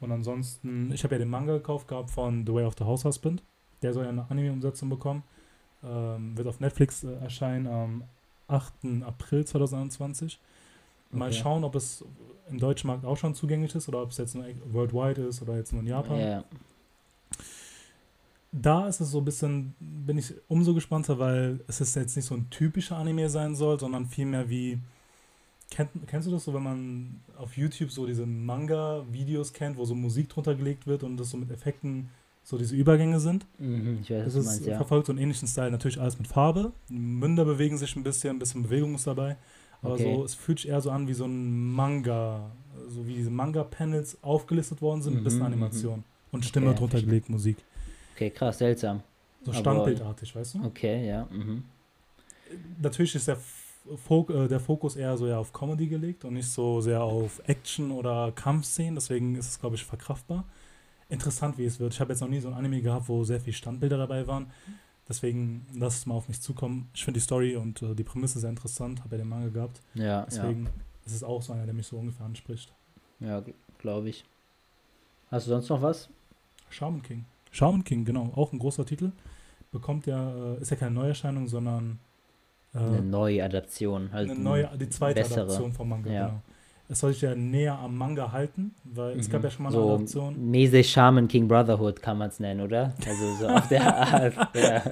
Und 0.00 0.12
ansonsten, 0.12 0.92
ich 0.92 1.02
habe 1.02 1.16
ja 1.16 1.18
den 1.18 1.28
Manga 1.30 1.54
gekauft 1.54 1.88
gehabt 1.88 2.10
von 2.10 2.46
The 2.46 2.52
Way 2.54 2.64
of 2.64 2.74
the 2.78 2.84
House 2.84 3.04
Husband. 3.04 3.42
Der 3.82 3.92
soll 3.92 4.04
ja 4.04 4.10
eine 4.10 4.30
Anime-Umsetzung 4.30 4.88
bekommen. 4.88 5.24
Ähm, 5.82 6.36
wird 6.36 6.46
auf 6.46 6.60
Netflix 6.60 7.02
äh, 7.04 7.12
erscheinen 7.16 7.66
am 7.66 8.04
8. 8.48 8.72
April 9.04 9.44
2021. 9.44 10.38
Mal 11.10 11.28
Okay. 11.28 11.38
schauen, 11.38 11.64
ob 11.64 11.74
es 11.74 12.04
im 12.50 12.58
deutschen 12.58 12.86
Markt 12.88 13.04
auch 13.04 13.16
schon 13.16 13.34
zugänglich 13.34 13.74
ist 13.74 13.88
oder 13.88 14.02
ob 14.02 14.10
es 14.10 14.18
jetzt 14.18 14.34
nur 14.34 14.44
worldwide 14.72 15.22
ist 15.22 15.42
oder 15.42 15.56
jetzt 15.56 15.72
nur 15.72 15.82
in 15.82 15.88
Japan. 15.88 16.18
Ja, 16.20 16.44
Da 18.56 18.86
ist 18.86 19.00
es 19.00 19.10
so 19.10 19.18
ein 19.18 19.24
bisschen, 19.24 19.74
bin 19.80 20.16
ich 20.16 20.32
umso 20.46 20.74
gespannter, 20.74 21.18
weil 21.18 21.60
es 21.66 21.80
ist 21.80 21.96
jetzt 21.96 22.14
nicht 22.14 22.26
so 22.26 22.36
ein 22.36 22.48
typischer 22.50 22.96
Anime 22.96 23.28
sein 23.28 23.56
soll, 23.56 23.80
sondern 23.80 24.06
vielmehr 24.06 24.48
wie, 24.48 24.78
kennt, 25.70 25.90
kennst 26.06 26.28
du 26.28 26.32
das 26.32 26.44
so, 26.44 26.54
wenn 26.54 26.62
man 26.62 27.20
auf 27.38 27.56
YouTube 27.56 27.90
so 27.90 28.06
diese 28.06 28.26
Manga-Videos 28.26 29.52
kennt, 29.52 29.76
wo 29.76 29.84
so 29.84 29.94
Musik 29.94 30.28
drunter 30.28 30.54
gelegt 30.54 30.86
wird 30.86 31.02
und 31.04 31.16
das 31.16 31.30
so 31.30 31.36
mit 31.36 31.50
Effekten 31.50 32.10
so 32.44 32.58
diese 32.58 32.76
Übergänge 32.76 33.20
sind? 33.20 33.46
mhm, 33.58 33.98
ich 34.02 34.10
weiß, 34.10 34.24
Das 34.24 34.34
ist, 34.36 34.44
meinst, 34.46 34.66
ja. 34.66 34.76
verfolgt 34.76 35.06
so 35.06 35.12
einen 35.12 35.20
ähnlichen 35.20 35.48
Style, 35.48 35.70
natürlich 35.70 36.00
alles 36.00 36.18
mit 36.18 36.28
Farbe. 36.28 36.72
Münder 36.88 37.44
bewegen 37.44 37.78
sich 37.78 37.96
ein 37.96 38.04
bisschen, 38.04 38.36
ein 38.36 38.38
bisschen 38.38 38.64
Bewegung 38.64 38.94
ist 38.94 39.06
dabei. 39.06 39.36
Aber 39.82 39.94
Okay. 39.94 40.04
so, 40.04 40.24
es 40.24 40.34
fühlt 40.34 40.60
sich 40.60 40.70
eher 40.70 40.80
so 40.80 40.90
an 40.90 41.08
wie 41.08 41.14
so 41.14 41.26
ein 41.26 41.72
Manga, 41.72 42.52
so 42.88 43.06
wie 43.06 43.14
diese 43.16 43.30
Manga-Panels 43.30 44.18
aufgelistet 44.22 44.82
worden 44.82 45.02
sind, 45.02 45.20
ein 45.20 45.24
bisschen 45.24 45.42
Mhm, 45.42 45.46
Animation. 45.46 46.04
Und 46.32 46.44
Stimme 46.44 46.68
Okay, 46.68 46.74
drunter 46.74 47.00
verstehe. 47.00 47.08
gelegt, 47.08 47.28
Musik. 47.30 47.58
Okay, 48.14 48.30
krass, 48.30 48.58
seltsam. 48.58 49.02
So 49.44 49.52
standbildartig, 49.52 50.34
weißt 50.34 50.54
du? 50.54 50.64
Okay, 50.66 51.06
ja. 51.06 51.26
Mhm. 51.30 51.64
Natürlich 52.80 53.14
ist 53.16 53.28
der, 53.28 53.36
Fo 53.36 54.26
äh, 54.30 54.48
der 54.48 54.60
Fokus 54.60 54.96
eher 54.96 55.16
so 55.16 55.26
ja 55.26 55.38
auf 55.38 55.52
Comedy 55.52 55.88
gelegt 55.88 56.24
und 56.24 56.34
nicht 56.34 56.48
so 56.48 56.80
sehr 56.80 57.02
auf 57.02 57.42
Action 57.46 57.90
oder 57.90 58.32
Kampfszenen, 58.32 58.94
deswegen 58.94 59.34
ist 59.34 59.48
es, 59.48 59.60
glaube 59.60 59.76
ich, 59.76 59.84
verkraftbar. 59.84 60.44
Interessant, 61.08 61.58
wie 61.58 61.64
es 61.64 61.80
wird. 61.80 61.92
Ich 61.92 62.00
habe 62.00 62.12
jetzt 62.12 62.20
noch 62.20 62.28
nie 62.28 62.40
so 62.40 62.48
ein 62.48 62.54
Anime 62.54 62.80
gehabt, 62.80 63.08
wo 63.08 63.24
sehr 63.24 63.40
viele 63.40 63.54
Standbilder 63.54 63.98
dabei 63.98 64.26
waren. 64.26 64.50
Deswegen 65.06 65.66
lass 65.74 65.98
es 65.98 66.06
mal 66.06 66.14
auf 66.14 66.28
mich 66.28 66.40
zukommen. 66.40 66.88
Ich 66.94 67.04
finde 67.04 67.18
die 67.18 67.24
Story 67.24 67.56
und 67.56 67.82
äh, 67.82 67.94
die 67.94 68.04
Prämisse 68.04 68.38
sehr 68.38 68.48
interessant, 68.48 69.00
habe 69.04 69.16
ja 69.16 69.22
den 69.22 69.28
Manga 69.28 69.48
gehabt. 69.48 69.80
Ja, 69.94 70.24
Deswegen 70.24 70.68
ist 71.04 71.14
es 71.14 71.22
auch 71.22 71.42
so 71.42 71.52
einer, 71.52 71.66
der 71.66 71.74
mich 71.74 71.86
so 71.86 71.98
ungefähr 71.98 72.24
anspricht. 72.24 72.72
ja, 73.20 73.40
ja 73.40 73.44
glaube 73.78 74.08
ich. 74.08 74.24
Hast 75.30 75.46
du 75.46 75.50
sonst 75.50 75.68
noch 75.68 75.82
was? 75.82 76.08
Shaman 76.70 77.02
King. 77.02 77.26
Shaman 77.54 77.84
King, 77.84 78.04
genau, 78.04 78.32
auch 78.34 78.52
ein 78.52 78.58
großer 78.58 78.84
Titel. 78.84 79.12
Bekommt 79.72 80.06
ja, 80.06 80.54
äh, 80.56 80.60
ist 80.60 80.70
ja 80.70 80.76
keine 80.76 80.90
Neuerscheinung, 80.92 81.46
sondern 81.48 81.98
äh, 82.74 82.78
Eine 82.78 83.02
neue 83.02 83.44
Adaption. 83.44 84.10
Halt 84.12 84.30
eine 84.30 84.38
neue, 84.40 84.68
die 84.78 84.88
zweite 84.88 85.20
bessere. 85.20 85.42
Adaption 85.42 85.72
vom 85.72 85.88
Manga, 85.88 86.10
Ja. 86.12 86.26
genau. 86.26 86.40
Es 86.88 86.98
soll 87.00 87.12
sich 87.14 87.22
ja 87.22 87.34
näher 87.34 87.78
am 87.78 87.96
Manga 87.96 88.30
halten, 88.32 88.74
weil 88.84 89.18
es 89.18 89.30
gab 89.30 89.40
Mhm. 89.40 89.44
ja 89.44 89.50
schon 89.50 89.62
mal 89.62 89.68
eine 89.70 89.78
so 89.80 89.94
Adaption. 89.94 90.50
Mese 90.50 90.84
Shaman 90.84 91.28
King 91.28 91.48
Brotherhood 91.48 92.02
kann 92.02 92.18
man 92.18 92.28
es 92.28 92.40
nennen, 92.40 92.60
oder? 92.60 92.92
Also 93.06 93.34
so 93.40 93.48
auf 93.48 93.68
der 93.68 93.96
Art. 94.12 94.34
Ja. 94.54 94.82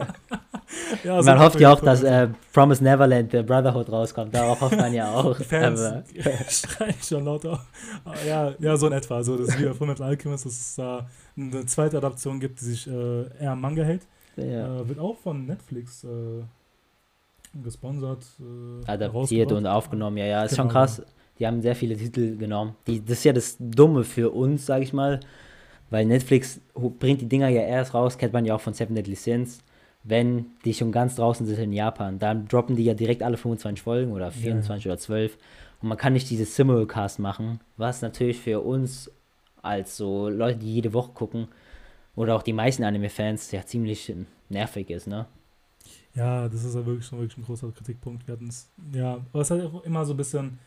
Ja, 1.04 1.22
Man 1.22 1.38
hofft 1.38 1.58
ja 1.60 1.72
auch, 1.72 1.80
dass 1.80 2.02
äh, 2.02 2.28
Promise 2.52 2.82
Neverland 2.84 3.32
der 3.32 3.42
Brotherhood 3.42 3.90
rauskommt. 3.90 4.34
Darauf 4.34 4.60
hofft 4.60 4.76
man 4.76 4.92
ja 4.92 5.12
auch. 5.12 5.36
Fans 5.40 5.80
Aber, 5.80 6.04
schreien 6.48 6.94
schon 7.02 7.24
lauter. 7.24 7.64
Ah, 8.04 8.12
Ja, 8.26 8.52
ja, 8.58 8.76
so 8.76 8.86
in 8.86 8.92
etwa. 8.92 9.16
Also 9.16 9.36
das 9.36 9.48
ist 9.48 9.60
wie 9.60 9.64
bei 9.66 9.74
Fullmetal 9.74 10.08
Alchemist, 10.08 10.46
dass 10.46 10.52
es 10.52 10.74
da 10.76 11.06
eine 11.36 11.64
zweite 11.66 11.96
Adaption 11.98 12.40
gibt, 12.40 12.60
die 12.60 12.64
sich 12.66 12.86
äh, 12.86 13.24
eher 13.40 13.52
am 13.52 13.60
Manga 13.60 13.82
hält. 13.82 14.02
ja. 14.36 14.80
Äh, 14.80 14.88
wird 14.88 14.98
auch 14.98 15.16
von 15.18 15.46
Netflix 15.46 16.04
äh, 16.04 16.08
gesponsert. 17.62 18.24
Äh, 18.40 18.90
adaptiert 18.90 19.52
und 19.52 19.66
aufgenommen. 19.66 20.16
Ja, 20.16 20.26
ja, 20.26 20.44
ist 20.44 20.56
schon 20.56 20.68
Genau. 20.68 20.80
krass. 20.80 21.02
Die 21.38 21.46
haben 21.46 21.60
sehr 21.62 21.74
viele 21.74 21.96
Titel 21.96 22.36
genommen. 22.36 22.74
Die, 22.86 23.00
das 23.04 23.18
ist 23.18 23.24
ja 23.24 23.32
das 23.32 23.56
Dumme 23.58 24.04
für 24.04 24.30
uns, 24.30 24.66
sag 24.66 24.82
ich 24.82 24.92
mal, 24.92 25.20
weil 25.90 26.04
Netflix 26.06 26.60
bringt 26.98 27.20
die 27.20 27.28
Dinger 27.28 27.48
ja 27.48 27.62
erst 27.62 27.94
raus, 27.94 28.16
kennt 28.16 28.32
man 28.32 28.44
ja 28.44 28.54
auch 28.54 28.60
von 28.60 28.74
Seven 28.74 28.94
Deadly 28.94 29.14
Sins, 29.16 29.60
wenn 30.04 30.46
die 30.64 30.74
schon 30.74 30.92
ganz 30.92 31.16
draußen 31.16 31.46
sind 31.46 31.58
in 31.58 31.72
Japan. 31.72 32.18
Dann 32.18 32.48
droppen 32.48 32.76
die 32.76 32.84
ja 32.84 32.94
direkt 32.94 33.22
alle 33.22 33.36
25 33.36 33.82
Folgen 33.82 34.12
oder 34.12 34.30
24 34.30 34.86
oder 34.86 34.98
12 34.98 35.36
und 35.80 35.88
man 35.88 35.98
kann 35.98 36.12
nicht 36.12 36.30
dieses 36.30 36.54
Simulcast 36.56 37.18
machen, 37.18 37.60
was 37.76 38.02
natürlich 38.02 38.38
für 38.40 38.60
uns 38.60 39.10
als 39.62 39.96
so 39.96 40.28
Leute, 40.28 40.58
die 40.58 40.74
jede 40.74 40.92
Woche 40.92 41.12
gucken 41.12 41.48
oder 42.16 42.36
auch 42.36 42.42
die 42.42 42.52
meisten 42.52 42.84
Anime-Fans 42.84 43.50
ja 43.52 43.64
ziemlich 43.64 44.12
nervig 44.48 44.90
ist, 44.90 45.06
ne? 45.06 45.26
Ja, 46.14 46.48
das 46.48 46.64
ist 46.64 46.74
ja 46.74 46.84
wirklich 46.84 47.06
schon 47.06 47.20
wirklich 47.20 47.38
ein 47.38 47.44
großer 47.44 47.70
Kritikpunkt. 47.72 48.26
Wir 48.26 48.34
hatten 48.34 48.48
es, 48.48 48.68
ja, 48.92 49.14
aber 49.32 49.40
es 49.40 49.50
ist 49.50 49.50
halt 49.52 49.72
auch 49.72 49.82
immer 49.84 50.04
so 50.04 50.12
ein 50.12 50.18
bisschen, 50.18 50.58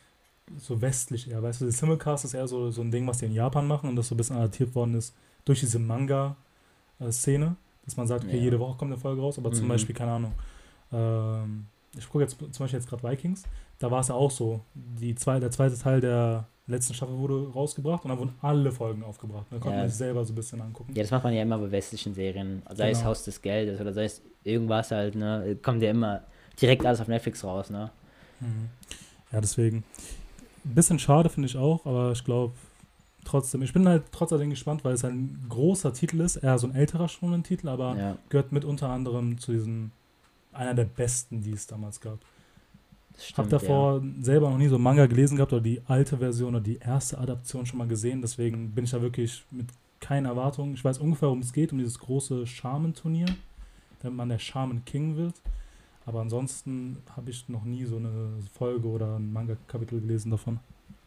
so 0.57 0.81
westlich 0.81 1.29
eher, 1.29 1.41
weißt 1.41 1.61
du, 1.61 1.65
das 1.65 1.77
Simulcast 1.77 2.25
ist 2.25 2.33
eher 2.33 2.47
so, 2.47 2.71
so 2.71 2.81
ein 2.81 2.91
Ding, 2.91 3.07
was 3.07 3.19
die 3.19 3.25
in 3.25 3.33
Japan 3.33 3.67
machen 3.67 3.89
und 3.89 3.95
das 3.95 4.07
so 4.07 4.15
ein 4.15 4.17
bisschen 4.17 4.37
adaptiert 4.37 4.73
worden 4.75 4.95
ist 4.95 5.15
durch 5.43 5.59
diese 5.59 5.79
Manga-Szene, 5.79 7.55
dass 7.85 7.97
man 7.97 8.07
sagt, 8.07 8.23
okay, 8.25 8.37
Ja. 8.37 8.43
jede 8.43 8.59
Woche 8.59 8.77
kommt 8.77 8.91
eine 8.91 8.99
Folge 8.99 9.21
raus, 9.21 9.37
aber 9.37 9.51
zum 9.51 9.65
Mhm. 9.65 9.69
Beispiel, 9.69 9.95
keine 9.95 10.11
Ahnung, 10.11 10.31
ähm, 10.91 11.65
ich 11.97 12.07
gucke 12.09 12.23
jetzt 12.23 12.37
zum 12.37 12.49
Beispiel 12.51 12.79
jetzt 12.79 12.89
gerade 12.89 13.03
Vikings, 13.03 13.43
da 13.79 13.89
war 13.91 14.01
es 14.01 14.07
ja 14.09 14.15
auch 14.15 14.31
so, 14.31 14.61
die 14.73 15.15
zwei, 15.15 15.39
der 15.39 15.51
zweite 15.51 15.77
Teil 15.77 16.01
der 16.01 16.47
letzten 16.67 16.93
Staffel 16.93 17.15
wurde 17.17 17.47
rausgebracht 17.53 18.03
und 18.03 18.09
dann 18.09 18.17
wurden 18.17 18.33
alle 18.41 18.71
Folgen 18.71 19.03
aufgebracht. 19.03 19.45
Dann 19.51 19.59
konnte 19.59 19.75
Ja. 19.75 19.81
man 19.83 19.89
sich 19.89 19.97
selber 19.97 20.25
so 20.25 20.33
ein 20.33 20.35
bisschen 20.35 20.61
angucken. 20.61 20.93
Ja, 20.95 21.03
das 21.03 21.11
macht 21.11 21.23
man 21.23 21.33
ja 21.33 21.43
immer 21.43 21.59
bei 21.59 21.71
westlichen 21.71 22.13
Serien. 22.15 22.63
Sei 22.73 22.89
es 22.89 22.97
Genau. 22.99 23.09
Haus 23.11 23.23
des 23.23 23.41
Geldes 23.41 23.79
oder 23.79 23.93
sei 23.93 24.05
es 24.05 24.21
irgendwas 24.43 24.89
halt, 24.91 25.15
ne? 25.15 25.57
Kommt 25.61 25.81
ja 25.83 25.91
immer 25.91 26.21
direkt 26.59 26.85
alles 26.85 26.99
auf 27.01 27.07
Netflix 27.07 27.43
raus, 27.43 27.69
ne? 27.69 27.91
Mhm. 28.39 28.69
Ja, 29.31 29.41
deswegen. 29.41 29.83
Ein 30.65 30.73
bisschen 30.73 30.97
schade 30.97 31.29
finde 31.29 31.47
ich 31.47 31.55
auch, 31.57 31.85
aber 31.85 32.11
ich 32.13 32.23
glaube 32.23 32.53
trotzdem, 33.25 33.61
ich 33.61 33.73
bin 33.73 33.87
halt 33.87 34.03
trotzdem 34.11 34.49
gespannt, 34.49 34.83
weil 34.85 34.93
es 34.93 35.03
ein 35.03 35.45
großer 35.49 35.93
Titel 35.93 36.21
ist, 36.21 36.37
eher 36.37 36.57
so 36.57 36.67
ein 36.67 36.75
älterer 36.75 37.09
schon 37.09 37.33
ein 37.33 37.43
Titel, 37.43 37.67
aber 37.67 37.95
Ja, 37.97 38.17
gehört 38.29 38.51
mit 38.51 38.63
unter 38.65 38.89
anderem 38.89 39.37
zu 39.39 39.51
diesen, 39.51 39.91
einer 40.53 40.73
der 40.73 40.85
besten, 40.85 41.41
die 41.41 41.51
es 41.51 41.67
damals 41.67 41.99
gab. 41.99 42.19
stimmt. 43.19 43.37
habe 43.37 43.49
davor 43.49 44.01
selber 44.21 44.49
noch 44.49 44.57
nie 44.57 44.67
so 44.67 44.77
Manga 44.79 45.05
gelesen 45.07 45.35
gehabt 45.37 45.53
oder 45.53 45.61
die 45.61 45.81
alte 45.87 46.17
Version 46.17 46.55
oder 46.55 46.63
die 46.63 46.77
erste 46.77 47.17
Adaption 47.17 47.65
schon 47.65 47.77
mal 47.79 47.87
gesehen, 47.87 48.21
deswegen 48.21 48.71
bin 48.71 48.85
ich 48.85 48.91
da 48.91 49.01
wirklich 49.01 49.43
mit 49.51 49.67
keinen 49.99 50.25
Erwartungen. 50.25 50.73
Ich 50.75 50.83
weiß 50.85 50.99
ungefähr, 50.99 51.27
worum 51.29 51.39
es 51.39 51.51
geht, 51.51 51.71
um 51.71 51.79
dieses 51.79 51.99
große 51.99 52.45
Shaman-Turnier, 52.45 53.27
damit 54.01 54.17
man 54.17 54.29
der 54.29 54.39
Shaman 54.39 54.85
King 54.85 55.15
wird. 55.17 55.35
Aber 56.05 56.21
ansonsten 56.21 56.97
habe 57.15 57.31
ich 57.31 57.49
noch 57.49 57.63
nie 57.63 57.85
so 57.85 57.95
eine 57.97 58.33
Folge 58.53 58.87
oder 58.87 59.15
ein 59.17 59.33
Manga-Kapitel 59.33 59.99
gelesen 59.99 60.29
davon. 60.29 60.59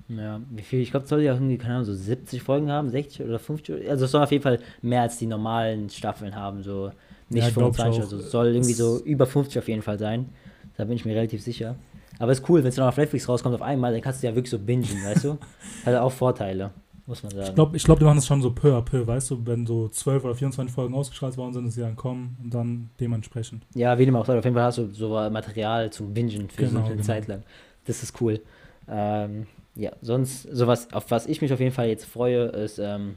Ja. 0.08 0.40
wie 0.50 0.62
viel? 0.62 0.80
Ich 0.80 0.90
glaube, 0.90 1.04
es 1.04 1.10
soll 1.10 1.22
ja 1.22 1.34
irgendwie, 1.34 1.58
keine 1.58 1.74
Ahnung, 1.74 1.84
so 1.84 1.94
70 1.94 2.42
Folgen 2.42 2.70
haben, 2.70 2.88
60 2.88 3.26
oder 3.26 3.38
50. 3.38 3.88
Also 3.90 4.06
es 4.06 4.10
soll 4.10 4.22
auf 4.22 4.32
jeden 4.32 4.42
Fall 4.42 4.58
mehr 4.82 5.02
als 5.02 5.18
die 5.18 5.26
normalen 5.26 5.90
Staffeln 5.90 6.34
haben, 6.34 6.62
so 6.62 6.90
nicht 7.28 7.44
Ja, 7.44 7.50
glaub 7.50 7.72
ich 7.72 7.76
25, 7.82 7.98
auch. 8.00 8.04
also 8.04 8.16
es 8.18 8.30
soll 8.30 8.46
irgendwie 8.48 8.72
Es- 8.72 8.78
so 8.78 8.98
über 9.04 9.26
50 9.26 9.58
auf 9.58 9.68
jeden 9.68 9.82
Fall 9.82 9.98
sein. 9.98 10.30
Da 10.76 10.84
bin 10.84 10.94
ich 10.96 11.04
mir 11.04 11.14
relativ 11.14 11.42
sicher. 11.42 11.74
Aber 12.18 12.32
ist 12.32 12.48
cool, 12.48 12.60
wenn 12.62 12.68
es 12.70 12.76
dann 12.76 12.88
auf 12.88 12.96
Netflix 12.96 13.28
rauskommt 13.28 13.54
auf 13.54 13.62
einmal, 13.62 13.92
dann 13.92 14.00
kannst 14.00 14.22
du 14.22 14.26
ja 14.26 14.34
wirklich 14.34 14.50
so 14.50 14.58
bingen, 14.58 14.88
weißt 15.04 15.24
du? 15.24 15.38
Hat 15.84 15.94
auch 15.94 16.10
Vorteile, 16.10 16.70
muss 17.06 17.22
man 17.22 17.30
sagen. 17.32 17.48
Ich 17.48 17.54
glaube, 17.54 17.76
ich 17.76 17.84
glaub, 17.84 17.98
die 17.98 18.04
machen 18.04 18.16
das 18.16 18.26
schon 18.26 18.40
so 18.42 18.50
peu 18.50 18.74
à 18.76 18.80
peu, 18.82 19.06
weißt 19.06 19.30
du, 19.30 19.46
wenn 19.46 19.66
so 19.66 19.88
12 19.88 20.24
oder 20.24 20.34
24 20.34 20.74
Folgen 20.74 20.94
ausgestrahlt 20.94 21.36
worden 21.36 21.52
sind, 21.52 21.66
dass 21.66 21.74
sie 21.74 21.82
dann 21.82 21.96
kommen 21.96 22.36
und 22.42 22.54
dann 22.54 22.90
dementsprechend. 22.98 23.64
Ja, 23.74 23.98
wie 23.98 24.06
dem 24.06 24.16
auch 24.16 24.24
sei, 24.24 24.38
auf 24.38 24.44
jeden 24.44 24.56
Fall 24.56 24.64
hast 24.64 24.78
du 24.78 24.88
so 24.90 25.10
Material 25.10 25.90
zum 25.90 26.14
Bingen 26.14 26.48
für 26.48 26.66
so 26.66 26.70
Genau, 26.72 26.86
eine 26.86 26.94
genau. 26.94 27.04
Zeit 27.06 27.28
lang. 27.28 27.42
Das 27.84 28.02
ist 28.02 28.20
cool. 28.20 28.40
Ähm, 28.88 29.46
ja, 29.78 29.92
sonst, 30.02 30.42
sowas, 30.42 30.88
auf 30.92 31.10
was 31.10 31.26
ich 31.26 31.40
mich 31.40 31.52
auf 31.52 31.60
jeden 31.60 31.72
Fall 31.72 31.88
jetzt 31.88 32.04
freue, 32.04 32.44
ist 32.46 32.78
ähm, 32.78 33.14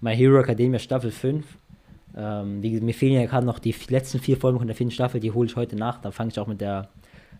My 0.00 0.16
Hero 0.16 0.38
Academia 0.40 0.78
Staffel 0.80 1.10
5. 1.10 1.46
Ähm, 2.16 2.62
wie, 2.62 2.80
mir 2.80 2.94
fehlen 2.94 3.12
ja 3.20 3.26
gerade 3.26 3.46
noch 3.46 3.58
die 3.58 3.74
letzten 3.90 4.18
vier 4.18 4.36
Folgen 4.36 4.58
von 4.58 4.66
der 4.66 4.74
vierten 4.74 4.90
Staffel, 4.90 5.20
die 5.20 5.30
hole 5.30 5.46
ich 5.46 5.54
heute 5.56 5.76
nach. 5.76 6.00
Dann 6.00 6.12
fange 6.12 6.30
ich 6.30 6.40
auch 6.40 6.46
mit 6.46 6.60
der 6.60 6.88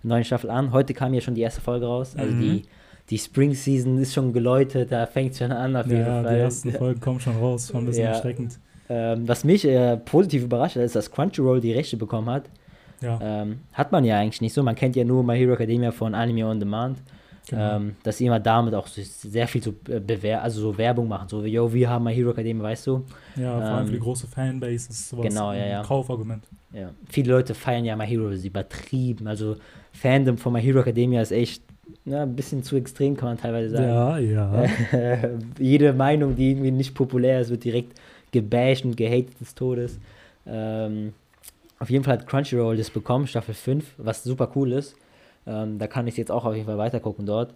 neuen 0.02 0.22
Staffel 0.24 0.50
an. 0.50 0.70
Heute 0.72 0.94
kam 0.94 1.14
ja 1.14 1.20
schon 1.20 1.34
die 1.34 1.40
erste 1.40 1.60
Folge 1.60 1.86
raus. 1.86 2.14
Also 2.16 2.34
Mhm. 2.34 2.38
die, 2.40 2.62
die 3.10 3.18
Spring 3.18 3.54
Season 3.54 3.96
ist 3.98 4.12
schon 4.14 4.32
geläutet, 4.32 4.92
da 4.92 5.06
fängt 5.06 5.32
es 5.32 5.38
schon 5.38 5.50
an 5.50 5.74
auf 5.74 5.86
jeden 5.86 6.00
Ja, 6.06 6.22
Fall. 6.22 6.34
die 6.36 6.40
ersten 6.42 6.72
Folgen 6.72 7.00
kommen 7.00 7.20
schon 7.20 7.36
raus, 7.36 7.68
schon 7.72 7.82
ein 7.82 7.86
bisschen 7.86 8.04
Ja. 8.04 8.10
erschreckend. 8.12 8.58
Ähm, 8.90 9.26
was 9.26 9.44
mich 9.44 9.64
äh, 9.66 9.96
positiv 9.96 10.44
überrascht 10.44 10.76
hat, 10.76 10.82
ist, 10.82 10.94
dass 10.94 11.10
Crunchyroll 11.10 11.60
die 11.60 11.72
Rechte 11.72 11.96
bekommen 11.96 12.28
hat. 12.30 12.44
Ja, 13.00 13.18
Ähm, 13.22 13.60
hat 13.72 13.92
man 13.92 14.04
ja 14.04 14.18
eigentlich 14.18 14.40
nicht 14.40 14.52
so. 14.52 14.62
Man 14.62 14.74
kennt 14.74 14.96
ja 14.96 15.04
nur 15.04 15.22
My 15.24 15.36
Hero 15.38 15.52
Academia 15.54 15.90
von 15.92 16.14
Anime 16.14 16.46
on 16.46 16.58
Demand. 16.60 16.98
Genau. 17.48 17.76
Ähm, 17.76 17.96
dass 18.02 18.18
sie 18.18 18.26
immer 18.26 18.40
damit 18.40 18.74
auch 18.74 18.86
sehr 18.86 19.48
viel 19.48 19.62
so, 19.62 19.74
äh, 19.88 20.00
bewer 20.00 20.42
also 20.42 20.60
so 20.60 20.78
Werbung 20.78 21.08
machen. 21.08 21.28
So 21.28 21.44
wie, 21.44 21.48
yo, 21.48 21.72
wir 21.72 21.88
haben 21.88 22.04
My 22.04 22.14
Hero 22.14 22.30
Academia, 22.30 22.62
weißt 22.62 22.86
du? 22.86 23.04
ja, 23.36 23.60
vor 23.60 23.68
allem 23.68 23.86
für 23.86 23.92
die 23.92 23.98
ähm, 23.98 24.02
große 24.02 24.26
Fanbase 24.26 24.90
ist 24.90 25.08
sowas 25.08 25.26
genau, 25.26 25.52
ja, 25.52 25.62
ein 25.62 25.70
ja. 25.70 25.82
Kaufargument. 25.82 26.44
Ja. 26.72 26.90
Viele 27.08 27.32
Leute 27.32 27.54
feiern 27.54 27.84
ja 27.84 27.96
My 27.96 28.06
Hero, 28.06 28.28
ist 28.28 28.44
übertrieben. 28.44 29.26
Also 29.26 29.56
Fandom 29.92 30.38
von 30.38 30.52
My 30.52 30.60
Hero 30.60 30.80
Academia 30.80 31.20
ist 31.22 31.32
echt 31.32 31.62
na, 32.04 32.22
ein 32.22 32.36
bisschen 32.36 32.62
zu 32.62 32.76
extrem, 32.76 33.16
kann 33.16 33.30
man 33.30 33.38
teilweise 33.38 33.70
sagen. 33.70 33.88
Ja, 33.88 34.18
ja. 34.18 34.64
Jede 35.58 35.92
Meinung, 35.92 36.36
die 36.36 36.50
irgendwie 36.50 36.70
nicht 36.70 36.94
populär 36.94 37.40
ist, 37.40 37.50
wird 37.50 37.64
direkt 37.64 37.98
gebasht 38.32 38.84
und 38.84 38.96
gehatet 38.96 39.40
des 39.40 39.54
Todes. 39.54 39.98
Ähm, 40.46 41.12
auf 41.78 41.90
jeden 41.90 42.04
Fall 42.04 42.14
hat 42.14 42.26
Crunchyroll 42.26 42.76
das 42.76 42.90
bekommen, 42.90 43.26
Staffel 43.26 43.54
5, 43.54 43.94
was 43.98 44.24
super 44.24 44.50
cool 44.54 44.72
ist. 44.72 44.96
Ähm, 45.48 45.78
da 45.78 45.86
kann 45.86 46.06
ich 46.06 46.16
jetzt 46.16 46.30
auch 46.30 46.44
auf 46.44 46.54
jeden 46.54 46.66
Fall 46.66 46.78
weitergucken 46.78 47.24
dort. 47.26 47.54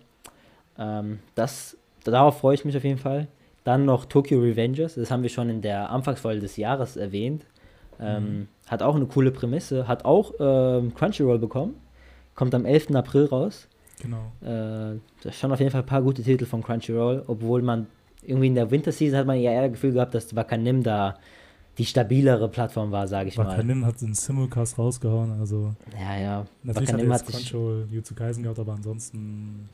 Ähm, 0.79 1.19
das, 1.35 1.77
darauf 2.05 2.39
freue 2.39 2.55
ich 2.55 2.65
mich 2.65 2.77
auf 2.77 2.85
jeden 2.85 2.99
Fall. 2.99 3.29
Dann 3.65 3.85
noch 3.85 4.07
Tokyo 4.07 4.41
Revengers, 4.41 4.95
das 4.95 5.11
haben 5.11 5.23
wir 5.23 5.31
schon 5.31 5.49
in 5.49 5.61
der 5.63 5.91
Anfangsfolge 5.91 6.41
des 6.41 6.57
Jahres 6.57 6.97
erwähnt. 6.97 7.45
Ähm, 8.01 8.25
Mhm. 8.25 8.49
Hat 8.69 8.83
auch 8.83 8.97
eine 8.97 9.07
coole 9.07 9.31
Prämisse, 9.31 9.87
hat 9.87 10.05
auch 10.05 10.33
ähm, 10.41 10.95
Crunchyroll 10.95 11.39
bekommen. 11.39 11.75
Kommt 12.35 12.55
am 12.55 12.65
11. 12.65 12.95
April 12.97 13.27
raus. 13.27 13.69
Genau. 14.01 14.33
Äh, 14.41 14.99
das 15.23 15.37
schon 15.39 15.53
auf 15.53 15.59
jeden 15.61 15.71
Fall 15.71 15.83
ein 15.83 15.87
paar 15.87 16.03
gute 16.03 16.23
Titel 16.23 16.47
von 16.47 16.63
Crunchyroll, 16.63 17.25
obwohl 17.27 17.61
man 17.63 17.87
irgendwie 18.25 18.47
in 18.47 18.55
der 18.55 18.71
Winterseason 18.71 19.19
hat 19.19 19.27
man 19.27 19.39
ja 19.39 19.53
eher 19.53 19.63
das 19.63 19.73
Gefühl 19.73 19.93
gehabt, 19.93 20.15
dass 20.15 20.35
Wakanim 20.35 20.83
da 20.83 21.17
die 21.79 21.85
stabilere 21.87 22.49
Plattform 22.49 22.91
war, 22.93 23.09
sage 23.09 23.29
ich 23.29 23.37
mal. 23.39 23.47
Wakanim 23.47 23.85
hat 23.87 24.01
den 24.01 24.15
Simulcast 24.15 24.79
rausgehauen, 24.79 25.33
also 25.41 25.73
Ja, 25.99 26.17
ja. 26.19 26.47
natürlich 26.63 26.93
hat 26.93 27.01
er 27.01 27.07
jetzt 27.07 27.27
hat 27.27 27.27
Crunchyroll 27.29 27.89
Jutsu 27.91 28.15
Kaisen 28.15 28.43
gehabt, 28.43 28.59
aber 28.59 28.73
ansonsten 28.73 29.69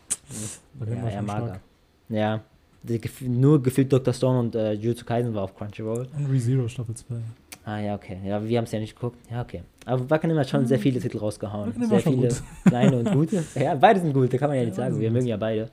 Wakanim 0.78 0.98
ja, 0.98 1.04
war 1.04 1.10
schon 1.12 1.26
mager. 1.26 1.46
stark. 1.46 1.60
Ja. 2.08 2.40
Die, 2.84 3.00
nur 3.26 3.60
gefühlt 3.60 3.92
Dr. 3.92 4.14
Stone 4.14 4.38
und 4.38 4.54
äh, 4.54 4.72
Jujutsu 4.72 5.04
Kaisen 5.04 5.34
war 5.34 5.42
auf 5.42 5.56
Crunchyroll. 5.56 6.08
Und 6.16 6.26
ReZero 6.30 6.68
Staffel 6.68 6.94
2. 6.94 7.16
Ah 7.64 7.80
ja, 7.80 7.94
okay. 7.96 8.18
Ja, 8.24 8.42
wir 8.42 8.56
haben 8.56 8.64
es 8.64 8.72
ja 8.72 8.78
nicht 8.78 8.94
geguckt. 8.94 9.18
Ja, 9.30 9.42
okay. 9.42 9.62
Aber 9.84 10.08
Wakanim 10.08 10.38
hat 10.38 10.48
schon 10.48 10.64
sehr 10.66 10.78
viele 10.78 11.00
Titel 11.00 11.18
rausgehauen. 11.18 11.72
Sehr 11.88 11.98
viele 12.00 12.28
gut. 12.28 12.42
kleine 12.64 12.96
und 12.98 13.12
gute. 13.12 13.42
Ja, 13.56 13.74
beide 13.74 14.00
sind 14.00 14.14
gut, 14.14 14.32
da 14.32 14.38
kann 14.38 14.48
man 14.48 14.58
ja 14.58 14.64
nicht 14.64 14.78
Ja, 14.78 14.84
sagen. 14.84 15.00
Wir 15.00 15.10
mögen 15.10 15.26
ja 15.26 15.36
beide. 15.36 15.68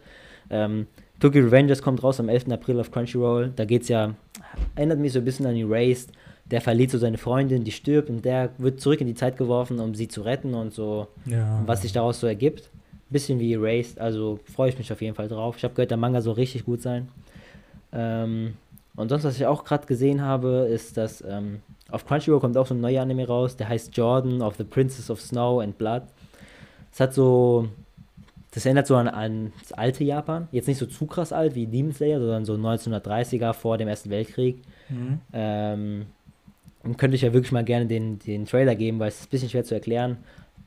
Ähm, 0.49 0.87
Tokyo 1.19 1.43
Revengers 1.45 1.81
kommt 1.81 2.03
raus 2.03 2.19
am 2.19 2.29
11. 2.29 2.49
April 2.51 2.79
auf 2.79 2.91
Crunchyroll. 2.91 3.51
Da 3.55 3.65
geht's 3.65 3.87
ja, 3.87 4.13
erinnert 4.75 4.99
mich 4.99 5.13
so 5.13 5.19
ein 5.19 5.25
bisschen 5.25 5.45
an 5.45 5.55
Erased. 5.55 6.11
Der 6.51 6.61
verliert 6.61 6.91
so 6.91 6.97
seine 6.99 7.17
Freundin, 7.17 7.63
die 7.63 7.71
stirbt 7.71 8.09
und 8.09 8.23
der 8.23 8.49
wird 8.59 8.79
zurück 8.79 9.01
in 9.01 9.07
die 9.07 9.15
Zeit 9.15 9.35
geworfen, 9.37 9.79
um 9.79 9.95
sie 9.95 10.07
zu 10.07 10.21
retten 10.21 10.53
und 10.53 10.73
so, 10.73 11.07
Ja. 11.25 11.63
was 11.65 11.81
sich 11.81 11.91
daraus 11.91 12.19
so 12.19 12.27
ergibt. 12.27 12.69
Bisschen 13.09 13.39
wie 13.39 13.53
Erased, 13.53 13.99
also 13.99 14.39
freue 14.53 14.69
ich 14.69 14.77
mich 14.77 14.91
auf 14.91 15.01
jeden 15.01 15.15
Fall 15.15 15.27
drauf. 15.27 15.55
Ich 15.57 15.63
habe 15.63 15.73
gehört, 15.73 15.89
der 15.91 15.97
Manga 15.97 16.21
soll 16.21 16.33
richtig 16.35 16.65
gut 16.65 16.81
sein. 16.81 17.07
Ähm, 17.93 18.53
und 18.95 19.09
sonst, 19.09 19.23
was 19.23 19.35
ich 19.37 19.45
auch 19.45 19.63
gerade 19.63 19.87
gesehen 19.87 20.21
habe, 20.21 20.67
ist, 20.69 20.97
dass 20.97 21.23
ähm, 21.27 21.61
auf 21.89 22.05
Crunchyroll 22.05 22.39
kommt 22.39 22.57
auch 22.57 22.67
so 22.67 22.75
ein 22.75 22.81
neuer 22.81 23.01
Anime 23.01 23.25
raus, 23.25 23.55
der 23.57 23.67
heißt 23.69 23.95
Jordan 23.97 24.41
of 24.41 24.55
the 24.57 24.63
Princess 24.63 25.09
of 25.09 25.19
Snow 25.21 25.61
and 25.61 25.77
Blood. 25.77 26.03
Es 26.91 26.99
hat 26.99 27.13
so, 27.13 27.67
das 28.55 28.65
erinnert 28.65 28.87
so 28.87 28.95
an, 28.95 29.07
an 29.07 29.53
das 29.61 29.73
alte 29.73 30.03
Japan. 30.03 30.47
Jetzt 30.51 30.67
nicht 30.67 30.77
so 30.79 30.85
zu 30.87 31.05
krass 31.05 31.31
alt 31.31 31.53
wie 31.53 31.67
Demon 31.67 31.91
Slayer, 31.93 32.19
sondern 32.19 32.45
so 32.45 32.53
1930er 32.55 33.53
vor 33.53 33.77
dem 33.77 33.87
Ersten 33.87 34.09
Weltkrieg. 34.09 34.61
Mhm. 34.89 35.19
Ähm, 35.33 36.05
und 36.83 36.97
könnte 36.97 37.15
ich 37.15 37.21
ja 37.21 37.33
wirklich 37.33 37.51
mal 37.51 37.63
gerne 37.63 37.85
den, 37.85 38.19
den 38.19 38.45
Trailer 38.45 38.75
geben, 38.75 38.99
weil 38.99 39.09
es 39.09 39.19
ist 39.19 39.27
ein 39.27 39.29
bisschen 39.29 39.49
schwer 39.49 39.63
zu 39.63 39.73
erklären. 39.75 40.17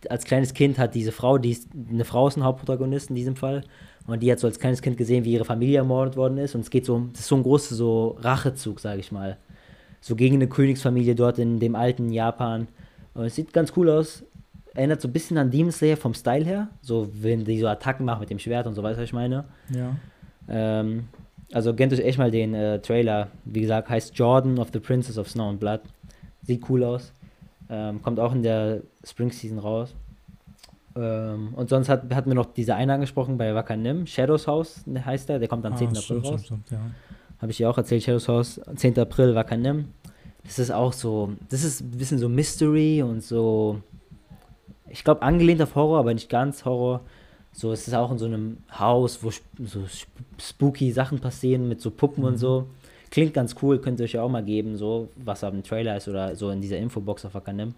Als 0.08 0.24
kleines 0.24 0.54
Kind 0.54 0.78
hat 0.78 0.94
diese 0.94 1.12
Frau, 1.12 1.38
die 1.38 1.50
ist, 1.50 1.68
eine 1.90 2.04
Frau 2.04 2.28
ist 2.28 2.36
ein 2.36 2.44
Hauptprotagonist 2.44 3.10
in 3.10 3.16
diesem 3.16 3.36
Fall, 3.36 3.64
und 4.06 4.20
die 4.22 4.32
hat 4.32 4.38
so 4.38 4.46
als 4.46 4.58
kleines 4.58 4.80
Kind 4.80 4.96
gesehen, 4.96 5.24
wie 5.24 5.32
ihre 5.32 5.44
Familie 5.44 5.78
ermordet 5.78 6.16
worden 6.16 6.38
ist. 6.38 6.54
Und 6.54 6.62
es 6.62 6.70
geht 6.70 6.86
so, 6.86 6.94
um- 6.94 7.10
das 7.12 7.20
ist 7.20 7.28
so 7.28 7.36
ein 7.36 7.42
großer 7.42 7.74
so 7.74 8.16
Rachezug, 8.20 8.80
sage 8.80 9.00
ich 9.00 9.12
mal. 9.12 9.36
So 10.00 10.16
gegen 10.16 10.36
eine 10.36 10.48
Königsfamilie 10.48 11.14
dort 11.14 11.38
in 11.38 11.58
dem 11.60 11.74
alten 11.74 12.10
Japan. 12.10 12.68
Und 13.12 13.24
es 13.26 13.34
sieht 13.34 13.52
ganz 13.52 13.72
cool 13.76 13.90
aus. 13.90 14.24
Erinnert 14.78 15.00
so 15.00 15.08
ein 15.08 15.12
bisschen 15.12 15.38
an 15.38 15.50
Demon 15.50 15.72
Slayer 15.72 15.96
vom 15.96 16.14
Style 16.14 16.44
her. 16.44 16.68
So, 16.82 17.08
wenn 17.12 17.44
die 17.44 17.58
so 17.58 17.66
Attacken 17.66 18.06
machen 18.06 18.20
mit 18.20 18.30
dem 18.30 18.38
Schwert 18.38 18.68
und 18.68 18.74
so, 18.74 18.82
weißt 18.82 18.96
du, 18.96 19.02
was 19.02 19.08
ich 19.08 19.12
meine? 19.12 19.44
Ja. 19.70 19.96
Ähm, 20.48 21.08
also 21.52 21.74
gönnt 21.74 21.92
euch 21.92 21.98
echt 21.98 22.16
mal 22.16 22.30
den 22.30 22.54
äh, 22.54 22.78
Trailer. 22.80 23.26
Wie 23.44 23.60
gesagt, 23.60 23.90
heißt 23.90 24.16
Jordan 24.16 24.58
of 24.60 24.68
the 24.72 24.78
Princess 24.78 25.18
of 25.18 25.28
Snow 25.28 25.48
and 25.48 25.58
Blood. 25.58 25.80
Sieht 26.42 26.62
cool 26.70 26.84
aus. 26.84 27.12
Ähm, 27.68 28.00
kommt 28.02 28.20
auch 28.20 28.32
in 28.32 28.44
der 28.44 28.82
Spring 29.04 29.32
Season 29.32 29.58
raus. 29.58 29.96
Ähm, 30.94 31.54
und 31.54 31.68
sonst 31.68 31.88
hat, 31.88 32.14
hatten 32.14 32.30
wir 32.30 32.36
noch 32.36 32.52
diese 32.52 32.76
eine 32.76 32.94
angesprochen 32.94 33.36
bei 33.36 33.52
Wakanim. 33.54 34.06
Shadows 34.06 34.46
House 34.46 34.84
heißt 34.86 35.28
der. 35.28 35.40
Der 35.40 35.48
kommt 35.48 35.66
am 35.66 35.76
10. 35.76 35.88
Ah, 35.88 35.90
April 35.90 36.02
stimmt, 36.02 36.24
raus. 36.24 36.44
stimmt, 36.44 36.66
stimmt, 36.66 36.70
ja. 36.70 36.90
Habe 37.42 37.50
ich 37.50 37.58
ja 37.58 37.68
auch 37.68 37.78
erzählt. 37.78 38.04
Shadows 38.04 38.28
House, 38.28 38.60
10. 38.76 38.96
April 38.96 39.34
Wakanim. 39.34 39.88
Das 40.44 40.60
ist 40.60 40.70
auch 40.70 40.92
so, 40.92 41.32
das 41.50 41.64
ist 41.64 41.80
ein 41.80 41.90
bisschen 41.90 42.18
so 42.18 42.28
Mystery 42.28 43.02
und 43.02 43.22
so, 43.22 43.82
ich 44.90 45.04
glaube 45.04 45.22
angelehnt 45.22 45.60
auf 45.62 45.74
Horror, 45.74 45.98
aber 45.98 46.14
nicht 46.14 46.28
ganz 46.30 46.64
Horror. 46.64 47.00
So, 47.52 47.72
es 47.72 47.88
ist 47.88 47.94
auch 47.94 48.10
in 48.12 48.18
so 48.18 48.26
einem 48.26 48.58
Haus, 48.78 49.22
wo 49.22 49.30
so 49.64 49.84
sp- 49.88 50.10
spooky 50.40 50.92
Sachen 50.92 51.18
passieren 51.18 51.68
mit 51.68 51.80
so 51.80 51.90
Puppen 51.90 52.24
und 52.24 52.34
Mhm. 52.34 52.38
so. 52.38 52.66
Klingt 53.10 53.32
ganz 53.34 53.54
cool, 53.62 53.78
könnt 53.78 54.00
ihr 54.00 54.04
euch 54.04 54.12
ja 54.12 54.22
auch 54.22 54.28
mal 54.28 54.44
geben, 54.44 54.76
so, 54.76 55.08
was 55.16 55.42
am 55.42 55.62
Trailer 55.62 55.96
ist 55.96 56.08
oder 56.08 56.36
so 56.36 56.50
in 56.50 56.60
dieser 56.60 56.76
Infobox 56.76 57.24
auf 57.24 57.34
Wakanim. 57.34 57.74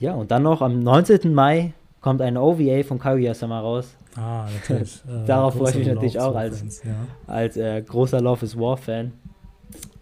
Ja, 0.00 0.14
und 0.14 0.30
dann 0.32 0.42
noch 0.42 0.60
am 0.62 0.80
19. 0.80 1.32
Mai 1.32 1.72
kommt 2.00 2.20
eine 2.20 2.40
OVA 2.42 2.82
von 2.82 2.98
Kaguya-sama 2.98 3.60
raus. 3.60 3.94
Ah, 4.16 4.46
natürlich. 4.52 5.00
Äh, 5.08 5.26
Darauf 5.26 5.54
freue 5.54 5.70
ich 5.70 5.76
mich 5.76 5.86
natürlich 5.86 6.18
auch 6.20 6.34
als- 6.34 6.58
Fans, 6.58 6.82
Ja. 6.84 7.06
als 7.32 7.56
äh, 7.56 7.80
großer 7.82 8.20
Love 8.20 8.44
is 8.44 8.58
War 8.58 8.76
Fan. 8.76 9.12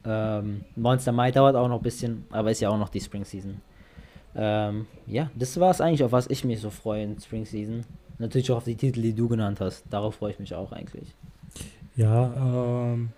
Ähm, 0.05 0.63
Monster 0.77 1.13
Mai 1.13 1.31
dauert 1.31 1.55
auch 1.55 1.69
noch 1.69 1.77
ein 1.77 1.83
bisschen, 1.83 2.25
aber 2.31 2.51
ist 2.51 2.61
ja 2.61 2.71
auch 2.71 2.79
noch 2.79 2.89
die 2.89 3.01
Spring 3.01 3.25
Season. 3.25 3.61
Ähm, 4.35 4.87
ja, 5.07 5.31
das 5.35 5.59
war 5.59 5.71
es 5.71 5.81
eigentlich, 5.81 6.05
auf 6.05 6.13
was 6.13 6.29
ich 6.29 6.45
mich 6.45 6.61
so 6.61 6.71
freue 6.71 7.03
in 7.05 7.21
Spring 7.21 7.45
Season. 7.45 7.85
Natürlich 8.19 8.51
auch 8.53 8.59
auf 8.59 8.65
die 8.65 8.77
Titel, 8.77 9.03
die 9.03 9.13
du 9.15 9.29
genannt 9.29 9.61
hast. 9.61 9.85
Darauf 9.91 10.17
freue 10.17 10.33
ich 10.33 10.39
mich 10.39 10.55
auch 10.55 10.73
eigentlich. 10.73 11.15
Ja, 11.97 12.93
ähm, 12.93 13.11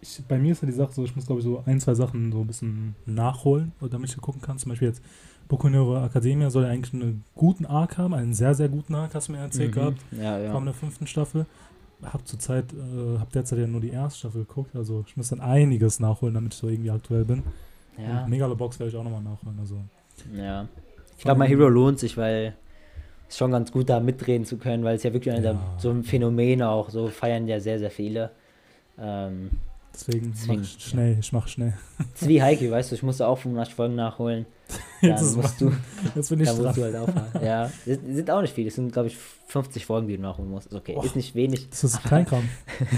ich, 0.00 0.22
bei 0.28 0.38
mir 0.38 0.52
ist 0.52 0.62
ja 0.62 0.66
die 0.66 0.72
Sache 0.74 0.92
so, 0.92 1.04
ich 1.04 1.14
muss 1.16 1.26
glaube 1.26 1.40
ich 1.40 1.44
so 1.46 1.62
ein, 1.66 1.80
zwei 1.80 1.94
Sachen 1.94 2.32
so 2.32 2.40
ein 2.40 2.46
bisschen 2.46 2.94
nachholen, 3.04 3.72
damit 3.90 4.10
ich 4.10 4.16
gucken 4.16 4.40
kann. 4.40 4.58
Zum 4.58 4.70
Beispiel 4.70 4.88
jetzt 4.88 5.02
Boku 5.48 5.68
Hero 5.68 6.04
Academia 6.04 6.50
soll 6.50 6.64
ja 6.64 6.70
eigentlich 6.70 6.94
einen 6.94 7.24
guten 7.34 7.66
Arc 7.66 7.98
haben, 7.98 8.14
einen 8.14 8.32
sehr, 8.34 8.54
sehr 8.54 8.68
guten 8.68 8.94
Arc, 8.94 9.14
hast 9.14 9.28
du 9.28 9.32
mir 9.32 9.38
erzählt 9.38 9.70
Mhm. 9.70 9.74
gehabt, 9.74 9.98
Ja, 10.12 10.38
ja. 10.38 10.50
vor 10.52 10.64
der 10.64 10.74
fünften 10.74 11.06
Staffel. 11.06 11.46
Hab 12.02 12.26
zurzeit, 12.28 12.72
äh, 12.74 13.18
hab 13.18 13.32
derzeit 13.32 13.58
ja 13.58 13.66
nur 13.66 13.80
die 13.80 13.88
erste 13.90 14.18
Staffel 14.20 14.44
geguckt, 14.44 14.76
also 14.76 15.04
ich 15.06 15.16
muss 15.16 15.28
dann 15.28 15.40
einiges 15.40 15.98
nachholen, 15.98 16.34
damit 16.34 16.52
ich 16.52 16.58
so 16.60 16.68
irgendwie 16.68 16.90
aktuell 16.90 17.24
bin. 17.24 17.42
Ja, 17.96 18.24
Und 18.24 18.30
Megalobox 18.30 18.78
werde 18.78 18.90
ich 18.90 18.96
auch 18.96 19.04
nochmal 19.04 19.22
nachholen, 19.22 19.58
also. 19.58 19.76
Ja. 20.36 20.68
Ich 21.18 21.24
glaube, 21.24 21.40
My 21.40 21.48
Hero 21.48 21.68
lohnt 21.68 21.98
sich, 21.98 22.16
weil 22.16 22.54
es 23.28 23.36
schon 23.38 23.50
ganz 23.50 23.72
gut 23.72 23.88
da 23.88 24.00
mitreden 24.00 24.44
zu 24.44 24.56
können, 24.58 24.84
weil 24.84 24.96
es 24.96 25.02
ja 25.02 25.12
wirklich 25.12 25.32
einer 25.32 25.42
der, 25.42 25.52
Ja. 25.52 25.74
so 25.78 25.90
ein 25.90 26.04
Phänomen 26.04 26.62
auch, 26.62 26.90
so 26.90 27.08
feiern 27.08 27.48
ja 27.48 27.58
sehr, 27.60 27.78
sehr 27.78 27.90
viele. 27.90 28.30
Ähm, 28.98 29.50
Deswegen 29.94 30.28
mach 30.28 30.34
Deswegen, 30.36 30.62
ich 30.62 30.76
schnell, 30.84 31.16
ich 31.18 31.32
mach 31.32 31.48
schnell. 31.48 31.72
es 32.14 32.22
ist 32.22 32.28
wie 32.28 32.42
Heike, 32.42 32.70
weißt 32.70 32.90
du, 32.90 32.94
ich 32.96 33.02
musste 33.02 33.26
auch 33.26 33.38
85 33.38 33.74
Folgen 33.74 33.94
nachholen. 33.94 34.44
Jetzt, 35.00 35.20
Dann 35.20 35.28
ist 35.28 35.36
musst 35.36 35.60
du, 35.60 35.72
jetzt 36.16 36.28
bin 36.30 36.40
ich 36.40 36.48
da 36.48 36.54
musst 36.54 36.76
du 36.76 36.82
halt 36.82 36.96
aufhören. 36.96 37.26
Ja, 37.44 37.70
es 37.86 37.98
sind 38.10 38.30
auch 38.30 38.40
nicht 38.40 38.52
viele. 38.54 38.68
Es 38.68 38.74
sind, 38.74 38.92
glaube 38.92 39.08
ich, 39.08 39.16
50 39.46 39.86
Folgen, 39.86 40.08
die 40.08 40.16
du 40.16 40.22
nachholen 40.22 40.50
musst. 40.50 40.66
Ist 40.68 40.74
okay. 40.74 40.94
Boah. 40.94 41.04
Ist 41.04 41.14
nicht 41.16 41.34
wenig. 41.34 41.68
Das 41.70 41.84
ist 41.84 42.02
Kleinkram. 42.02 42.48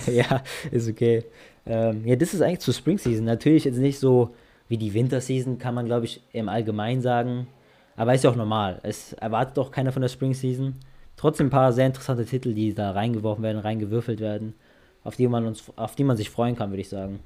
ja, 0.07 0.43
ist 0.71 0.89
okay. 0.89 1.25
Ähm, 1.67 2.07
ja, 2.07 2.17
das 2.17 2.33
ist 2.35 2.41
eigentlich 2.41 2.61
zur 2.61 2.73
Spring 2.73 2.97
Season. 2.99 3.25
Natürlich 3.25 3.65
jetzt 3.65 3.77
nicht 3.79 3.99
so 3.99 4.35
wie 4.69 4.79
die 4.79 4.95
Winter 4.95 5.21
Season, 5.21 5.59
kann 5.59 5.75
man, 5.75 5.87
glaube 5.87 6.05
ich, 6.07 6.23
im 6.33 6.49
Allgemeinen 6.49 7.01
sagen. 7.03 7.49
Aber 7.97 8.15
ist 8.15 8.25
ja 8.25 8.31
auch 8.31 8.37
normal. 8.37 8.81
Es 8.83 9.13
erwartet 9.15 9.59
auch 9.59 9.71
keiner 9.71 9.93
von 9.93 10.03
der 10.03 10.09
Spring 10.09 10.35
Season. 10.35 10.77
Trotzdem 11.17 11.49
ein 11.49 11.51
paar 11.51 11.73
sehr 11.73 11.87
interessante 11.87 12.25
Titel, 12.25 12.55
die 12.55 12.75
da 12.75 12.93
reingeworfen 12.93 13.43
werden, 13.43 13.59
reingewürfelt 13.59 14.21
werden, 14.21 14.55
auf 15.03 15.17
die 15.17 15.27
man 15.27 15.47
uns, 15.47 15.65
auf 15.75 15.97
die 15.97 16.05
man 16.05 16.17
sich 16.17 16.31
freuen 16.31 16.55
kann, 16.55 16.71
würde 16.71 16.83
ich 16.83 16.89
sagen. 16.89 17.21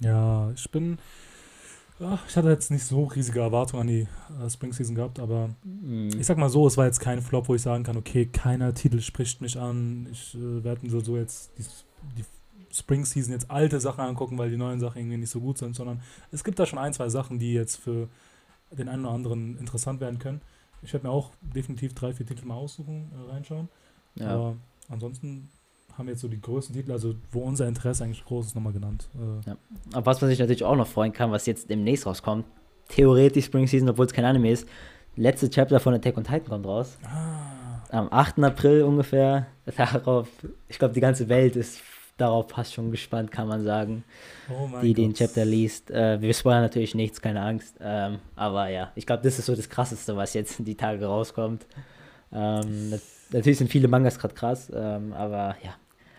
Ja, 0.00 0.50
ich 0.54 0.70
bin. 0.70 0.98
Ach, 2.02 2.22
ich 2.28 2.36
hatte 2.36 2.48
jetzt 2.48 2.70
nicht 2.70 2.84
so 2.84 3.04
riesige 3.04 3.40
Erwartungen 3.40 3.82
an 3.82 3.86
die 3.86 4.08
äh, 4.42 4.48
Spring 4.50 4.72
Season 4.72 4.94
gehabt, 4.94 5.18
aber 5.18 5.50
Mhm. 5.64 6.08
ich 6.18 6.26
sag 6.26 6.38
mal 6.38 6.48
so, 6.48 6.66
es 6.66 6.76
war 6.78 6.86
jetzt 6.86 7.00
kein 7.00 7.20
Flop, 7.20 7.48
wo 7.48 7.54
ich 7.54 7.62
sagen 7.62 7.84
kann, 7.84 7.96
okay, 7.96 8.26
keiner 8.26 8.72
Titel 8.74 9.00
spricht 9.00 9.40
mich 9.42 9.58
an. 9.58 10.08
Ich 10.10 10.34
äh, 10.34 10.64
werde 10.64 10.88
so, 10.88 11.00
so 11.00 11.16
jetzt 11.16 11.52
die, 11.58 11.64
die 12.18 12.24
Spring 12.72 13.04
Season 13.04 13.32
jetzt 13.32 13.50
alte 13.50 13.80
Sachen 13.80 14.00
angucken, 14.00 14.38
weil 14.38 14.50
die 14.50 14.56
neuen 14.56 14.80
Sachen 14.80 14.98
irgendwie 14.98 15.16
nicht 15.16 15.30
so 15.30 15.40
gut 15.40 15.58
sind, 15.58 15.74
sondern 15.74 16.00
es 16.30 16.44
gibt 16.44 16.58
da 16.58 16.66
schon 16.66 16.78
ein, 16.78 16.92
zwei 16.92 17.08
Sachen, 17.08 17.38
die 17.38 17.52
jetzt 17.52 17.76
für 17.76 18.08
den 18.70 18.88
einen 18.88 19.04
oder 19.04 19.14
anderen 19.14 19.58
interessant 19.58 20.00
werden 20.00 20.18
können. 20.18 20.40
Ich 20.82 20.92
werde 20.92 21.06
mir 21.06 21.12
auch 21.12 21.30
definitiv 21.40 21.94
drei, 21.94 22.12
vier 22.12 22.26
Titel 22.26 22.46
mal 22.46 22.54
aussuchen, 22.54 23.10
äh, 23.12 23.32
reinschauen. 23.32 23.68
Ja. 24.14 24.34
Aber 24.34 24.56
ansonsten 24.88 25.48
haben 25.98 26.06
wir 26.06 26.12
jetzt 26.12 26.22
so 26.22 26.28
die 26.28 26.40
größten 26.40 26.74
Titel, 26.74 26.92
also 26.92 27.14
wo 27.32 27.40
unser 27.40 27.66
Interesse 27.68 28.04
eigentlich 28.04 28.24
groß 28.24 28.46
ist, 28.46 28.54
nochmal 28.54 28.72
genannt. 28.72 29.08
Äh, 29.46 29.96
Auf 29.96 30.06
was 30.06 30.20
man 30.20 30.30
sich 30.30 30.38
natürlich 30.38 30.64
auch 30.64 30.76
noch 30.76 30.86
freuen 30.86 31.12
kann, 31.12 31.30
was 31.32 31.46
jetzt 31.46 31.68
demnächst 31.68 32.06
rauskommt. 32.06 32.46
Theoretisch 32.88 33.46
Spring 33.46 33.66
Season, 33.66 33.88
obwohl 33.88 34.06
es 34.06 34.12
kein 34.12 34.24
Anime 34.24 34.50
ist. 34.50 34.66
Letzte 35.16 35.50
Chapter 35.50 35.80
von 35.80 35.94
Attack 35.94 36.16
on 36.16 36.24
Titan 36.24 36.44
kommt 36.44 36.66
raus. 36.66 36.96
Ah, 37.04 37.82
Am 37.90 38.08
8. 38.10 38.38
April 38.44 38.84
ungefähr. 38.84 39.48
Darauf, 39.76 40.28
ich 40.68 40.78
glaube, 40.78 40.94
die 40.94 41.00
ganze 41.00 41.28
Welt 41.28 41.56
ist 41.56 41.80
darauf 42.20 42.48
fast 42.50 42.74
schon 42.74 42.90
gespannt, 42.90 43.30
kann 43.30 43.48
man 43.48 43.62
sagen, 43.64 44.04
oh 44.50 44.68
die 44.82 44.94
den 44.94 45.08
Gott. 45.10 45.18
Chapter 45.18 45.44
liest. 45.44 45.90
Äh, 45.90 46.20
wir 46.20 46.32
spoilern 46.34 46.62
natürlich 46.62 46.94
nichts, 46.94 47.20
keine 47.20 47.40
Angst. 47.42 47.76
Ähm, 47.80 48.18
aber 48.36 48.68
ja, 48.68 48.92
ich 48.94 49.06
glaube, 49.06 49.22
das 49.22 49.38
ist 49.38 49.46
so 49.46 49.54
das 49.56 49.68
Krasseste, 49.68 50.16
was 50.16 50.34
jetzt 50.34 50.56
die 50.60 50.74
Tage 50.76 51.06
rauskommt. 51.06 51.66
Ähm, 52.32 52.90
nat- 52.90 53.00
natürlich 53.32 53.58
sind 53.58 53.70
viele 53.70 53.88
Mangas 53.88 54.18
gerade 54.18 54.34
krass, 54.34 54.70
ähm, 54.74 55.12
aber 55.12 55.56
ja, 55.64 55.74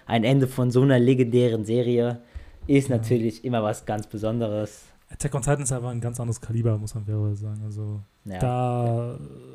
ein 0.05 0.23
Ende 0.23 0.47
von 0.47 0.71
so 0.71 0.81
einer 0.81 0.99
legendären 0.99 1.63
Serie 1.65 2.19
ist 2.67 2.89
Ja. 2.89 2.97
natürlich 2.97 3.45
immer 3.45 3.63
was 3.63 3.85
ganz 3.85 4.07
Besonderes. 4.07 4.83
Attack 5.09 5.35
on 5.35 5.41
Titan 5.41 5.61
ist 5.63 5.71
einfach 5.71 5.89
ein 5.89 5.99
ganz 6.01 6.19
anderes 6.19 6.39
Kaliber, 6.39 6.77
muss 6.77 6.95
man 6.95 7.05
fairerweise 7.05 7.41
sagen. 7.41 7.61
Also 7.65 7.99
Ja. 8.25 8.39
da 8.39 9.17
natürlich 9.19 9.50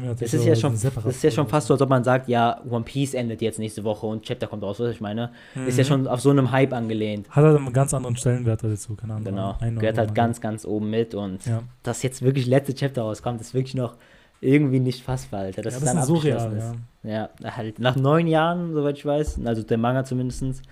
Das 0.00 0.22
ist 0.34 0.42
so 0.42 0.48
ja 0.48 0.54
schon, 0.56 0.72
das 0.72 0.84
ist 1.06 1.22
ja 1.24 1.30
schon 1.30 1.46
fast 1.48 1.66
so, 1.66 1.74
als 1.74 1.82
ob 1.82 1.88
man 1.88 2.04
sagt, 2.04 2.28
ja, 2.28 2.60
One 2.68 2.84
Piece 2.84 3.14
endet 3.14 3.40
jetzt 3.42 3.58
nächste 3.58 3.84
Woche 3.84 4.06
und 4.06 4.22
Chapter 4.24 4.46
kommt 4.46 4.62
raus, 4.62 4.78
was 4.80 4.90
ich 4.90 5.00
meine. 5.00 5.30
Ist 5.66 5.78
ja 5.78 5.84
Mhm. 5.84 5.88
schon 5.88 6.06
auf 6.08 6.20
so 6.20 6.30
einem 6.30 6.50
Hype 6.50 6.72
angelehnt. 6.72 7.28
Hat 7.30 7.44
halt 7.44 7.56
einen 7.56 7.72
ganz 7.72 7.92
anderen 7.94 8.16
Stellenwert 8.16 8.62
dazu, 8.64 8.94
keine 8.94 9.14
Ahnung. 9.14 9.24
Genau. 9.24 9.56
Ein- 9.60 9.78
Gehört 9.78 9.98
halt 9.98 10.14
ganz, 10.14 10.40
ganz 10.40 10.64
oben 10.64 10.90
mit 10.90 11.14
und 11.14 11.44
Ja, 11.46 11.62
dass 11.82 12.02
jetzt 12.02 12.22
wirklich 12.22 12.46
letzte 12.46 12.74
Chapter 12.74 13.02
rauskommt, 13.02 13.40
ist 13.40 13.54
wirklich 13.54 13.74
noch 13.74 13.96
irgendwie 14.40 14.80
nicht 14.80 15.02
fassbar, 15.02 15.40
Alter. 15.40 15.62
das, 15.62 15.74
Das 15.74 15.82
ja, 15.84 15.90
ist 15.90 15.96
das 15.98 16.06
dann 16.08 16.16
ist 16.16 16.22
surreal, 16.22 16.38
abgeschlossen 16.38 16.78
ja. 17.04 17.24
ist. 17.28 17.40
Ja, 17.44 17.56
halt 17.56 17.78
nach 17.78 17.96
neun 17.96 18.26
Jahren, 18.26 18.72
soweit 18.74 18.98
ich 18.98 19.06
weiß, 19.06 19.40
also 19.44 19.62
der 19.62 19.78
Manga 19.78 20.04
zumindest, 20.04 20.62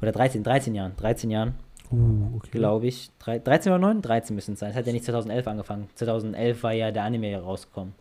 oder 0.00 0.12
13, 0.12 0.42
13 0.42 0.74
Jahren, 0.74 0.92
13 0.96 1.30
Jahren, 1.30 1.54
Uh, 1.92 2.36
okay. 2.38 2.48
glaube 2.50 2.88
ich. 2.88 3.10
Drei- 3.20 3.38
13 3.38 3.70
oder 3.72 3.78
9? 3.80 4.02
13 4.02 4.34
müssen 4.34 4.54
es 4.54 4.58
sein. 4.58 4.70
Es 4.70 4.76
hat 4.76 4.86
ja 4.88 4.92
nicht 4.92 5.04
2011 5.04 5.46
angefangen. 5.46 5.86
2011 5.94 6.62
war 6.64 6.72
ja 6.72 6.90
der 6.90 7.04
Anime 7.04 7.30
ja 7.30 7.38
rausgekommen. 7.38 7.92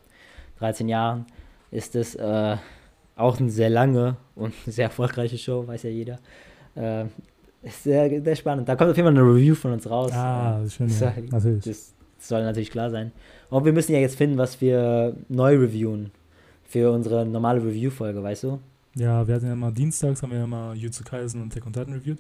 13 0.59 0.89
Jahren 0.89 1.25
ist 1.71 1.95
es 1.95 2.15
äh, 2.15 2.57
auch 3.15 3.39
eine 3.39 3.49
sehr 3.49 3.69
lange 3.69 4.17
und 4.35 4.53
sehr 4.65 4.85
erfolgreiche 4.85 5.37
Show, 5.37 5.67
weiß 5.67 5.83
ja 5.83 5.89
jeder. 5.89 6.19
Äh, 6.75 7.05
ist 7.63 7.83
sehr, 7.83 8.21
sehr 8.21 8.35
spannend. 8.35 8.69
Da 8.69 8.75
kommt 8.75 8.91
auf 8.91 8.97
jeden 8.97 9.07
Fall 9.07 9.17
eine 9.17 9.27
Review 9.27 9.55
von 9.55 9.71
uns 9.71 9.89
raus. 9.89 10.11
Ah, 10.13 10.59
das 10.59 10.67
ist 10.67 10.73
schön, 10.75 10.87
ja. 10.87 10.93
Sorry. 10.93 11.27
Natürlich. 11.31 11.63
das 11.65 11.93
soll 12.19 12.43
natürlich 12.43 12.69
klar 12.69 12.91
sein. 12.91 13.11
Und 13.49 13.65
wir 13.65 13.73
müssen 13.73 13.93
ja 13.93 13.99
jetzt 13.99 14.17
finden, 14.17 14.37
was 14.37 14.61
wir 14.61 15.15
neu 15.29 15.57
reviewen. 15.57 16.11
Für 16.67 16.91
unsere 16.91 17.25
normale 17.25 17.63
Review-Folge, 17.63 18.21
weißt 18.21 18.43
du? 18.43 18.59
Ja, 18.95 19.27
wir 19.27 19.35
hatten 19.35 19.47
ja 19.47 19.55
mal 19.55 19.71
dienstags, 19.71 20.21
haben 20.23 20.31
wir 20.31 20.39
ja 20.39 20.47
mal 20.47 20.75
Jutsu 20.75 21.03
Kaisen 21.03 21.41
und 21.41 21.51
Attack 21.51 21.65
on 21.67 21.73
Titan 21.73 21.93
reviewed. 21.93 22.19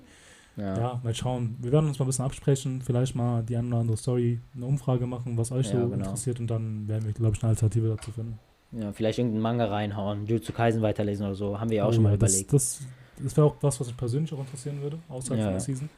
Ja. 0.57 1.01
mal 1.03 1.13
schauen. 1.13 1.55
Wir 1.59 1.71
werden 1.71 1.87
uns 1.87 1.99
mal 1.99 2.05
ein 2.05 2.07
bisschen 2.07 2.25
absprechen, 2.25 2.81
vielleicht 2.81 3.15
mal 3.15 3.43
die 3.43 3.57
eine 3.57 3.67
oder 3.67 3.77
andere 3.79 3.97
Story, 3.97 4.39
eine 4.55 4.65
Umfrage 4.65 5.05
machen, 5.05 5.37
was 5.37 5.51
euch 5.51 5.67
Ja, 5.67 5.73
so 5.81 5.89
genau. 5.89 5.95
interessiert 5.95 6.39
und 6.39 6.47
dann 6.47 6.87
werden 6.87 7.05
wir, 7.05 7.13
glaube 7.13 7.35
ich, 7.35 7.43
eine 7.43 7.49
Alternative 7.49 7.89
dazu 7.89 8.11
finden. 8.11 8.39
Ja, 8.71 8.91
vielleicht 8.93 9.19
irgendeinen 9.19 9.41
Manga 9.43 9.65
reinhauen, 9.65 10.25
Jujutsu 10.25 10.53
Kaisen 10.53 10.81
weiterlesen 10.81 11.25
oder 11.25 11.35
so. 11.35 11.59
Haben 11.59 11.69
wir 11.69 11.77
ja 11.77 11.83
auch 11.85 11.89
Oh 11.89 11.93
schon 11.93 12.03
mal 12.03 12.11
ja, 12.11 12.17
das, 12.17 12.31
überlegt. 12.31 12.53
Das, 12.53 12.81
das 13.21 13.37
wäre 13.37 13.47
auch 13.47 13.55
was, 13.61 13.79
was 13.79 13.87
mich 13.87 13.97
persönlich 13.97 14.33
auch 14.33 14.39
interessieren 14.39 14.81
würde, 14.81 14.97
außerhalb 15.09 15.39
Ja, 15.39 15.45
von 15.45 15.53
der 15.53 15.59
ja. 15.59 15.59
Season. 15.59 15.89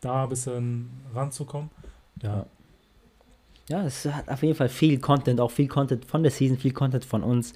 Da 0.00 0.22
ein 0.24 0.28
bisschen 0.28 0.90
ranzukommen. 1.14 1.70
Ja, 2.22 2.36
Ja. 2.38 2.46
Ja, 3.68 3.84
es 3.84 4.04
hat 4.04 4.28
auf 4.28 4.42
jeden 4.42 4.56
Fall 4.56 4.68
viel 4.68 4.98
Content, 4.98 5.40
auch 5.40 5.50
viel 5.52 5.68
Content 5.68 6.04
von 6.04 6.24
der 6.24 6.32
Season, 6.32 6.56
viel 6.58 6.72
Content 6.72 7.04
von 7.04 7.22
uns. 7.22 7.52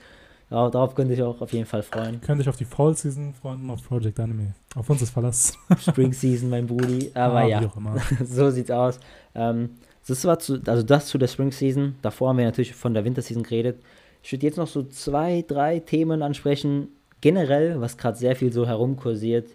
Ja, 0.50 0.68
darauf 0.70 0.94
könnt 0.94 1.10
ihr 1.10 1.16
euch 1.16 1.22
auch 1.36 1.40
auf 1.40 1.52
jeden 1.52 1.66
Fall 1.66 1.82
freuen. 1.82 2.20
Könnt 2.20 2.40
euch 2.40 2.48
auf 2.48 2.56
die 2.56 2.64
Fall 2.64 2.94
Season 2.96 3.34
freuen 3.34 3.62
und 3.62 3.70
auf 3.70 3.82
Project 3.86 4.20
Anime. 4.20 4.54
Auf 4.74 4.88
uns 4.90 5.02
ist 5.02 5.10
Verlass. 5.10 5.56
Spring 5.80 6.12
Season, 6.12 6.50
mein 6.50 6.66
Brudi. 6.66 7.10
Aber 7.14 7.36
Ah, 7.40 7.46
ja, 7.46 7.60
Wie 7.62 7.66
auch 7.66 7.76
immer. 7.76 7.96
so 8.24 8.50
sieht's 8.50 8.70
aus. 8.70 9.00
Ähm, 9.34 9.70
das 10.06 10.24
war 10.26 10.38
zu, 10.38 10.60
also 10.66 10.82
das 10.82 11.06
zu 11.06 11.16
der 11.18 11.28
Spring 11.28 11.50
Season. 11.50 11.94
Davor 12.02 12.28
haben 12.28 12.38
wir 12.38 12.44
natürlich 12.44 12.74
von 12.74 12.92
der 12.94 13.04
Winter 13.04 13.22
Season 13.22 13.42
geredet. 13.42 13.80
Ich 14.22 14.30
würde 14.32 14.46
jetzt 14.46 14.56
noch 14.58 14.66
so 14.68 14.82
zwei, 14.84 15.44
drei 15.46 15.80
Themen 15.80 16.22
ansprechen. 16.22 16.88
Generell, 17.20 17.80
was 17.80 17.96
gerade 17.96 18.18
sehr 18.18 18.36
viel 18.36 18.52
so 18.52 18.66
herumkursiert. 18.66 19.48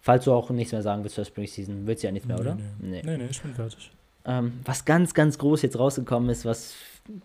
Falls 0.00 0.24
du 0.24 0.32
auch 0.32 0.50
nichts 0.50 0.72
mehr 0.72 0.82
sagen 0.82 1.02
willst 1.04 1.14
zur 1.16 1.24
Spring 1.24 1.46
Season, 1.46 1.86
willst 1.86 2.02
du 2.02 2.08
ja 2.08 2.12
nichts 2.12 2.26
mehr, 2.28 2.36
Nee, 2.36 2.42
oder? 2.42 2.58
nee. 2.80 3.02
Nee, 3.04 3.16
nee, 3.16 3.26
ich 3.30 3.40
bin 3.40 3.54
fertig. 3.54 3.90
Ähm, 4.26 4.54
was 4.64 4.84
ganz, 4.84 5.14
ganz 5.14 5.38
groß 5.38 5.62
jetzt 5.62 5.78
rausgekommen 5.78 6.28
ist, 6.28 6.44
was 6.44 6.74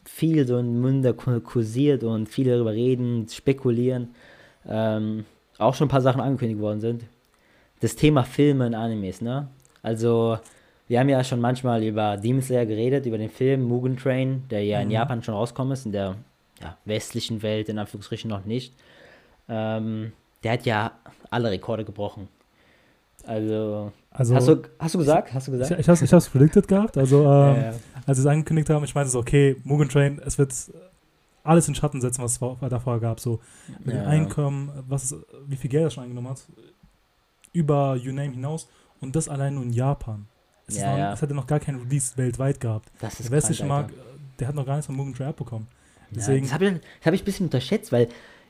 viel 0.05 0.45
so 0.47 0.57
in 0.57 0.81
Münder 0.81 1.13
ku- 1.13 1.39
kursiert 1.39 2.03
und 2.03 2.27
viele 2.27 2.53
darüber 2.53 2.73
reden, 2.73 3.27
spekulieren, 3.29 4.09
ähm, 4.67 5.25
auch 5.57 5.73
schon 5.75 5.87
ein 5.87 5.91
paar 5.91 6.01
Sachen 6.01 6.21
angekündigt 6.21 6.59
worden 6.59 6.79
sind. 6.79 7.03
Das 7.81 7.95
Thema 7.95 8.23
Filme 8.23 8.67
und 8.67 8.75
Animes, 8.75 9.21
ne? 9.21 9.47
Also, 9.81 10.37
wir 10.89 10.99
haben 10.99 11.07
ja 11.09 11.23
schon 11.23 11.39
manchmal 11.39 11.83
über 11.83 12.17
Demon 12.17 12.41
Slayer 12.41 12.65
geredet, 12.65 13.05
über 13.05 13.17
den 13.17 13.29
Film 13.29 13.63
Mugen 13.63 13.95
Train, 13.95 14.43
der 14.49 14.63
ja 14.65 14.81
in 14.81 14.87
Mhm. 14.87 14.93
Japan 14.93 15.23
schon 15.23 15.35
rausgekommen 15.35 15.73
ist, 15.73 15.85
in 15.85 15.91
der 15.93 16.15
ja, 16.61 16.77
westlichen 16.83 17.41
Welt 17.41 17.69
in 17.69 17.79
Anführungsstrichen 17.79 18.29
noch 18.29 18.43
nicht. 18.43 18.73
Ähm, 19.47 20.11
der 20.43 20.53
hat 20.53 20.65
ja 20.65 20.91
alle 21.29 21.51
Rekorde 21.51 21.85
gebrochen. 21.85 22.27
Also, 23.25 23.91
Also, 24.11 24.35
hast, 24.35 24.47
du, 24.47 24.61
hast 24.79 24.95
du 24.95 24.99
gesagt? 24.99 25.33
Hast 25.33 25.47
du 25.47 25.53
ich, 25.53 25.59
gesagt? 25.59 26.01
ich 26.01 26.11
habe 26.11 26.17
es 26.17 26.29
predicted 26.29 26.67
gehabt. 26.67 26.97
Also, 26.97 27.21
ähm, 27.23 27.55
Ja, 27.61 27.73
als 28.05 28.17
sie 28.17 28.23
es 28.23 28.25
angekündigt 28.27 28.69
haben, 28.69 28.83
ich 28.83 28.95
meinte 28.95 29.11
so, 29.11 29.19
okay, 29.19 29.55
Mugen 29.63 29.87
Train, 29.87 30.19
es 30.25 30.37
wird 30.37 30.53
alles 31.43 31.67
in 31.67 31.75
Schatten 31.75 32.01
setzen, 32.01 32.21
was 32.23 32.33
es 32.33 32.37
vor- 32.39 32.57
davor 32.69 32.99
gab. 32.99 33.19
So, 33.19 33.39
mit 33.83 33.95
Ja. 33.95 34.05
Einkommen, 34.05 34.71
was, 34.87 35.15
wie 35.47 35.55
viel 35.55 35.69
Geld 35.69 35.83
er 35.85 35.89
schon 35.91 36.03
eingenommen 36.03 36.29
hat, 36.29 36.41
über 37.53 37.95
You 37.95 38.11
Name 38.11 38.31
hinaus 38.31 38.67
und 38.99 39.15
das 39.15 39.27
allein 39.29 39.55
nur 39.55 39.63
in 39.63 39.73
Japan. 39.73 40.27
Es, 40.67 40.77
Ja, 40.77 40.91
noch, 40.91 40.97
ja. 40.97 41.13
es 41.13 41.21
hätte 41.21 41.33
noch 41.33 41.47
gar 41.47 41.59
kein 41.59 41.75
Release 41.77 42.15
weltweit 42.17 42.59
gehabt. 42.59 42.91
Das 42.99 43.13
ist 43.19 43.23
Der 43.29 43.31
westliche 43.31 43.65
Markt, 43.65 43.93
der 44.39 44.47
hat 44.47 44.55
noch 44.55 44.65
gar 44.65 44.73
nichts 44.75 44.85
von 44.87 44.95
Mugen 44.95 45.13
Train 45.13 45.29
abbekommen. 45.29 45.67
Deswegen, 46.11 46.45
das 46.45 46.53
habe 46.53 46.65
ich, 46.65 46.73
das 46.73 47.05
hab 47.05 47.13
ich 47.13 47.21
ein 47.21 47.25
bisschen 47.25 47.45
unterschätzt, 47.47 47.91
weil 47.91 48.09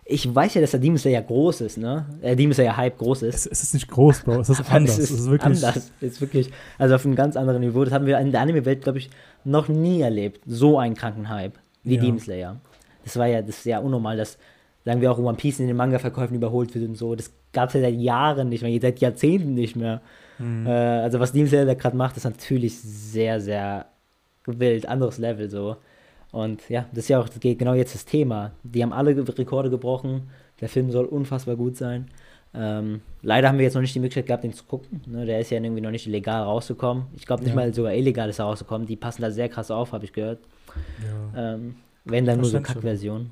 ich 0.09 0.33
weiß 0.33 0.55
ja, 0.55 0.61
dass 0.61 0.71
der 0.71 0.79
Demon 0.79 0.97
Slayer 0.97 1.21
groß 1.21 1.61
ist, 1.61 1.77
ne? 1.77 2.05
Der 2.23 2.35
Demon 2.35 2.53
Slayer 2.53 2.75
Hype 2.75 2.97
groß 2.97 3.21
ist. 3.23 3.35
es, 3.35 3.45
es 3.47 3.63
ist 3.63 3.73
nicht 3.75 3.87
groß, 3.87 4.21
Bro. 4.21 4.41
Es 4.41 4.49
ist 4.49 4.63
anders. 4.71 4.97
Es 4.97 5.11
Es 5.11 5.19
ist, 5.19 5.29
wirklich. 5.29 5.45
anders. 5.65 5.91
Es 6.01 6.13
ist 6.13 6.21
wirklich, 6.21 6.49
also 6.77 6.95
auf 6.95 7.05
einem 7.05 7.15
ganz 7.15 7.35
anderen 7.37 7.61
Niveau. 7.61 7.83
Das 7.83 7.93
haben 7.93 8.05
wir 8.05 8.17
in 8.19 8.31
der 8.31 8.41
Anime-Welt, 8.41 8.81
glaube 8.83 8.97
ich, 8.97 9.09
noch 9.43 9.67
nie 9.67 10.01
erlebt. 10.01 10.41
So 10.45 10.79
einen 10.79 10.95
kranken 10.95 11.29
Hype 11.29 11.57
wie 11.83 11.95
Ja. 11.95 12.01
Demon 12.01 12.19
Slayer. 12.19 12.59
Das 13.03 13.17
war 13.17 13.27
ja, 13.27 13.41
das 13.41 13.59
ist 13.59 13.65
ja 13.65 13.79
unnormal, 13.79 14.17
dass, 14.17 14.37
sagen 14.83 14.99
wir 15.01 15.11
auch, 15.11 15.19
One 15.19 15.37
Piece 15.37 15.59
in 15.59 15.67
den 15.67 15.77
Manga-Verkäufen 15.77 16.35
überholt 16.35 16.73
wird 16.75 16.87
und 16.87 16.95
so. 16.95 17.15
Das 17.15 17.31
gab 17.53 17.69
es 17.69 17.75
ja 17.75 17.81
seit 17.81 17.95
Jahren 17.95 18.49
nicht 18.49 18.61
mehr, 18.63 18.79
seit 18.81 18.99
Jahrzehnten 18.99 19.53
nicht 19.53 19.75
mehr. 19.75 20.01
Mhm. 20.39 20.65
Äh, 20.67 20.71
also 20.71 21.19
was 21.19 21.31
Demon 21.31 21.47
Slayer 21.49 21.65
da 21.65 21.73
gerade 21.75 21.95
macht, 21.95 22.17
ist 22.17 22.23
natürlich 22.25 22.79
sehr, 22.79 23.39
sehr 23.39 23.85
wild, 24.45 24.87
anderes 24.87 25.17
Level 25.17 25.49
so. 25.49 25.77
Und 26.31 26.67
ja, 26.69 26.85
das 26.91 27.05
ist 27.05 27.09
ja 27.09 27.19
auch 27.19 27.27
genau 27.41 27.73
jetzt 27.73 27.95
das 27.95 28.05
Thema. 28.05 28.51
Die 28.63 28.83
haben 28.83 28.93
alle 28.93 29.15
Rekorde 29.37 29.69
gebrochen. 29.69 30.29
Der 30.61 30.69
Film 30.69 30.91
soll 30.91 31.05
unfassbar 31.05 31.55
gut 31.55 31.75
sein. 31.77 32.09
Ähm, 32.53 33.01
leider 33.21 33.47
haben 33.47 33.57
wir 33.57 33.65
jetzt 33.65 33.75
noch 33.75 33.81
nicht 33.81 33.93
die 33.93 33.99
Möglichkeit 33.99 34.25
gehabt, 34.25 34.43
den 34.43 34.53
zu 34.53 34.63
gucken. 34.63 35.01
Ne, 35.05 35.25
der 35.25 35.39
ist 35.39 35.51
ja 35.51 35.59
irgendwie 35.59 35.81
noch 35.81 35.91
nicht 35.91 36.05
legal 36.07 36.43
rausgekommen. 36.43 37.05
Ich 37.15 37.25
glaube 37.25 37.43
nicht 37.43 37.51
Ja. 37.51 37.55
mal 37.55 37.73
sogar 37.73 37.93
illegal 37.93 38.29
ist 38.29 38.39
er 38.39 38.45
rausgekommen. 38.45 38.87
Die 38.87 38.95
passen 38.95 39.21
da 39.21 39.29
sehr 39.31 39.49
krass 39.49 39.69
auf, 39.71 39.91
habe 39.93 40.05
ich 40.05 40.13
gehört. 40.13 40.39
Ja. 41.33 41.53
Ähm, 41.53 41.75
wenn 42.05 42.25
dann 42.25 42.39
nur 42.41 42.49
so. 42.49 42.59
Kackversion. 42.59 43.31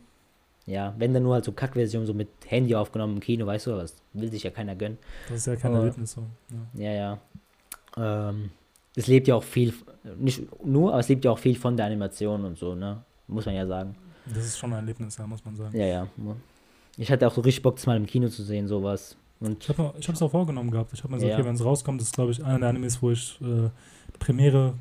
Ja, 0.67 0.93
wenn 0.97 1.13
dann 1.13 1.23
nur 1.23 1.33
halt 1.33 1.45
so 1.45 1.51
Kackversion, 1.53 2.05
so 2.05 2.13
mit 2.13 2.27
Handy 2.45 2.75
aufgenommen 2.75 3.15
im 3.15 3.19
Kino, 3.21 3.45
weißt 3.47 3.67
du, 3.67 3.77
was 3.77 3.95
will 4.13 4.29
sich 4.29 4.43
ja 4.43 4.49
keiner 4.51 4.75
gönnen. 4.75 4.97
Das 5.29 5.37
ist 5.39 5.45
ja 5.47 5.55
kein 5.55 5.73
Erlebnis 5.73 6.11
so. 6.11 6.23
Ja. 6.75 6.91
Ja, 6.91 7.17
ja. 7.97 8.29
Ähm, 8.29 8.49
es 8.97 9.07
lebt 9.07 9.27
ja 9.29 9.35
auch 9.35 9.43
viel, 9.43 9.73
nicht 10.19 10.43
nur, 10.65 10.91
aber 10.91 10.99
es 10.99 11.07
lebt 11.07 11.23
ja 11.23 11.31
auch 11.31 11.39
viel 11.39 11.55
von 11.55 11.77
der 11.77 11.85
Animation 11.85 12.43
und 12.43 12.57
so, 12.57 12.75
ne? 12.75 13.03
Muss 13.27 13.45
man 13.45 13.55
ja 13.55 13.65
sagen. 13.65 13.95
Das 14.25 14.43
ist 14.45 14.57
schon 14.57 14.71
ein 14.73 14.79
Erlebnis, 14.79 15.17
ja, 15.17 15.25
muss 15.27 15.43
man 15.45 15.55
sagen. 15.55 15.77
Ja, 15.77 15.85
ja. 15.85 16.07
Ich 16.97 17.11
hatte 17.11 17.27
auch 17.27 17.33
so 17.33 17.41
richtig 17.41 17.61
Bock, 17.63 17.75
das 17.75 17.85
mal 17.85 17.95
im 17.95 18.05
Kino 18.05 18.27
zu 18.27 18.43
sehen, 18.43 18.67
sowas. 18.67 19.15
Und 19.39 19.63
Ich 19.63 19.69
habe 19.77 19.93
es 19.97 20.21
auch 20.21 20.31
vorgenommen 20.31 20.71
gehabt. 20.71 20.91
Ich 20.93 21.03
habe 21.03 21.13
mir 21.13 21.19
so, 21.19 21.27
Ja. 21.27 21.35
okay, 21.35 21.45
wenn 21.45 21.55
es 21.55 21.63
rauskommt, 21.63 22.01
das 22.01 22.07
ist, 22.07 22.15
glaube 22.15 22.31
ich, 22.31 22.43
einer 22.43 22.59
der 22.59 22.69
Animes, 22.69 23.01
wo 23.01 23.11
ich 23.11 23.39
äh, 23.41 23.69
Premiere 24.17 24.73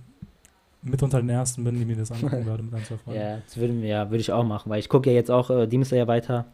mit 0.83 1.03
unter 1.03 1.21
den 1.21 1.29
ersten 1.29 1.63
bin, 1.65 1.79
die 1.79 1.85
mir 1.85 1.97
das 1.97 2.11
angucken 2.13 2.47
werde 2.47 2.63
mit 2.63 2.73
ein, 2.75 2.85
zwei 2.85 2.97
Freunden. 2.97 3.21
ja, 3.21 3.39
das 3.45 3.57
würden 3.57 3.83
wir, 3.83 3.89
ja, 3.89 4.11
würde 4.11 4.21
ich 4.21 4.33
auch 4.33 4.45
machen, 4.45 4.71
weil 4.71 4.79
ich 4.79 4.89
gucke 4.89 5.11
ja 5.11 5.17
jetzt 5.17 5.31
auch 5.31 5.51
äh, 5.51 5.67
Demon 5.67 5.85
Slayer 5.85 6.07
weiter 6.07 6.47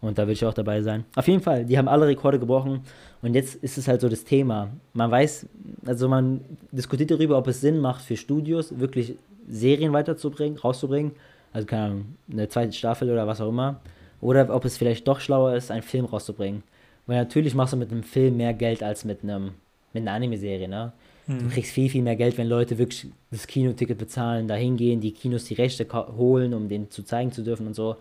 und 0.00 0.18
da 0.18 0.22
würde 0.22 0.32
ich 0.32 0.44
auch 0.44 0.54
dabei 0.54 0.82
sein. 0.82 1.04
Auf 1.16 1.28
jeden 1.28 1.42
Fall, 1.42 1.64
die 1.64 1.76
haben 1.76 1.88
alle 1.88 2.06
Rekorde 2.06 2.38
gebrochen 2.38 2.80
und 3.22 3.34
jetzt 3.34 3.56
ist 3.56 3.78
es 3.78 3.88
halt 3.88 4.00
so 4.00 4.08
das 4.08 4.24
Thema. 4.24 4.70
Man 4.94 5.10
weiß, 5.10 5.46
also 5.86 6.08
man 6.08 6.40
diskutiert 6.72 7.10
darüber, 7.10 7.38
ob 7.38 7.46
es 7.48 7.60
Sinn 7.60 7.78
macht 7.78 8.02
für 8.02 8.16
Studios, 8.16 8.78
wirklich 8.78 9.14
Serien 9.48 9.92
weiterzubringen, 9.92 10.58
rauszubringen, 10.58 11.12
also 11.52 11.66
keine 11.66 11.84
Ahnung, 11.84 12.04
eine 12.30 12.48
zweite 12.48 12.72
Staffel 12.72 13.10
oder 13.10 13.26
was 13.26 13.40
auch 13.40 13.48
immer, 13.48 13.80
oder 14.20 14.54
ob 14.54 14.64
es 14.64 14.76
vielleicht 14.76 15.08
doch 15.08 15.20
schlauer 15.20 15.54
ist, 15.54 15.70
einen 15.70 15.82
Film 15.82 16.04
rauszubringen. 16.04 16.62
Weil 17.06 17.18
natürlich 17.18 17.54
machst 17.54 17.72
du 17.72 17.76
mit 17.76 17.90
einem 17.90 18.02
Film 18.02 18.36
mehr 18.36 18.54
Geld 18.54 18.82
als 18.82 19.04
mit 19.04 19.22
einem 19.22 19.52
mit 19.92 20.02
einer 20.02 20.12
Anime-Serie, 20.12 20.68
ne? 20.68 20.92
Du 21.26 21.44
Mhm. 21.44 21.50
kriegst 21.50 21.72
viel, 21.72 21.88
viel 21.88 22.02
mehr 22.02 22.16
Geld, 22.16 22.38
wenn 22.38 22.48
Leute 22.48 22.78
wirklich 22.78 23.06
das 23.30 23.46
Kinoticket 23.46 23.98
bezahlen, 23.98 24.48
da 24.48 24.54
hingehen, 24.54 25.00
die 25.00 25.12
Kinos 25.12 25.44
die 25.44 25.54
Rechte 25.54 25.86
holen, 26.16 26.54
um 26.54 26.68
den 26.68 26.90
zu 26.90 27.02
zeigen 27.02 27.32
zu 27.32 27.42
dürfen 27.42 27.66
und 27.66 27.74
so. 27.74 27.96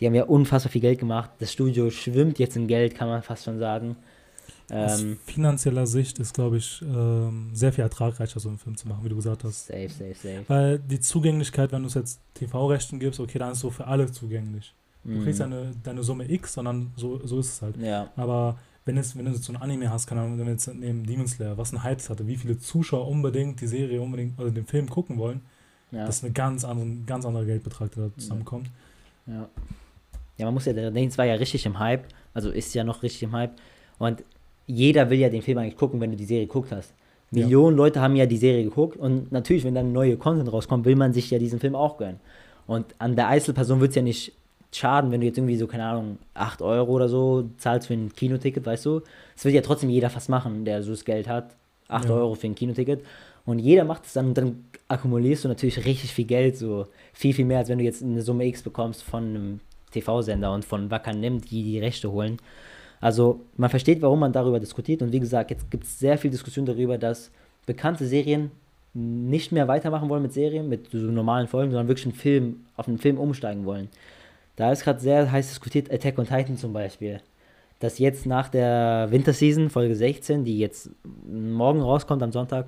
Die 0.00 0.06
haben 0.06 0.14
ja 0.14 0.24
unfassbar 0.24 0.70
viel 0.70 0.80
Geld 0.80 0.98
gemacht. 1.00 1.30
Das 1.38 1.52
Studio 1.52 1.90
schwimmt 1.90 2.38
jetzt 2.38 2.56
in 2.56 2.66
Geld, 2.68 2.94
kann 2.94 3.08
man 3.08 3.22
fast 3.22 3.44
schon 3.44 3.58
sagen. 3.58 3.96
Aus 4.70 5.00
Ähm, 5.02 5.18
finanzieller 5.24 5.86
Sicht 5.86 6.18
ist, 6.18 6.34
glaube 6.34 6.58
ich, 6.58 6.82
ähm, 6.82 7.50
sehr 7.54 7.72
viel 7.72 7.82
ertragreicher, 7.82 8.38
so 8.38 8.48
einen 8.50 8.58
Film 8.58 8.76
zu 8.76 8.86
machen, 8.86 9.02
wie 9.02 9.08
du 9.08 9.16
gesagt 9.16 9.42
hast. 9.44 9.66
safe, 9.66 9.88
safe, 9.88 10.14
safe. 10.14 10.44
Weil 10.46 10.78
die 10.78 11.00
Zugänglichkeit, 11.00 11.72
wenn 11.72 11.82
du 11.82 11.88
es 11.88 11.94
jetzt 11.94 12.20
TV-Rechten 12.34 12.98
gibst, 13.00 13.18
okay, 13.18 13.38
dann 13.38 13.52
ist 13.52 13.58
es 13.58 13.62
so 13.62 13.70
für 13.70 13.86
alle 13.86 14.10
zugänglich. 14.12 14.74
Du 15.04 15.22
kriegst 15.24 15.38
Mhm. 15.40 15.44
deine, 15.50 15.72
deine 15.84 16.02
Summe 16.02 16.30
X, 16.30 16.52
sondern 16.54 16.92
so, 16.96 17.24
so 17.26 17.38
ist 17.38 17.48
es 17.54 17.62
halt. 17.62 17.76
Ja, 17.78 18.10
Aber 18.16 18.58
wenn, 18.84 18.98
es, 18.98 19.16
wenn 19.16 19.24
du 19.24 19.30
jetzt 19.30 19.44
so 19.44 19.52
ein 19.54 19.56
Anime 19.56 19.90
hast, 19.90 20.10
wenn 20.10 20.36
wir 20.38 20.46
jetzt 20.52 20.66
nehmen 20.74 21.04
Demon 21.06 21.26
Slayer, 21.26 21.56
was 21.56 21.72
ein 21.72 21.82
Hype 21.82 22.06
hatte, 22.08 22.26
wie 22.26 22.36
viele 22.36 22.58
Zuschauer 22.58 23.08
unbedingt 23.08 23.60
die 23.62 23.66
Serie 23.66 24.02
unbedingt 24.02 24.38
oder 24.38 24.50
den 24.50 24.66
Film 24.66 24.88
gucken 24.90 25.16
wollen, 25.16 25.40
ja, 25.92 26.04
das 26.04 26.16
ist 26.16 26.24
eine 26.24 26.32
ganz 26.34 26.64
andere, 26.64 26.86
ein 26.86 27.06
ganz 27.06 27.24
anderer 27.24 27.46
Geldbetrag, 27.46 27.90
der 27.92 28.08
da 28.08 28.16
zusammenkommt. 28.18 28.68
ja. 29.26 29.48
Ja, 30.38 30.46
man 30.46 30.54
muss 30.54 30.64
ja, 30.64 30.72
der 30.72 30.90
Ding 30.90 31.16
war 31.18 31.26
ja 31.26 31.34
richtig 31.34 31.66
im 31.66 31.78
Hype, 31.78 32.06
also 32.32 32.50
ist 32.50 32.74
ja 32.74 32.84
noch 32.84 33.02
richtig 33.02 33.24
im 33.24 33.32
Hype. 33.32 33.52
Und 33.98 34.22
jeder 34.66 35.10
will 35.10 35.18
ja 35.18 35.28
den 35.28 35.42
Film 35.42 35.58
eigentlich 35.58 35.76
gucken, 35.76 36.00
wenn 36.00 36.10
du 36.10 36.16
die 36.16 36.24
Serie 36.24 36.46
geguckt 36.46 36.72
hast. 36.72 36.94
Ja. 37.30 37.42
Millionen 37.42 37.76
Leute 37.76 38.00
haben 38.00 38.16
ja 38.16 38.24
die 38.26 38.36
Serie 38.36 38.64
geguckt 38.64 38.96
und 38.96 39.30
natürlich, 39.32 39.64
wenn 39.64 39.74
dann 39.74 39.92
neue 39.92 40.16
Content 40.16 40.50
rauskommt, 40.50 40.86
will 40.86 40.96
man 40.96 41.12
sich 41.12 41.30
ja 41.30 41.38
diesen 41.38 41.60
Film 41.60 41.74
auch 41.74 41.98
gönnen. 41.98 42.20
Und 42.66 42.86
an 42.98 43.16
der 43.16 43.28
Einzelperson 43.28 43.80
wird 43.80 43.90
es 43.90 43.96
ja 43.96 44.02
nicht 44.02 44.32
schaden, 44.72 45.10
wenn 45.10 45.20
du 45.20 45.26
jetzt 45.26 45.38
irgendwie 45.38 45.56
so, 45.56 45.66
keine 45.66 45.84
Ahnung, 45.84 46.18
8 46.34 46.62
Euro 46.62 46.92
oder 46.92 47.08
so 47.08 47.48
zahlst 47.56 47.88
für 47.88 47.94
ein 47.94 48.12
Kinoticket, 48.14 48.64
weißt 48.64 48.86
du? 48.86 49.00
Das 49.34 49.44
wird 49.44 49.54
ja 49.54 49.62
trotzdem 49.62 49.90
jeder 49.90 50.10
fast 50.10 50.28
machen, 50.28 50.64
der 50.64 50.82
so 50.82 50.90
das 50.90 51.04
Geld 51.04 51.26
hat. 51.26 51.56
8 51.88 52.08
Ja. 52.08 52.14
Euro 52.14 52.34
für 52.34 52.46
ein 52.46 52.54
Kinoticket. 52.54 53.02
Und 53.46 53.58
jeder 53.58 53.84
macht 53.84 54.04
es 54.04 54.12
dann 54.12 54.26
und 54.28 54.36
dann 54.36 54.64
akkumulierst 54.88 55.44
du 55.44 55.48
natürlich 55.48 55.84
richtig 55.86 56.12
viel 56.12 56.26
Geld, 56.26 56.58
so 56.58 56.86
viel, 57.14 57.32
viel 57.32 57.46
mehr, 57.46 57.58
als 57.58 57.70
wenn 57.70 57.78
du 57.78 57.84
jetzt 57.84 58.02
eine 58.02 58.20
Summe 58.20 58.44
X 58.46 58.62
bekommst 58.62 59.02
von 59.02 59.24
einem 59.24 59.60
TV-Sender 59.90 60.52
und 60.52 60.64
von 60.64 60.90
Wakanim, 60.90 61.40
die 61.40 61.62
die 61.62 61.78
Rechte 61.78 62.10
holen. 62.10 62.38
Also 63.00 63.40
man 63.56 63.70
versteht, 63.70 64.02
warum 64.02 64.20
man 64.20 64.32
darüber 64.32 64.60
diskutiert. 64.60 65.02
Und 65.02 65.12
wie 65.12 65.20
gesagt, 65.20 65.50
jetzt 65.50 65.70
gibt 65.70 65.84
es 65.84 65.98
sehr 65.98 66.18
viel 66.18 66.30
Diskussion 66.30 66.66
darüber, 66.66 66.98
dass 66.98 67.30
bekannte 67.66 68.06
Serien 68.06 68.50
nicht 68.94 69.52
mehr 69.52 69.68
weitermachen 69.68 70.08
wollen 70.08 70.22
mit 70.22 70.32
Serien, 70.32 70.68
mit 70.68 70.90
so 70.90 70.98
normalen 70.98 71.46
Folgen, 71.46 71.70
sondern 71.70 71.88
wirklich 71.88 72.06
einen 72.06 72.14
Film, 72.14 72.64
auf 72.76 72.88
einen 72.88 72.98
Film 72.98 73.18
umsteigen 73.18 73.64
wollen. 73.64 73.88
Da 74.56 74.72
ist 74.72 74.82
gerade 74.82 74.98
sehr 75.00 75.30
heiß 75.30 75.48
diskutiert, 75.48 75.92
Attack 75.92 76.18
on 76.18 76.26
Titan 76.26 76.56
zum 76.56 76.72
Beispiel. 76.72 77.20
Dass 77.78 78.00
jetzt 78.00 78.26
nach 78.26 78.48
der 78.48 79.06
Winterseason, 79.10 79.70
Folge 79.70 79.94
16, 79.94 80.44
die 80.44 80.58
jetzt 80.58 80.90
morgen 81.30 81.80
rauskommt 81.80 82.22
am 82.24 82.32
Sonntag, 82.32 82.66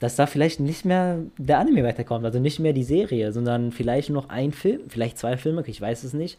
dass 0.00 0.16
da 0.16 0.26
vielleicht 0.26 0.60
nicht 0.60 0.84
mehr 0.84 1.18
der 1.38 1.58
Anime 1.58 1.82
weiterkommt, 1.84 2.24
also 2.24 2.38
nicht 2.38 2.60
mehr 2.60 2.72
die 2.72 2.84
Serie, 2.84 3.32
sondern 3.32 3.72
vielleicht 3.72 4.10
noch 4.10 4.28
ein 4.28 4.52
Film, 4.52 4.82
vielleicht 4.88 5.18
zwei 5.18 5.36
Filme, 5.36 5.64
ich 5.66 5.80
weiß 5.80 6.04
es 6.04 6.12
nicht. 6.12 6.38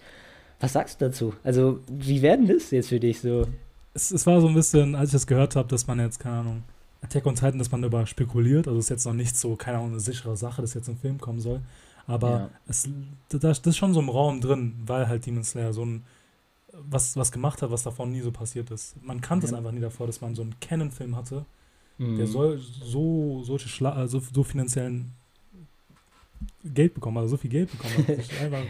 Was 0.61 0.73
sagst 0.73 0.99
du 1.01 1.05
dazu? 1.05 1.33
Also, 1.43 1.79
wie 1.89 2.21
werden 2.21 2.47
das 2.47 2.71
jetzt 2.71 2.89
für 2.89 2.99
dich 2.99 3.21
so? 3.21 3.45
Es, 3.93 4.11
es 4.11 4.25
war 4.27 4.39
so 4.41 4.47
ein 4.47 4.53
bisschen, 4.53 4.95
als 4.95 5.09
ich 5.09 5.13
das 5.13 5.27
gehört 5.27 5.55
habe, 5.55 5.67
dass 5.69 5.87
man 5.87 5.99
jetzt, 5.99 6.19
keine 6.19 6.39
Ahnung, 6.39 6.63
Attack 7.01 7.25
on 7.25 7.35
Titan, 7.35 7.59
dass 7.59 7.71
man 7.71 7.81
darüber 7.81 8.05
spekuliert, 8.05 8.67
also 8.67 8.77
es 8.79 8.85
ist 8.85 8.89
jetzt 8.89 9.05
noch 9.05 9.13
nicht 9.13 9.35
so, 9.35 9.55
keine 9.55 9.77
Ahnung, 9.77 9.91
eine 9.91 9.99
sichere 10.01 10.35
Sache, 10.35 10.61
dass 10.61 10.73
jetzt 10.73 10.89
ein 10.89 10.97
Film 10.97 11.17
kommen 11.19 11.39
soll, 11.39 11.61
aber 12.07 12.29
Ja. 12.29 12.49
es, 12.67 12.89
das, 13.29 13.61
das 13.61 13.67
ist 13.67 13.77
schon 13.77 13.93
so 13.93 13.99
im 14.01 14.09
Raum 14.09 14.41
drin, 14.41 14.75
weil 14.85 15.07
halt 15.07 15.25
Demon 15.25 15.43
Slayer 15.45 15.71
so 15.73 15.85
ein, 15.85 16.03
was, 16.73 17.15
was 17.15 17.31
gemacht 17.31 17.61
hat, 17.61 17.71
was 17.71 17.83
davon 17.83 18.11
nie 18.11 18.21
so 18.21 18.31
passiert 18.31 18.69
ist. 18.71 19.01
Man 19.03 19.21
kannte 19.21 19.45
es 19.45 19.51
Ja. 19.51 19.57
einfach 19.57 19.71
nie 19.71 19.79
davor, 19.79 20.07
dass 20.07 20.19
man 20.21 20.35
so 20.35 20.41
einen 20.41 20.55
Canon-Film 20.59 21.15
hatte, 21.15 21.45
Mhm. 21.99 22.17
der 22.17 22.25
soll 22.27 22.57
so, 22.57 23.43
solche 23.43 23.69
Schla 23.69 24.03
äh, 24.03 24.07
so, 24.07 24.19
so 24.19 24.43
finanziellen 24.43 25.11
Geld 26.63 26.93
bekommen, 26.93 27.17
also 27.17 27.31
so 27.31 27.37
viel 27.37 27.49
Geld 27.51 27.71
bekommen 27.71 27.95
hat. 27.97 28.09
Das 28.17 28.17
ist 28.19 28.41
einfach, 28.41 28.63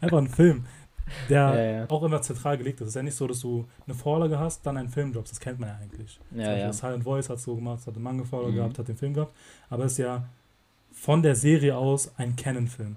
einfach 0.00 0.18
ein 0.18 0.28
Film, 0.28 0.64
der 1.28 1.36
Ja, 1.38 1.60
ja. 1.80 1.90
auch 1.90 2.02
immer 2.02 2.20
zentral 2.22 2.56
gelegt 2.58 2.80
ist. 2.80 2.86
Es 2.86 2.88
ist 2.90 2.94
ja 2.96 3.02
nicht 3.02 3.14
so, 3.16 3.26
dass 3.26 3.40
du 3.40 3.66
eine 3.86 3.94
Vorlage 3.94 4.38
hast, 4.38 4.64
dann 4.64 4.76
einen 4.76 4.88
Film 4.88 5.12
droppst. 5.12 5.32
Das 5.32 5.40
kennt 5.40 5.58
man 5.58 5.68
ja 5.70 5.76
eigentlich. 5.76 6.18
Ja, 6.34 6.56
ja. 6.56 6.72
Silent 6.72 7.04
Voice 7.04 7.28
hat 7.28 7.36
es 7.38 7.44
so 7.44 7.54
gemacht, 7.56 7.86
hat 7.86 7.94
eine 7.94 8.02
Manga-Vorlage 8.02 8.52
Mhm. 8.52 8.56
gehabt, 8.56 8.78
hat 8.78 8.88
den 8.88 8.96
Film 8.96 9.14
gehabt. 9.14 9.34
Aber 9.70 9.84
es 9.84 9.92
ist 9.92 9.98
ja 9.98 10.24
von 10.92 11.22
der 11.22 11.34
Serie 11.34 11.76
aus 11.76 12.12
ein 12.16 12.34
Canon-Film. 12.36 12.96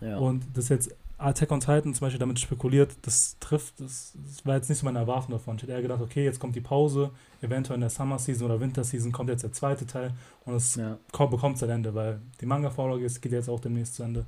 ja. 0.00 0.16
Und 0.18 0.44
das 0.54 0.68
jetzt 0.68 0.94
Attack 1.20 1.52
on 1.52 1.60
Titan 1.60 1.94
zum 1.94 2.06
Beispiel 2.06 2.18
damit 2.18 2.40
spekuliert, 2.40 2.96
das 3.02 3.36
trifft, 3.40 3.78
das, 3.80 4.14
das 4.14 4.46
war 4.46 4.56
jetzt 4.56 4.68
nicht 4.68 4.78
so 4.78 4.86
meine 4.86 4.98
Erwartung 4.98 5.32
davon. 5.32 5.56
Ich 5.56 5.62
hätte 5.62 5.72
eher 5.72 5.82
gedacht, 5.82 6.00
okay, 6.00 6.24
jetzt 6.24 6.40
kommt 6.40 6.56
die 6.56 6.60
Pause, 6.60 7.10
eventuell 7.42 7.76
in 7.76 7.82
der 7.82 7.90
Summer 7.90 8.18
Season 8.18 8.46
oder 8.46 8.60
Winter 8.60 8.84
Season 8.84 9.12
kommt 9.12 9.28
jetzt 9.28 9.42
der 9.42 9.52
zweite 9.52 9.86
Teil 9.86 10.12
und 10.46 10.54
es 10.54 10.76
ja. 10.76 10.98
kommt, 11.12 11.30
bekommt 11.30 11.58
sein 11.58 11.70
Ende, 11.70 11.94
weil 11.94 12.20
die 12.40 12.46
Manga-Vorlage 12.46 13.06
geht 13.06 13.32
jetzt 13.32 13.48
auch 13.48 13.60
demnächst 13.60 13.94
zu 13.96 14.02
Ende. 14.02 14.24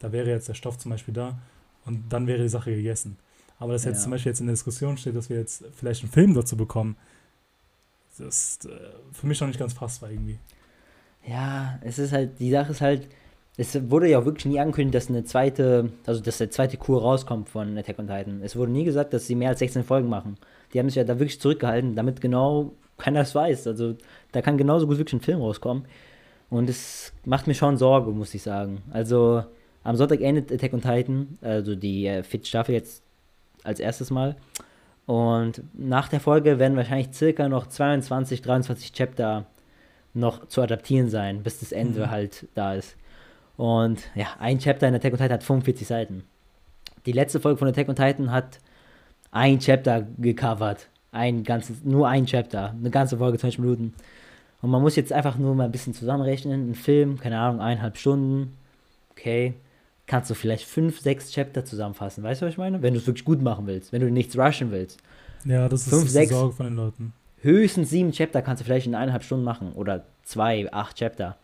Da 0.00 0.10
wäre 0.10 0.28
jetzt 0.30 0.48
der 0.48 0.54
Stoff 0.54 0.78
zum 0.78 0.90
Beispiel 0.90 1.14
da 1.14 1.38
und 1.84 2.12
dann 2.12 2.26
wäre 2.26 2.42
die 2.42 2.48
Sache 2.48 2.74
gegessen. 2.74 3.16
Aber 3.58 3.72
dass 3.72 3.84
jetzt 3.84 3.98
Ja. 3.98 4.02
zum 4.02 4.10
Beispiel 4.10 4.30
jetzt 4.30 4.40
in 4.40 4.46
der 4.46 4.54
Diskussion 4.54 4.96
steht, 4.96 5.14
dass 5.14 5.28
wir 5.30 5.36
jetzt 5.36 5.64
vielleicht 5.76 6.02
einen 6.02 6.10
Film 6.12 6.34
dazu 6.34 6.56
bekommen, 6.56 6.96
das 8.18 8.20
ist 8.20 8.66
äh, 8.66 8.70
für 9.12 9.26
mich 9.26 9.40
noch 9.40 9.48
nicht 9.48 9.60
ganz 9.60 9.72
fassbar 9.72 10.10
irgendwie. 10.10 10.38
Ja, 11.26 11.78
es 11.82 11.98
ist 11.98 12.12
halt, 12.12 12.38
die 12.40 12.50
Sache 12.50 12.72
ist 12.72 12.80
halt, 12.80 13.08
es 13.56 13.90
wurde 13.90 14.08
ja 14.08 14.18
auch 14.18 14.24
wirklich 14.24 14.46
nie 14.46 14.58
angekündigt, 14.60 14.94
dass 14.94 15.08
eine 15.10 15.24
zweite, 15.24 15.90
also 16.06 16.22
dass 16.22 16.38
der 16.38 16.50
zweite 16.50 16.78
Kur 16.78 17.02
rauskommt 17.02 17.48
von 17.50 17.76
Attack 17.76 17.98
on 17.98 18.06
Titan. 18.06 18.40
Es 18.42 18.56
wurde 18.56 18.72
nie 18.72 18.84
gesagt, 18.84 19.12
dass 19.12 19.26
sie 19.26 19.34
mehr 19.34 19.50
als 19.50 19.58
16 19.58 19.84
Folgen 19.84 20.08
machen. 20.08 20.38
Die 20.72 20.78
haben 20.78 20.88
sich 20.88 20.96
ja 20.96 21.04
da 21.04 21.18
wirklich 21.18 21.40
zurückgehalten, 21.40 21.94
damit 21.94 22.20
genau 22.20 22.72
keiner 22.96 23.20
es 23.20 23.34
weiß. 23.34 23.66
Also 23.66 23.94
da 24.32 24.40
kann 24.40 24.56
genauso 24.56 24.86
gut 24.86 24.96
wirklich 24.98 25.14
ein 25.14 25.20
Film 25.20 25.40
rauskommen. 25.40 25.84
Und 26.48 26.70
es 26.70 27.12
macht 27.24 27.46
mir 27.46 27.54
schon 27.54 27.76
Sorge, 27.76 28.10
muss 28.10 28.34
ich 28.34 28.42
sagen. 28.42 28.82
Also 28.90 29.44
am 29.84 29.96
Sonntag 29.96 30.20
endet 30.22 30.50
Attack 30.50 30.72
on 30.72 30.80
Titan, 30.80 31.38
also 31.42 31.74
die 31.74 32.06
äh, 32.06 32.22
vierte 32.22 32.46
Staffel 32.46 32.74
jetzt 32.74 33.02
als 33.64 33.80
erstes 33.80 34.10
Mal. 34.10 34.36
Und 35.04 35.62
nach 35.74 36.08
der 36.08 36.20
Folge 36.20 36.58
werden 36.58 36.76
wahrscheinlich 36.76 37.12
circa 37.12 37.48
noch 37.48 37.66
22, 37.66 38.40
23 38.40 38.92
Chapter 38.92 39.46
noch 40.14 40.46
zu 40.46 40.62
adaptieren 40.62 41.08
sein, 41.10 41.42
bis 41.42 41.60
das 41.60 41.72
Ende 41.72 42.06
Mhm. 42.06 42.10
halt 42.10 42.46
da 42.54 42.74
ist. 42.74 42.96
Und 43.56 44.02
ja, 44.14 44.28
ein 44.38 44.58
Chapter 44.58 44.88
in 44.88 44.94
Attack 44.94 45.12
on 45.12 45.18
Titan 45.18 45.34
hat 45.34 45.44
45 45.44 45.86
Seiten. 45.86 46.24
Die 47.06 47.12
letzte 47.12 47.40
Folge 47.40 47.58
von 47.58 47.68
Attack 47.68 47.88
on 47.88 47.96
Titan 47.96 48.30
hat 48.30 48.58
ein 49.30 49.58
Chapter 49.58 50.06
gecovert. 50.18 50.88
Ein 51.10 51.44
ganzes, 51.44 51.84
nur 51.84 52.08
ein 52.08 52.26
Chapter. 52.26 52.70
Eine 52.70 52.90
ganze 52.90 53.18
Folge, 53.18 53.38
20 53.38 53.58
Minuten. 53.58 53.94
Und 54.62 54.70
man 54.70 54.80
muss 54.80 54.96
jetzt 54.96 55.12
einfach 55.12 55.36
nur 55.36 55.54
mal 55.54 55.64
ein 55.64 55.72
bisschen 55.72 55.94
zusammenrechnen. 55.94 56.70
Ein 56.70 56.74
Film, 56.74 57.18
keine 57.18 57.38
Ahnung, 57.38 57.60
eineinhalb 57.60 57.98
Stunden. 57.98 58.56
Okay. 59.10 59.54
Kannst 60.06 60.30
du 60.30 60.34
vielleicht 60.34 60.66
fünf, 60.66 61.00
sechs 61.00 61.30
Chapter 61.32 61.64
zusammenfassen. 61.64 62.22
Weißt 62.22 62.42
du, 62.42 62.46
was 62.46 62.52
ich 62.52 62.58
meine? 62.58 62.82
Wenn 62.82 62.94
du 62.94 63.00
es 63.00 63.06
wirklich 63.06 63.24
gut 63.24 63.42
machen 63.42 63.66
willst. 63.66 63.92
Wenn 63.92 64.00
du 64.00 64.10
nichts 64.10 64.36
rushen 64.38 64.70
willst. 64.70 64.98
Ja, 65.44 65.68
das 65.68 65.82
ist 65.82 65.90
Fünf, 65.90 66.04
die 66.04 66.10
sechs. 66.10 66.30
Sorge 66.30 66.54
von 66.54 66.66
den 66.66 66.76
Leuten. 66.76 67.12
Höchstens 67.40 67.90
sieben 67.90 68.12
Chapter 68.12 68.40
kannst 68.42 68.60
du 68.60 68.64
vielleicht 68.64 68.86
in 68.86 68.94
eineinhalb 68.94 69.24
Stunden 69.24 69.44
machen. 69.44 69.72
Oder 69.72 70.04
zwei, 70.22 70.72
acht 70.72 70.96
Chapter. 70.96 71.36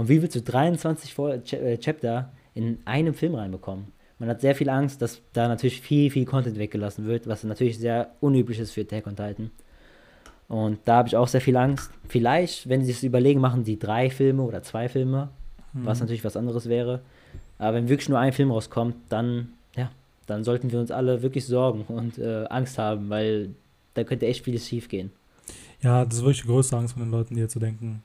Und 0.00 0.08
wie 0.08 0.22
willst 0.22 0.34
du 0.34 0.40
23 0.40 1.12
Vol- 1.18 1.42
Cha- 1.44 1.58
äh, 1.58 1.76
Chapter 1.76 2.32
in 2.54 2.78
einem 2.86 3.12
Film 3.12 3.34
reinbekommen? 3.34 3.88
Man 4.18 4.30
hat 4.30 4.40
sehr 4.40 4.54
viel 4.54 4.70
Angst, 4.70 5.02
dass 5.02 5.20
da 5.34 5.46
natürlich 5.46 5.82
viel, 5.82 6.10
viel 6.10 6.24
Content 6.24 6.58
weggelassen 6.58 7.04
wird, 7.06 7.26
was 7.26 7.44
natürlich 7.44 7.78
sehr 7.78 8.08
unüblich 8.20 8.58
ist 8.58 8.70
für 8.72 8.80
Attack 8.80 9.06
on 9.06 9.14
Titan. 9.16 9.50
Und 10.48 10.78
da 10.86 10.96
habe 10.96 11.08
ich 11.08 11.16
auch 11.16 11.28
sehr 11.28 11.42
viel 11.42 11.56
Angst. 11.58 11.90
Vielleicht, 12.08 12.66
wenn 12.66 12.82
sie 12.82 12.92
es 12.92 13.02
überlegen, 13.02 13.40
machen 13.40 13.66
sie 13.66 13.78
drei 13.78 14.08
Filme 14.08 14.42
oder 14.42 14.62
zwei 14.62 14.88
Filme, 14.88 15.28
was 15.74 15.98
Mhm. 15.98 16.04
natürlich 16.04 16.24
was 16.24 16.36
anderes 16.36 16.66
wäre. 16.66 17.00
Aber 17.58 17.74
wenn 17.76 17.90
wirklich 17.90 18.08
nur 18.08 18.18
ein 18.18 18.32
Film 18.32 18.50
rauskommt, 18.50 18.96
dann, 19.10 19.50
ja, 19.76 19.90
dann 20.26 20.44
sollten 20.44 20.72
wir 20.72 20.80
uns 20.80 20.90
alle 20.90 21.20
wirklich 21.22 21.44
sorgen 21.44 21.82
und 21.88 22.16
äh, 22.16 22.46
Angst 22.48 22.78
haben, 22.78 23.10
weil 23.10 23.50
da 23.92 24.04
könnte 24.04 24.26
echt 24.26 24.44
vieles 24.46 24.66
schief 24.66 24.88
gehen. 24.88 25.10
Ja, 25.82 26.06
das 26.06 26.14
ist 26.16 26.22
wirklich 26.22 26.40
die 26.40 26.48
größte 26.48 26.74
Angst 26.76 26.94
von 26.94 27.02
den 27.02 27.10
Leuten, 27.12 27.34
die 27.34 27.40
jetzt 27.42 27.52
so 27.52 27.60
denken. 27.60 28.02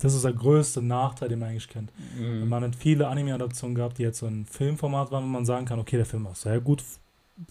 Das 0.00 0.14
ist 0.14 0.24
der 0.24 0.32
größte 0.32 0.82
Nachteil, 0.82 1.28
den 1.28 1.38
man 1.38 1.50
eigentlich 1.50 1.68
kennt. 1.68 1.90
Mhm. 2.18 2.48
Man 2.48 2.64
hat 2.64 2.76
viele 2.76 3.08
Anime-Adaptionen 3.08 3.74
gehabt, 3.74 3.98
die 3.98 4.02
jetzt 4.02 4.18
so 4.18 4.26
ein 4.26 4.44
Filmformat 4.44 5.10
waren, 5.10 5.24
wo 5.24 5.28
man 5.28 5.46
sagen 5.46 5.66
kann, 5.66 5.78
okay, 5.78 5.96
der 5.96 6.06
Film 6.06 6.24
war 6.24 6.34
sehr 6.34 6.60
gut 6.60 6.82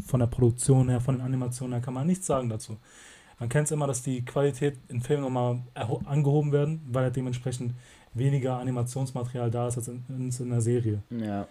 von 0.06 0.20
der 0.20 0.28
Produktion 0.28 0.90
her, 0.90 1.02
von 1.02 1.18
den 1.18 1.26
Animationen 1.26 1.74
her, 1.74 1.82
kann 1.82 1.94
man 1.94 2.08
nichts 2.08 2.28
sagen 2.28 2.50
dazu. 2.50 2.78
Man 3.40 3.50
kennt 3.50 3.66
es 3.66 3.72
immer, 3.72 3.88
dass 3.88 4.04
die 4.04 4.24
Qualität 4.24 4.78
in 4.88 5.02
Filmen 5.02 5.24
nochmal 5.24 5.62
angehoben 6.06 6.52
werden, 6.52 6.82
weil 6.92 7.06
halt 7.06 7.16
dementsprechend 7.16 7.74
weniger 8.14 8.58
Animationsmaterial 8.60 9.50
da 9.50 9.68
ist 9.68 9.78
als 9.78 9.88
in, 9.88 10.04
als 10.26 10.40
in 10.40 10.50
der 10.50 10.62
Serie. 10.62 11.02
Ja, 11.10 11.48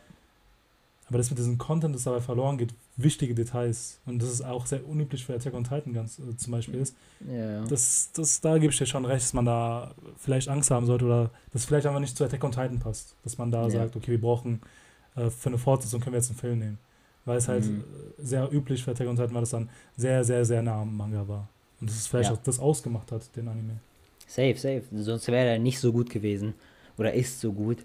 Aber 1.09 1.19
das 1.19 1.29
mit 1.31 1.39
diesem 1.39 1.59
Content, 1.59 1.95
das 1.95 2.05
dabei 2.05 2.21
verloren 2.21 2.57
geht, 2.59 2.73
wichtige 2.97 3.35
Details, 3.35 3.99
und 4.07 4.23
das 4.23 4.31
ist 4.31 4.43
auch 4.43 4.67
sehr 4.67 4.87
unüblich 4.89 5.25
für 5.27 5.35
Attack 5.35 5.53
on 5.55 5.65
Titan 5.65 5.93
ganz 5.93 6.19
äh, 6.19 6.37
zum 6.37 6.53
Beispiel 6.53 6.77
ist, 6.81 6.95
ja, 7.29 7.65
das, 7.67 8.11
das, 8.15 8.41
da 8.41 8.59
gebe 8.59 8.73
ich 8.73 8.79
dir 8.79 8.87
schon 8.87 9.05
recht, 9.05 9.23
dass 9.23 9.33
man 9.35 9.45
da 9.45 9.95
vielleicht 10.19 10.49
Angst 10.49 10.71
haben 10.71 10.87
sollte 10.87 11.05
oder 11.05 11.31
das 11.53 11.65
vielleicht 11.65 11.87
einfach 11.87 12.01
nicht 12.01 12.17
zu 12.17 12.25
Attack 12.25 12.43
on 12.45 12.51
Titan 12.53 12.79
passt. 12.79 13.15
Dass 13.25 13.39
man 13.39 13.51
da 13.51 13.63
Ja. 13.65 13.71
sagt, 13.71 13.97
okay, 13.97 14.13
wir 14.13 14.21
brauchen 14.21 14.61
äh, 15.17 15.29
für 15.31 15.49
eine 15.51 15.59
Fortsetzung 15.59 16.01
können 16.01 16.15
wir 16.15 16.19
jetzt 16.21 16.31
einen 16.31 16.39
Film 16.39 16.59
nehmen. 16.59 16.79
Weil 17.25 17.39
es 17.39 17.47
halt 17.49 17.65
Mhm. 17.65 17.85
äh, 18.19 18.23
sehr 18.25 18.51
üblich 18.53 18.83
für 18.83 18.91
Attack 18.93 19.07
on 19.09 19.17
Titan 19.17 19.35
war, 19.35 19.41
dass 19.43 19.51
dann 19.51 19.69
sehr, 19.97 20.25
sehr, 20.25 20.45
sehr 20.45 20.63
nah 20.63 20.81
am 20.83 20.97
Manga 20.97 21.27
war. 21.29 21.49
Und 21.81 21.89
das 21.91 21.97
ist 21.97 22.09
vielleicht 22.09 22.31
Ja. 22.31 22.37
auch 22.37 22.43
das 22.43 22.59
ausgemacht 22.59 23.13
hat, 23.13 23.35
den 23.37 23.47
Anime. 23.49 23.79
Safe, 24.27 24.57
safe. 24.57 24.83
Sonst 24.93 25.29
wäre 25.29 25.51
er 25.51 25.59
nicht 25.59 25.79
so 25.79 25.93
gut 25.93 26.11
gewesen. 26.11 26.55
Oder 26.99 27.13
ist 27.15 27.41
so 27.41 27.53
gut. 27.53 27.79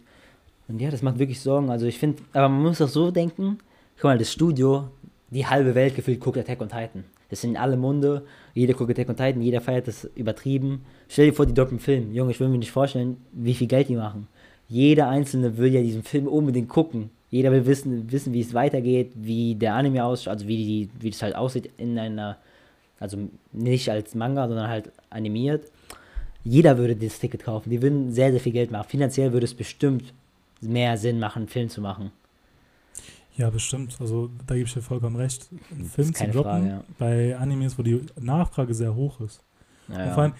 Und 0.68 0.82
ja, 0.82 0.92
das 0.92 1.02
macht 1.02 1.20
wirklich 1.20 1.40
Sorgen. 1.40 1.70
Also 1.70 1.86
ich 1.86 1.98
finde, 1.98 2.22
aber 2.34 2.50
man 2.50 2.62
muss 2.62 2.82
auch 2.82 2.88
so 2.88 3.12
denken, 3.12 3.60
guck 3.96 4.06
mal, 4.06 4.18
das 4.18 4.32
Studio, 4.32 4.90
die 5.30 5.46
halbe 5.46 5.76
Welt 5.76 5.96
gefühlt 5.96 6.20
guckt 6.20 6.38
Attack 6.38 6.62
on 6.62 6.70
Titan. 6.70 7.06
Das 7.30 7.42
sind 7.42 7.52
in 7.52 7.58
alle 7.58 7.78
Munde, 7.78 8.24
jeder 8.54 8.74
guckt 8.74 8.92
Attack 8.92 9.10
on 9.10 9.16
Titan, 9.16 9.42
jeder 9.42 9.62
feiert 9.62 9.88
das 9.88 10.06
übertrieben. 10.16 10.86
Stell 11.10 11.28
dir 11.28 11.34
vor, 11.34 11.46
die 11.46 11.54
droppen 11.54 11.74
einen 11.74 11.80
Film. 11.80 12.14
Junge, 12.14 12.32
ich 12.32 12.40
will 12.40 12.48
mir 12.48 12.58
nicht 12.58 12.72
vorstellen, 12.72 13.18
wie 13.32 13.54
viel 13.54 13.68
Geld 13.68 13.90
die 13.90 13.96
machen. 13.96 14.28
Jeder 14.70 15.08
Einzelne 15.10 15.58
will 15.58 15.74
ja 15.74 15.82
diesen 15.82 16.04
Film 16.04 16.28
unbedingt 16.28 16.70
gucken. 16.70 17.10
Jeder 17.30 17.52
will 17.52 17.66
wissen, 17.66 18.12
wissen 18.12 18.34
wie 18.34 18.42
es 18.42 18.54
weitergeht, 18.54 19.12
wie 19.16 19.56
der 19.56 19.76
Anime 19.76 20.04
ausschaut, 20.04 20.34
also 20.34 20.48
wie, 20.48 20.58
die, 20.58 20.90
wie 21.00 21.10
das 21.10 21.22
halt 21.22 21.36
aussieht 21.36 21.70
in 21.78 21.98
einer, 22.00 22.38
also 23.00 23.18
nicht 23.52 23.90
als 23.90 24.16
Manga, 24.16 24.48
sondern 24.48 24.70
halt 24.70 24.92
animiert 25.10 25.70
jeder 26.48 26.78
würde 26.78 26.96
das 26.96 27.20
Ticket 27.20 27.44
kaufen. 27.44 27.70
Die 27.70 27.82
würden 27.82 28.14
sehr, 28.14 28.32
sehr 28.32 28.40
viel 28.40 28.54
Geld 28.54 28.72
machen. 28.72 28.88
Finanziell 28.88 29.34
würde 29.34 29.46
es 29.46 29.54
bestimmt 29.54 30.14
mehr 30.62 30.98
Sinn 30.98 31.20
machen, 31.20 31.40
einen 31.44 31.48
Film 31.48 31.70
zu 31.70 31.82
machen. 31.82 32.12
Ja, 33.36 33.50
bestimmt. 33.52 33.98
Also 34.00 34.30
da 34.48 34.56
gebe 34.56 34.68
ich 34.68 34.74
dir 34.74 34.82
vollkommen 34.82 35.16
recht. 35.16 35.48
Einen 35.72 35.86
Film 35.86 36.14
zu 36.14 36.24
droppen 36.26 36.42
Frage, 36.44 36.68
ja. 36.68 36.84
bei 36.98 37.38
Animes, 37.38 37.78
wo 37.78 37.84
die 37.84 38.02
Nachfrage 38.20 38.74
sehr 38.74 38.96
hoch 38.96 39.22
ist. 39.22 39.44
Ja, 39.90 40.06
Und 40.08 40.14
vor 40.14 40.24
allem, 40.24 40.34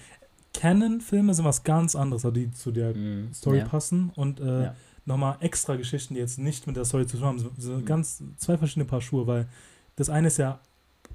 Canon-Filme 0.54 1.32
sind 1.34 1.44
was 1.44 1.62
ganz 1.62 1.94
anderes, 1.94 2.24
also 2.24 2.34
die 2.34 2.50
zu 2.52 2.72
der 2.72 2.94
Mhm. 2.94 3.32
Story 3.32 3.58
ja. 3.58 3.64
passen 3.66 4.10
und 4.16 4.40
äh, 4.40 4.64
Ja. 4.64 4.74
nochmal 5.06 5.36
extra 5.40 5.76
Geschichten, 5.76 6.14
die 6.14 6.20
jetzt 6.20 6.38
nicht 6.38 6.66
mit 6.66 6.76
der 6.76 6.84
Story 6.84 7.06
zu 7.06 7.16
tun 7.18 7.26
haben, 7.26 7.38
so, 7.56 7.72
Mhm. 7.72 7.84
ganz 7.84 8.22
zwei 8.36 8.58
verschiedene 8.58 8.86
Paar 8.86 9.00
Schuhe, 9.00 9.26
weil 9.26 9.46
das 9.96 10.10
eine 10.10 10.26
ist 10.26 10.38
ja 10.38 10.58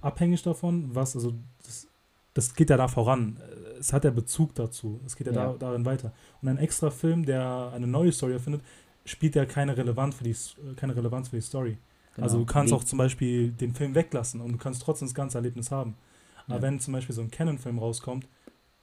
abhängig 0.01 0.41
davon, 0.43 0.95
was, 0.95 1.15
also 1.15 1.33
das, 1.65 1.87
das 2.33 2.55
geht 2.55 2.69
ja 2.69 2.77
da 2.77 2.87
voran. 2.87 3.37
Es 3.79 3.91
hat 3.91 4.05
ja 4.05 4.11
Bezug 4.11 4.55
dazu. 4.55 5.01
Es 5.05 5.15
geht 5.17 5.27
ja, 5.27 5.33
Ja. 5.33 5.47
Da, 5.51 5.55
darin 5.57 5.83
weiter. 5.85 6.13
Und 6.41 6.47
ein 6.47 6.57
extra 6.57 6.89
Film, 6.89 7.25
der 7.25 7.71
eine 7.75 7.87
neue 7.87 8.11
Story 8.13 8.33
erfindet, 8.33 8.61
spielt 9.05 9.35
ja 9.35 9.45
keine 9.45 9.75
Relevanz 9.77 10.15
für 10.15 10.23
die, 10.23 10.31
S- 10.31 10.55
keine 10.75 10.95
Relevanz 10.95 11.29
für 11.29 11.35
die 11.37 11.41
Story. 11.41 11.77
Genau. 12.15 12.25
Also 12.25 12.37
du 12.39 12.45
kannst 12.45 12.71
Wie- 12.71 12.75
auch 12.77 12.83
zum 12.83 12.97
Beispiel 12.99 13.51
den 13.51 13.73
Film 13.73 13.95
weglassen 13.95 14.39
und 14.41 14.51
du 14.51 14.57
kannst 14.57 14.81
trotzdem 14.83 15.07
das 15.07 15.15
ganze 15.15 15.37
Erlebnis 15.37 15.71
haben. 15.71 15.95
Aber 16.47 16.57
Ja. 16.57 16.61
wenn 16.61 16.79
zum 16.79 16.93
Beispiel 16.93 17.15
so 17.15 17.21
ein 17.21 17.31
Canon-Film 17.31 17.79
rauskommt, 17.79 18.27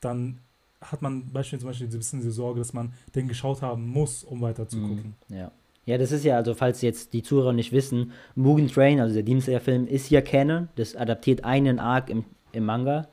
dann 0.00 0.38
hat 0.80 1.02
man 1.02 1.30
beispielsweise 1.30 1.60
zum 1.60 1.68
Beispiel 1.68 1.86
ein 1.88 1.98
bisschen 1.98 2.18
diese 2.20 2.32
Sorge, 2.32 2.58
dass 2.60 2.72
man 2.72 2.92
den 3.14 3.28
geschaut 3.28 3.60
haben 3.62 3.86
muss, 3.88 4.24
um 4.24 4.40
weiter 4.40 4.66
zu 4.66 4.80
gucken. 4.80 5.14
Mhm. 5.28 5.36
Ja. 5.36 5.50
Ja, 5.86 5.98
das 5.98 6.12
ist 6.12 6.24
ja, 6.24 6.36
also 6.36 6.54
falls 6.54 6.82
jetzt 6.82 7.12
die 7.14 7.22
Zuhörer 7.22 7.52
nicht 7.52 7.72
wissen, 7.72 8.12
Mugen 8.34 8.68
Train, 8.68 9.00
also 9.00 9.14
der 9.14 9.22
Demon 9.22 9.86
ist 9.86 10.10
ja 10.10 10.20
Canon. 10.20 10.68
Das 10.76 10.94
adaptiert 10.94 11.44
einen 11.44 11.78
Arc 11.78 12.08
im, 12.10 12.24
im 12.52 12.64
Manga. 12.64 13.08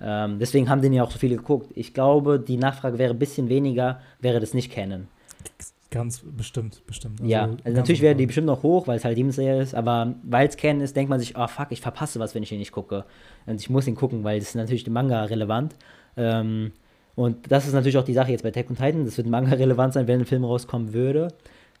Ähm, 0.00 0.38
deswegen 0.38 0.68
haben 0.68 0.82
den 0.82 0.92
ja 0.92 1.02
auch 1.02 1.10
so 1.10 1.18
viele 1.18 1.36
geguckt. 1.36 1.70
Ich 1.74 1.94
glaube, 1.94 2.38
die 2.38 2.56
Nachfrage 2.58 2.98
wäre 2.98 3.14
ein 3.14 3.18
bisschen 3.18 3.48
weniger, 3.48 4.00
wäre 4.20 4.38
das 4.40 4.52
nicht 4.54 4.70
Canon. 4.70 5.08
Ganz 5.90 6.22
bestimmt, 6.36 6.82
bestimmt. 6.86 7.20
ja, 7.24 7.46
ganz 7.46 7.60
also 7.64 7.76
natürlich 7.76 8.02
wäre 8.02 8.16
die 8.16 8.26
bestimmt. 8.26 8.48
noch 8.48 8.62
hoch, 8.64 8.86
weil 8.88 8.96
es 8.96 9.04
halt 9.04 9.16
Demon 9.16 9.30
ist, 9.32 9.74
aber 9.74 10.14
weil 10.24 10.48
es 10.48 10.56
Canon 10.56 10.82
ist, 10.82 10.96
denkt 10.96 11.08
man 11.10 11.20
sich, 11.20 11.36
oh 11.36 11.46
fuck, 11.46 11.68
ich 11.70 11.80
verpasse 11.80 12.18
was, 12.18 12.34
wenn 12.34 12.42
ich 12.42 12.50
ihn 12.52 12.58
nicht 12.58 12.72
gucke. 12.72 13.04
Und 13.46 13.60
ich 13.60 13.70
muss 13.70 13.86
ihn 13.86 13.94
gucken, 13.94 14.24
weil 14.24 14.38
das 14.40 14.48
ist 14.48 14.54
natürlich 14.56 14.82
dem 14.84 14.94
Manga 14.94 15.22
relevant. 15.24 15.74
Ähm, 16.16 16.72
und 17.14 17.50
das 17.50 17.66
ist 17.66 17.72
natürlich 17.72 17.96
auch 17.98 18.04
die 18.04 18.12
Sache 18.14 18.32
jetzt 18.32 18.42
bei 18.42 18.48
Attack 18.48 18.68
on 18.68 18.76
Titan. 18.76 19.04
Das 19.04 19.16
wird 19.16 19.28
Manga 19.28 19.52
relevant 19.54 19.92
sein, 19.94 20.06
wenn 20.08 20.20
ein 20.20 20.26
Film 20.26 20.44
rauskommen 20.44 20.92
würde. 20.92 21.28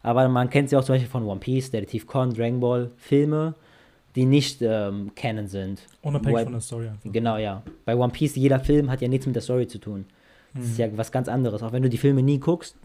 Aber 0.02 0.28
man 0.28 0.48
kennt 0.50 0.70
sie 0.70 0.76
auch 0.76 0.84
zum 0.84 0.94
Beispiel 0.94 1.10
von 1.10 1.24
One 1.24 1.40
Piece, 1.40 1.72
Detective 1.72 2.06
Con, 2.06 2.32
Dragon 2.32 2.60
Ball, 2.60 2.90
Filme, 2.96 3.54
die 4.14 4.24
nicht 4.24 4.62
ähm, 4.62 5.10
Canon 5.16 5.48
sind. 5.48 5.82
Unabhängig 6.02 6.32
Wobei- 6.36 6.44
von 6.44 6.52
der 6.52 6.60
Story 6.60 6.88
einfach. 6.88 7.12
Genau, 7.12 7.36
ja. 7.38 7.62
Bei 7.84 7.96
One 7.96 8.12
Piece, 8.12 8.36
jeder 8.36 8.60
Film 8.60 8.88
hat 8.88 9.02
ja 9.02 9.08
nichts 9.08 9.26
mit 9.26 9.34
der 9.34 9.42
Story 9.42 9.66
zu 9.66 9.78
tun. 9.78 10.04
Das 10.54 10.64
ist 10.64 10.78
Mhm. 10.78 10.84
ja 10.84 10.96
was 10.96 11.10
ganz 11.12 11.28
anderes. 11.28 11.62
Auch 11.62 11.72
wenn 11.72 11.82
du 11.82 11.90
die 11.90 11.98
Filme 11.98 12.22
nie 12.22 12.38
guckst, 12.38 12.76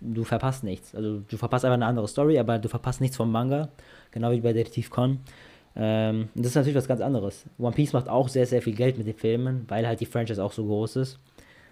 du 0.00 0.24
verpasst 0.24 0.64
nichts. 0.64 0.94
Also 0.94 1.20
du 1.20 1.36
verpasst 1.36 1.64
einfach 1.64 1.74
eine 1.74 1.86
andere 1.86 2.08
Story, 2.08 2.38
aber 2.38 2.58
du 2.58 2.68
verpasst 2.68 3.00
nichts 3.00 3.16
vom 3.16 3.30
Manga. 3.30 3.68
Genau 4.10 4.30
wie 4.32 4.40
bei 4.40 4.52
Detektiv 4.52 4.90
Con. 4.90 5.18
Ähm, 5.74 6.28
und 6.34 6.42
das 6.44 6.48
ist 6.52 6.54
natürlich 6.54 6.76
was 6.76 6.88
ganz 6.88 7.00
anderes. 7.00 7.44
One 7.58 7.74
Piece 7.74 7.92
macht 7.92 8.08
auch 8.08 8.28
sehr, 8.28 8.46
sehr 8.46 8.62
viel 8.62 8.74
Geld 8.74 8.96
mit 8.98 9.06
den 9.06 9.14
Filmen, 9.14 9.64
weil 9.68 9.86
halt 9.86 10.00
die 10.00 10.06
Franchise 10.06 10.42
auch 10.42 10.52
so 10.52 10.64
groß 10.64 10.96
ist. 10.96 11.18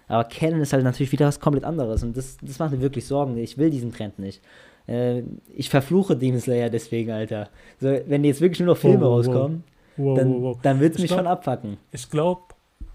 Aber 0.07 0.23
Canon 0.25 0.61
ist 0.61 0.71
halt 0.73 0.83
natürlich 0.83 1.11
wieder 1.11 1.25
was 1.25 1.39
komplett 1.39 1.63
anderes 1.63 2.03
und 2.03 2.15
das, 2.15 2.37
das 2.41 2.59
macht 2.59 2.71
mir 2.71 2.81
wirklich 2.81 3.07
Sorgen. 3.07 3.37
Ich 3.37 3.57
will 3.57 3.71
diesen 3.71 3.91
Trend 3.91 4.19
nicht. 4.19 4.39
Äh, 4.87 5.23
ich 5.55 5.69
verfluche 5.71 6.15
Demon 6.15 6.39
Slayer 6.39 6.69
deswegen, 6.69 7.09
Alter. 7.11 7.49
So, 7.79 7.87
wenn 8.05 8.23
jetzt 8.23 8.41
wirklich 8.41 8.59
nur 8.59 8.67
noch 8.75 8.77
Filme 8.77 8.97
Wow, 9.01 9.25
wow, 9.25 9.27
rauskommen, 9.27 9.63
Wow, 9.97 10.17
dann, 10.17 10.55
dann 10.61 10.79
wird 10.81 10.91
es 10.91 10.97
Ich 10.97 11.03
mich 11.03 11.09
glaub- 11.09 11.19
schon 11.21 11.27
abfacken. 11.27 11.77
Ich 11.91 12.09
glaube, 12.11 12.41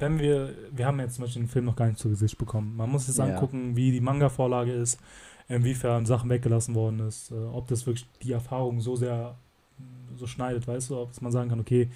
wenn 0.00 0.18
wir, 0.18 0.54
wir 0.72 0.86
haben 0.86 0.98
jetzt 1.00 1.14
zum 1.16 1.24
Beispiel 1.24 1.42
den 1.42 1.48
Film 1.48 1.64
noch 1.66 1.76
gar 1.76 1.86
nicht 1.86 1.98
zu 1.98 2.08
Gesicht 2.08 2.36
bekommen. 2.38 2.76
Man 2.76 2.90
muss 2.90 3.06
jetzt 3.06 3.18
Ja. 3.18 3.26
angucken, 3.26 3.76
wie 3.76 3.92
die 3.92 4.00
Manga-Vorlage 4.00 4.72
ist, 4.72 4.98
inwiefern 5.48 6.06
Sachen 6.06 6.30
weggelassen 6.30 6.74
worden 6.74 7.00
ist, 7.00 7.30
äh, 7.30 7.34
ob 7.34 7.68
das 7.68 7.86
wirklich 7.86 8.06
die 8.22 8.32
Erfahrung 8.32 8.80
so 8.80 8.96
sehr 8.96 9.36
so 10.16 10.26
schneidet, 10.26 10.66
weißt 10.68 10.90
du, 10.90 10.98
ob 10.98 11.20
man 11.22 11.32
sagen 11.32 11.48
kann, 11.50 11.60
okay, 11.60 11.88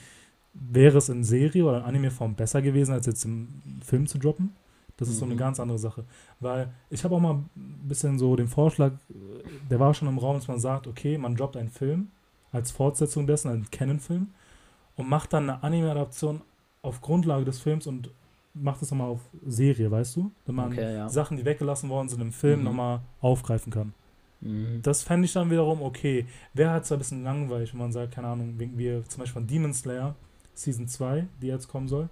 wäre 0.54 0.98
es 0.98 1.08
in 1.08 1.24
Serie 1.24 1.64
oder 1.64 1.78
in 1.78 1.84
Anime-Form 1.84 2.34
besser 2.34 2.62
gewesen, 2.62 2.92
als 2.92 3.06
jetzt 3.06 3.24
im 3.24 3.48
Film 3.84 4.06
zu 4.06 4.18
droppen? 4.18 4.52
Das 4.96 5.08
ist 5.08 5.18
so 5.18 5.24
eine 5.24 5.34
Mhm. 5.34 5.38
ganz 5.38 5.58
andere 5.58 5.78
Sache. 5.78 6.04
Weil 6.38 6.72
ich 6.90 7.02
habe 7.02 7.16
auch 7.16 7.20
mal 7.20 7.34
ein 7.56 7.88
bisschen 7.88 8.18
so 8.18 8.36
den 8.36 8.46
Vorschlag, 8.48 8.92
äh, 9.10 9.14
der 9.68 9.80
war 9.80 9.92
schon 9.92 10.06
im 10.08 10.18
Raum, 10.18 10.36
dass 10.36 10.46
man 10.48 10.60
sagt, 10.60 10.86
okay, 10.86 11.18
man 11.18 11.34
droppt 11.34 11.56
einen 11.56 11.68
Film 11.70 12.08
als 12.52 12.70
Fortsetzung 12.70 13.26
dessen, 13.26 13.50
einen 13.50 13.70
Canon-Film, 13.70 14.28
und 14.96 15.08
macht 15.08 15.32
dann 15.32 15.50
eine 15.50 15.62
Anime-Adaption 15.64 16.40
auf 16.84 17.00
Grundlage 17.00 17.44
des 17.44 17.58
Films 17.60 17.86
und 17.86 18.10
macht 18.54 18.82
es 18.82 18.90
nochmal 18.90 19.08
auf 19.08 19.20
Serie, 19.46 19.90
weißt 19.90 20.16
du? 20.16 20.30
Wenn 20.46 20.54
man 20.54 20.72
Okay, 20.72 20.94
ja. 20.94 21.08
Sachen, 21.08 21.36
die 21.36 21.44
weggelassen 21.44 21.88
worden 21.90 22.08
sind 22.08 22.20
im 22.20 22.32
Film, 22.32 22.60
Mhm. 22.60 22.64
nochmal 22.66 23.00
aufgreifen 23.20 23.72
kann. 23.72 23.92
Mhm. 24.40 24.80
Das 24.82 25.02
fände 25.02 25.24
ich 25.24 25.32
dann 25.32 25.50
wiederum 25.50 25.82
okay. 25.82 26.26
Wäre 26.52 26.70
halt 26.70 26.86
so 26.86 26.94
ein 26.94 26.98
bisschen 26.98 27.24
langweilig, 27.24 27.72
wenn 27.72 27.80
man 27.80 27.92
sagt, 27.92 28.14
keine 28.14 28.28
Ahnung, 28.28 28.54
wegen 28.58 28.78
wir 28.78 29.04
zum 29.08 29.20
Beispiel 29.20 29.40
von 29.40 29.46
Demon 29.46 29.72
Slayer 29.74 30.14
Season 30.54 30.86
2, 30.86 31.26
die 31.42 31.48
jetzt 31.48 31.66
kommen 31.66 31.88
soll, 31.88 32.08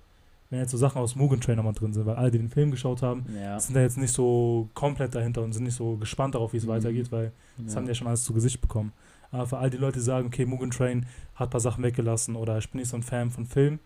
wenn 0.50 0.58
jetzt 0.58 0.72
so 0.72 0.76
Sachen 0.78 1.00
aus 1.00 1.14
Mugen 1.14 1.40
Train 1.40 1.56
nochmal 1.56 1.74
drin 1.74 1.92
sind, 1.92 2.06
weil 2.06 2.16
alle, 2.16 2.30
die 2.32 2.38
den 2.38 2.48
Film 2.48 2.70
geschaut 2.72 3.02
haben, 3.02 3.24
Ja. 3.40 3.60
sind 3.60 3.74
da 3.76 3.80
jetzt 3.80 3.96
nicht 3.98 4.12
so 4.12 4.68
komplett 4.74 5.14
dahinter 5.14 5.42
und 5.42 5.52
sind 5.52 5.64
nicht 5.64 5.76
so 5.76 5.96
gespannt 5.96 6.34
darauf, 6.34 6.52
wie 6.52 6.56
es 6.56 6.64
Mhm. 6.64 6.70
weitergeht, 6.70 7.12
weil 7.12 7.30
das 7.58 7.74
ja. 7.74 7.76
haben 7.76 7.84
die 7.84 7.90
ja 7.90 7.94
schon 7.94 8.08
alles 8.08 8.24
zu 8.24 8.32
Gesicht 8.32 8.60
bekommen. 8.60 8.92
Aber 9.30 9.46
für 9.46 9.58
all 9.58 9.70
die 9.70 9.76
Leute, 9.78 9.98
die 10.00 10.04
sagen, 10.04 10.26
okay, 10.26 10.44
Mugen 10.44 10.70
Train 10.72 11.06
hat 11.36 11.48
ein 11.48 11.50
paar 11.50 11.60
Sachen 11.60 11.84
weggelassen 11.84 12.34
oder 12.36 12.58
ich 12.58 12.68
bin 12.70 12.80
nicht 12.80 12.88
so 12.88 12.96
ein 12.96 13.02
Fan 13.04 13.30
von 13.30 13.46
Film, 13.46 13.78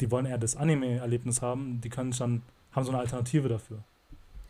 die 0.00 0.10
wollen 0.10 0.26
eher 0.26 0.38
das 0.38 0.56
Anime-Erlebnis 0.56 1.42
haben, 1.42 1.80
die 1.80 1.88
können 1.88 2.14
dann, 2.18 2.42
haben 2.72 2.84
so 2.84 2.90
eine 2.90 3.00
Alternative 3.00 3.48
dafür. 3.48 3.78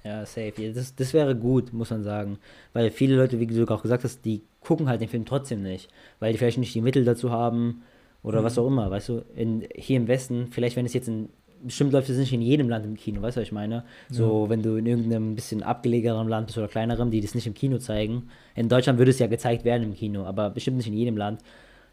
Ja, 0.04 0.24
safe. 0.24 0.72
Das, 0.72 0.94
das 0.94 1.12
wäre 1.12 1.34
gut, 1.34 1.72
muss 1.72 1.90
man 1.90 2.04
sagen. 2.04 2.38
Weil 2.72 2.90
viele 2.90 3.16
Leute, 3.16 3.40
wie 3.40 3.46
du 3.46 3.66
auch 3.66 3.82
gesagt 3.82 4.04
hast, 4.04 4.24
die 4.24 4.42
gucken 4.60 4.88
halt 4.88 5.00
den 5.00 5.08
Film 5.08 5.24
trotzdem 5.24 5.62
nicht. 5.62 5.88
Weil 6.20 6.32
die 6.32 6.38
vielleicht 6.38 6.58
nicht 6.58 6.74
die 6.74 6.80
Mittel 6.80 7.04
dazu 7.04 7.30
haben 7.30 7.82
oder 8.22 8.40
mhm. 8.40 8.44
was 8.44 8.58
auch 8.58 8.66
immer. 8.66 8.90
Weißt 8.90 9.08
du, 9.08 9.24
in, 9.34 9.66
hier 9.74 9.96
im 9.96 10.06
Westen, 10.06 10.48
vielleicht 10.50 10.76
wenn 10.76 10.86
es 10.86 10.94
jetzt 10.94 11.08
in 11.08 11.28
bestimmt 11.62 11.92
läuft 11.92 12.08
es 12.08 12.16
nicht 12.16 12.32
in 12.32 12.42
jedem 12.42 12.68
Land 12.68 12.84
im 12.84 12.96
Kino, 12.96 13.20
weißt 13.22 13.36
du, 13.36 13.40
was 13.40 13.48
ich 13.48 13.52
meine? 13.52 13.84
So, 14.08 14.44
ja. 14.44 14.50
wenn 14.50 14.62
du 14.62 14.76
in 14.76 14.86
irgendeinem 14.86 15.34
bisschen 15.34 15.62
abgelegenen 15.62 16.28
Land 16.28 16.46
bist 16.46 16.58
oder 16.58 16.68
kleinerem, 16.68 17.10
die 17.10 17.20
das 17.20 17.34
nicht 17.34 17.46
im 17.46 17.54
Kino 17.54 17.78
zeigen. 17.78 18.28
In 18.54 18.68
Deutschland 18.68 18.98
würde 18.98 19.10
es 19.10 19.18
ja 19.18 19.26
gezeigt 19.26 19.64
werden 19.64 19.82
im 19.82 19.94
Kino, 19.94 20.24
aber 20.24 20.50
bestimmt 20.50 20.76
nicht 20.76 20.86
in 20.86 20.94
jedem 20.94 21.16
Land. 21.16 21.40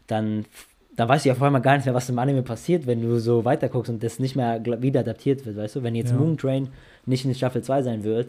Dann, 0.06 0.44
dann 0.96 1.08
weißt 1.08 1.24
du 1.24 1.28
ja 1.28 1.34
vorher 1.34 1.50
mal 1.50 1.60
gar 1.60 1.76
nicht 1.76 1.84
mehr, 1.84 1.94
was 1.94 2.08
im 2.08 2.18
Anime 2.18 2.42
passiert, 2.42 2.86
wenn 2.86 3.02
du 3.02 3.18
so 3.18 3.44
weiter 3.44 3.68
guckst 3.68 3.90
und 3.90 4.02
das 4.02 4.18
nicht 4.18 4.34
mehr 4.34 4.62
wieder 4.80 5.00
adaptiert 5.00 5.44
wird, 5.44 5.56
weißt 5.56 5.76
du? 5.76 5.82
Wenn 5.82 5.94
jetzt 5.94 6.10
ja. 6.10 6.16
Moon 6.16 6.38
Train 6.38 6.68
nicht 7.04 7.24
in 7.24 7.34
Staffel 7.34 7.62
2 7.62 7.82
sein 7.82 8.02
wird, 8.02 8.28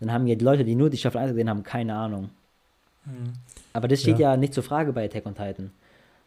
dann 0.00 0.12
haben 0.12 0.26
ja 0.26 0.34
die 0.34 0.44
Leute, 0.44 0.64
die 0.64 0.74
nur 0.74 0.90
die 0.90 0.96
Staffel 0.96 1.18
1 1.18 1.30
gesehen 1.32 1.50
haben, 1.50 1.62
keine 1.62 1.94
Ahnung. 1.94 2.30
Mhm. 3.04 3.34
Aber 3.72 3.88
das 3.88 4.00
steht 4.00 4.18
ja. 4.18 4.32
ja 4.32 4.36
nicht 4.36 4.54
zur 4.54 4.62
Frage 4.62 4.92
bei 4.92 5.04
Attack 5.04 5.26
on 5.26 5.34
Titan. 5.34 5.70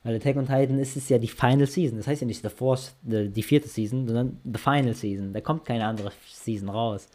Weil 0.03 0.15
Attack 0.15 0.37
on 0.37 0.45
Titan 0.45 0.79
ist 0.79 0.95
es 0.95 1.09
ja 1.09 1.17
die 1.17 1.27
Final 1.27 1.65
Season. 1.65 1.97
Das 1.97 2.07
heißt 2.07 2.21
ja 2.21 2.27
nicht 2.27 2.41
the 2.41 2.49
fourth, 2.49 2.93
the, 3.07 3.27
die 3.27 3.43
vierte 3.43 3.67
Season, 3.67 4.07
sondern 4.07 4.39
the 4.45 4.59
Final 4.59 4.93
Season. 4.93 5.33
Da 5.33 5.41
kommt 5.41 5.65
keine 5.65 5.85
andere 5.85 6.11
Season 6.31 6.69
raus. 6.69 7.07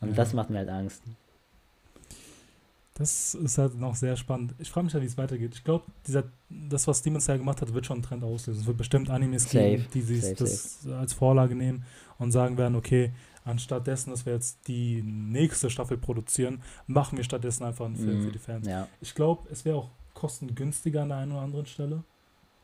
Und 0.00 0.10
ja. 0.10 0.14
das 0.14 0.32
macht 0.32 0.50
mir 0.50 0.58
halt 0.58 0.70
Angst. 0.70 1.02
Das 2.94 3.34
ist 3.34 3.58
halt 3.58 3.74
noch 3.74 3.96
sehr 3.96 4.16
spannend. 4.16 4.54
Ich 4.58 4.70
frage 4.70 4.84
mich 4.84 4.92
ja, 4.92 5.00
wie 5.00 5.06
es 5.06 5.18
weitergeht. 5.18 5.52
Ich 5.54 5.64
glaube, 5.64 5.84
das, 6.48 6.86
was 6.86 7.02
Demon 7.02 7.20
Slayer 7.20 7.38
gemacht 7.38 7.60
hat, 7.60 7.74
wird 7.74 7.86
schon 7.86 7.96
einen 7.96 8.04
Trend 8.04 8.22
auslösen. 8.22 8.60
Es 8.60 8.66
wird 8.66 8.76
bestimmt 8.76 9.10
Animes 9.10 9.48
geben, 9.48 9.84
die 9.92 10.00
sich 10.00 10.22
safe, 10.22 10.34
das 10.36 10.82
safe. 10.82 10.96
als 10.96 11.12
Vorlage 11.12 11.56
nehmen 11.56 11.84
und 12.18 12.30
sagen 12.30 12.56
werden, 12.56 12.76
okay, 12.76 13.12
anstatt 13.44 13.88
dessen, 13.88 14.10
dass 14.10 14.24
wir 14.26 14.34
jetzt 14.34 14.68
die 14.68 15.02
nächste 15.02 15.70
Staffel 15.70 15.98
produzieren, 15.98 16.62
machen 16.86 17.16
wir 17.16 17.24
stattdessen 17.24 17.64
einfach 17.64 17.84
einen 17.84 17.96
Film 17.96 18.20
mm, 18.20 18.22
für 18.26 18.32
die 18.32 18.38
Fans. 18.38 18.66
Ja. 18.66 18.86
Ich 19.00 19.14
glaube, 19.16 19.48
es 19.50 19.64
wäre 19.64 19.76
auch 19.76 19.90
kostengünstiger 20.14 21.02
an 21.02 21.08
der 21.08 21.18
einen 21.18 21.32
oder 21.32 21.42
anderen 21.42 21.66
Stelle 21.66 22.04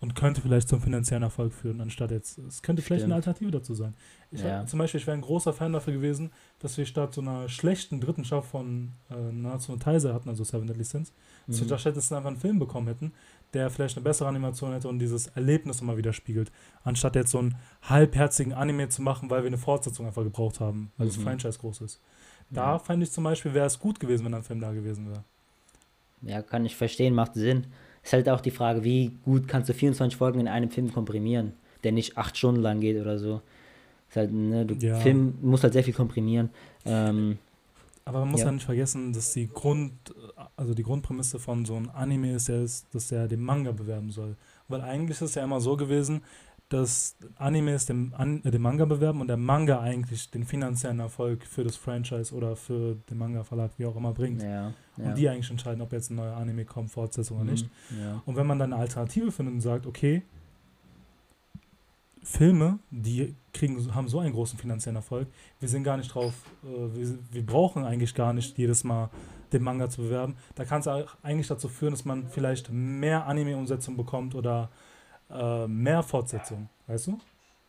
und 0.01 0.15
könnte 0.15 0.41
vielleicht 0.41 0.69
zum 0.69 0.81
finanziellen 0.81 1.23
Erfolg 1.23 1.53
führen, 1.53 1.81
anstatt 1.81 2.11
jetzt. 2.11 2.39
Es 2.39 2.63
könnte 2.63 2.81
vielleicht 2.81 3.03
Stimmt. 3.03 3.13
eine 3.13 3.17
Alternative 3.17 3.51
dazu 3.51 3.75
sein. 3.75 3.95
Ich 4.31 4.41
ja. 4.41 4.61
hab, 4.61 4.69
zum 4.69 4.79
Beispiel, 4.79 4.99
ich 4.99 5.07
wäre 5.07 5.17
ein 5.17 5.21
großer 5.21 5.53
Fan 5.53 5.73
dafür 5.73 5.93
gewesen, 5.93 6.33
dass 6.59 6.79
wir 6.79 6.87
statt 6.87 7.13
so 7.13 7.21
einer 7.21 7.49
schlechten 7.49 8.01
dritten 8.01 8.25
Staffel 8.25 8.49
von 8.49 8.93
äh, 9.11 9.33
Natsu 9.33 9.73
und 9.73 9.83
Taisa 9.83 10.15
hatten, 10.15 10.31
also 10.31 10.43
Seven 10.43 10.67
Deadly 10.67 10.85
Sins, 10.85 11.13
mhm. 11.47 11.53
dass 11.53 11.61
wir 11.61 11.75
mhm. 11.75 11.79
stattdessen 11.79 12.15
einfach 12.15 12.31
einen 12.31 12.39
Film 12.39 12.59
bekommen 12.59 12.87
hätten, 12.87 13.13
der 13.53 13.69
vielleicht 13.69 13.97
eine 13.99 14.05
bessere 14.05 14.29
Animation 14.29 14.73
hätte 14.73 14.89
und 14.89 15.01
dieses 15.01 15.27
Erlebnis 15.29 15.83
immer 15.83 15.99
widerspiegelt, 15.99 16.51
anstatt 16.83 17.15
jetzt 17.15 17.33
so 17.33 17.39
einen 17.39 17.57
halbherzigen 17.83 18.55
Anime 18.55 18.89
zu 18.89 19.03
machen, 19.03 19.29
weil 19.29 19.43
wir 19.43 19.49
eine 19.49 19.59
Fortsetzung 19.59 20.07
einfach 20.07 20.23
gebraucht 20.23 20.61
haben, 20.61 20.93
weil 20.97 21.09
mhm. 21.09 21.11
das 21.11 21.23
Franchise 21.23 21.59
groß 21.59 21.83
ist. 21.83 22.01
Da 22.49 22.73
ja. 22.73 22.79
fand 22.79 23.03
ich 23.03 23.13
zum 23.13 23.25
Beispiel, 23.25 23.53
wäre 23.53 23.67
es 23.67 23.79
gut 23.79 24.01
gewesen, 24.01 24.25
wenn 24.25 24.35
ein 24.35 24.43
Film 24.43 24.61
da 24.61 24.73
gewesen 24.73 25.11
wäre. 25.11 25.25
Ja, 26.23 26.43
kann 26.43 26.65
ich 26.65 26.77
verstehen, 26.77 27.15
macht 27.15 27.35
Sinn. 27.35 27.67
Ist 28.03 28.13
halt 28.13 28.29
auch 28.29 28.41
die 28.41 28.51
Frage, 28.51 28.85
wie 28.85 29.13
gut 29.25 29.47
kannst 29.49 29.69
du 29.69 29.75
24 29.75 30.17
Folgen 30.17 30.41
in 30.41 30.49
einem 30.49 30.71
Film 30.71 30.93
komprimieren, 30.93 31.53
der 31.85 31.93
nicht 31.93 32.17
acht 32.17 32.37
Stunden 32.37 32.63
lang 32.63 32.81
geht 32.81 33.01
oder 33.01 33.19
so. 33.19 33.43
Ist 34.09 34.17
halt, 34.17 34.33
ne, 34.33 34.67
du 34.67 34.75
ja. 34.75 34.99
Film 34.99 35.35
musst 35.43 35.63
halt 35.63 35.73
sehr 35.73 35.85
viel 35.85 35.95
komprimieren. 35.95 36.51
Ähm, 36.85 37.39
aber 38.05 38.21
man 38.21 38.31
muss 38.31 38.41
ja. 38.41 38.47
ja. 38.47 38.53
nicht 38.53 38.65
vergessen, 38.65 39.13
dass 39.13 39.35
die 39.35 39.49
Grund, 39.49 39.93
also 40.57 40.75
die 40.75 40.83
Grundprämisse 40.83 41.39
von 41.39 41.65
so 41.65 41.77
einem 41.77 41.91
Anime 41.91 42.35
ist 42.35 42.49
ja, 42.49 42.61
dass 42.93 43.13
er 43.13 43.29
den 43.29 43.41
Manga 43.41 43.73
bewerben 43.73 44.11
soll. 44.11 44.37
Weil 44.67 44.81
eigentlich 44.81 45.19
ist 45.19 45.31
es 45.31 45.35
ja 45.37 45.45
immer 45.45 45.61
so 45.61 45.77
gewesen, 45.77 46.23
dass 46.71 47.17
Animes 47.37 47.87
den, 47.87 48.15
An 48.15 48.43
äh, 48.45 48.51
den 48.51 48.63
Manga 48.63 48.85
bewerben 48.85 49.21
und 49.21 49.27
der 49.27 49.37
Manga 49.37 49.81
eigentlich 49.81 50.31
den 50.31 50.45
finanziellen 50.45 51.01
Erfolg 51.01 51.45
für 51.45 51.65
das 51.65 51.77
Franchise 51.77 52.35
oder 52.35 52.57
für 52.57 52.97
den 53.11 53.19
Manga-Verlag, 53.19 53.73
wie 53.77 53.87
auch 53.87 53.97
immer, 53.97 54.13
bringt. 54.13 54.43
Ja, 54.43 54.49
ja. 54.49 54.73
Und 54.97 55.19
die 55.19 55.29
eigentlich 55.29 55.51
entscheiden, 55.51 55.83
ob 55.83 55.93
jetzt 55.93 56.11
ein 56.11 56.15
neuer 56.15 56.37
Anime 56.37 56.65
kommt, 56.65 56.91
Fortsetzung 56.91 57.39
mhm, 57.39 57.43
oder 57.43 57.51
nicht. 57.53 57.69
Ja. 58.01 58.23
Und 58.25 58.37
wenn 58.37 58.47
man 58.47 58.59
dann 58.59 58.73
eine 58.73 58.81
Alternative 58.81 59.33
findet 59.33 59.55
und 59.55 59.61
sagt, 59.61 59.85
okay, 59.85 60.23
Filme, 62.23 62.79
die 62.91 63.35
kriegen, 63.53 63.93
haben 63.95 64.09
so 64.09 64.21
einen 64.21 64.33
großen 64.33 64.59
finanziellen 64.59 64.97
Erfolg, 64.97 65.27
wir 65.59 65.69
sind 65.69 65.83
gar 65.83 65.97
nicht 65.97 66.15
drauf, 66.15 66.35
äh, 66.63 66.97
wir, 66.97 67.19
wir 67.33 67.45
brauchen 67.45 67.85
eigentlich 67.85 68.15
gar 68.15 68.33
nicht 68.33 68.57
jedes 68.57 68.85
Mal 68.85 69.11
den 69.53 69.65
Manga 69.65 69.91
zu 69.91 70.03
bewerben. 70.03 70.37
Da 70.55 70.65
kann 70.65 70.81
es 70.81 70.87
eigentlich 70.87 71.49
dazu 71.49 71.69
führen, 71.69 71.91
dass 71.93 72.05
man 72.05 72.29
vielleicht 72.29 72.71
mehr 72.71 73.27
Anime-Umsetzung 73.27 73.97
bekommt 73.97 74.37
oder 74.37 74.71
äh, 75.33 75.67
mehr 75.67 76.03
Fortsetzung, 76.03 76.69
weißt 76.87 77.09
du? 77.09 77.19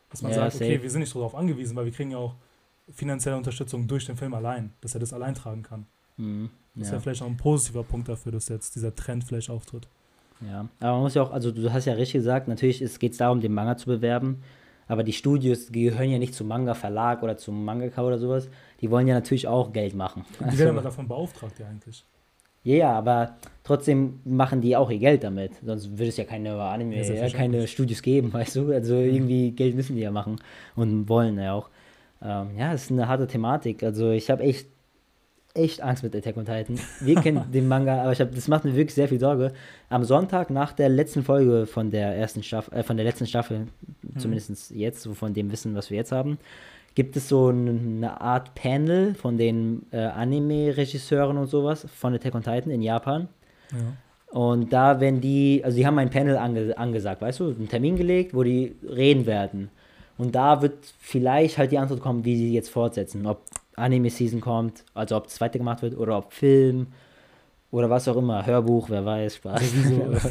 Dass 0.10 0.22
man 0.22 0.32
ja, 0.32 0.38
sagt, 0.38 0.56
okay, 0.56 0.82
wir 0.82 0.90
sind 0.90 1.02
nicht 1.02 1.16
darauf 1.16 1.36
angewiesen, 1.36 1.76
weil 1.76 1.86
wir 1.86 1.92
kriegen 1.92 2.12
ja 2.12 2.18
auch 2.18 2.36
finanzielle 2.90 3.38
Unterstützung 3.38 3.88
durch 3.88 4.06
den 4.06 4.18
Film 4.18 4.34
allein, 4.34 4.74
dass 4.82 4.94
er 4.94 5.00
das 5.00 5.14
allein 5.14 5.36
tragen 5.36 5.64
kann. 5.64 5.86
Mhm, 6.18 6.50
das 6.76 6.88
ist 6.88 6.94
ja 6.94 7.00
vielleicht 7.00 7.22
auch 7.22 7.28
ein 7.28 7.38
positiver 7.38 7.84
Punkt 7.84 8.10
dafür, 8.10 8.32
dass 8.32 8.50
jetzt 8.50 8.76
dieser 8.76 8.94
Trend 8.94 9.24
vielleicht 9.24 9.50
auftritt. 9.50 9.88
Ja, 10.42 10.68
aber 10.80 10.94
man 10.94 11.02
muss 11.02 11.14
ja 11.14 11.22
auch, 11.22 11.32
also 11.32 11.52
du 11.52 11.72
hast 11.72 11.86
ja 11.86 11.94
richtig 11.94 12.14
gesagt, 12.14 12.48
natürlich 12.48 12.80
geht 13.00 13.12
es 13.12 13.18
darum, 13.18 13.42
den 13.42 13.54
Manga 13.54 13.78
zu 13.78 13.86
bewerben, 13.86 14.44
aber 14.88 15.04
die 15.04 15.14
Studios 15.14 15.68
die 15.68 15.84
gehören 15.84 16.10
ja 16.10 16.18
nicht 16.18 16.34
zum 16.34 16.48
Manga-Verlag 16.48 17.24
oder 17.24 17.38
zum 17.38 17.64
Mangaka 17.64 18.04
oder 18.04 18.18
sowas. 18.18 18.50
Die 18.82 18.90
wollen 18.92 19.08
ja 19.08 19.14
natürlich 19.14 19.48
auch 19.48 19.72
Geld 19.72 19.96
machen. 19.96 20.26
Die 20.40 20.44
also, 20.44 20.58
werden 20.58 20.72
aber 20.72 20.82
davon 20.82 21.08
beauftragt, 21.08 21.60
ja 21.60 21.68
eigentlich. 21.68 22.04
Ja, 22.64 22.76
ja, 22.76 22.92
aber 22.94 23.38
trotzdem 23.64 24.20
machen 24.24 24.62
die 24.62 24.76
auch 24.76 24.90
ihr 24.90 25.00
Geld 25.00 25.24
damit. 25.24 25.54
Sonst 25.66 25.92
würde 25.92 26.10
es 26.10 26.18
ja 26.18 26.24
keine 26.24 26.62
Anime, 26.62 27.02
ja, 27.02 27.30
keine 27.30 27.68
Studios 27.68 28.02
geben, 28.02 28.32
weißt 28.34 28.56
du? 28.58 28.72
Also 28.72 28.96
mhm. 28.96 29.16
irgendwie 29.16 29.52
Geld 29.52 29.76
müssen 29.76 29.96
die 29.96 30.02
ja 30.02 30.12
machen 30.12 30.38
und 30.76 31.10
wollen 31.10 31.38
ja 31.38 31.54
auch. 31.54 31.70
Ähm, 32.22 32.50
ja, 32.58 32.74
es 32.74 32.84
ist 32.84 32.92
eine 32.92 33.08
harte 33.08 33.28
Thematik. 33.28 33.82
Also 33.82 34.12
ich 34.12 34.30
habe 34.30 34.44
echt, 34.44 34.68
echt 35.56 35.82
Angst 35.82 36.04
mit 36.04 36.16
Attack 36.16 36.38
on 36.38 36.46
Titan. 36.46 36.80
Wir 37.00 37.16
kennen 37.16 37.44
den 37.52 37.68
Manga, 37.68 38.02
aber 38.02 38.12
ich 38.12 38.22
hab, 38.22 38.34
das 38.34 38.48
macht 38.48 38.64
mir 38.64 38.76
wirklich 38.76 38.94
sehr 38.94 39.08
viel 39.08 39.20
Sorge. 39.20 39.54
Am 39.90 40.04
Sonntag 40.04 40.52
nach 40.52 40.74
der 40.74 40.90
letzten 40.90 41.24
Folge 41.24 41.66
von 41.66 41.90
der 41.90 42.16
ersten 42.16 42.44
Staffel, 42.44 42.78
äh, 42.78 42.84
von 42.84 42.96
der 42.96 43.06
letzten 43.06 43.26
Staffel, 43.26 43.68
mhm. 44.04 44.20
zumindest 44.20 44.70
jetzt, 44.70 45.02
so 45.02 45.16
von 45.16 45.34
dem 45.34 45.52
Wissen, 45.52 45.74
was 45.74 45.90
wir 45.90 45.98
jetzt 45.98 46.12
haben, 46.12 46.38
gibt 46.96 47.16
es 47.16 47.30
so 47.30 47.48
eine 47.48 48.20
Art 48.20 48.54
Panel 48.56 49.16
von 49.16 49.38
den 49.38 49.86
äh, 49.92 49.98
Anime-Regisseuren 49.98 51.38
und 51.38 51.48
sowas 51.48 51.88
von 51.96 52.14
Attack 52.14 52.36
on 52.36 52.44
Titan 52.44 52.72
in 52.72 52.82
Japan. 52.82 53.28
Ja. 53.72 54.38
Und 54.38 54.72
da 54.72 55.00
werden 55.00 55.20
die, 55.20 55.62
also 55.64 55.78
die 55.78 55.86
haben 55.86 56.00
ein 56.00 56.10
Panel 56.10 56.38
ange 56.38 56.78
angesagt, 56.78 57.22
weißt 57.22 57.42
du, 57.42 57.50
einen 57.50 57.68
Termin 57.68 57.98
gelegt, 57.98 58.34
wo 58.34 58.44
die 58.44 58.76
reden 58.84 59.26
werden. 59.26 59.70
Und 60.18 60.36
da 60.36 60.62
wird 60.62 60.94
vielleicht 61.00 61.58
halt 61.58 61.72
die 61.72 61.78
Antwort 61.78 62.00
kommen, 62.00 62.24
wie 62.24 62.38
sie 62.38 62.54
jetzt 62.54 62.70
fortsetzen. 62.70 63.26
Ob 63.26 63.42
Anime-Season 63.76 64.40
kommt, 64.40 64.84
also 64.94 65.18
ob 65.18 65.26
das 65.26 65.42
weitergemacht 65.42 65.82
wird 65.82 65.98
oder 65.98 66.18
ob 66.18 66.34
Film 66.34 66.88
oder 67.72 67.90
was 67.90 68.08
auch 68.08 68.18
immer, 68.18 68.46
Hörbuch, 68.46 68.90
wer 68.90 69.06
weiß, 69.06 69.36
Spaß. 69.36 69.62
Also 69.62 70.30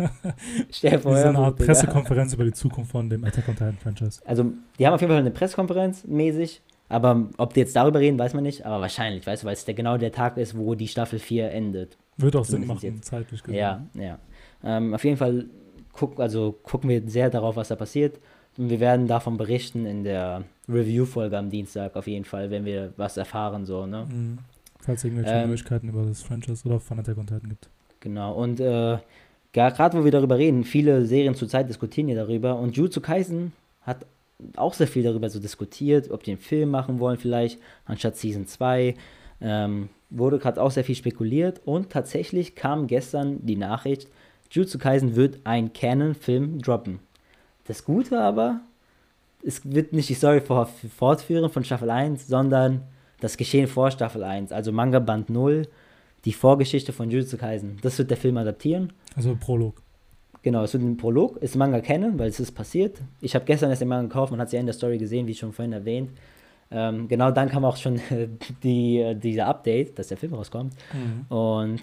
Stell 0.70 0.98
vor, 0.98 1.16
so 1.16 1.28
eine 1.28 1.38
Art 1.38 1.56
Pressekonferenz 1.56 2.34
über 2.34 2.44
die 2.44 2.52
Zukunft 2.52 2.90
von 2.90 3.08
dem 3.08 3.24
Attack 3.24 3.48
on 3.48 3.54
Titan 3.54 3.78
Franchise. 3.82 4.20
Also, 4.24 4.52
die 4.78 4.86
haben 4.86 4.94
auf 4.94 5.00
jeden 5.00 5.10
Fall 5.10 5.20
eine 5.20 5.30
Pressekonferenz 5.30 6.04
mäßig, 6.04 6.60
aber 6.88 7.28
ob 7.38 7.54
die 7.54 7.60
jetzt 7.60 7.74
darüber 7.74 8.00
reden, 8.00 8.18
weiß 8.18 8.34
man 8.34 8.42
nicht, 8.42 8.66
aber 8.66 8.80
wahrscheinlich, 8.80 9.26
weißt 9.26 9.42
du, 9.42 9.46
weil 9.46 9.54
es 9.54 9.64
der, 9.64 9.74
genau 9.74 9.96
der 9.96 10.12
Tag 10.12 10.36
ist, 10.36 10.56
wo 10.56 10.74
die 10.74 10.88
Staffel 10.88 11.18
4 11.18 11.50
endet. 11.50 11.96
Wird 12.16 12.36
auch 12.36 12.44
Sinn 12.44 12.66
machen, 12.66 12.80
jetzt. 12.82 13.06
zeitlich 13.06 13.42
gesehen. 13.42 13.58
Ja, 13.58 13.82
ja. 13.94 14.18
Ähm, 14.62 14.92
auf 14.94 15.04
jeden 15.04 15.16
Fall 15.16 15.46
guck, 15.92 16.20
also 16.20 16.52
gucken 16.62 16.90
wir 16.90 17.02
sehr 17.06 17.30
darauf, 17.30 17.56
was 17.56 17.68
da 17.68 17.76
passiert. 17.76 18.18
Und 18.56 18.68
wir 18.68 18.80
werden 18.80 19.06
davon 19.06 19.36
berichten 19.36 19.86
in 19.86 20.04
der 20.04 20.44
Review-Folge 20.68 21.38
am 21.38 21.50
Dienstag, 21.50 21.96
auf 21.96 22.06
jeden 22.06 22.24
Fall, 22.24 22.50
wenn 22.50 22.64
wir 22.64 22.92
was 22.96 23.16
erfahren, 23.16 23.64
so, 23.64 23.86
ne? 23.86 24.06
Mhm. 24.10 24.38
Falls 24.82 25.00
es 25.00 25.04
irgendwelche 25.04 25.32
ähm, 25.32 25.48
Neuigkeiten 25.48 25.88
über 25.88 26.04
das 26.04 26.22
Franchise 26.22 26.66
oder 26.66 26.80
von 26.80 26.98
Attack 26.98 27.18
on 27.18 27.26
Titan 27.26 27.48
gibt. 27.48 27.68
Genau, 28.00 28.32
und 28.32 28.60
äh, 28.60 28.98
gerade 29.52 29.98
wo 29.98 30.04
wir 30.04 30.10
darüber 30.10 30.38
reden, 30.38 30.64
viele 30.64 31.04
Serien 31.06 31.34
zurzeit 31.34 31.68
diskutieren 31.68 32.08
ja 32.08 32.14
darüber 32.14 32.58
und 32.58 32.76
Jutsu 32.76 33.00
Kaisen 33.00 33.52
hat 33.82 34.06
auch 34.56 34.74
sehr 34.74 34.86
viel 34.86 35.02
darüber 35.02 35.28
so 35.28 35.38
diskutiert, 35.38 36.10
ob 36.10 36.22
die 36.22 36.32
einen 36.32 36.40
Film 36.40 36.70
machen 36.70 36.98
wollen 36.98 37.18
vielleicht, 37.18 37.60
anstatt 37.84 38.16
Season 38.16 38.46
2. 38.46 38.94
Ähm, 39.42 39.88
wurde 40.10 40.38
gerade 40.38 40.60
auch 40.60 40.70
sehr 40.70 40.84
viel 40.84 40.94
spekuliert 40.94 41.60
und 41.64 41.90
tatsächlich 41.90 42.56
kam 42.56 42.86
gestern 42.86 43.44
die 43.46 43.56
Nachricht, 43.56 44.08
Jutsu 44.50 44.78
Kaisen 44.78 45.14
wird 45.14 45.38
ein 45.44 45.72
Canon-Film 45.72 46.60
droppen. 46.60 46.98
Das 47.66 47.84
Gute 47.84 48.20
aber, 48.20 48.60
es 49.44 49.72
wird 49.72 49.92
nicht 49.92 50.08
die 50.08 50.14
Story 50.14 50.40
fortführen 50.40 51.50
von 51.50 51.64
Staffel 51.64 51.90
1, 51.90 52.26
sondern 52.26 52.82
das 53.20 53.36
Geschehen 53.36 53.66
vor 53.68 53.90
Staffel 53.90 54.22
1, 54.22 54.52
also 54.52 54.72
Manga 54.72 54.98
Band 54.98 55.30
0, 55.30 55.66
die 56.24 56.32
Vorgeschichte 56.32 56.92
von 56.92 57.10
Jujutsu 57.10 57.36
Kaisen. 57.36 57.78
Das 57.82 57.98
wird 57.98 58.10
der 58.10 58.16
Film 58.16 58.36
adaptieren. 58.36 58.92
Also 59.16 59.36
Prolog. 59.38 59.80
Genau, 60.42 60.64
es 60.64 60.72
wird 60.72 60.82
ein 60.82 60.96
Prolog, 60.96 61.36
ist 61.38 61.56
Manga 61.56 61.80
kennen, 61.80 62.18
weil 62.18 62.28
es 62.28 62.40
ist 62.40 62.52
passiert. 62.52 62.98
Ich 63.20 63.34
habe 63.34 63.44
gestern 63.44 63.70
erst 63.70 63.82
den 63.82 63.88
Manga 63.88 64.08
gekauft, 64.08 64.30
man 64.30 64.40
hat 64.40 64.50
sie 64.50 64.56
ja 64.56 64.60
in 64.60 64.66
der 64.66 64.72
Story 64.74 64.98
gesehen, 64.98 65.26
wie 65.26 65.34
schon 65.34 65.52
vorhin 65.52 65.72
erwähnt. 65.72 66.10
Ähm, 66.70 67.08
genau 67.08 67.30
dann 67.30 67.48
kam 67.48 67.64
auch 67.64 67.76
schon 67.76 68.00
die, 68.62 69.14
dieser 69.20 69.46
Update, 69.46 69.98
dass 69.98 70.08
der 70.08 70.16
Film 70.16 70.34
rauskommt. 70.34 70.74
Mhm. 70.92 71.36
Und 71.36 71.80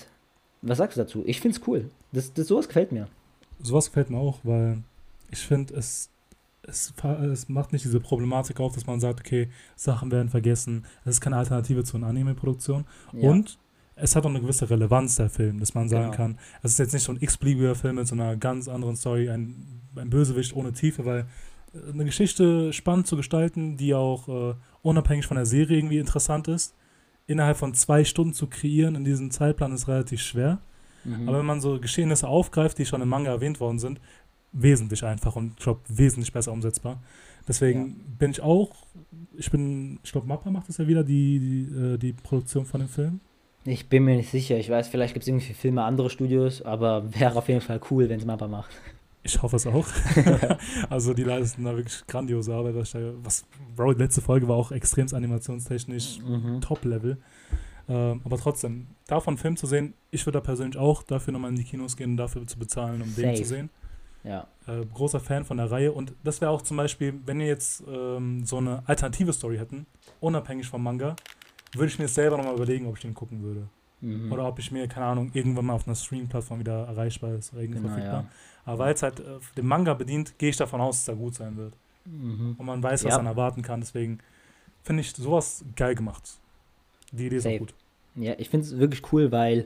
was 0.61 0.77
sagst 0.77 0.97
du 0.97 1.01
dazu? 1.01 1.23
Ich 1.25 1.41
finde 1.41 1.57
es 1.57 1.67
cool. 1.67 1.89
Das, 2.11 2.33
das, 2.33 2.47
sowas 2.47 2.67
gefällt 2.67 2.91
mir. 2.91 3.07
Sowas 3.61 3.88
gefällt 3.88 4.09
mir 4.09 4.17
auch, 4.17 4.39
weil 4.43 4.79
ich 5.29 5.39
finde, 5.39 5.75
es, 5.75 6.09
es, 6.68 6.93
es 7.32 7.49
macht 7.49 7.72
nicht 7.72 7.86
diese 7.86 7.99
Problematik 7.99 8.59
auf, 8.59 8.76
dass 8.76 8.86
man 8.86 8.99
sagt, 8.99 9.22
okay, 9.22 9.49
Sachen 9.76 10.11
werden 10.11 10.30
vergessen. 10.30 10.86
Es 11.05 11.15
ist 11.15 11.22
keine 11.22 11.38
Alternative 11.38 11.84
zu 11.84 11.97
einer 11.97 12.07
Anime-Produktion. 12.07 12.86
Ja. 13.13 13.30
Und 13.30 13.57
es 13.95 14.15
hat 14.15 14.26
auch 14.26 14.30
eine 14.30 14.41
gewisse 14.41 14.70
Relevanz, 14.70 15.15
der 15.15 15.30
Film, 15.30 15.59
dass 15.59 15.74
man 15.74 15.89
sagen 15.89 16.11
genau. 16.11 16.15
kann, 16.15 16.39
es 16.61 16.74
ist 16.74 16.80
jetzt 16.80 16.93
nicht 16.93 17.03
so 17.03 17.13
ein 17.13 17.18
x-beliebiger 17.20 17.74
Film 17.74 17.95
mit 17.95 18.07
so 18.07 18.15
einer 18.15 18.36
ganz 18.36 18.68
anderen 18.68 18.95
Story, 18.95 19.30
ein, 19.30 19.82
ein 19.95 20.09
Bösewicht 20.09 20.55
ohne 20.55 20.74
Tiefe, 20.74 21.05
weil 21.05 21.26
äh, 21.74 21.91
eine 21.91 22.05
Geschichte 22.05 22.72
spannend 22.74 23.07
zu 23.07 23.15
gestalten, 23.15 23.78
die 23.78 23.95
auch 23.95 24.28
äh, 24.28 24.55
unabhängig 24.84 25.26
von 25.26 25.38
der 25.38 25.45
Serie 25.45 25.78
irgendwie 25.78 25.97
interessant 25.97 26.47
ist, 26.47 26.76
innerhalb 27.26 27.57
von 27.57 27.74
zwei 27.74 28.03
Stunden 28.03 28.34
zu 28.34 28.47
kreieren 28.47 28.95
in 28.95 29.03
diesem 29.03 29.32
Zeitplan 29.32 29.74
ist 29.74 29.88
relativ 29.88 30.22
schwer. 30.22 30.59
Mhm. 31.03 31.28
Aber 31.28 31.39
wenn 31.39 31.45
man 31.45 31.61
so 31.61 31.80
Geschehnisse 31.80 32.28
aufgreift, 32.28 32.78
die 32.78 32.86
schon 32.86 33.01
im 33.01 33.09
Manga 33.09 33.32
erwähnt 33.32 33.59
worden 33.59 33.80
sind, 33.80 33.99
wesentlich 34.51 35.03
einfacher 35.03 35.37
und 35.37 35.53
ich 35.57 35.63
glaube 35.63 35.81
wesentlich 35.87 36.31
besser 36.33 36.51
umsetzbar. 36.51 37.01
Deswegen 37.47 37.87
ja. 37.87 37.95
bin 38.19 38.31
ich 38.31 38.41
auch, 38.41 38.71
ich 39.35 39.49
bin, 39.51 39.99
ich 40.03 40.11
glaube, 40.11 40.27
Mappa 40.27 40.49
macht 40.49 40.67
das 40.67 40.77
ja 40.77 40.87
wieder, 40.87 41.03
die, 41.03 41.39
die, 41.39 41.79
äh, 41.79 41.97
die 41.97 42.13
Produktion 42.13 42.65
von 42.65 42.81
dem 42.81 42.89
Film. 42.89 43.19
Ich 43.63 43.89
bin 43.89 44.03
mir 44.03 44.15
nicht 44.15 44.29
sicher. 44.29 44.57
Ich 44.57 44.69
weiß, 44.69 44.87
vielleicht 44.87 45.13
gibt 45.13 45.23
es 45.23 45.27
irgendwie 45.27 45.53
Filme 45.53 45.83
andere 45.83 46.09
Studios, 46.09 46.61
aber 46.61 47.13
wäre 47.13 47.35
auf 47.35 47.47
jeden 47.47 47.61
Fall 47.61 47.79
cool, 47.91 48.09
wenn 48.09 48.19
es 48.19 48.25
Mappa 48.25 48.47
macht. 48.47 48.71
Ich 49.23 49.41
hoffe 49.41 49.57
es 49.57 49.67
auch. 49.67 49.87
also 50.89 51.13
die 51.13 51.23
leisten 51.23 51.65
da 51.65 51.75
wirklich 51.75 52.05
grandiose 52.07 52.53
Arbeit. 52.53 52.75
Was, 52.75 53.45
Bro, 53.75 53.93
die 53.93 54.03
letzte 54.03 54.21
Folge 54.21 54.47
war 54.47 54.55
auch 54.55 54.71
extrem 54.71 55.07
animationstechnisch 55.11 56.19
mhm. 56.19 56.61
Top-Level. 56.61 57.17
Ähm, 57.89 58.21
aber 58.23 58.37
trotzdem, 58.37 58.87
davon 59.07 59.37
Film 59.37 59.55
zu 59.55 59.67
sehen, 59.67 59.93
ich 60.11 60.25
würde 60.25 60.39
da 60.39 60.41
persönlich 60.41 60.77
auch 60.77 61.03
dafür 61.03 61.33
nochmal 61.33 61.51
in 61.51 61.57
die 61.57 61.63
Kinos 61.63 61.95
gehen, 61.95 62.17
dafür 62.17 62.45
zu 62.47 62.59
bezahlen, 62.59 63.01
um 63.01 63.09
Safe. 63.09 63.21
den 63.21 63.35
zu 63.35 63.45
sehen. 63.45 63.69
Ja. 64.28 64.47
Äh, 64.67 64.86
großer 64.86 65.19
Fan 65.19 65.45
von 65.45 65.57
der 65.57 65.71
Reihe. 65.71 65.91
Und 65.91 66.13
das 66.23 66.41
wäre 66.41 66.51
auch 66.51 66.61
zum 66.61 66.78
Beispiel, 66.78 67.13
wenn 67.25 67.39
ihr 67.39 67.47
jetzt 67.47 67.84
ähm, 67.88 68.45
so 68.45 68.57
eine 68.57 68.84
alternative 68.86 69.32
Story 69.32 69.57
hätten, 69.57 69.86
unabhängig 70.19 70.67
vom 70.67 70.84
Manga, 70.84 71.15
würde 71.73 71.88
ich 71.88 71.99
mir 71.99 72.07
selber 72.07 72.38
nochmal 72.38 72.55
überlegen, 72.55 72.88
ob 72.88 72.95
ich 72.95 73.01
den 73.01 73.13
gucken 73.13 73.41
würde. 73.41 73.67
Mhm. 74.01 74.32
Oder 74.32 74.47
ob 74.47 74.59
ich 74.59 74.71
mir, 74.71 74.88
keine 74.88 75.05
Ahnung, 75.07 75.32
irgendwann 75.34 75.65
mal 75.65 75.73
auf 75.73 75.88
einer 75.88 75.95
Stream-Plattform 75.95 76.59
wieder 76.59 76.86
erreichbar 76.86 77.36
ist 77.36 77.53
oder 77.53 77.61
irgendwie 77.61 77.82
genau, 77.82 77.93
verfügbar. 77.93 78.21
Ja. 78.23 78.30
Aber 78.65 78.80
weil 78.80 78.93
es 78.93 79.01
halt 79.01 79.19
äh, 79.19 79.39
den 79.55 79.65
Manga 79.65 79.93
bedient, 79.93 80.38
gehe 80.38 80.49
ich 80.49 80.57
davon 80.57 80.82
aus, 80.82 80.99
dass 80.99 81.15
er 81.15 81.15
gut 81.15 81.36
sein 81.36 81.55
wird. 81.55 81.73
Mhm. 82.05 82.55
Und 82.57 82.65
man 82.65 82.84
weiß, 82.84 83.05
was 83.05 83.11
ja. 83.11 83.17
man 83.17 83.28
erwarten 83.28 83.61
kann. 83.61 83.80
Deswegen 83.80 84.19
finde 84.84 85.01
ich 85.01 85.13
sowas 85.13 85.63
geil 85.75 85.95
gemacht. 85.95 86.38
Die 87.11 87.28
Idee 87.28 87.38
ist 87.38 87.43
Safe. 87.43 87.55
auch 87.55 87.59
gut. 87.59 87.73
Ja, 88.15 88.34
ich 88.38 88.49
finde 88.49 88.65
es 88.65 88.78
wirklich 88.78 89.01
cool, 89.13 89.32
weil 89.32 89.65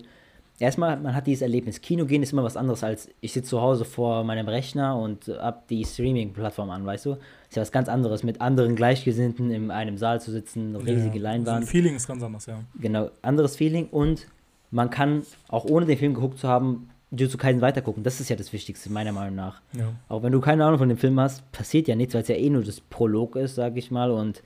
erstmal, 0.62 0.98
man 0.98 1.16
hat 1.16 1.28
dieses 1.28 1.42
Erlebnis. 1.42 1.82
Kino 1.82 2.06
gehen 2.06 2.24
ist 2.24 2.32
immer 2.32 2.44
was 2.44 2.56
anderes 2.56 2.84
als 2.84 3.10
ich 3.20 3.34
sitze 3.34 3.50
zu 3.50 3.62
Hause 3.62 3.84
vor 3.84 4.24
meinem 4.24 4.48
Rechner 4.48 4.98
und 4.98 5.30
ab 5.30 5.68
die 5.68 5.84
Streaming-Plattform 5.84 6.70
an, 6.70 6.86
weißt 6.86 7.08
du? 7.08 7.12
Ist 7.50 7.56
ja 7.56 7.62
was 7.62 7.72
ganz 7.72 7.90
anderes, 7.90 8.24
mit 8.24 8.40
anderen 8.40 8.76
Gleichgesinnten 8.76 9.52
in 9.52 9.72
einem 9.72 9.98
Saal 9.98 10.22
zu 10.22 10.32
sitzen, 10.32 10.76
riesige 10.76 11.18
ja, 11.18 11.24
Leinwand. 11.24 11.64
Ein 11.64 11.68
Feeling 11.68 11.96
ist 11.96 12.08
ganz 12.08 12.24
anders, 12.24 12.46
ja. 12.46 12.60
Genau, 12.80 13.10
anderes 13.22 13.56
Feeling 13.56 13.88
und 13.90 14.28
man 14.70 14.90
kann 14.90 15.24
auch 15.50 15.66
ohne 15.66 15.86
den 15.86 15.98
Film 15.98 16.14
geguckt 16.14 16.38
zu 16.38 16.48
haben, 16.48 16.90
Jujutsu 17.12 17.38
Kaisen 17.38 17.60
weitergucken. 17.60 18.04
Das 18.04 18.22
ist 18.22 18.30
ja 18.30 18.38
das 18.38 18.54
Wichtigste, 18.54 18.90
meiner 18.90 19.12
Meinung 19.12 19.36
nach. 19.36 19.62
Ja. 19.74 19.92
Auch 20.08 20.24
wenn 20.24 20.32
du 20.32 20.40
keine 20.40 20.64
Ahnung 20.66 20.80
von 20.80 20.88
dem 20.88 20.98
Film 20.98 21.20
hast, 21.20 21.52
passiert 21.52 21.90
ja 21.90 21.96
nichts, 21.96 22.14
weil 22.14 22.22
es 22.22 22.30
ja 22.30 22.36
eh 22.36 22.50
nur 22.50 22.64
das 22.64 22.80
Prolog 22.80 23.36
ist, 23.36 23.56
sag 23.56 23.76
ich 23.76 23.92
mal. 23.92 24.12
Und 24.12 24.42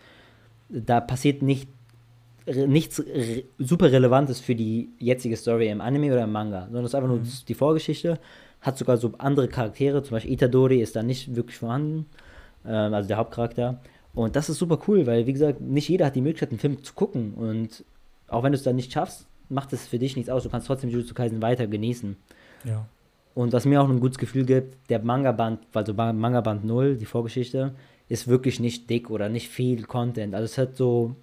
da 0.70 1.00
passiert 1.00 1.44
nicht 1.44 1.70
nichts 2.46 3.04
super 3.58 3.92
Relevantes 3.92 4.40
für 4.40 4.56
die 4.56 4.90
jetzige 5.00 5.36
Story 5.36 5.70
im 5.70 5.82
Anime 5.82 6.14
oder 6.14 6.24
im 6.24 6.32
Manga, 6.32 6.66
sondern 6.66 6.86
es 6.86 6.92
ist 6.92 6.96
einfach 6.96 7.10
nur 7.10 7.20
mhm. 7.20 7.28
die 7.48 7.54
Vorgeschichte. 7.54 8.20
Hat 8.62 8.78
sogar 8.78 8.98
so 8.98 9.12
andere 9.18 9.48
Charaktere, 9.48 10.04
zum 10.04 10.16
Beispiel 10.16 10.34
Itadori 10.34 10.82
ist 10.82 10.96
da 10.96 11.04
nicht 11.04 11.36
wirklich 11.36 11.58
vorhanden, 11.58 12.08
äh, 12.66 12.70
also 12.70 13.08
der 13.08 13.18
Hauptcharakter. 13.18 13.80
Und 14.14 14.36
das 14.36 14.50
ist 14.50 14.60
super 14.60 14.80
cool, 14.88 15.06
weil, 15.06 15.28
wie 15.28 15.34
gesagt, 15.34 15.62
nicht 15.62 15.90
jeder 15.90 16.06
hat 16.06 16.16
die 16.16 16.22
Möglichkeit, 16.22 16.50
einen 16.50 16.60
Film 16.60 16.84
zu 16.84 16.94
gucken. 16.94 17.34
Und 17.34 17.84
auch 18.28 18.44
wenn 18.44 18.54
du 18.54 18.58
es 18.58 18.64
dann 18.64 18.76
nicht 18.76 18.92
schaffst, 18.92 19.28
macht 19.50 19.74
es 19.74 19.88
für 19.88 20.00
dich 20.00 20.16
nichts 20.16 20.30
aus. 20.30 20.44
Du 20.44 20.50
kannst 20.50 20.68
trotzdem 20.68 20.90
Jujutsu 20.90 21.14
Kaisen 21.14 21.42
weiter 21.42 21.68
genießen. 21.68 22.16
Ja. 22.64 22.86
Und 23.34 23.52
was 23.52 23.66
mir 23.66 23.82
auch 23.82 23.90
ein 23.90 24.00
gutes 24.00 24.18
Gefühl 24.18 24.46
gibt, 24.46 24.90
der 24.90 25.04
Manga-Band, 25.04 25.60
also 25.74 25.94
Manga-Band 25.94 26.64
0, 26.64 26.96
die 26.96 27.06
Vorgeschichte, 27.06 27.76
ist 28.08 28.28
wirklich 28.28 28.60
nicht 28.60 28.90
dick 28.90 29.10
oder 29.10 29.28
nicht 29.28 29.50
viel 29.50 29.84
Content. 29.84 30.34
Also 30.34 30.46
es 30.46 30.58
hat 30.58 30.78
so 30.78 31.16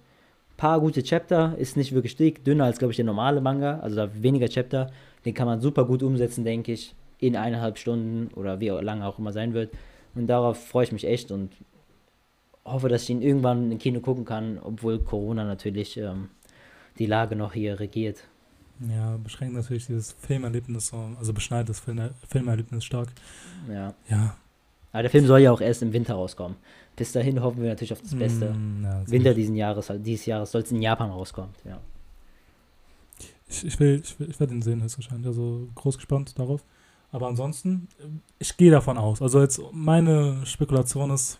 paar 0.63 0.79
gute 0.79 1.03
Chapter, 1.03 1.57
ist 1.57 1.75
nicht 1.75 1.91
wirklich 1.91 2.15
dick, 2.15 2.45
dünner 2.45 2.63
als, 2.63 2.79
glaube 2.79 2.93
ich, 2.93 2.95
der 2.95 3.03
normale 3.03 3.41
Manga, 3.41 3.79
also 3.79 3.97
da 3.97 4.09
weniger 4.13 4.47
Chapter. 4.47 4.91
Den 5.25 5.33
kann 5.33 5.45
man 5.45 5.59
super 5.59 5.83
gut 5.83 6.01
umsetzen, 6.03 6.45
denke 6.45 6.71
ich, 6.71 6.95
in 7.19 7.35
eineinhalb 7.35 7.77
Stunden 7.77 8.33
oder 8.33 8.61
wie 8.61 8.69
lange 8.69 9.05
auch 9.05 9.19
immer 9.19 9.33
sein 9.33 9.53
wird. 9.53 9.73
Und 10.15 10.27
darauf 10.27 10.65
freue 10.65 10.85
ich 10.85 10.93
mich 10.93 11.05
echt 11.05 11.31
und 11.31 11.51
hoffe, 12.63 12.87
dass 12.87 13.03
ich 13.03 13.09
ihn 13.09 13.21
irgendwann 13.21 13.73
im 13.73 13.77
Kino 13.77 13.99
gucken 13.99 14.23
kann, 14.23 14.57
obwohl 14.63 14.99
Corona 14.99 15.43
natürlich 15.43 15.97
ähm, 15.97 16.29
die 16.97 17.07
Lage 17.07 17.35
noch 17.35 17.51
hier 17.51 17.81
regiert. 17.81 18.23
Ja, 18.89 19.17
beschränkt 19.21 19.55
natürlich 19.55 19.87
dieses 19.87 20.13
Filmerlebnis, 20.13 20.93
also 20.93 21.33
beschneidet 21.33 21.67
das 21.67 21.81
Film, 21.81 22.09
Filmerlebnis 22.29 22.85
stark. 22.85 23.09
Ja. 23.69 23.93
Ja. 24.09 24.37
Aber 24.93 25.01
der 25.01 25.11
Film 25.11 25.25
soll 25.25 25.41
ja 25.41 25.51
auch 25.51 25.59
erst 25.59 25.81
im 25.81 25.91
Winter 25.91 26.13
rauskommen. 26.13 26.55
Bis 26.95 27.11
dahin 27.11 27.41
hoffen 27.41 27.61
wir 27.61 27.69
natürlich 27.69 27.93
auf 27.93 28.01
das 28.01 28.15
Beste. 28.15 28.53
Mm, 28.53 28.83
ja, 28.83 29.03
Winter 29.09 29.33
diesen 29.33 29.55
Jahres, 29.55 29.91
dieses 29.99 30.25
Jahres 30.25 30.51
soll 30.51 30.61
es 30.61 30.71
in 30.71 30.81
Japan 30.81 31.09
rauskommen, 31.09 31.53
ja. 31.65 31.79
Ich, 33.47 33.65
ich 33.65 33.79
will, 33.79 34.01
ich, 34.03 34.19
will, 34.19 34.29
ich 34.29 34.39
werde 34.39 34.53
ihn 34.53 34.61
sehen, 34.61 34.81
höchstwahrscheinlich. 34.81 35.27
Also 35.27 35.67
groß 35.75 35.97
gespannt 35.97 36.37
darauf. 36.37 36.63
Aber 37.11 37.27
ansonsten, 37.27 37.87
ich 38.39 38.57
gehe 38.57 38.71
davon 38.71 38.97
aus. 38.97 39.21
Also 39.21 39.39
jetzt 39.39 39.61
meine 39.71 40.43
Spekulation 40.45 41.11
ist, 41.11 41.37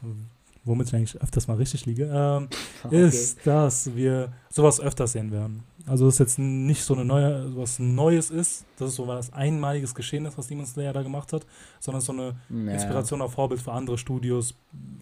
womit 0.64 0.88
ich 0.88 0.96
eigentlich 0.96 1.22
öfters 1.22 1.48
mal 1.48 1.58
richtig 1.58 1.86
liege, 1.88 2.10
ähm, 2.14 2.48
okay. 2.84 3.08
ist, 3.08 3.46
dass 3.46 3.96
wir 3.96 4.32
sowas 4.50 4.80
öfters 4.80 5.14
sehen 5.14 5.32
werden. 5.32 5.64
Also 5.86 6.06
dass 6.06 6.18
jetzt 6.18 6.40
nicht 6.40 6.82
so 6.82 6.94
eine 6.94 7.04
neue, 7.04 7.58
was 7.58 7.78
Neues 7.80 8.30
ist, 8.30 8.66
dass 8.78 8.90
es 8.90 8.96
so 8.96 9.08
was 9.08 9.34
einmaliges 9.34 9.94
Geschehen 9.94 10.26
ist, 10.26 10.38
was 10.38 10.48
Demon 10.48 10.66
Slayer 10.66 10.94
da 10.94 11.02
gemacht 11.02 11.34
hat, 11.34 11.46
sondern 11.80 12.02
so 12.02 12.14
eine 12.14 12.36
naja. 12.48 12.74
Inspiration 12.74 13.22
auf 13.22 13.34
Vorbild 13.34 13.62
für 13.62 13.74
andere 13.74 13.98
Studios, 13.98 14.56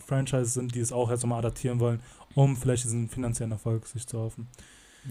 Franchises 0.04 0.56
sind, 0.56 0.74
die 0.74 0.80
es 0.80 0.92
auch 0.92 1.12
jetzt 1.12 1.22
nochmal 1.22 1.40
adaptieren 1.40 1.80
wollen, 1.80 2.00
um 2.34 2.56
vielleicht 2.56 2.86
diesen 2.86 3.10
finanziellen 3.10 3.52
Erfolg 3.52 3.86
sich 3.86 4.08
zu 4.08 4.20
hoffen. 4.20 4.48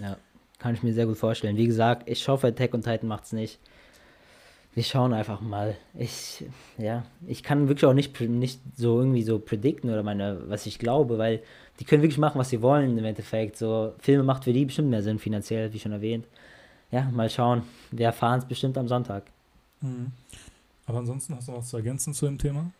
Ja, 0.00 0.16
kann 0.58 0.74
ich 0.74 0.82
mir 0.82 0.92
sehr 0.92 1.06
gut 1.06 1.18
vorstellen. 1.18 1.56
Wie 1.56 1.66
gesagt, 1.66 2.08
ich 2.08 2.26
hoffe, 2.26 2.48
Attack 2.48 2.74
on 2.74 2.82
Titan 2.82 3.08
macht 3.08 3.24
es 3.24 3.32
nicht 3.32 3.60
wir 4.74 4.84
schauen 4.84 5.12
einfach 5.12 5.40
mal. 5.40 5.76
Ich, 5.94 6.44
ja, 6.78 7.04
ich 7.26 7.42
kann 7.42 7.68
wirklich 7.68 7.86
auch 7.86 7.94
nicht, 7.94 8.20
nicht 8.20 8.60
so 8.76 8.98
irgendwie 9.00 9.22
so 9.22 9.38
predikten 9.38 9.90
oder 9.90 10.02
meine, 10.02 10.42
was 10.46 10.66
ich 10.66 10.78
glaube, 10.78 11.18
weil 11.18 11.42
die 11.80 11.84
können 11.84 12.02
wirklich 12.02 12.18
machen, 12.18 12.38
was 12.38 12.50
sie 12.50 12.62
wollen 12.62 12.96
im 12.96 13.04
Endeffekt. 13.04 13.56
So, 13.56 13.94
Filme 13.98 14.22
macht 14.22 14.44
für 14.44 14.52
die 14.52 14.64
bestimmt 14.64 14.90
mehr 14.90 15.02
Sinn 15.02 15.18
finanziell, 15.18 15.72
wie 15.72 15.78
schon 15.78 15.92
erwähnt. 15.92 16.26
Ja, 16.90 17.08
mal 17.10 17.30
schauen. 17.30 17.62
Wir 17.90 18.06
erfahren 18.06 18.38
es 18.38 18.44
bestimmt 18.44 18.76
am 18.78 18.86
Sonntag. 18.86 19.24
Mhm. 19.80 20.12
Aber 20.86 20.98
ansonsten 20.98 21.34
hast 21.34 21.48
du 21.48 21.52
noch 21.52 21.58
was 21.58 21.68
zu 21.68 21.76
ergänzen 21.76 22.12
zu 22.12 22.26
dem 22.26 22.38
Thema? 22.38 22.70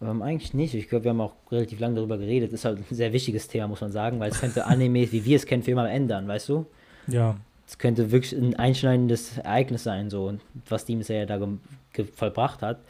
Ähm, 0.00 0.22
eigentlich 0.22 0.54
nicht. 0.54 0.74
Ich 0.74 0.88
glaube, 0.88 1.04
wir 1.04 1.10
haben 1.10 1.20
auch 1.20 1.34
relativ 1.50 1.80
lange 1.80 1.96
darüber 1.96 2.18
geredet. 2.18 2.52
Ist 2.52 2.64
halt 2.64 2.78
ein 2.78 2.94
sehr 2.94 3.12
wichtiges 3.12 3.48
Thema, 3.48 3.68
muss 3.68 3.80
man 3.80 3.92
sagen, 3.92 4.20
weil 4.20 4.30
es 4.30 4.40
könnte 4.40 4.66
Anime, 4.66 5.10
wie 5.10 5.24
wir 5.24 5.36
es 5.36 5.46
kennen, 5.46 5.62
für 5.62 5.72
immer 5.72 5.90
ändern, 5.90 6.28
weißt 6.28 6.48
du? 6.48 6.66
Ja, 7.08 7.36
es 7.72 7.78
könnte 7.78 8.10
wirklich 8.10 8.32
ein 8.32 8.54
einschneidendes 8.56 9.38
Ereignis 9.38 9.84
sein, 9.84 10.10
so 10.10 10.34
was 10.68 10.84
Demon 10.84 11.04
Slayer 11.04 11.24
da 11.24 11.40
vollbracht 12.14 12.60
hat 12.60 12.80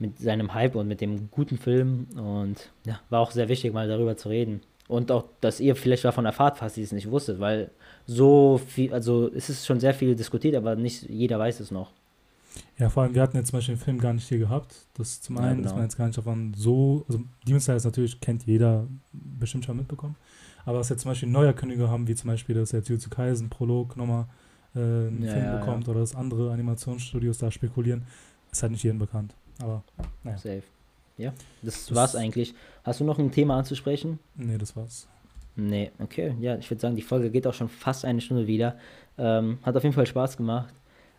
mit 0.00 0.18
seinem 0.18 0.52
Hype 0.52 0.74
und 0.74 0.88
mit 0.88 1.00
dem 1.00 1.30
guten 1.30 1.58
Film 1.58 2.08
und 2.16 2.70
ja, 2.84 2.98
war 3.08 3.20
auch 3.20 3.30
sehr 3.30 3.48
wichtig, 3.48 3.72
mal 3.72 3.86
darüber 3.86 4.16
zu 4.16 4.28
reden. 4.28 4.62
Und 4.88 5.10
auch, 5.10 5.24
dass 5.40 5.60
ihr 5.60 5.76
vielleicht 5.76 6.04
davon 6.04 6.24
erfahrt, 6.24 6.58
falls 6.58 6.76
ihr 6.76 6.84
es 6.84 6.92
nicht 6.92 7.10
wusstet, 7.10 7.40
weil 7.40 7.70
so 8.06 8.60
viel, 8.66 8.92
also 8.92 9.30
es 9.32 9.48
ist 9.48 9.66
schon 9.66 9.80
sehr 9.80 9.94
viel 9.94 10.14
diskutiert, 10.14 10.54
aber 10.54 10.76
nicht 10.76 11.08
jeder 11.08 11.38
weiß 11.38 11.60
es 11.60 11.70
noch. 11.70 11.92
Ja, 12.78 12.90
vor 12.90 13.02
allem, 13.02 13.14
wir 13.14 13.22
hatten 13.22 13.36
jetzt 13.36 13.50
zum 13.50 13.58
Beispiel 13.58 13.76
den 13.76 13.80
Film 13.80 13.98
gar 13.98 14.12
nicht 14.12 14.28
hier 14.28 14.38
gehabt. 14.38 14.74
Das 14.94 15.20
zum 15.20 15.38
einen, 15.38 15.46
ja, 15.46 15.52
genau. 15.54 15.62
dass 15.64 15.74
man 15.74 15.82
jetzt 15.84 15.96
gar 15.96 16.06
nicht 16.06 16.18
davon 16.18 16.52
so, 16.54 17.04
also 17.08 17.22
Demon 17.46 17.60
Slayer 17.60 17.76
ist 17.76 17.84
natürlich, 17.84 18.20
kennt 18.20 18.44
jeder 18.44 18.86
bestimmt 19.12 19.64
schon 19.64 19.76
mitbekommen. 19.76 20.16
Aber 20.64 20.78
was 20.78 20.88
jetzt 20.88 21.02
zum 21.02 21.10
Beispiel 21.10 21.28
neue 21.28 21.52
Kündige 21.54 21.88
haben, 21.88 22.06
wie 22.06 22.14
zum 22.14 22.28
Beispiel, 22.28 22.54
dass 22.54 22.72
jetzt 22.72 22.88
Jujutsu 22.88 23.10
Kaisen 23.10 23.50
Prolog 23.50 23.96
nochmal 23.96 24.26
äh, 24.74 24.78
einen 24.78 25.22
ja, 25.22 25.32
Film 25.32 25.44
ja, 25.44 25.56
bekommt 25.58 25.88
oder 25.88 26.00
dass 26.00 26.14
andere 26.14 26.52
Animationsstudios 26.52 27.38
da 27.38 27.50
spekulieren, 27.50 28.04
ist 28.50 28.62
halt 28.62 28.72
nicht 28.72 28.84
jedem 28.84 28.98
bekannt. 28.98 29.34
Aber 29.60 29.82
naja. 30.22 30.38
Safe. 30.38 30.62
Ja, 31.22 31.32
das, 31.62 31.86
das 31.86 31.94
war's 31.94 32.16
eigentlich. 32.16 32.54
Hast 32.84 33.00
du 33.00 33.04
noch 33.04 33.18
ein 33.18 33.30
Thema 33.30 33.56
anzusprechen? 33.56 34.18
Nee, 34.34 34.58
das 34.58 34.76
war's. 34.76 35.06
Nee, 35.54 35.92
okay. 35.98 36.34
Ja, 36.40 36.56
ich 36.56 36.70
würde 36.70 36.80
sagen, 36.80 36.96
die 36.96 37.02
Folge 37.02 37.30
geht 37.30 37.46
auch 37.46 37.54
schon 37.54 37.68
fast 37.68 38.04
eine 38.04 38.20
Stunde 38.20 38.46
wieder. 38.46 38.76
Ähm, 39.18 39.58
hat 39.62 39.76
auf 39.76 39.82
jeden 39.82 39.94
Fall 39.94 40.06
Spaß 40.06 40.36
gemacht. 40.36 40.74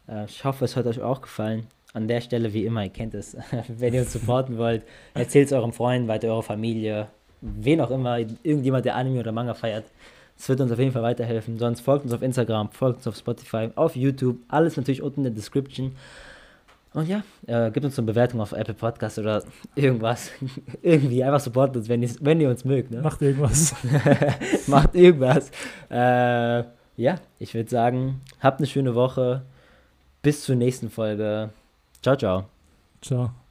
Äh, 0.07 0.25
ich 0.25 0.43
hoffe, 0.43 0.65
es 0.65 0.75
hat 0.75 0.85
euch 0.87 1.01
auch 1.01 1.21
gefallen. 1.21 1.67
An 1.93 2.07
der 2.07 2.21
Stelle, 2.21 2.53
wie 2.53 2.65
immer, 2.65 2.83
ihr 2.83 2.89
kennt 2.89 3.13
es. 3.13 3.37
Wenn 3.67 3.93
ihr 3.93 4.01
uns 4.01 4.11
supporten 4.11 4.57
wollt, 4.57 4.83
erzählt 5.13 5.47
es 5.47 5.53
euren 5.53 5.71
Freunden, 5.71 6.07
weiter 6.07 6.29
eurer 6.29 6.43
Familie, 6.43 7.07
wen 7.41 7.79
auch 7.79 7.91
immer, 7.91 8.17
irgendjemand, 8.19 8.85
der 8.85 8.95
Anime 8.95 9.19
oder 9.19 9.31
Manga 9.31 9.53
feiert. 9.53 9.85
Das 10.35 10.49
wird 10.49 10.61
uns 10.61 10.71
auf 10.71 10.79
jeden 10.79 10.91
Fall 10.91 11.03
weiterhelfen. 11.03 11.59
Sonst 11.59 11.81
folgt 11.81 12.05
uns 12.05 12.13
auf 12.13 12.23
Instagram, 12.23 12.71
folgt 12.71 12.97
uns 12.97 13.07
auf 13.07 13.15
Spotify, 13.15 13.69
auf 13.75 13.95
YouTube. 13.95 14.39
Alles 14.47 14.75
natürlich 14.75 15.01
unten 15.03 15.19
in 15.19 15.25
der 15.25 15.33
Description. 15.33 15.95
Und 16.93 17.07
ja, 17.09 17.23
äh, 17.47 17.71
gebt 17.71 17.85
uns 17.85 17.97
eine 17.97 18.05
Bewertung 18.05 18.39
auf 18.39 18.51
Apple 18.51 18.75
Podcast 18.75 19.17
oder 19.17 19.43
irgendwas. 19.75 20.29
Irgendwie 20.81 21.23
einfach 21.23 21.39
supportet 21.39 21.77
uns, 21.77 21.89
wenn, 21.89 22.07
wenn 22.21 22.39
ihr 22.39 22.49
uns 22.49 22.65
mögt. 22.65 22.91
Ne? 22.91 23.01
Macht 23.01 23.21
irgendwas. 23.21 23.75
Macht 24.67 24.93
irgendwas. 24.95 25.49
Äh, 25.89 26.63
ja, 26.95 27.15
ich 27.39 27.53
würde 27.55 27.69
sagen, 27.69 28.21
habt 28.39 28.59
eine 28.59 28.67
schöne 28.67 28.93
Woche. 28.93 29.41
Bis 30.21 30.43
zur 30.43 30.55
nächsten 30.55 30.89
Folge. 30.89 31.49
Ciao, 32.01 32.15
ciao. 32.15 32.45
Ciao. 33.01 33.42